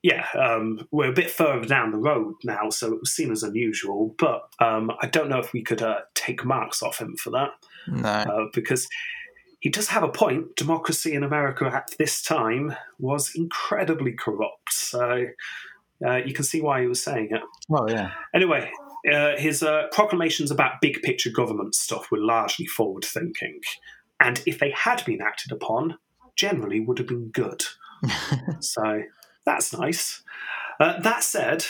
yeah, 0.02 0.28
um, 0.40 0.88
we're 0.92 1.10
a 1.10 1.14
bit 1.14 1.30
further 1.30 1.66
down 1.68 1.92
the 1.92 1.98
road 1.98 2.36
now, 2.46 2.70
so 2.70 2.94
it 2.94 3.00
was 3.02 3.12
seen 3.12 3.32
as 3.32 3.44
unusual. 3.44 4.16
But 4.18 4.44
um, 4.60 4.92
I 5.02 5.08
don't 5.08 5.30
know 5.30 5.40
if 5.40 5.52
we 5.52 5.62
could 5.62 5.82
uh, 5.82 6.00
take 6.16 6.46
marks 6.46 6.82
off 6.82 7.00
him 7.02 7.18
for 7.18 7.32
that 7.32 7.50
No. 7.88 8.08
uh, 8.10 8.46
because 8.54 8.88
he 9.62 9.70
does 9.70 9.88
have 9.88 10.04
a 10.04 10.10
point. 10.10 10.58
Democracy 10.58 11.14
in 11.14 11.24
America 11.24 11.66
at 11.66 11.92
this 11.98 12.22
time 12.22 12.76
was 13.00 13.32
incredibly 13.36 14.12
corrupt. 14.12 14.74
So, 14.74 15.28
Uh, 16.04 16.16
you 16.16 16.34
can 16.34 16.44
see 16.44 16.62
why 16.62 16.82
he 16.82 16.88
was 16.88 17.02
saying 17.02 17.28
it. 17.30 17.42
Well, 17.70 17.88
yeah. 17.88 18.10
Anyway, 18.34 18.72
uh, 19.14 19.38
his 19.38 19.62
uh, 19.62 19.84
proclamations 19.92 20.50
about 20.50 20.82
big 20.82 21.02
picture 21.04 21.30
government 21.30 21.76
stuff 21.76 22.10
were 22.10 22.18
largely 22.18 22.66
forward 22.66 23.06
thinking, 23.06 23.60
and 24.20 24.42
if 24.48 24.58
they 24.58 24.72
had 24.72 25.06
been 25.06 25.22
acted 25.22 25.52
upon, 25.52 26.00
generally 26.36 26.80
would 26.80 26.98
have 26.98 27.08
been 27.08 27.28
good. 27.30 27.64
so 28.60 29.04
that's 29.46 29.78
nice. 29.78 30.24
Uh, 30.80 31.00
that 31.02 31.24
said, 31.24 31.66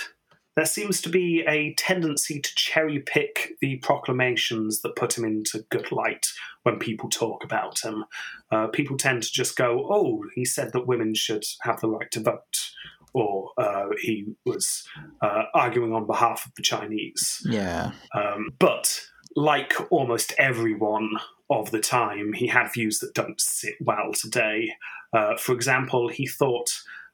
there 0.56 0.65
seems 0.65 1.02
to 1.02 1.10
be 1.10 1.44
a 1.48 1.73
tendency 1.76 2.40
to 2.40 2.56
cherry 2.56 2.99
pick 2.99 3.53
the 3.61 3.78
proclamations 3.78 4.82
that 4.82 4.95
put 4.95 5.18
him 5.18 5.23
into 5.23 5.65
good 5.69 5.91
light 5.91 6.28
when 6.64 6.78
people 6.78 7.10
talk 7.10 7.44
about 7.44 7.80
him. 7.80 8.03
Uh, 8.52 8.68
people 8.68 8.98
tend 8.98 9.23
to 9.23 9.32
just 9.32 9.56
go, 9.56 9.88
oh, 9.90 10.23
he 10.36 10.44
said 10.44 10.73
that 10.73 10.88
women 10.88 11.15
should 11.15 11.44
have 11.61 11.80
the 11.80 11.90
right 11.90 12.11
to 12.11 12.19
vote, 12.19 12.72
or 13.14 13.52
uh, 13.57 13.88
he 14.02 14.26
was 14.45 14.84
uh, 15.22 15.44
arguing 15.53 15.94
on 15.94 16.06
behalf 16.06 16.45
of 16.45 16.53
the 16.56 16.61
Chinese. 16.61 17.41
Yeah. 17.45 17.91
Um, 18.14 18.49
but 18.60 19.02
like 19.36 19.73
almost 19.90 20.34
everyone 20.38 21.11
of 21.49 21.72
the 21.72 21.80
time, 21.80 22.34
he 22.34 22.48
had 22.48 22.72
views 22.73 22.99
that 22.99 23.14
don't 23.14 23.40
sit 23.40 23.76
well 23.80 24.11
today. 24.14 24.73
Uh, 25.14 25.36
for 25.38 25.53
example, 25.53 26.07
he 26.10 26.28
thought 26.28 26.72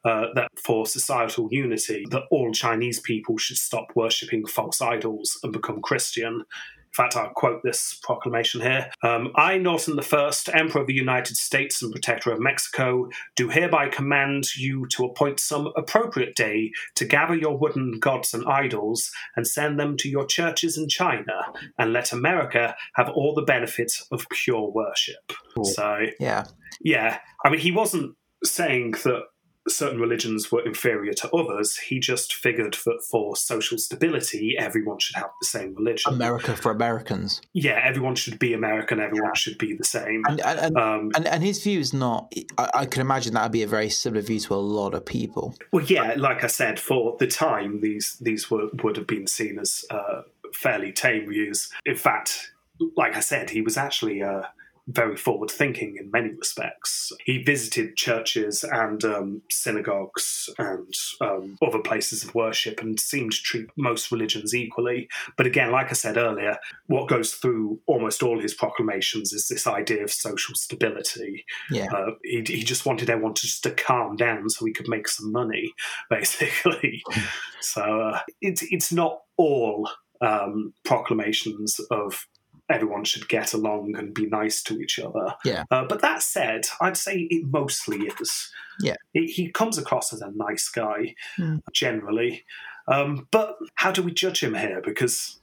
uh, 0.07 0.27
that 0.35 0.49
for 0.65 0.85
societal 0.85 1.47
unity, 1.51 2.05
that 2.11 2.23
all 2.31 2.51
Chinese 2.51 2.99
people 2.99 3.38
should 3.38 3.57
stop 3.57 3.88
worshipping 3.95 4.45
false 4.45 4.81
idols 4.81 5.38
and 5.43 5.51
become 5.53 5.81
Christian. 5.81 6.34
In 6.34 6.93
fact, 7.03 7.17
I'll 7.17 7.29
quote 7.35 7.61
this 7.63 7.99
proclamation 8.01 8.61
here. 8.61 8.89
Um, 9.03 9.31
I, 9.35 9.57
Norton 9.57 9.99
I, 9.99 10.31
Emperor 10.53 10.81
of 10.81 10.88
the 10.88 10.93
United 10.93 11.38
States 11.38 11.84
and 11.84 11.91
Protector 11.91 12.31
of 12.31 12.39
Mexico, 12.39 13.09
do 13.35 13.49
hereby 13.49 13.89
command 13.89 14.55
you 14.55 14.88
to 14.93 15.03
appoint 15.05 15.39
some 15.39 15.71
appropriate 15.75 16.35
day 16.35 16.71
to 16.95 17.05
gather 17.05 17.35
your 17.35 17.57
wooden 17.57 17.99
gods 17.99 18.34
and 18.34 18.45
idols 18.47 19.11
and 19.35 19.45
send 19.45 19.79
them 19.79 19.97
to 19.97 20.09
your 20.09 20.25
churches 20.25 20.77
in 20.77 20.88
China, 20.88 21.38
and 21.77 21.93
let 21.93 22.13
America 22.13 22.75
have 22.95 23.09
all 23.09 23.35
the 23.35 23.43
benefits 23.43 24.07
of 24.11 24.25
pure 24.29 24.71
worship. 24.71 25.34
Cool. 25.53 25.65
So, 25.65 26.05
Yeah. 26.19 26.45
yeah, 26.79 27.19
I 27.43 27.49
mean, 27.49 27.59
he 27.59 27.71
wasn't 27.71 28.15
saying 28.43 28.91
that 29.03 29.23
certain 29.68 29.99
religions 29.99 30.52
were 30.52 30.65
inferior 30.65 31.14
to 31.14 31.30
others. 31.31 31.77
He 31.77 31.99
just 31.99 32.34
figured 32.34 32.77
that 32.85 33.03
for 33.03 33.35
social 33.35 33.77
stability, 33.77 34.56
everyone 34.57 34.99
should 34.99 35.15
have 35.15 35.30
the 35.41 35.45
same 35.48 35.76
religion. 35.76 36.14
America 36.14 36.56
for 36.56 36.72
Americans. 36.72 37.41
yeah, 37.53 37.80
everyone 37.84 38.15
should 38.15 38.39
be 38.39 38.53
American. 38.53 38.99
Everyone 38.99 39.35
should 39.35 39.57
be 39.57 39.73
the 39.73 39.84
same. 39.84 40.23
And 40.27 40.41
and, 40.41 40.60
and, 40.60 40.77
Um, 40.77 41.11
and, 41.15 41.27
and 41.27 41.44
his 41.44 41.61
view 41.61 41.80
is 41.80 41.94
not. 41.94 42.34
I, 42.57 42.69
I 42.73 42.85
can 42.85 43.02
imagine 43.02 43.34
that 43.34 43.44
would 43.44 43.52
be 43.52 43.64
a 43.64 43.68
very 43.68 43.89
similar 43.89 44.22
view 44.22 44.39
to 44.41 44.53
a 44.53 44.56
lot 44.56 44.94
of 44.94 45.06
people. 45.06 45.56
well, 45.72 45.84
yeah, 45.85 46.14
like 46.18 46.44
I 46.44 46.48
said, 46.48 46.80
for 46.80 47.15
the 47.19 47.27
time, 47.27 47.81
these 47.81 48.18
these 48.22 48.49
were 48.52 48.69
would 48.84 48.98
have 48.98 49.07
been 49.07 49.27
seen 49.27 49.60
as 49.60 49.85
uh, 49.89 50.22
fairly 50.53 50.91
tame 50.91 51.27
views. 51.30 51.69
In 51.85 51.95
fact, 51.95 52.52
like 52.95 53.15
I 53.15 53.22
said, 53.22 53.49
he 53.49 53.61
was 53.61 53.77
actually. 53.77 54.23
Uh, 54.23 54.44
very 54.88 55.18
forward 55.18 55.51
thinking 55.51 55.97
in 55.99 56.09
many 56.11 56.30
respects. 56.30 57.11
He 57.26 57.43
visited 57.43 57.97
churches 57.97 58.64
and 58.64 59.03
um, 59.03 59.41
synagogues 59.51 60.49
and 60.57 60.93
um, 61.19 61.57
other 61.61 61.80
places 61.80 62.23
of 62.23 62.34
worship 62.34 62.81
and 62.81 62.99
seemed 62.99 63.34
to 63.34 63.41
treat 63.41 63.68
most 63.76 64.11
religions 64.11 64.55
equally. 64.55 65.09
But 65.35 65.45
again, 65.45 65.72
like 65.72 65.89
I 65.89 65.93
said 65.93 66.18
earlier, 66.18 66.57
what 66.88 67.09
goes 67.09 67.34
through 67.34 67.80
almost 67.85 68.23
all 68.23 68.39
his 68.39 68.53
proclamations 68.53 69.34
is 69.34 69.47
this 69.47 69.68
idea 69.68 70.03
of 70.03 70.11
social 70.11 70.55
stability. 70.55 71.45
Yeah. 71.69 71.88
Uh, 71.93 72.11
he, 72.23 72.43
he 72.47 72.64
just 72.64 72.85
wanted 72.85 73.09
everyone 73.09 73.34
to 73.35 73.41
just 73.41 73.64
to 73.64 73.72
calm 73.72 74.15
down 74.15 74.49
so 74.49 74.65
he 74.65 74.73
could 74.73 74.88
make 74.88 75.07
some 75.07 75.31
money, 75.31 75.73
basically. 76.09 77.03
so 77.61 78.01
uh, 78.01 78.19
it's 78.41 78.64
it's 78.72 78.91
not 78.91 79.19
all 79.38 79.89
um, 80.22 80.73
proclamations 80.84 81.80
of 81.91 82.26
everyone 82.69 83.03
should 83.03 83.27
get 83.30 83.53
along 83.53 83.95
and 83.98 84.14
be 84.14 84.26
nice 84.27 84.61
to 84.64 84.80
each 84.80 84.99
other. 84.99 85.35
Yeah. 85.45 85.64
Uh, 85.72 85.85
but 85.88 86.02
that 86.02 86.22
said, 86.22 86.68
I'd 86.81 86.98
say 86.98 87.27
it 87.30 87.45
mostly 87.48 87.98
is. 88.19 88.52
Yeah. 88.81 88.95
He, 89.14 89.27
he 89.27 89.52
comes 89.52 89.77
across 89.77 90.14
as 90.14 90.22
a 90.22 90.31
nice 90.35 90.69
guy, 90.69 91.15
Hmm. 91.38 91.57
generally. 91.73 92.44
Um, 92.88 93.27
but 93.31 93.57
how 93.76 93.91
do 93.91 94.02
we 94.02 94.11
judge 94.14 94.41
him 94.41 94.53
here? 94.53 94.81
Because 94.84 95.39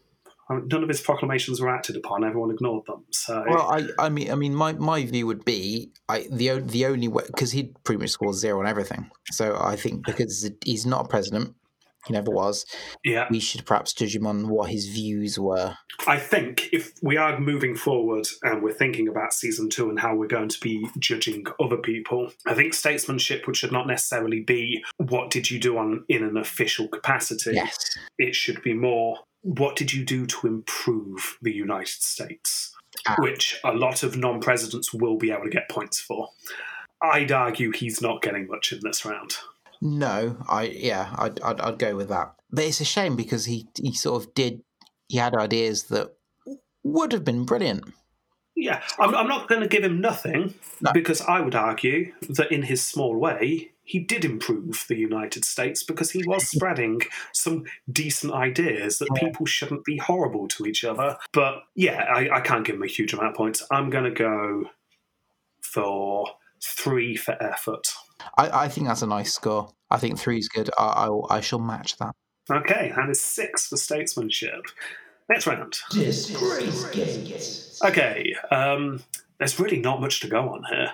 none 0.50 0.82
of 0.82 0.88
his 0.88 1.00
proclamations 1.00 1.60
were 1.60 1.68
acted 1.74 1.96
upon. 1.96 2.24
Everyone 2.24 2.50
ignored 2.50 2.86
them. 2.86 3.04
So 3.10 3.44
Well, 3.48 3.70
I, 3.70 3.88
I 3.98 4.08
mean, 4.08 4.30
I 4.30 4.34
mean, 4.34 4.54
my, 4.54 4.72
my 4.74 5.04
view 5.04 5.26
would 5.26 5.44
be, 5.44 5.90
I 6.08 6.26
the 6.30 6.60
the 6.60 6.86
only 6.86 7.08
way 7.08 7.24
because 7.26 7.52
he 7.52 7.72
pretty 7.84 8.00
much 8.00 8.10
scored 8.10 8.34
zero 8.36 8.60
on 8.60 8.66
everything. 8.66 9.10
So 9.32 9.58
I 9.58 9.76
think 9.76 10.04
because 10.04 10.50
he's 10.64 10.84
not 10.86 11.06
a 11.06 11.08
president, 11.08 11.54
he 12.06 12.12
never 12.12 12.30
was. 12.30 12.66
yeah, 13.04 13.26
We 13.30 13.40
should 13.40 13.64
perhaps 13.66 13.92
judge 13.92 14.14
him 14.14 14.26
on 14.26 14.48
what 14.48 14.70
his 14.70 14.88
views 14.88 15.38
were. 15.38 15.76
I 16.06 16.18
think 16.18 16.68
if 16.72 16.92
we 17.02 17.16
are 17.16 17.38
moving 17.38 17.76
forward 17.76 18.26
and 18.42 18.62
we're 18.62 18.72
thinking 18.72 19.08
about 19.08 19.32
season 19.32 19.70
two 19.70 19.88
and 19.88 19.98
how 19.98 20.14
we're 20.14 20.26
going 20.26 20.48
to 20.50 20.60
be 20.60 20.86
judging 20.98 21.46
other 21.60 21.76
people, 21.78 22.30
I 22.46 22.54
think 22.54 22.74
statesmanship, 22.74 23.46
which 23.46 23.58
should 23.58 23.72
not 23.72 23.86
necessarily 23.86 24.40
be 24.40 24.84
what 24.98 25.30
did 25.30 25.50
you 25.50 25.58
do 25.58 25.78
on 25.78 26.04
in 26.08 26.22
an 26.24 26.36
official 26.36 26.88
capacity. 26.88 27.52
Yes. 27.54 27.78
It 28.18 28.34
should 28.34 28.62
be 28.62 28.74
more 28.74 29.18
what 29.42 29.76
did 29.76 29.92
you 29.92 30.04
do 30.04 30.26
to 30.26 30.46
improve 30.46 31.36
the 31.42 31.52
United 31.52 32.02
States, 32.02 32.74
Ah. 33.06 33.16
which 33.18 33.60
a 33.64 33.72
lot 33.72 34.02
of 34.02 34.16
non-presidents 34.16 34.92
will 34.94 35.16
be 35.16 35.30
able 35.30 35.44
to 35.44 35.50
get 35.50 35.68
points 35.68 36.00
for. 36.00 36.28
I'd 37.02 37.30
argue 37.32 37.70
he's 37.70 38.00
not 38.00 38.22
getting 38.22 38.46
much 38.46 38.72
in 38.72 38.80
this 38.82 39.04
round. 39.04 39.36
No, 39.84 40.38
I 40.48 40.62
yeah, 40.64 41.14
I'd, 41.16 41.40
I'd 41.42 41.60
I'd 41.60 41.78
go 41.78 41.94
with 41.94 42.08
that. 42.08 42.34
But 42.50 42.64
it's 42.64 42.80
a 42.80 42.84
shame 42.84 43.14
because 43.16 43.44
he 43.44 43.68
he 43.80 43.92
sort 43.92 44.24
of 44.24 44.34
did. 44.34 44.62
He 45.08 45.18
had 45.18 45.34
ideas 45.36 45.84
that 45.84 46.14
would 46.82 47.12
have 47.12 47.24
been 47.24 47.44
brilliant. 47.44 47.84
Yeah, 48.56 48.82
I'm, 48.98 49.14
I'm 49.14 49.28
not 49.28 49.48
going 49.48 49.60
to 49.62 49.68
give 49.68 49.82
him 49.82 50.00
nothing 50.00 50.54
No. 50.80 50.92
because 50.92 51.20
I 51.22 51.40
would 51.40 51.54
argue 51.56 52.12
that 52.28 52.52
in 52.52 52.62
his 52.62 52.82
small 52.82 53.16
way, 53.18 53.72
he 53.82 53.98
did 53.98 54.24
improve 54.24 54.86
the 54.88 54.96
United 54.96 55.44
States 55.44 55.82
because 55.82 56.12
he 56.12 56.22
was 56.24 56.48
spreading 56.54 57.00
some 57.32 57.64
decent 57.90 58.32
ideas 58.32 58.98
that 58.98 59.08
people 59.16 59.44
shouldn't 59.44 59.84
be 59.84 59.98
horrible 59.98 60.46
to 60.48 60.66
each 60.66 60.84
other. 60.84 61.18
But 61.32 61.64
yeah, 61.74 62.04
I, 62.04 62.36
I 62.36 62.40
can't 62.40 62.64
give 62.64 62.76
him 62.76 62.82
a 62.84 62.86
huge 62.86 63.12
amount 63.12 63.30
of 63.30 63.34
points. 63.34 63.62
I'm 63.70 63.90
going 63.90 64.04
to 64.04 64.10
go 64.12 64.70
for 65.60 66.28
three 66.62 67.16
for 67.16 67.36
effort. 67.42 67.88
I, 68.38 68.64
I 68.64 68.68
think 68.68 68.86
that's 68.86 69.02
a 69.02 69.06
nice 69.06 69.32
score. 69.32 69.70
I 69.90 69.98
think 69.98 70.18
three 70.18 70.38
is 70.38 70.48
good. 70.48 70.70
I, 70.78 71.08
I 71.08 71.36
I 71.36 71.40
shall 71.40 71.58
match 71.58 71.96
that. 71.98 72.14
Okay, 72.50 72.92
and 72.96 73.10
it's 73.10 73.20
six 73.20 73.68
for 73.68 73.76
statesmanship. 73.76 74.62
Next 75.28 75.46
round. 75.46 75.78
Disgrace 75.90 77.80
Okay, 77.82 78.34
um, 78.50 79.02
there's 79.38 79.58
really 79.58 79.78
not 79.78 80.00
much 80.00 80.20
to 80.20 80.28
go 80.28 80.50
on 80.50 80.62
here. 80.70 80.92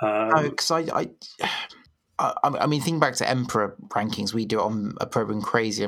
Um, 0.00 0.50
because 0.50 0.70
I, 0.70 0.80
I, 0.80 1.10
I, 2.18 2.34
I 2.42 2.66
mean, 2.66 2.80
think 2.80 3.00
back 3.00 3.14
to 3.16 3.28
Emperor 3.28 3.76
rankings. 3.88 4.32
We 4.32 4.46
do 4.46 4.60
it 4.60 4.62
on 4.62 4.94
a 5.00 5.06
program 5.06 5.42
crazy. 5.42 5.86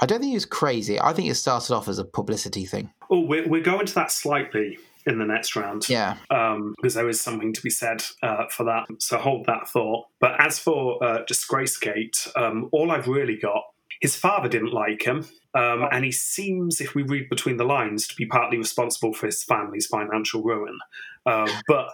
I 0.00 0.06
don't 0.06 0.20
think 0.20 0.32
it 0.32 0.36
was 0.36 0.46
crazy. 0.46 1.00
I 1.00 1.12
think 1.12 1.28
it 1.28 1.34
started 1.34 1.74
off 1.74 1.88
as 1.88 1.98
a 1.98 2.04
publicity 2.04 2.64
thing. 2.64 2.92
Oh, 3.10 3.20
we're, 3.20 3.48
we're 3.48 3.62
going 3.62 3.86
to 3.86 3.94
that 3.94 4.12
slightly 4.12 4.78
in 5.06 5.18
the 5.18 5.24
next 5.24 5.54
round. 5.56 5.88
Yeah, 5.88 6.16
Um, 6.30 6.74
because 6.76 6.94
there 6.94 7.08
is 7.08 7.20
something 7.20 7.52
to 7.52 7.62
be 7.62 7.70
said 7.70 8.02
uh, 8.22 8.46
for 8.50 8.64
that. 8.64 8.86
So 9.00 9.18
hold 9.18 9.46
that 9.46 9.68
thought. 9.68 10.06
But 10.20 10.40
as 10.40 10.58
for 10.58 11.02
uh, 11.02 11.24
Disgracegate, 11.26 12.28
um, 12.36 12.68
all 12.72 12.90
I've 12.90 13.08
really 13.08 13.36
got, 13.36 13.62
his 14.00 14.16
father 14.16 14.48
didn't 14.48 14.72
like 14.72 15.02
him. 15.02 15.26
Um, 15.54 15.86
and 15.92 16.04
he 16.04 16.10
seems, 16.12 16.80
if 16.80 16.94
we 16.94 17.02
read 17.02 17.28
between 17.28 17.58
the 17.58 17.64
lines, 17.64 18.08
to 18.08 18.16
be 18.16 18.26
partly 18.26 18.58
responsible 18.58 19.12
for 19.12 19.26
his 19.26 19.42
family's 19.44 19.86
financial 19.86 20.42
ruin. 20.42 20.78
Uh, 21.26 21.50
but 21.68 21.90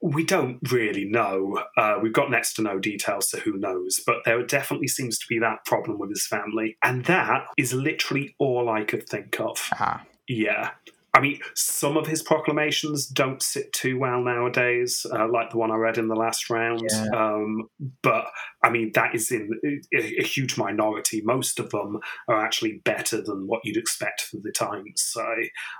we 0.00 0.24
don't 0.24 0.58
really 0.70 1.04
know. 1.04 1.60
Uh, 1.76 1.96
we've 2.00 2.12
got 2.12 2.30
next 2.30 2.54
to 2.54 2.62
no 2.62 2.78
details, 2.78 3.30
so 3.30 3.38
who 3.40 3.56
knows? 3.58 4.00
But 4.06 4.18
there 4.24 4.40
definitely 4.44 4.86
seems 4.88 5.18
to 5.18 5.26
be 5.28 5.38
that 5.40 5.64
problem 5.64 5.98
with 5.98 6.10
his 6.10 6.24
family. 6.26 6.76
And 6.84 7.04
that 7.06 7.46
is 7.56 7.72
literally 7.72 8.34
all 8.38 8.68
I 8.68 8.84
could 8.84 9.08
think 9.08 9.40
of. 9.40 9.68
ah, 9.72 10.04
Yeah. 10.28 10.70
I 11.14 11.20
mean, 11.20 11.40
some 11.54 11.96
of 11.96 12.06
his 12.06 12.22
proclamations 12.22 13.06
don't 13.06 13.42
sit 13.42 13.72
too 13.72 13.98
well 13.98 14.22
nowadays, 14.22 15.06
uh, 15.10 15.26
like 15.28 15.50
the 15.50 15.58
one 15.58 15.70
I 15.70 15.76
read 15.76 15.98
in 15.98 16.08
the 16.08 16.14
last 16.14 16.50
round. 16.50 16.82
Yeah. 16.90 17.06
Um, 17.14 17.70
but 18.02 18.26
I 18.62 18.70
mean, 18.70 18.92
that 18.94 19.14
is 19.14 19.32
in 19.32 19.50
a, 19.64 20.20
a 20.20 20.22
huge 20.22 20.58
minority. 20.58 21.22
Most 21.24 21.58
of 21.58 21.70
them 21.70 21.98
are 22.28 22.44
actually 22.44 22.82
better 22.84 23.22
than 23.22 23.46
what 23.46 23.64
you'd 23.64 23.78
expect 23.78 24.22
for 24.22 24.36
the 24.42 24.52
times. 24.52 25.00
So 25.00 25.24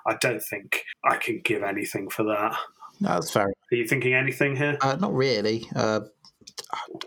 I 0.07 0.17
don't 0.21 0.43
think 0.43 0.85
I 1.05 1.17
can 1.17 1.41
give 1.45 1.63
anything 1.63 2.09
for 2.09 2.25
that. 2.25 2.57
no, 3.01 3.09
that's 3.11 3.31
fair. 3.31 3.47
Are 3.47 3.77
you 3.77 3.87
thinking 3.87 4.15
anything 4.15 4.57
here? 4.57 4.79
Uh, 4.81 4.97
not 4.97 5.15
really. 5.15 5.69
Uh, 5.77 6.01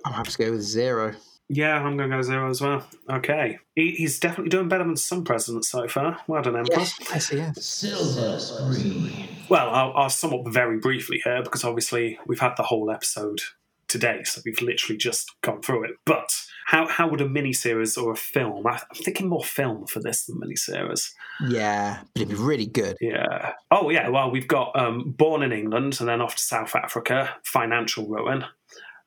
I'm 0.06 0.14
happy 0.14 0.31
to 0.31 0.38
go 0.38 0.52
with 0.52 0.61
zero. 0.61 1.15
Yeah, 1.53 1.75
I'm 1.83 1.97
going 1.97 2.09
to 2.09 2.15
go 2.15 2.21
zero 2.21 2.49
as 2.49 2.61
well. 2.61 2.87
Okay. 3.09 3.59
He, 3.75 3.91
he's 3.91 4.19
definitely 4.19 4.49
doing 4.49 4.69
better 4.69 4.85
than 4.85 4.95
some 4.95 5.23
presidents 5.25 5.69
so 5.69 5.87
far. 5.87 6.17
Well 6.27 6.41
done, 6.41 6.55
Emperor. 6.55 6.77
yes, 6.79 7.27
he 7.29 7.37
is. 7.39 7.65
Silver 7.65 8.39
screen. 8.39 9.27
Well, 9.49 9.69
I'll, 9.69 9.93
I'll 9.95 10.09
sum 10.09 10.33
up 10.33 10.47
very 10.47 10.77
briefly 10.79 11.21
here 11.25 11.43
because 11.43 11.63
obviously 11.65 12.17
we've 12.25 12.39
had 12.39 12.53
the 12.55 12.63
whole 12.63 12.89
episode 12.89 13.41
today, 13.89 14.21
so 14.23 14.41
we've 14.45 14.61
literally 14.61 14.97
just 14.97 15.29
gone 15.41 15.61
through 15.61 15.83
it. 15.83 15.91
But 16.05 16.31
how 16.67 16.87
how 16.87 17.09
would 17.09 17.19
a 17.19 17.27
miniseries 17.27 18.01
or 18.01 18.13
a 18.13 18.15
film? 18.15 18.65
I- 18.65 18.75
I'm 18.89 19.03
thinking 19.03 19.27
more 19.27 19.43
film 19.43 19.87
for 19.87 19.99
this 19.99 20.23
than 20.25 20.39
miniseries. 20.39 21.11
Yeah, 21.45 21.99
but 22.13 22.21
it'd 22.21 22.29
be 22.37 22.41
really 22.41 22.67
good. 22.67 22.95
Yeah. 23.01 23.51
Oh 23.71 23.89
yeah. 23.89 24.07
Well, 24.07 24.31
we've 24.31 24.47
got 24.47 24.73
um, 24.79 25.11
born 25.17 25.43
in 25.43 25.51
England 25.51 25.97
and 25.99 26.07
then 26.07 26.21
off 26.21 26.37
to 26.37 26.41
South 26.41 26.73
Africa, 26.75 27.35
financial 27.43 28.07
ruin. 28.07 28.45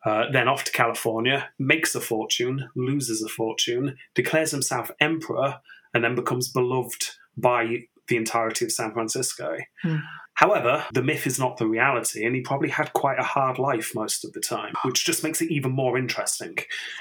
Uh, 0.05 0.31
then 0.31 0.49
off 0.49 0.65
to 0.65 0.73
California, 0.73 1.49
makes 1.59 1.95
a 1.95 2.01
fortune, 2.01 2.69
loses 2.77 3.23
a 3.23 3.29
fortune, 3.29 3.97
declares 4.15 4.51
himself 4.51 4.91
emperor, 5.01 5.61
and 5.95 6.05
then 6.05 6.15
becomes 6.15 6.49
beloved 6.49 7.11
by 7.37 7.85
the 8.09 8.17
entirety 8.17 8.65
of 8.65 8.73
San 8.73 8.93
Francisco. 8.93 9.57
Hmm. 9.83 9.97
However, 10.35 10.85
the 10.93 11.03
myth 11.03 11.29
is 11.29 11.39
not 11.39 11.59
the 11.59 11.67
reality, 11.67 12.25
and 12.27 12.35
he 12.35 12.43
probably 12.43 12.69
had 12.69 12.93
quite 12.93 13.21
a 13.21 13.23
hard 13.23 13.59
life 13.59 13.93
most 13.95 14.25
of 14.25 14.33
the 14.33 14.41
time, 14.41 14.75
which 14.85 15.05
just 15.05 15.23
makes 15.23 15.41
it 15.41 15.51
even 15.51 15.71
more 15.71 15.97
interesting. 15.97 16.57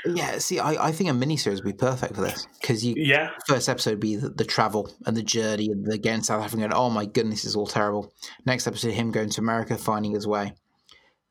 Yeah, 0.05 0.37
see, 0.37 0.59
I, 0.59 0.89
I 0.89 0.91
think 0.91 1.09
a 1.09 1.13
miniseries 1.13 1.55
would 1.55 1.63
be 1.63 1.73
perfect 1.73 2.13
for 2.13 2.21
this 2.21 2.47
because 2.61 2.85
you 2.85 2.93
Yeah, 2.95 3.31
first 3.47 3.69
episode 3.69 3.91
would 3.91 3.99
be 3.99 4.17
the, 4.17 4.29
the 4.29 4.45
travel 4.45 4.91
and 5.07 5.17
the 5.17 5.23
journey 5.23 5.69
and 5.71 5.83
the 5.83 5.97
to 5.97 6.21
South 6.21 6.43
Africa 6.43 6.63
and 6.63 6.73
oh 6.73 6.91
my 6.91 7.05
goodness, 7.05 7.41
this 7.41 7.51
is 7.51 7.55
all 7.55 7.65
terrible. 7.65 8.13
Next 8.45 8.67
episode, 8.67 8.93
him 8.93 9.09
going 9.09 9.31
to 9.31 9.41
America, 9.41 9.77
finding 9.77 10.11
his 10.13 10.27
way. 10.27 10.53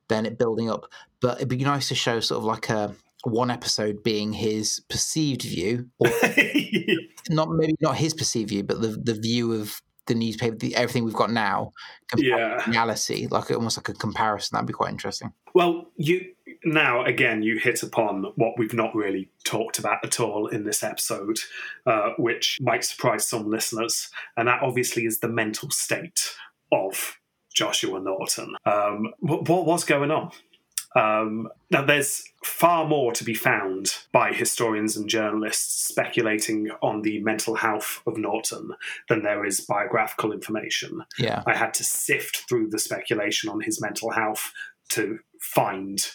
Then 0.08 0.26
it 0.26 0.38
building 0.38 0.68
up, 0.70 0.86
but 1.20 1.36
it'd 1.38 1.48
be 1.48 1.56
nice 1.58 1.88
to 1.88 1.94
show 1.94 2.20
sort 2.20 2.38
of 2.38 2.44
like 2.44 2.68
a 2.68 2.94
one 3.24 3.50
episode 3.50 4.02
being 4.02 4.32
his 4.32 4.80
perceived 4.88 5.42
view, 5.42 5.88
or 5.98 6.08
not 7.30 7.50
maybe 7.50 7.74
not 7.80 7.96
his 7.96 8.14
perceived 8.14 8.50
view, 8.50 8.62
but 8.62 8.80
the 8.80 8.88
the 8.88 9.14
view 9.14 9.52
of 9.52 9.80
the 10.06 10.14
newspaper, 10.16 10.56
the, 10.56 10.74
everything 10.74 11.04
we've 11.04 11.14
got 11.14 11.30
now, 11.30 11.72
Yeah. 12.16 12.68
reality, 12.68 13.28
like 13.30 13.52
almost 13.52 13.78
like 13.78 13.88
a 13.88 13.94
comparison. 13.94 14.56
That'd 14.56 14.66
be 14.66 14.72
quite 14.72 14.90
interesting. 14.90 15.32
Well, 15.54 15.86
you 15.96 16.34
now 16.64 17.04
again 17.04 17.42
you 17.42 17.58
hit 17.58 17.82
upon 17.84 18.24
what 18.36 18.58
we've 18.58 18.74
not 18.74 18.94
really 18.94 19.30
talked 19.44 19.78
about 19.78 20.04
at 20.04 20.18
all 20.20 20.48
in 20.48 20.64
this 20.64 20.82
episode, 20.82 21.38
uh, 21.86 22.10
which 22.18 22.58
might 22.60 22.84
surprise 22.84 23.26
some 23.26 23.48
listeners, 23.48 24.10
and 24.36 24.48
that 24.48 24.62
obviously 24.62 25.06
is 25.06 25.20
the 25.20 25.28
mental 25.28 25.70
state 25.70 26.34
of 26.72 27.18
Joshua 27.52 28.00
Norton. 28.00 28.54
Um, 28.64 29.12
what, 29.20 29.48
what 29.48 29.66
was 29.66 29.84
going 29.84 30.10
on? 30.10 30.30
Um, 30.94 31.48
now, 31.70 31.84
there's 31.84 32.22
far 32.44 32.86
more 32.86 33.12
to 33.12 33.24
be 33.24 33.34
found 33.34 33.94
by 34.12 34.32
historians 34.32 34.96
and 34.96 35.08
journalists 35.08 35.88
speculating 35.88 36.70
on 36.82 37.02
the 37.02 37.20
mental 37.20 37.54
health 37.54 38.02
of 38.06 38.18
Norton 38.18 38.72
than 39.08 39.22
there 39.22 39.44
is 39.44 39.60
biographical 39.60 40.32
information. 40.32 41.02
Yeah, 41.18 41.42
I 41.46 41.56
had 41.56 41.72
to 41.74 41.84
sift 41.84 42.44
through 42.48 42.68
the 42.68 42.78
speculation 42.78 43.48
on 43.48 43.60
his 43.62 43.80
mental 43.80 44.10
health 44.10 44.52
to 44.90 45.18
find 45.40 46.06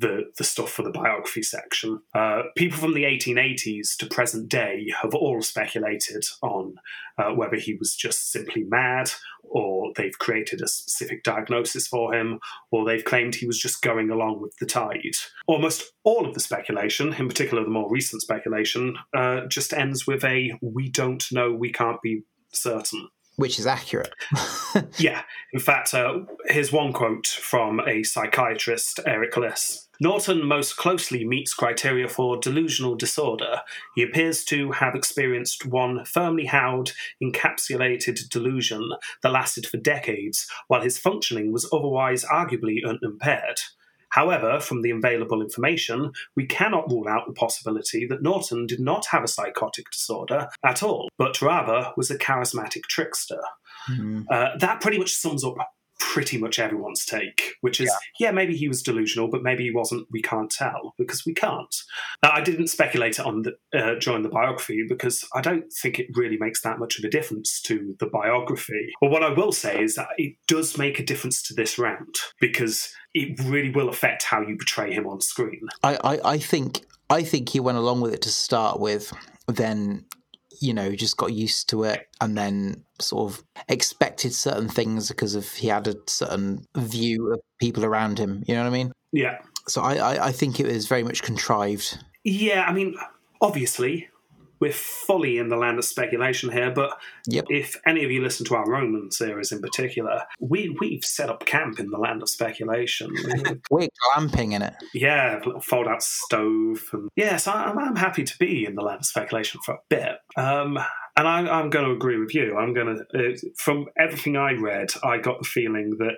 the 0.00 0.30
the 0.36 0.44
stuff 0.44 0.70
for 0.70 0.82
the 0.82 0.90
biography 0.90 1.42
section. 1.42 2.00
Uh, 2.14 2.42
people 2.56 2.78
from 2.78 2.94
the 2.94 3.04
1880s 3.04 3.96
to 3.98 4.06
present 4.06 4.48
day 4.48 4.86
have 5.02 5.14
all 5.14 5.42
speculated 5.42 6.24
on 6.42 6.74
uh, 7.18 7.30
whether 7.30 7.56
he 7.56 7.74
was 7.74 7.94
just 7.94 8.32
simply 8.32 8.64
mad, 8.64 9.10
or 9.42 9.92
they've 9.96 10.18
created 10.18 10.60
a 10.62 10.68
specific 10.68 11.22
diagnosis 11.22 11.86
for 11.86 12.14
him, 12.14 12.40
or 12.70 12.84
they've 12.84 13.04
claimed 13.04 13.34
he 13.34 13.46
was 13.46 13.58
just 13.58 13.82
going 13.82 14.10
along 14.10 14.40
with 14.40 14.56
the 14.56 14.66
tide. 14.66 15.16
Almost 15.46 15.92
all 16.04 16.26
of 16.26 16.34
the 16.34 16.40
speculation, 16.40 17.14
in 17.14 17.28
particular 17.28 17.62
the 17.62 17.70
more 17.70 17.90
recent 17.90 18.22
speculation, 18.22 18.96
uh, 19.16 19.46
just 19.46 19.72
ends 19.72 20.06
with 20.06 20.24
a 20.24 20.52
"we 20.62 20.88
don't 20.88 21.30
know, 21.30 21.52
we 21.52 21.72
can't 21.72 22.02
be 22.02 22.22
certain." 22.52 23.08
which 23.36 23.58
is 23.58 23.66
accurate. 23.66 24.12
Yeah, 24.98 25.22
in 25.52 25.58
fact, 25.58 25.94
uh, 25.94 26.20
here's 26.46 26.70
one 26.70 26.92
quote 26.92 27.26
from 27.26 27.80
a 27.80 28.04
psychiatrist, 28.04 29.00
Eric 29.04 29.36
Liss. 29.36 29.88
Norton 30.00 30.46
most 30.46 30.78
closely 30.78 31.26
meets 31.26 31.52
criteria 31.52 32.08
for 32.08 32.38
delusional 32.38 32.94
disorder. 32.94 33.60
He 33.94 34.02
appears 34.02 34.44
to 34.46 34.72
have 34.72 34.94
experienced 34.94 35.66
one 35.66 36.06
firmly 36.06 36.46
held, 36.46 36.94
encapsulated 37.22 38.30
delusion 38.30 38.90
that 39.22 39.32
lasted 39.32 39.66
for 39.66 39.76
decades, 39.76 40.46
while 40.68 40.80
his 40.80 40.98
functioning 40.98 41.52
was 41.52 41.68
otherwise 41.70 42.24
arguably 42.24 42.78
unimpaired. 42.84 43.60
However, 44.10 44.58
from 44.58 44.82
the 44.82 44.90
available 44.90 45.40
information, 45.40 46.12
we 46.34 46.46
cannot 46.46 46.90
rule 46.90 47.06
out 47.06 47.26
the 47.26 47.32
possibility 47.32 48.06
that 48.06 48.22
Norton 48.22 48.66
did 48.66 48.80
not 48.80 49.06
have 49.06 49.22
a 49.22 49.28
psychotic 49.28 49.90
disorder 49.90 50.48
at 50.64 50.82
all, 50.82 51.08
but 51.16 51.40
rather 51.40 51.92
was 51.96 52.10
a 52.10 52.18
charismatic 52.18 52.82
trickster. 52.88 53.40
Hmm. 53.86 54.22
Uh, 54.30 54.56
that 54.58 54.80
pretty 54.80 54.98
much 54.98 55.12
sums 55.12 55.44
up 55.44 55.54
pretty 56.00 56.38
much 56.38 56.58
everyone's 56.58 57.04
take, 57.04 57.54
which 57.60 57.80
is 57.80 57.92
yeah. 58.18 58.32
maybe 58.32 58.56
he 58.56 58.66
was 58.66 58.82
delusional, 58.82 59.28
but 59.28 59.42
maybe 59.42 59.64
he 59.64 59.70
wasn't. 59.70 60.08
We 60.10 60.22
can't 60.22 60.50
tell 60.50 60.94
because 60.98 61.24
we 61.24 61.34
can't. 61.34 61.74
Now, 62.22 62.32
I 62.32 62.40
didn't 62.40 62.68
speculate 62.68 63.20
on 63.20 63.42
the, 63.42 63.52
uh, 63.78 63.94
during 64.00 64.22
the 64.22 64.28
biography 64.28 64.84
because 64.88 65.24
I 65.34 65.40
don't 65.40 65.70
think 65.72 65.98
it 65.98 66.08
really 66.14 66.38
makes 66.38 66.62
that 66.62 66.78
much 66.78 66.98
of 66.98 67.04
a 67.04 67.10
difference 67.10 67.60
to 67.62 67.94
the 68.00 68.06
biography. 68.06 68.90
But 69.00 69.10
what 69.10 69.22
I 69.22 69.32
will 69.32 69.52
say 69.52 69.82
is 69.82 69.94
that 69.94 70.08
it 70.16 70.34
does 70.48 70.76
make 70.76 70.98
a 70.98 71.04
difference 71.04 71.42
to 71.44 71.54
this 71.54 71.78
round 71.78 72.14
because 72.40 72.92
it 73.14 73.38
really 73.44 73.70
will 73.70 73.88
affect 73.88 74.24
how 74.24 74.40
you 74.40 74.56
portray 74.56 74.92
him 74.92 75.06
on 75.06 75.20
screen. 75.20 75.60
I, 75.82 75.98
I, 76.02 76.32
I 76.32 76.38
think 76.38 76.84
I 77.10 77.22
think 77.22 77.48
he 77.50 77.60
went 77.60 77.78
along 77.78 78.00
with 78.00 78.14
it 78.14 78.22
to 78.22 78.30
start 78.30 78.80
with, 78.80 79.12
then 79.48 80.06
you 80.60 80.74
know 80.74 80.94
just 80.94 81.16
got 81.16 81.32
used 81.32 81.68
to 81.70 81.84
it, 81.84 82.06
and 82.20 82.36
then 82.36 82.84
sort 83.00 83.32
of 83.32 83.44
expected 83.68 84.34
certain 84.34 84.68
things 84.68 85.08
because 85.08 85.34
of 85.34 85.50
he 85.52 85.68
had 85.68 85.88
a 85.88 85.94
certain 86.06 86.64
view 86.76 87.32
of 87.32 87.40
people 87.58 87.84
around 87.84 88.18
him. 88.18 88.44
You 88.46 88.54
know 88.54 88.62
what 88.62 88.68
I 88.68 88.72
mean? 88.72 88.92
Yeah. 89.12 89.38
So 89.66 89.82
I, 89.82 89.94
I, 89.94 90.26
I 90.26 90.32
think 90.32 90.60
it 90.60 90.66
was 90.66 90.86
very 90.86 91.02
much 91.02 91.22
contrived. 91.22 91.98
Yeah, 92.24 92.64
I 92.66 92.72
mean, 92.72 92.96
obviously, 93.40 94.08
we're 94.60 94.72
fully 94.72 95.38
in 95.38 95.48
the 95.48 95.56
land 95.56 95.78
of 95.78 95.84
speculation 95.84 96.50
here, 96.52 96.70
but 96.70 96.98
Yep. 97.26 97.46
if 97.48 97.80
any 97.86 98.04
of 98.04 98.10
you 98.10 98.22
listen 98.22 98.44
to 98.46 98.54
our 98.54 98.68
Roman 98.68 99.10
series 99.10 99.52
in 99.52 99.60
particular, 99.60 100.22
we, 100.38 100.76
we've 100.80 101.04
set 101.04 101.28
up 101.30 101.46
camp 101.46 101.78
in 101.80 101.90
the 101.90 101.98
land 101.98 102.22
of 102.22 102.28
speculation. 102.28 103.10
We're 103.70 103.88
glamping 104.14 104.52
in 104.52 104.62
it. 104.62 104.74
yeah, 104.94 105.40
fold 105.62 105.86
out 105.88 106.02
stove. 106.02 106.82
And, 106.92 107.08
yes, 107.16 107.46
I'm, 107.46 107.78
I'm 107.78 107.96
happy 107.96 108.24
to 108.24 108.38
be 108.38 108.64
in 108.66 108.74
the 108.74 108.82
land 108.82 109.00
of 109.00 109.06
speculation 109.06 109.60
for 109.64 109.74
a 109.74 109.78
bit. 109.88 110.16
Um, 110.36 110.78
and 111.16 111.28
I, 111.28 111.40
I'm 111.48 111.70
going 111.70 111.84
to 111.86 111.92
agree 111.92 112.18
with 112.18 112.34
you. 112.34 112.56
I'm 112.56 112.72
going 112.74 112.98
to, 113.12 113.18
uh, 113.18 113.36
from 113.56 113.86
everything 113.98 114.36
I 114.36 114.52
read, 114.52 114.90
I 115.02 115.18
got 115.18 115.38
the 115.38 115.44
feeling 115.48 115.96
that 115.98 116.14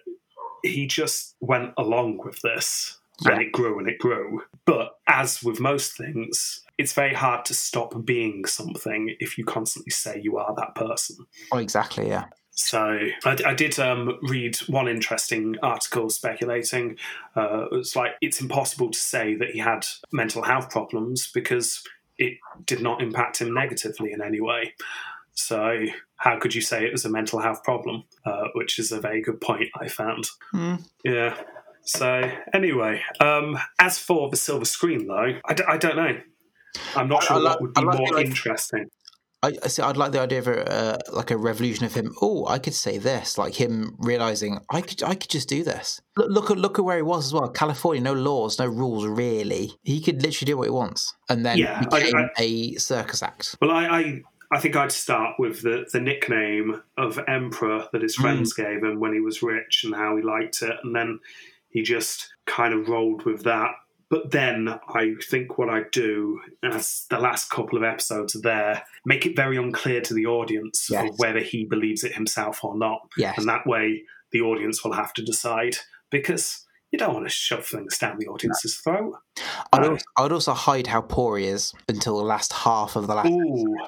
he 0.63 0.87
just 0.87 1.35
went 1.41 1.73
along 1.77 2.19
with 2.25 2.41
this 2.43 2.99
and 3.25 3.41
it 3.41 3.53
grew 3.53 3.79
and 3.79 3.89
it 3.89 3.99
grew. 3.99 4.43
But 4.65 4.97
as 5.07 5.43
with 5.43 5.61
most 5.61 5.97
things, 5.97 6.63
it's 6.83 6.93
very 6.93 7.15
hard 7.15 7.45
to 7.47 7.55
stop 7.55 7.95
being 8.05 8.45
something 8.45 9.15
if 9.21 9.39
you 9.39 9.45
constantly 9.45 9.91
say 9.91 10.21
you 10.21 10.37
are 10.37 10.53
that 10.57 10.75
person. 10.75 11.17
Oh, 11.53 11.59
exactly. 11.59 12.09
Yeah. 12.09 12.25
So 12.51 12.99
I, 13.25 13.39
I 13.47 13.55
did 13.55 13.79
um, 13.79 14.19
read 14.23 14.57
one 14.69 14.89
interesting 14.89 15.57
article 15.63 16.11
speculating. 16.11 16.99
Uh, 17.37 17.67
it 17.71 17.77
was 17.77 17.95
like 17.95 18.13
it's 18.21 18.41
impossible 18.41 18.91
to 18.91 18.99
say 18.99 19.37
that 19.37 19.51
he 19.51 19.61
had 19.61 19.87
mental 20.13 20.43
health 20.43 20.71
problems 20.71 21.31
because 21.33 21.85
it 22.19 22.35
did 22.67 22.83
not 22.83 23.01
impact 23.01 23.41
him 23.41 23.55
negatively 23.55 24.13
in 24.13 24.21
any 24.21 24.41
way. 24.41 24.75
So 25.35 25.85
how 26.17 26.39
could 26.41 26.55
you 26.55 26.61
say 26.61 26.85
it 26.85 26.93
was 26.93 27.05
a 27.05 27.11
mental 27.11 27.39
health 27.39 27.63
problem? 27.63 28.05
Uh, 28.27 28.49
which 28.55 28.81
is 28.81 28.91
a 28.91 29.01
very 29.01 29.23
good 29.23 29.41
point 29.41 29.69
I 29.81 29.87
found. 29.87 30.27
Hmm. 30.51 30.75
Yeah. 31.05 31.37
So 31.85 32.31
anyway, 32.53 33.03
um, 33.21 33.59
as 33.79 33.99
for 33.99 34.31
the 34.31 34.37
silver 34.37 34.65
screen 34.65 35.07
though, 35.07 35.39
I, 35.45 35.55
d- 35.55 35.65
I 35.67 35.77
don't 35.77 35.97
know. 35.97 36.21
I'm 36.97 37.09
not 37.09 37.23
I- 37.23 37.27
sure 37.27 37.37
I 37.37 37.41
like- 37.41 37.61
what 37.61 37.63
would 37.63 37.75
be 37.75 37.81
like 37.83 37.99
more 37.99 38.21
interesting. 38.21 38.87
I 39.45 39.57
I 39.65 39.67
see. 39.67 39.83
I'd 39.83 39.97
like 39.97 40.13
the 40.13 40.21
idea 40.21 40.39
of 40.39 40.47
a, 40.47 40.73
uh, 40.73 40.99
like 41.13 41.33
a 41.33 41.37
revolution 41.37 41.85
of 41.85 41.93
him. 41.95 42.15
Oh, 42.23 42.47
I 42.47 42.61
could 42.61 42.75
say 42.75 42.99
this, 42.99 43.37
like 43.37 43.55
him 43.55 43.97
realizing 43.99 44.61
I 44.71 44.83
could, 44.83 45.03
I 45.03 45.17
could 45.17 45.31
just 45.31 45.49
do 45.49 45.65
this. 45.65 46.01
Look, 46.17 46.31
look 46.31 46.51
at 46.53 46.59
look 46.59 46.79
at 46.79 46.85
where 46.85 46.97
he 46.99 47.03
was 47.03 47.27
as 47.27 47.33
well. 47.33 47.49
California, 47.49 48.01
no 48.01 48.13
laws, 48.13 48.61
no 48.61 48.67
rules, 48.67 49.05
really. 49.05 49.73
He 49.83 50.01
could 50.01 50.23
literally 50.23 50.47
do 50.53 50.57
what 50.59 50.65
he 50.69 50.71
wants, 50.71 51.13
and 51.29 51.45
then 51.45 51.59
Yeah, 51.59 51.81
became 51.81 52.15
I- 52.15 52.29
a 52.39 52.75
circus 52.77 53.21
act. 53.21 53.57
Well, 53.61 53.73
I, 53.73 53.87
I, 53.87 54.23
I 54.53 54.61
think 54.61 54.77
I'd 54.77 54.93
start 54.93 55.35
with 55.41 55.63
the, 55.63 55.87
the 55.93 56.01
nickname 56.01 56.81
of 56.97 57.19
Emperor 57.27 57.89
that 57.93 58.03
his 58.03 58.15
friends 58.15 58.53
gave 58.53 58.85
him 58.85 59.01
when 59.01 59.13
he 59.13 59.19
was 59.21 59.43
rich 59.43 59.83
and 59.83 59.93
how 59.93 60.15
he 60.17 60.23
liked 60.23 60.63
it. 60.63 60.77
And 60.85 60.95
then 60.95 61.19
he 61.69 61.83
just 61.83 62.29
kind 62.47 62.73
of 62.75 62.89
rolled 62.89 63.25
with 63.25 63.43
that. 63.43 63.71
But 64.13 64.31
then 64.31 64.69
I 64.91 65.15
think 65.31 65.57
what 65.57 65.71
I'd 65.71 65.91
do, 65.91 66.39
as 66.63 67.07
the 67.09 67.19
last 67.19 67.49
couple 67.49 67.79
of 67.79 67.83
episodes 67.83 68.37
are 68.37 68.43
there, 68.43 68.85
make 69.07 69.25
it 69.25 69.35
very 69.35 69.57
unclear 69.57 70.03
to 70.03 70.13
the 70.13 70.27
audience 70.27 70.89
Yes. 70.91 71.15
whether 71.17 71.39
he 71.41 71.65
believes 71.65 72.05
it 72.05 72.13
himself 72.15 72.63
or 72.63 72.77
not. 72.77 73.09
Yes. 73.17 73.39
And 73.39 73.49
that 73.49 73.67
way 73.67 74.03
the 74.31 74.43
audience 74.43 74.85
will 74.85 74.93
have 74.93 75.15
to 75.15 75.23
decide 75.23 75.79
because 76.11 76.67
you 76.91 76.99
don't 76.99 77.15
want 77.15 77.25
to 77.25 77.31
shove 77.31 77.67
things 77.67 77.97
down 77.97 78.19
the 78.19 78.27
audience's 78.27 78.77
throat. 78.77 79.15
I'd, 79.73 79.79
um, 79.81 79.83
No. 79.83 79.91
also, 79.93 80.05
I'd 80.19 80.33
also 80.33 80.53
hide 80.53 80.89
how 80.89 81.01
poor 81.01 81.39
he 81.39 81.47
is 81.47 81.73
until 81.89 82.19
the 82.19 82.25
last 82.25 82.53
half 82.53 82.97
of 82.97 83.07
the 83.07 83.15
last. 83.15 83.31
Ooh. 83.31 83.79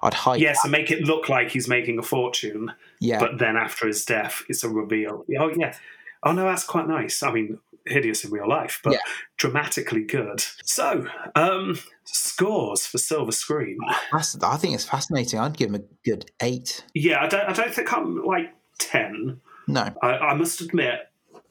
I'd 0.00 0.14
hide. 0.14 0.40
Yes, 0.40 0.60
and 0.62 0.70
make 0.70 0.92
it 0.92 1.02
look 1.02 1.28
like 1.28 1.50
he's 1.50 1.66
making 1.66 1.98
a 1.98 2.02
fortune. 2.02 2.70
yeah. 3.00 3.18
but 3.18 3.38
then 3.40 3.56
after 3.56 3.88
his 3.88 4.04
death, 4.04 4.44
it's 4.48 4.62
a 4.62 4.68
reveal. 4.68 5.24
Oh 5.40 5.50
yeah, 5.58 5.74
Oh 6.22 6.32
no, 6.32 6.44
that's 6.44 6.64
quite 6.64 6.88
nice. 6.88 7.22
I 7.22 7.30
mean, 7.30 7.58
hideous 7.86 8.24
in 8.24 8.30
real 8.30 8.48
life, 8.48 8.80
but 8.82 8.94
Yeah. 8.94 8.98
dramatically 9.36 10.02
good. 10.04 10.42
So, 10.64 11.06
um, 11.34 11.78
scores 12.04 12.86
for 12.86 12.98
Silver 12.98 13.32
Screen. 13.32 13.78
That's, 14.12 14.36
I 14.42 14.56
think 14.56 14.74
it's 14.74 14.84
fascinating. 14.84 15.38
I'd 15.40 15.56
give 15.56 15.68
him 15.70 15.76
a 15.76 15.84
good 16.04 16.30
eight. 16.42 16.84
Yeah, 16.94 17.22
I 17.22 17.26
don't, 17.26 17.48
I 17.48 17.52
don't 17.52 17.72
think 17.74 17.92
I'm 17.92 18.24
like 18.24 18.52
ten. 18.78 19.40
No. 19.68 19.92
I, 20.02 20.08
I 20.18 20.34
must 20.34 20.60
admit, 20.60 21.00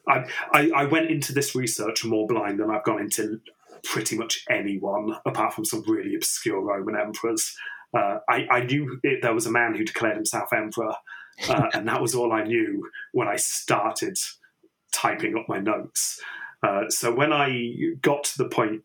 I, 0.08 0.24
I 0.52 0.70
I 0.74 0.84
went 0.84 1.10
into 1.10 1.32
this 1.32 1.54
research 1.54 2.04
more 2.04 2.26
blind 2.26 2.60
than 2.60 2.70
I've 2.70 2.84
gone 2.84 3.00
into 3.00 3.40
pretty 3.84 4.16
much 4.16 4.44
anyone, 4.50 5.16
apart 5.26 5.52
from 5.54 5.64
some 5.64 5.82
really 5.86 6.14
obscure 6.14 6.60
Roman 6.60 6.96
emperors. 6.96 7.54
Uh, 7.96 8.18
I, 8.28 8.46
I 8.50 8.60
knew 8.64 8.98
it, 9.02 9.22
there 9.22 9.34
was 9.34 9.46
a 9.46 9.50
man 9.50 9.74
who 9.74 9.84
declared 9.84 10.16
himself 10.16 10.52
emperor, 10.52 10.94
uh, 11.48 11.66
and 11.74 11.86
that 11.88 12.00
was 12.00 12.14
all 12.14 12.32
I 12.32 12.42
knew 12.44 12.88
when 13.12 13.28
I 13.28 13.36
started 13.36 14.16
typing 14.96 15.36
up 15.36 15.48
my 15.48 15.58
notes. 15.58 16.20
Uh, 16.62 16.88
so 16.88 17.14
when 17.14 17.32
I 17.32 17.76
got 18.00 18.24
to 18.24 18.38
the 18.38 18.48
point 18.48 18.82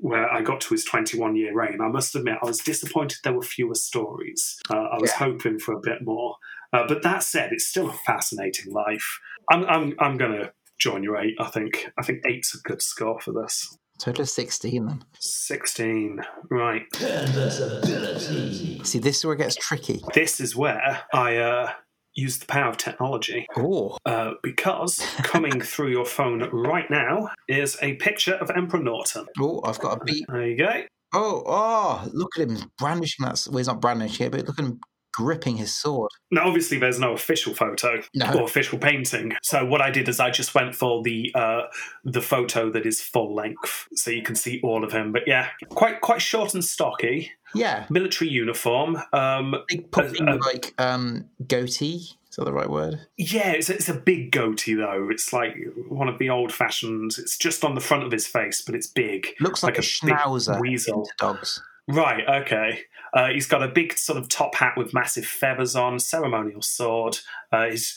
where 0.00 0.30
I 0.30 0.42
got 0.42 0.60
to 0.62 0.74
his 0.74 0.84
21 0.84 1.36
year 1.36 1.54
reign, 1.54 1.80
I 1.80 1.88
must 1.88 2.14
admit 2.14 2.38
I 2.42 2.46
was 2.46 2.58
disappointed 2.58 3.18
there 3.24 3.32
were 3.32 3.42
fewer 3.42 3.74
stories. 3.74 4.60
Uh, 4.70 4.88
I 4.92 4.98
was 5.00 5.12
hoping 5.12 5.58
for 5.58 5.74
a 5.74 5.80
bit 5.80 6.02
more. 6.02 6.36
Uh, 6.72 6.86
but 6.86 7.02
that 7.02 7.22
said, 7.22 7.52
it's 7.52 7.66
still 7.66 7.88
a 7.88 7.92
fascinating 7.92 8.72
life. 8.72 9.20
I'm, 9.50 9.64
I'm, 9.64 9.94
I'm 9.98 10.18
going 10.18 10.32
to 10.32 10.52
join 10.78 11.02
your 11.02 11.16
eight, 11.16 11.34
I 11.40 11.48
think. 11.48 11.90
I 11.98 12.02
think 12.02 12.22
eight's 12.26 12.54
a 12.54 12.58
good 12.58 12.82
score 12.82 13.20
for 13.20 13.32
this. 13.32 13.76
Total 13.98 14.22
of 14.22 14.28
16 14.28 14.86
then. 14.86 15.02
16. 15.18 16.20
Right. 16.50 16.82
See, 16.94 18.98
this 19.00 19.16
is 19.16 19.24
where 19.24 19.34
it 19.34 19.38
gets 19.38 19.56
tricky. 19.56 20.02
This 20.14 20.40
is 20.40 20.54
where 20.54 21.00
I 21.12 21.36
uh, 21.36 21.72
use 22.14 22.38
the 22.38 22.46
power 22.46 22.70
of 22.70 22.76
technology. 22.76 23.46
Oh, 23.56 23.96
Uh, 24.04 24.32
because 24.42 24.98
coming 25.22 25.60
through 25.60 25.88
your 25.90 26.04
phone 26.04 26.48
right 26.52 26.90
now 26.90 27.28
is 27.48 27.76
a 27.82 27.94
picture 27.94 28.34
of 28.34 28.50
Emperor 28.50 28.80
Norton. 28.80 29.26
oh, 29.40 29.60
I've 29.64 29.78
got 29.78 30.00
a 30.00 30.04
beat. 30.04 30.24
There 30.28 30.46
you 30.46 30.56
go. 30.56 30.82
Oh, 31.14 31.42
oh, 31.46 32.08
look 32.12 32.38
at 32.38 32.48
him 32.48 32.70
brandishing 32.78 33.24
that. 33.24 33.46
Well, 33.48 33.58
he's 33.58 33.66
not 33.66 33.80
brandishing 33.80 34.26
it, 34.26 34.32
but 34.32 34.46
look 34.46 34.58
at 34.58 34.64
him 34.64 34.80
gripping 35.12 35.56
his 35.56 35.74
sword. 35.74 36.10
Now, 36.30 36.46
obviously, 36.46 36.78
there's 36.78 36.98
no 37.00 37.12
official 37.12 37.54
photo 37.54 38.02
No. 38.14 38.32
or 38.34 38.42
official 38.44 38.78
painting. 38.78 39.32
So 39.42 39.64
what 39.64 39.80
I 39.80 39.90
did 39.90 40.08
is 40.08 40.20
I 40.20 40.30
just 40.30 40.54
went 40.54 40.74
for 40.74 41.02
the 41.02 41.32
uh, 41.34 41.62
the 42.04 42.20
photo 42.22 42.70
that 42.70 42.86
is 42.86 43.00
full 43.00 43.34
length, 43.34 43.88
so 43.94 44.10
you 44.10 44.22
can 44.22 44.34
see 44.36 44.60
all 44.62 44.84
of 44.84 44.92
him. 44.92 45.12
But 45.12 45.22
yeah, 45.26 45.48
quite 45.70 46.00
quite 46.00 46.22
short 46.22 46.54
and 46.54 46.64
stocky, 46.64 47.32
Yeah. 47.54 47.86
military 47.90 48.30
uniform. 48.30 48.98
Um, 49.12 49.54
Big 49.68 49.90
puffy, 49.90 50.20
uh, 50.20 50.36
like, 50.44 50.74
um, 50.78 51.26
goatee. 51.46 52.14
Is 52.30 52.36
that 52.36 52.44
the 52.44 52.52
right 52.52 52.68
word? 52.70 53.00
yeah, 53.16 53.52
it's, 53.52 53.70
it's 53.70 53.88
a 53.88 53.94
big 53.94 54.30
goatee 54.32 54.74
though. 54.74 55.08
It's 55.10 55.32
like 55.32 55.56
one 55.88 56.08
of 56.08 56.18
the 56.18 56.28
old 56.30 56.52
fashioned. 56.52 57.12
It's 57.18 57.38
just 57.38 57.64
on 57.64 57.74
the 57.74 57.80
front 57.80 58.04
of 58.04 58.12
his 58.12 58.26
face, 58.26 58.60
but 58.62 58.74
it's 58.74 58.86
big. 58.86 59.28
Looks 59.40 59.62
like, 59.62 59.76
Like 59.76 59.78
a, 59.78 59.80
a 59.80 59.82
schnauzer 59.82 60.60
weasel. 60.60 61.08
dogs. 61.18 61.62
Right, 61.88 62.24
okay. 62.42 62.80
Uh, 63.14 63.28
he's 63.28 63.46
got 63.46 63.62
a 63.62 63.68
big 63.68 63.96
sort 63.96 64.18
of 64.18 64.28
top 64.28 64.54
hat 64.54 64.74
with 64.76 64.92
massive 64.92 65.24
feathers 65.24 65.74
on, 65.74 65.98
ceremonial 65.98 66.60
sword. 66.62 67.18
Uh, 67.50 67.70
his 67.70 67.96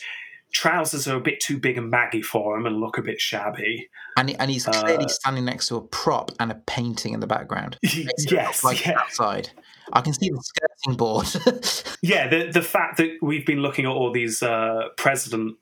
trousers 0.53 1.07
are 1.07 1.17
a 1.17 1.21
bit 1.21 1.39
too 1.39 1.57
big 1.57 1.77
and 1.77 1.91
baggy 1.91 2.21
for 2.21 2.57
him 2.57 2.65
and 2.65 2.77
look 2.79 2.97
a 2.97 3.01
bit 3.01 3.19
shabby. 3.19 3.89
And, 4.17 4.33
and 4.39 4.49
he's 4.51 4.65
clearly 4.65 5.05
Uh, 5.05 5.09
standing 5.09 5.45
next 5.45 5.67
to 5.67 5.75
a 5.75 5.81
prop 5.81 6.31
and 6.39 6.51
a 6.51 6.55
painting 6.55 7.13
in 7.13 7.19
the 7.19 7.27
background. 7.27 7.77
yes, 7.83 8.63
like 8.63 8.85
yeah. 8.85 8.99
outside. 8.99 9.49
I 9.93 10.01
can 10.01 10.13
see 10.13 10.29
the 10.29 10.41
skirting 10.41 10.97
board. 10.97 11.27
Yeah, 12.03 12.27
the, 12.29 12.49
the 12.51 12.63
fact 12.63 12.97
that 12.97 13.17
we've 13.21 13.45
been 13.45 13.59
looking 13.59 13.85
at 13.85 13.91
all 13.91 14.11
these 14.11 14.41
uh, 14.41 14.87
president 14.97 15.57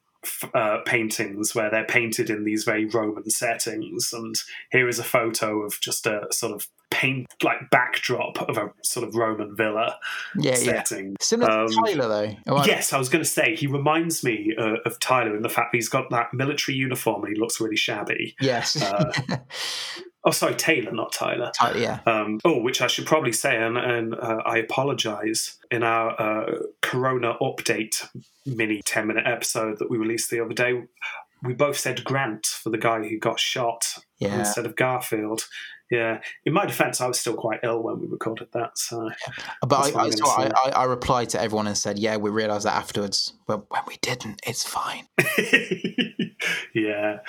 uh, 0.54 0.80
paintings 0.86 1.56
where 1.56 1.70
they're 1.70 1.86
painted 1.86 2.30
in 2.30 2.44
these 2.44 2.64
very 2.64 2.86
Roman 2.86 3.30
settings, 3.30 4.12
and 4.14 4.36
here 4.72 4.88
is 4.88 5.00
a 5.00 5.04
photo 5.04 5.62
of 5.62 5.80
just 5.82 6.06
a 6.06 6.28
sort 6.32 6.54
of 6.54 6.68
paint 6.92 7.28
like 7.44 7.70
backdrop 7.70 8.42
of 8.50 8.58
a 8.58 8.72
sort 8.84 9.08
of 9.08 9.16
Roman 9.16 9.56
villa 9.56 9.98
yeah, 10.36 10.52
yeah. 10.52 10.56
setting. 10.56 11.16
Similar 11.22 11.52
Um, 11.52 11.68
to 11.68 11.76
Tyler, 11.86 12.08
though. 12.08 12.56
I- 12.56 12.66
Yes, 12.66 12.92
I 12.94 12.98
was 12.98 13.10
going 13.10 13.24
to 13.24 13.30
say 13.30 13.56
he 13.56 13.68
reminds 13.68 14.24
me 14.24 14.54
uh, 14.58 14.78
of 14.86 15.00
Tyler 15.00 15.36
in 15.36 15.44
the 15.44 15.50
fact 15.50 15.72
that 15.72 15.78
he's 15.78 15.88
got 15.90 16.10
that 16.10 16.34
military 16.34 16.76
uniform 16.78 17.24
and 17.24 17.34
he 17.36 17.40
looks 17.40 17.62
really 17.62 17.78
shabby. 17.78 18.36
Yes. 18.42 18.82
Uh, 18.82 19.12
Oh, 20.26 20.32
sorry, 20.32 20.56
Taylor, 20.56 20.92
not 20.92 21.14
Tyler. 21.14 21.52
Tyler, 21.56 21.78
yeah. 21.78 22.00
Um, 22.06 22.40
oh, 22.44 22.62
which 22.62 22.82
I 22.82 22.88
should 22.88 23.06
probably 23.06 23.32
say, 23.32 23.56
and, 23.56 23.78
and 23.78 24.14
uh, 24.16 24.42
I 24.46 24.58
apologise 24.58 25.58
in 25.72 25.82
our 25.82 26.20
uh, 26.22 26.56
Corona 26.82 27.36
update 27.42 28.06
mini 28.46 28.82
10 28.86 29.08
minute 29.08 29.26
episode 29.26 29.80
that 29.80 29.90
we 29.90 29.98
released 29.98 30.30
the 30.30 30.44
other 30.44 30.54
day. 30.54 30.74
We 31.42 31.54
both 31.54 31.78
said 31.78 32.04
Grant 32.04 32.46
for 32.46 32.70
the 32.70 32.78
guy 32.78 33.08
who 33.08 33.18
got 33.18 33.40
shot 33.40 33.96
Yeah. 34.20 34.40
instead 34.40 34.66
of 34.66 34.76
Garfield. 34.76 35.48
Yeah, 35.90 36.20
in 36.46 36.54
my 36.54 36.68
defence, 36.68 37.02
I 37.02 37.08
was 37.08 37.20
still 37.20 37.34
quite 37.34 37.62
ill 37.64 37.82
when 37.82 38.00
we 38.00 38.06
recorded 38.08 38.50
that. 38.54 38.78
So 38.78 39.10
But 39.68 39.96
I, 39.96 40.02
I, 40.04 40.10
so 40.12 40.28
I, 40.28 40.52
I, 40.66 40.70
I 40.70 40.84
replied 40.84 41.30
to 41.30 41.42
everyone 41.42 41.66
and 41.66 41.76
said, 41.76 41.98
yeah, 41.98 42.18
we 42.18 42.30
realised 42.30 42.66
that 42.66 42.76
afterwards. 42.76 43.34
But 43.48 43.72
when 43.72 43.82
we 43.88 43.96
didn't, 44.02 44.40
it's 44.46 44.64
fine. 44.64 45.08
yeah. 46.74 47.20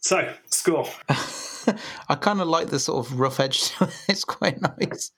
so 0.00 0.32
score. 0.50 0.88
I 2.08 2.14
kind 2.14 2.40
of 2.40 2.48
like 2.48 2.68
the 2.68 2.78
sort 2.78 3.06
of 3.06 3.18
rough 3.20 3.40
edge. 3.40 3.72
it. 3.80 3.88
it's 4.08 4.24
quite 4.24 4.60
nice. 4.60 5.12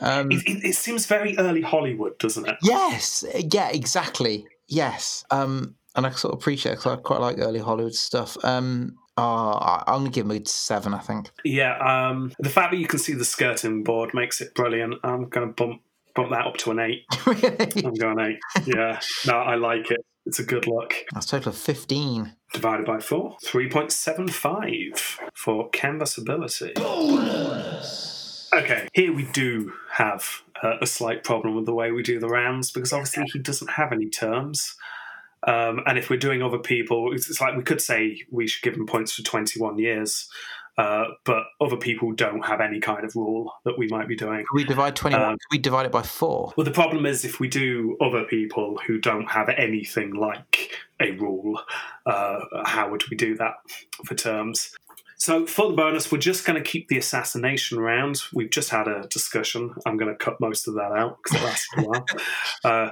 Um, 0.00 0.30
It, 0.32 0.42
it, 0.46 0.64
it 0.70 0.74
seems 0.74 1.06
very 1.06 1.36
early 1.38 1.62
Hollywood, 1.62 2.18
doesn't 2.18 2.48
it? 2.48 2.56
yes. 2.62 3.24
Yeah, 3.52 3.68
exactly. 3.70 4.46
Yes. 4.68 5.24
Um, 5.30 5.76
and 5.94 6.06
I 6.06 6.10
sort 6.10 6.32
of 6.34 6.40
appreciate 6.40 6.72
it 6.72 6.78
'cause 6.80 6.98
I 6.98 7.00
quite 7.00 7.20
like 7.20 7.38
early 7.38 7.60
Hollywood 7.60 7.94
stuff. 7.94 8.36
Um, 8.44 8.96
I- 9.18 9.84
I'm 9.86 10.00
going 10.00 10.10
to 10.10 10.14
give 10.14 10.24
him 10.24 10.30
a 10.42 10.46
seven, 10.46 10.94
I 10.94 10.98
think. 11.00 11.30
Yeah, 11.44 11.76
um, 11.78 12.32
the 12.38 12.48
fact 12.48 12.70
that 12.72 12.78
you 12.78 12.86
can 12.86 12.98
see 12.98 13.12
the 13.12 13.26
skirting 13.26 13.84
board 13.84 14.14
makes 14.14 14.40
it 14.40 14.54
brilliant. 14.54 14.94
I'm 15.04 15.28
going 15.28 15.48
to 15.48 15.52
bump 15.52 15.82
bump 16.14 16.30
that 16.30 16.46
up 16.46 16.56
to 16.58 16.70
an 16.70 16.78
eight. 16.78 17.04
really? 17.26 17.84
I'm 17.86 17.94
going 17.94 18.18
eight. 18.20 18.38
Yeah, 18.66 19.00
no, 19.26 19.34
I 19.34 19.54
like 19.56 19.90
it. 19.90 20.00
It's 20.24 20.38
a 20.38 20.44
good 20.44 20.66
look. 20.66 20.94
That's 21.12 21.26
a 21.26 21.30
total 21.30 21.50
of 21.50 21.58
15. 21.58 22.34
Divided 22.52 22.86
by 22.86 23.00
four, 23.00 23.36
three 23.42 23.68
point 23.68 23.92
seven 23.92 24.28
five 24.28 25.18
for 25.34 25.70
canvasability. 25.70 26.76
Okay, 28.54 28.86
here 28.92 29.14
we 29.14 29.24
do 29.32 29.72
have 29.92 30.42
uh, 30.62 30.76
a 30.80 30.86
slight 30.86 31.24
problem 31.24 31.56
with 31.56 31.64
the 31.66 31.74
way 31.74 31.90
we 31.90 32.02
do 32.02 32.20
the 32.20 32.28
rounds 32.28 32.70
because 32.70 32.92
obviously 32.92 33.24
he 33.32 33.38
doesn't 33.38 33.70
have 33.70 33.92
any 33.92 34.08
terms. 34.08 34.76
Um, 35.46 35.80
and 35.86 35.98
if 35.98 36.08
we're 36.08 36.18
doing 36.18 36.42
other 36.42 36.58
people, 36.58 37.12
it's, 37.12 37.28
it's 37.28 37.40
like 37.40 37.56
we 37.56 37.62
could 37.62 37.80
say 37.80 38.22
we 38.30 38.46
should 38.46 38.62
give 38.62 38.74
him 38.74 38.86
points 38.86 39.12
for 39.12 39.22
21 39.22 39.78
years, 39.78 40.28
uh, 40.78 41.04
but 41.24 41.44
other 41.60 41.76
people 41.76 42.12
don't 42.12 42.44
have 42.44 42.60
any 42.60 42.80
kind 42.80 43.04
of 43.04 43.14
rule 43.14 43.52
that 43.64 43.78
we 43.78 43.88
might 43.88 44.08
be 44.08 44.16
doing. 44.16 44.44
We 44.54 44.64
divide 44.64 44.96
21? 44.96 45.22
Um, 45.22 45.38
we 45.50 45.58
divide 45.58 45.86
it 45.86 45.92
by 45.92 46.02
four? 46.02 46.52
Well, 46.56 46.64
the 46.64 46.70
problem 46.70 47.04
is 47.04 47.24
if 47.24 47.40
we 47.40 47.48
do 47.48 47.96
other 48.00 48.24
people 48.24 48.80
who 48.86 48.98
don't 48.98 49.30
have 49.30 49.48
anything 49.50 50.14
like 50.14 50.70
a 51.00 51.12
rule, 51.12 51.60
uh, 52.06 52.40
how 52.64 52.90
would 52.90 53.04
we 53.10 53.16
do 53.16 53.36
that 53.36 53.54
for 54.04 54.14
terms? 54.14 54.74
So 55.16 55.46
for 55.46 55.68
the 55.68 55.74
bonus, 55.74 56.10
we're 56.10 56.18
just 56.18 56.44
going 56.44 56.60
to 56.60 56.68
keep 56.68 56.88
the 56.88 56.98
assassination 56.98 57.78
round. 57.78 58.22
We've 58.32 58.50
just 58.50 58.70
had 58.70 58.88
a 58.88 59.06
discussion. 59.08 59.72
I'm 59.86 59.96
going 59.96 60.10
to 60.10 60.16
cut 60.16 60.40
most 60.40 60.66
of 60.66 60.74
that 60.74 60.90
out 60.90 61.18
because 61.22 61.40
it 61.40 61.44
lasted 61.44 61.78
a 61.78 61.88
while. 61.88 62.06
Uh, 62.64 62.90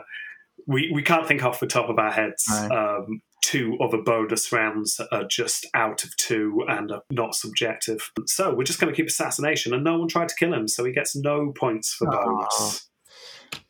we 0.66 0.90
we 0.92 1.02
can't 1.02 1.26
think 1.26 1.42
off 1.42 1.58
the 1.58 1.66
top 1.66 1.88
of 1.88 1.98
our 1.98 2.10
heads. 2.10 2.46
No. 2.48 2.98
Um, 3.06 3.22
two 3.50 3.76
other 3.82 3.98
bonus 3.98 4.52
rounds 4.52 5.00
are 5.10 5.24
just 5.24 5.66
out 5.74 6.04
of 6.04 6.16
two 6.16 6.62
and 6.68 6.92
are 6.92 7.02
not 7.10 7.34
subjective. 7.34 8.10
So 8.26 8.54
we're 8.54 8.62
just 8.64 8.80
going 8.80 8.92
to 8.92 8.96
keep 8.96 9.08
assassination, 9.08 9.74
and 9.74 9.82
no 9.82 9.98
one 9.98 10.08
tried 10.08 10.28
to 10.28 10.34
kill 10.38 10.54
him, 10.54 10.68
so 10.68 10.84
he 10.84 10.92
gets 10.92 11.16
no 11.16 11.52
points 11.52 11.92
for 11.92 12.06
Aw. 12.08 12.24
bonus. 12.24 12.88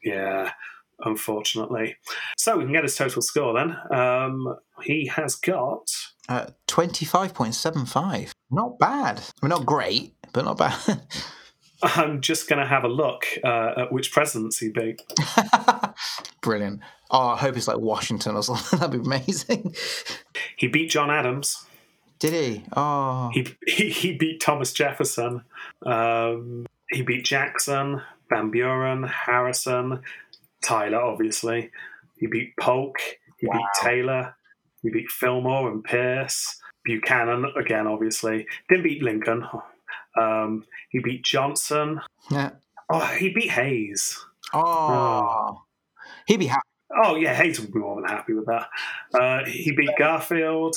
Yeah, 0.04 0.50
unfortunately. 1.00 1.96
So 2.36 2.58
we 2.58 2.64
can 2.64 2.72
get 2.72 2.82
his 2.84 2.96
total 2.96 3.22
score 3.22 3.54
then. 3.54 3.76
Um, 3.98 4.54
he 4.82 5.06
has 5.06 5.34
got 5.34 5.90
Uh, 6.28 6.46
25.75. 6.68 8.32
Not 8.50 8.78
bad. 8.78 9.18
I 9.18 9.46
mean, 9.46 9.50
not 9.50 9.64
great, 9.66 10.14
but 10.32 10.44
not 10.44 10.58
bad. 10.58 11.02
I'm 11.82 12.20
just 12.20 12.48
going 12.48 12.58
to 12.60 12.66
have 12.66 12.84
a 12.84 12.88
look 12.88 13.24
uh, 13.44 13.72
at 13.76 13.92
which 13.92 14.12
presidents 14.12 14.58
he 14.58 14.68
beat. 14.70 15.00
Brilliant. 16.42 16.80
Oh, 17.10 17.28
I 17.28 17.36
hope 17.36 17.56
it's 17.56 17.68
like 17.68 17.78
Washington 17.78 18.36
or 18.36 18.42
something. 18.44 18.78
That'd 18.78 19.02
be 19.02 19.06
amazing. 19.06 19.74
He 20.56 20.68
beat 20.68 20.90
John 20.90 21.10
Adams. 21.10 21.64
Did 22.18 22.32
he? 22.34 22.64
Oh, 22.76 23.30
He 23.32 23.46
he, 23.66 23.88
he 23.88 24.16
beat 24.16 24.40
Thomas 24.40 24.72
Jefferson. 24.72 25.42
Um, 25.86 26.66
he 26.90 27.00
beat 27.02 27.24
Jackson, 27.24 28.02
Van 28.28 28.50
Buren, 28.50 29.04
Harrison, 29.04 30.00
Tyler, 30.62 31.00
obviously. 31.00 31.70
He 32.18 32.26
beat 32.26 32.54
Polk. 32.60 32.98
He 33.38 33.46
Wow. 33.46 33.54
beat 33.54 33.66
Taylor. 33.82 34.36
He 34.82 34.90
beat 34.90 35.08
Fillmore 35.10 35.70
and 35.70 35.82
Pierce. 35.82 36.60
Buchanan 36.84 37.46
again, 37.58 37.86
obviously. 37.86 38.46
Didn't 38.68 38.84
beat 38.84 39.02
Lincoln. 39.02 39.44
Um, 40.20 40.64
he 40.90 40.98
beat 41.00 41.22
Johnson. 41.24 42.00
yeah. 42.30 42.50
Oh, 42.92 42.98
he 43.06 43.30
beat 43.30 43.50
Hayes. 43.50 44.18
Oh, 44.52 45.62
he'd 46.26 46.38
be 46.40 46.46
happy. 46.46 46.62
Oh 47.04 47.14
yeah, 47.16 47.34
Hayes 47.34 47.60
would 47.60 47.72
be 47.72 47.78
more 47.78 47.96
than 48.00 48.10
happy 48.10 48.32
with 48.34 48.46
that. 48.46 48.66
Uh, 49.14 49.44
he 49.48 49.70
beat 49.76 49.90
Garfield, 49.96 50.74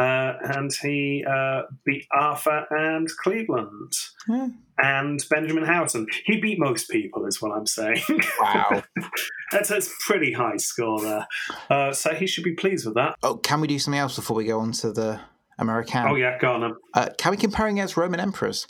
uh, 0.00 0.32
and 0.42 0.70
he 0.82 1.22
uh, 1.28 1.62
beat 1.84 2.06
Arthur 2.16 2.66
and 2.70 3.06
Cleveland, 3.22 3.92
Yeah. 4.26 4.48
and 4.78 5.22
Benjamin 5.28 5.64
Harrison. 5.66 6.06
He 6.24 6.40
beat 6.40 6.58
most 6.58 6.88
people, 6.88 7.26
is 7.26 7.42
what 7.42 7.52
I'm 7.52 7.66
saying. 7.66 8.00
Wow. 8.40 8.82
that's, 9.52 9.68
that's 9.68 9.88
a 9.88 9.90
pretty 10.06 10.32
high 10.32 10.56
score 10.56 11.02
there. 11.02 11.26
Uh, 11.68 11.92
so 11.92 12.14
he 12.14 12.26
should 12.26 12.44
be 12.44 12.54
pleased 12.54 12.86
with 12.86 12.94
that. 12.94 13.14
oh, 13.22 13.36
can 13.36 13.60
we 13.60 13.66
do 13.68 13.78
something 13.78 14.00
else 14.00 14.16
before 14.16 14.36
we 14.36 14.44
go 14.46 14.60
on 14.60 14.72
to 14.72 14.90
the 14.90 15.20
American? 15.60 16.06
Oh 16.06 16.14
yeah, 16.16 16.38
go 16.38 16.52
on. 16.52 16.60
Then. 16.60 16.74
Uh, 16.94 17.08
can 17.18 17.30
we 17.30 17.36
compare 17.36 17.66
him 17.68 17.74
against 17.76 17.96
Roman 17.96 18.20
emperors? 18.20 18.66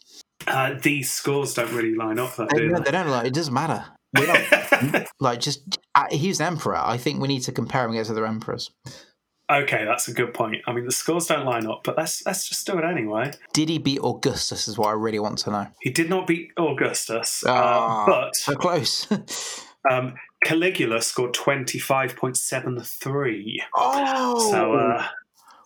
Uh, 0.46 0.74
these 0.82 1.10
scores 1.12 1.54
don't 1.54 1.72
really 1.72 1.94
line 1.94 2.18
up, 2.18 2.34
though, 2.36 2.46
They, 2.50 2.58
do 2.60 2.68
no, 2.68 2.78
they? 2.78 2.84
they 2.84 2.90
don't 2.92 3.08
like. 3.08 3.26
It 3.26 3.34
doesn't 3.34 3.52
matter. 3.52 3.84
We're 4.16 4.26
not, 4.26 5.06
like 5.20 5.40
just 5.40 5.78
uh, 5.94 6.06
he's 6.10 6.40
an 6.40 6.46
emperor. 6.46 6.76
I 6.76 6.96
think 6.96 7.20
we 7.20 7.28
need 7.28 7.42
to 7.42 7.52
compare 7.52 7.84
him 7.84 7.92
against 7.92 8.10
other 8.10 8.26
emperors. 8.26 8.70
Okay, 9.50 9.84
that's 9.84 10.06
a 10.08 10.12
good 10.12 10.32
point. 10.32 10.62
I 10.66 10.72
mean, 10.72 10.84
the 10.84 10.92
scores 10.92 11.26
don't 11.26 11.44
line 11.44 11.66
up, 11.66 11.82
but 11.84 11.96
let's 11.96 12.24
let's 12.24 12.48
just 12.48 12.66
do 12.66 12.78
it 12.78 12.84
anyway. 12.84 13.32
Did 13.52 13.68
he 13.68 13.78
beat 13.78 13.98
Augustus? 14.00 14.68
Is 14.68 14.78
what 14.78 14.88
I 14.88 14.92
really 14.92 15.18
want 15.18 15.38
to 15.40 15.50
know. 15.50 15.66
He 15.80 15.90
did 15.90 16.08
not 16.08 16.26
beat 16.26 16.50
Augustus, 16.56 17.44
uh, 17.46 18.04
but 18.06 18.34
So 18.36 18.54
close. 18.54 19.08
um, 19.90 20.14
Caligula 20.44 21.02
scored 21.02 21.34
twenty 21.34 21.78
five 21.78 22.16
point 22.16 22.36
seven 22.36 22.78
three. 22.80 23.62
oh, 23.76 24.50
So, 24.50 24.74
uh, 24.74 25.06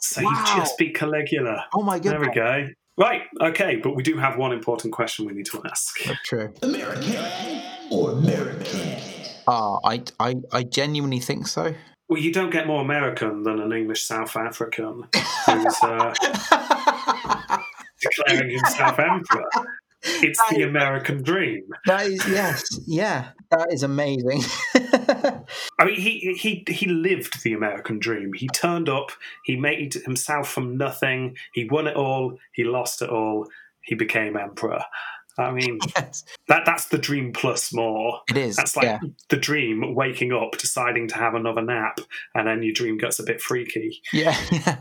so 0.04 0.22
Wow. 0.22 0.30
you 0.30 0.60
just 0.60 0.76
beat 0.78 0.94
Caligula. 0.94 1.66
oh 1.74 1.82
my 1.82 1.98
God! 1.98 2.12
There 2.12 2.20
we 2.20 2.30
go. 2.32 2.68
Right, 2.96 3.22
okay, 3.40 3.76
but 3.82 3.96
we 3.96 4.02
do 4.04 4.16
have 4.18 4.36
one 4.36 4.52
important 4.52 4.92
question 4.92 5.26
we 5.26 5.32
need 5.32 5.46
to 5.46 5.60
ask. 5.68 5.96
True. 6.24 6.52
American 6.62 7.16
or 7.90 8.12
American? 8.12 9.00
Ah, 9.48 9.78
I, 9.84 10.02
I, 10.20 10.36
I 10.52 10.62
genuinely 10.62 11.18
think 11.18 11.48
so. 11.48 11.74
Well, 12.08 12.20
you 12.22 12.32
don't 12.32 12.50
get 12.50 12.66
more 12.68 12.80
American 12.82 13.42
than 13.42 13.58
an 13.60 13.72
English 13.72 14.04
South 14.04 14.36
African 14.36 15.04
who's 15.12 15.76
uh, 15.82 16.14
declaring 18.00 18.50
himself 18.50 18.98
emperor. 18.98 19.48
It's 20.22 20.40
the 20.50 20.62
American 20.62 21.22
dream. 21.22 21.62
That 21.86 22.06
is 22.06 22.26
yes, 22.28 22.62
yeah. 22.86 23.30
That 23.50 23.68
is 23.72 23.82
amazing. 23.82 24.42
I 25.78 25.84
mean, 25.86 26.00
he 26.00 26.34
he 26.34 26.64
he 26.68 26.86
lived 26.86 27.42
the 27.42 27.52
American 27.52 27.98
dream. 27.98 28.32
He 28.32 28.48
turned 28.48 28.88
up. 28.88 29.10
He 29.44 29.56
made 29.56 29.94
himself 29.94 30.48
from 30.48 30.76
nothing. 30.76 31.36
He 31.52 31.64
won 31.64 31.86
it 31.86 31.96
all. 31.96 32.38
He 32.52 32.64
lost 32.64 33.02
it 33.02 33.10
all. 33.10 33.48
He 33.82 33.94
became 33.94 34.36
emperor. 34.36 34.84
I 35.36 35.50
mean, 35.50 35.78
Yes, 35.96 36.24
that 36.48 36.64
that's 36.64 36.86
the 36.86 36.98
dream 36.98 37.32
plus 37.32 37.72
more. 37.72 38.20
it 38.28 38.36
is. 38.36 38.56
That's 38.56 38.76
like 38.76 38.84
yeah. 38.84 39.00
the 39.28 39.36
dream 39.36 39.94
waking 39.94 40.32
up, 40.32 40.58
deciding 40.58 41.08
to 41.08 41.16
have 41.16 41.34
another 41.34 41.62
nap, 41.62 41.98
and 42.34 42.46
then 42.46 42.62
your 42.62 42.72
dream 42.72 42.98
gets 42.98 43.18
a 43.18 43.24
bit 43.24 43.40
freaky. 43.40 44.00
Yeah, 44.12 44.36
yeah. 44.52 44.78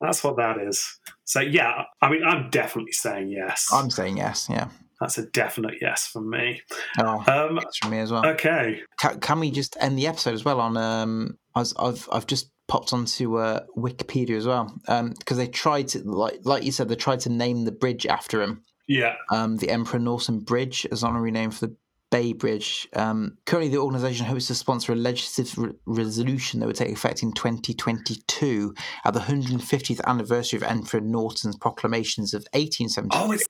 That's 0.00 0.22
what 0.22 0.36
that 0.36 0.58
is. 0.58 0.98
So 1.24 1.40
yeah, 1.40 1.84
I 2.00 2.10
mean, 2.10 2.22
I'm 2.24 2.50
definitely 2.50 2.92
saying 2.92 3.30
yes. 3.30 3.68
I'm 3.72 3.90
saying 3.90 4.18
yes. 4.18 4.48
Yeah. 4.48 4.68
That's 5.00 5.18
a 5.18 5.26
definite 5.26 5.74
yes 5.80 6.06
from 6.06 6.28
me. 6.30 6.60
Oh, 6.98 7.24
Um, 7.28 7.56
that's 7.56 7.78
from 7.78 7.90
me 7.90 7.98
as 7.98 8.10
well. 8.10 8.26
okay. 8.26 8.82
Can, 9.00 9.20
can 9.20 9.40
we 9.40 9.50
just 9.50 9.76
end 9.80 9.96
the 9.98 10.06
episode 10.08 10.34
as 10.34 10.44
well 10.44 10.60
on? 10.60 10.76
Um, 10.76 11.38
I 11.54 11.60
was, 11.60 11.74
I've 11.78 12.08
I've 12.12 12.26
just 12.26 12.50
popped 12.66 12.92
onto 12.92 13.36
uh, 13.38 13.60
Wikipedia 13.76 14.36
as 14.36 14.46
well 14.46 14.74
because 14.86 15.36
they 15.36 15.46
tried 15.46 15.88
to 15.88 16.00
like 16.02 16.40
like 16.44 16.64
you 16.64 16.72
said 16.72 16.88
they 16.88 16.96
tried 16.96 17.20
to 17.20 17.30
name 17.30 17.64
the 17.64 17.72
bridge 17.72 18.06
after 18.06 18.42
him. 18.42 18.62
Yeah. 18.88 19.14
Um, 19.30 19.56
the 19.58 19.70
Emperor 19.70 20.00
Norton 20.00 20.40
Bridge 20.40 20.86
as 20.90 21.02
honorary 21.04 21.30
name 21.30 21.50
for 21.50 21.66
the 21.66 21.76
Bay 22.10 22.32
Bridge. 22.32 22.88
Um, 22.94 23.36
currently, 23.46 23.70
the 23.70 23.78
organisation 23.80 24.26
hopes 24.26 24.46
to 24.46 24.54
sponsor 24.54 24.92
a 24.92 24.96
legislative 24.96 25.58
re- 25.58 25.72
resolution 25.86 26.60
that 26.60 26.66
would 26.66 26.76
take 26.76 26.90
effect 26.92 27.22
in 27.22 27.32
2022 27.32 28.74
at 29.04 29.14
the 29.14 29.20
150th 29.20 30.00
anniversary 30.06 30.56
of 30.56 30.62
Emperor 30.62 31.00
Norton's 31.00 31.56
proclamations 31.56 32.34
of 32.34 32.40
1870. 32.52 33.10
Oh, 33.12 33.32
it's 33.32 33.46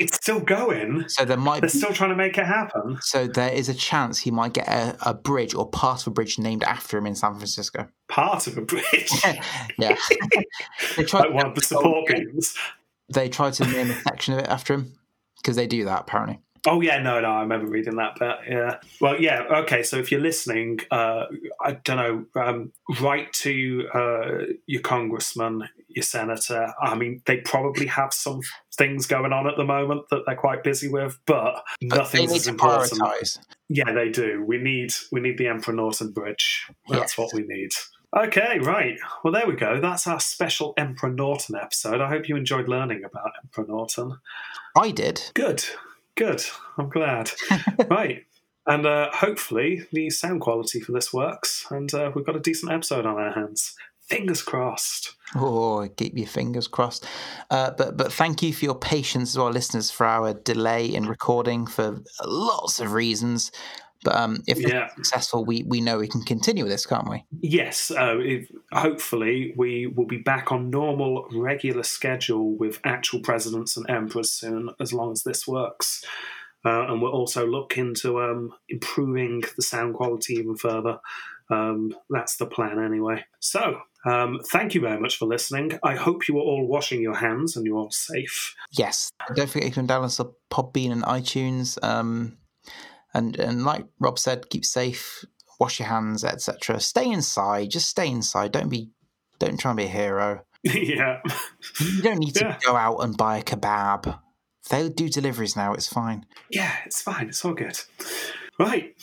it's 0.00 0.16
still 0.16 0.40
going. 0.40 1.04
so 1.08 1.24
there 1.24 1.36
might 1.36 1.60
They're 1.60 1.68
be, 1.70 1.76
still 1.78 1.92
trying 1.92 2.10
to 2.10 2.16
make 2.16 2.38
it 2.38 2.46
happen. 2.46 2.98
so 3.02 3.26
there 3.26 3.52
is 3.52 3.68
a 3.68 3.74
chance 3.74 4.18
he 4.18 4.30
might 4.30 4.54
get 4.54 4.66
a, 4.66 4.96
a 5.04 5.12
bridge 5.14 5.54
or 5.54 5.68
part 5.68 6.00
of 6.00 6.06
a 6.08 6.10
bridge 6.10 6.38
named 6.38 6.62
after 6.64 6.96
him 6.96 7.06
in 7.06 7.14
San 7.14 7.34
Francisco. 7.34 7.86
Part 8.08 8.46
of 8.46 8.56
a 8.56 8.62
bridge, 8.62 9.10
yeah, 9.78 9.96
they 10.96 11.04
tried. 11.04 11.20
like 11.26 11.34
one 11.34 11.46
of 11.46 11.54
the 11.54 11.60
support 11.60 12.06
beams. 12.08 12.56
They 13.12 13.28
tried 13.28 13.52
to 13.54 13.66
name 13.66 13.90
a 13.90 13.94
section 14.00 14.32
of 14.34 14.40
it 14.40 14.48
after 14.48 14.72
him 14.74 14.94
because 15.36 15.56
they 15.56 15.66
do 15.66 15.84
that 15.84 16.00
apparently. 16.02 16.40
Oh 16.66 16.80
yeah, 16.80 16.98
no, 17.02 17.20
no, 17.20 17.28
I 17.28 17.40
remember 17.40 17.66
reading 17.70 17.96
that. 17.96 18.16
But 18.18 18.40
yeah, 18.48 18.78
well, 19.00 19.20
yeah, 19.20 19.42
okay. 19.62 19.82
So 19.82 19.96
if 19.98 20.12
you're 20.12 20.20
listening, 20.20 20.78
uh, 20.92 21.24
I 21.60 21.72
don't 21.84 21.96
know, 22.34 22.40
um, 22.40 22.72
write 23.00 23.32
to 23.34 23.88
uh, 23.92 24.38
your 24.66 24.80
congressman, 24.82 25.68
your 25.88 26.04
senator. 26.04 26.72
I 26.80 26.94
mean, 26.94 27.20
they 27.26 27.38
probably 27.38 27.86
have 27.86 28.12
some 28.12 28.40
things 28.76 29.06
going 29.06 29.32
on 29.32 29.48
at 29.48 29.56
the 29.56 29.64
moment 29.64 30.02
that 30.10 30.22
they're 30.24 30.36
quite 30.36 30.62
busy 30.62 30.88
with, 30.88 31.18
but, 31.26 31.64
But 31.88 31.96
nothing's 31.98 32.32
as 32.32 32.46
important. 32.46 32.92
prioritise. 32.92 33.38
Yeah, 33.68 33.92
they 33.92 34.10
do. 34.10 34.44
We 34.46 34.58
need 34.58 34.92
we 35.10 35.20
need 35.20 35.38
the 35.38 35.48
Emperor 35.48 35.74
Norton 35.74 36.12
Bridge. 36.12 36.66
That's 36.88 37.00
Yes. 37.12 37.18
what 37.18 37.34
we 37.34 37.42
need. 37.42 37.70
Okay, 38.14 38.58
right. 38.60 38.98
Well, 39.24 39.32
there 39.32 39.46
we 39.46 39.54
go. 39.56 39.80
That's 39.80 40.06
our 40.06 40.20
special 40.20 40.74
Emperor 40.76 41.08
Norton 41.10 41.56
episode. 41.56 42.00
I 42.02 42.08
hope 42.10 42.28
you 42.28 42.36
enjoyed 42.36 42.68
learning 42.68 43.02
about 43.04 43.30
Emperor 43.42 43.64
Norton. 43.66 44.18
I 44.76 44.90
did. 44.90 45.22
Good, 45.34 45.64
good. 46.16 46.42
I'm 46.78 46.88
glad. 46.88 47.30
right. 47.90 48.24
And 48.66 48.86
uh, 48.86 49.10
hopefully 49.12 49.86
the 49.92 50.10
sound 50.10 50.40
quality 50.40 50.80
for 50.80 50.92
this 50.92 51.12
works, 51.12 51.66
and 51.70 51.92
uh, 51.92 52.12
we've 52.14 52.24
got 52.24 52.36
a 52.36 52.40
decent 52.40 52.70
episode 52.70 53.06
on 53.06 53.16
our 53.16 53.32
hands. 53.32 53.74
Fingers 54.08 54.42
crossed. 54.42 55.16
Oh, 55.34 55.88
keep 55.96 56.16
your 56.16 56.26
fingers 56.26 56.68
crossed. 56.68 57.04
Uh, 57.50 57.72
but 57.76 57.96
but 57.96 58.12
thank 58.12 58.42
you 58.42 58.52
for 58.52 58.64
your 58.64 58.74
patience 58.74 59.30
as 59.30 59.38
well, 59.38 59.50
listeners, 59.50 59.90
for 59.90 60.06
our 60.06 60.34
delay 60.34 60.86
in 60.86 61.06
recording 61.06 61.66
for 61.66 62.02
lots 62.24 62.78
of 62.78 62.92
reasons. 62.92 63.50
But 64.04 64.16
um, 64.16 64.42
if 64.46 64.58
Yeah. 64.58 64.86
it's 64.86 64.94
successful, 64.96 65.44
we 65.44 65.64
we 65.66 65.80
know 65.80 65.98
we 65.98 66.08
can 66.08 66.22
continue 66.22 66.64
with 66.64 66.72
this, 66.72 66.86
can't 66.86 67.08
we? 67.08 67.24
Yes, 67.40 67.90
uh, 67.90 68.18
if, 68.18 68.50
hopefully 68.72 69.54
we 69.56 69.86
will 69.86 70.06
be 70.06 70.18
back 70.18 70.50
on 70.50 70.70
normal, 70.70 71.28
regular 71.32 71.82
schedule 71.82 72.56
with 72.56 72.80
actual 72.84 73.20
presidents 73.20 73.76
and 73.76 73.88
emperors 73.88 74.30
soon, 74.30 74.70
as 74.80 74.92
long 74.92 75.12
as 75.12 75.22
this 75.22 75.46
works. 75.46 76.04
Uh, 76.64 76.86
and 76.88 77.02
we'll 77.02 77.10
also 77.12 77.44
look 77.46 77.76
into 77.76 78.20
um, 78.20 78.52
improving 78.68 79.42
the 79.56 79.62
sound 79.62 79.94
quality 79.94 80.34
even 80.34 80.56
further. 80.56 80.98
Um, 81.50 81.92
that's 82.08 82.36
the 82.36 82.46
plan, 82.46 82.78
anyway. 82.78 83.24
So, 83.40 83.80
um, 84.06 84.40
thank 84.46 84.74
you 84.74 84.80
very 84.80 84.98
much 85.00 85.16
for 85.16 85.26
listening. 85.26 85.78
I 85.82 85.96
hope 85.96 86.28
you 86.28 86.38
are 86.38 86.42
all 86.42 86.66
washing 86.66 87.02
your 87.02 87.16
hands 87.16 87.56
and 87.56 87.66
you're 87.66 87.78
all 87.78 87.90
safe. 87.90 88.54
Yes. 88.70 89.10
Don't 89.34 89.50
forget 89.50 89.66
you 89.68 89.74
can 89.74 89.86
download 89.86 90.04
us 90.04 90.20
on 90.20 90.32
Podbean 90.50 90.92
and 90.92 91.02
iTunes. 91.02 91.82
Um, 91.84 92.38
and 93.14 93.38
and 93.38 93.64
like 93.64 93.84
Rob 93.98 94.18
said, 94.18 94.48
keep 94.50 94.64
safe, 94.64 95.24
wash 95.60 95.78
your 95.78 95.88
hands, 95.88 96.24
etc. 96.24 96.80
Stay 96.80 97.10
inside. 97.10 97.70
Just 97.70 97.88
stay 97.88 98.08
inside. 98.08 98.52
Don't 98.52 98.68
be. 98.68 98.90
Don't 99.38 99.58
try 99.58 99.70
and 99.72 99.76
be 99.78 99.84
a 99.84 99.88
hero. 99.88 100.44
yeah. 100.62 101.20
You 101.80 102.02
don't 102.02 102.18
need 102.18 102.34
to 102.36 102.44
Yeah. 102.44 102.58
go 102.64 102.76
out 102.76 102.98
and 102.98 103.16
buy 103.16 103.38
a 103.38 103.42
kebab. 103.42 104.18
They 104.70 104.88
do 104.88 105.08
deliveries 105.08 105.56
now. 105.56 105.74
It's 105.74 105.88
fine. 105.88 106.24
Yeah, 106.48 106.72
it's 106.86 107.02
fine. 107.02 107.28
It's 107.28 107.44
all 107.44 107.54
good. 107.54 107.80
Right. 108.60 108.94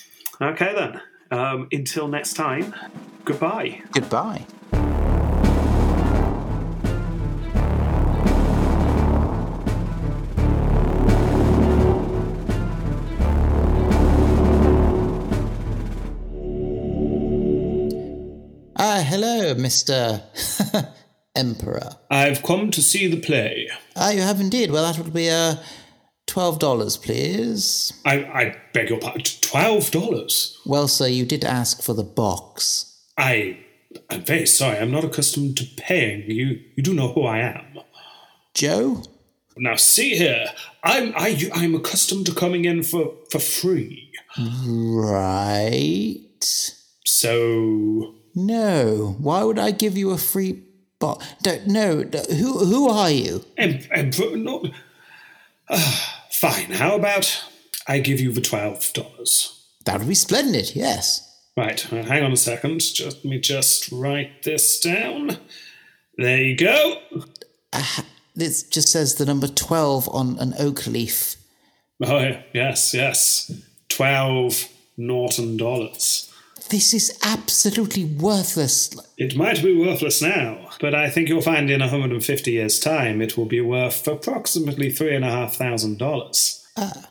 Okay, 0.42 0.74
then. 0.74 1.02
Um, 1.32 1.68
until 1.74 2.08
next 2.08 2.34
time, 2.36 2.74
goodbye. 3.26 3.82
Goodbye. 3.92 4.46
Mr. 19.56 20.22
Emperor. 21.36 21.90
I've 22.10 22.44
come 22.44 22.72
to 22.72 22.82
see 22.82 23.08
the 23.08 23.20
play. 23.20 23.70
Ah, 23.96 24.12
you 24.12 24.22
have 24.22 24.40
indeed. 24.40 24.72
Well, 24.72 24.84
that 24.92 25.02
would 25.02 25.14
be 25.14 25.30
uh, 25.30 25.56
$12, 26.28 27.02
please. 27.02 27.94
I, 28.06 28.24
I 28.24 28.58
beg 28.74 28.90
your 28.90 29.00
pardon. 29.00 29.24
Twelve 29.42 29.90
dollars. 29.92 30.58
Well, 30.66 30.88
sir, 30.88 31.08
you 31.08 31.26
did 31.26 31.44
ask 31.44 31.82
for 31.82 31.94
the 31.94 32.04
box. 32.04 32.86
I, 33.18 33.58
I'm 34.10 34.22
very 34.24 34.46
sorry. 34.46 34.78
I'm 34.78 34.92
not 34.92 35.04
accustomed 35.04 35.58
to 35.58 35.66
paying. 35.78 36.30
You, 36.30 36.60
you 36.76 36.84
do 36.84 36.94
know 36.94 37.12
who 37.14 37.24
I 37.24 37.40
am. 37.40 37.80
Joe? 38.54 39.04
Now, 39.58 39.76
see 39.76 40.16
here. 40.16 40.46
I'm, 40.84 41.14
I, 41.16 41.50
I'm 41.54 41.76
accustomed 41.76 42.26
to 42.28 42.34
coming 42.34 42.66
in 42.66 42.84
for, 42.84 43.14
for 43.32 43.40
free. 43.40 44.12
Right. 44.68 46.16
So, 47.06 48.16
No. 48.46 49.16
Why 49.20 49.44
would 49.44 49.60
I 49.60 49.72
give 49.72 49.98
you 49.98 50.12
a 50.12 50.18
free 50.18 50.64
box? 51.00 51.26
Don't, 51.42 51.68
no. 51.68 52.04
Who, 52.04 52.66
who 52.66 52.90
are 52.90 53.12
you? 53.12 53.44
em, 53.58 53.80
em, 53.92 54.12
no. 54.44 54.64
Ah, 55.70 56.26
fine. 56.32 56.72
How 56.72 56.96
about 56.96 57.44
I 57.88 58.00
give 58.00 58.20
you 58.20 58.32
the 58.32 58.42
twelve 58.42 58.92
dollars? 58.94 59.66
That 59.86 60.00
would 60.00 60.08
be 60.08 60.16
splendid, 60.16 60.76
yes. 60.76 61.26
Right, 61.58 61.92
uh, 61.92 62.04
hang 62.04 62.24
on 62.24 62.32
a 62.32 62.38
second. 62.38 62.80
Just, 62.80 63.18
let 63.18 63.26
me 63.26 63.40
just 63.40 63.92
write 63.92 64.44
this 64.44 64.80
down. 64.80 65.38
There 66.18 66.42
you 66.42 66.56
go. 66.56 67.02
This 68.36 68.64
just 68.64 68.90
says 68.90 69.16
the 69.16 69.26
number 69.26 69.48
12 69.48 70.08
on 70.14 70.38
an 70.40 70.54
oak 70.60 70.88
leaf. 70.88 71.36
Oh, 72.02 72.32
yes, 72.54 72.94
yes. 72.94 73.52
12 73.90 74.70
Norton 74.98 75.58
dollars. 75.58 76.29
This 76.70 76.94
is 76.94 77.18
absolutely 77.24 78.06
worthless. 78.06 78.96
It 79.18 79.36
might 79.36 79.62
be 79.64 79.76
worthless 79.76 80.22
now, 80.22 80.70
but 80.80 80.94
I 80.94 81.10
think 81.10 81.28
you'll 81.28 81.42
find 81.42 81.70
in 81.70 81.80
150 81.80 82.52
years' 82.52 82.80
time 82.80 83.22
it 83.22 83.36
will 83.38 83.46
be 83.46 83.60
worth 83.62 84.08
approximately 84.08 84.92
$3,500. 84.92 86.64
Ah. 86.78 87.10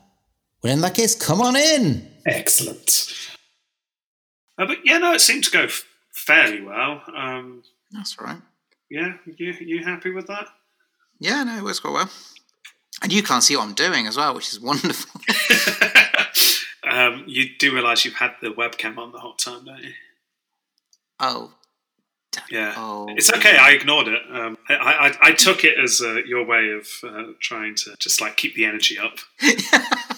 Well, 0.63 0.73
in 0.73 0.81
that 0.83 0.95
case, 0.95 1.15
come 1.15 1.41
on 1.41 1.57
in. 1.57 2.09
Excellent. 2.27 3.13
Uh, 4.57 4.67
but 4.67 4.79
yeah, 4.85 4.99
no, 4.99 5.13
it 5.13 5.21
seemed 5.21 5.45
to 5.45 5.51
go 5.51 5.63
f- 5.65 5.85
fairly 6.13 6.61
well. 6.63 7.03
Um, 7.17 7.63
That's 7.93 8.21
right. 8.21 8.39
yeah, 8.91 9.15
you 9.37 9.53
you 9.61 9.85
happy 9.85 10.11
with 10.11 10.27
that? 10.27 10.47
Yeah, 11.21 11.43
no, 11.45 11.57
it 11.59 11.63
works 11.65 11.81
quite 11.81 11.95
well. 11.95 12.11
And 13.03 13.13
you 13.13 13.23
can't 13.23 13.43
see 13.45 13.57
what 13.57 13.67
I'm 13.69 13.75
doing 13.75 14.07
as 14.09 14.17
well, 14.17 14.35
which 14.35 14.49
is 14.53 14.61
wonderful. 14.61 15.21
um, 16.89 17.25
you 17.27 17.47
do 17.59 17.75
realise 17.75 18.05
you've 18.05 18.15
had 18.15 18.33
the 18.43 18.49
webcam 18.49 18.99
on 18.99 19.13
the 19.13 19.19
whole 19.19 19.35
time, 19.35 19.65
don't 19.65 19.83
you? 19.83 19.93
oh. 21.21 21.53
Yeah, 22.51 22.75
Oh. 22.77 23.07
it's 23.17 23.33
okay. 23.33 23.57
I 23.57 23.71
ignored 23.71 24.07
it. 24.07 24.23
Um, 24.31 24.59
I, 24.69 24.75
I 25.23 25.29
I 25.31 25.33
took 25.33 25.65
it 25.65 25.77
as 25.83 26.01
uh, 26.01 26.17
your 26.27 26.45
way 26.47 26.71
of 26.71 26.87
uh, 27.03 27.33
trying 27.41 27.75
to 27.77 27.97
just 27.99 28.21
like 28.21 28.37
keep 28.37 28.55
the 28.55 28.65
energy 28.67 28.97
up. 28.99 29.19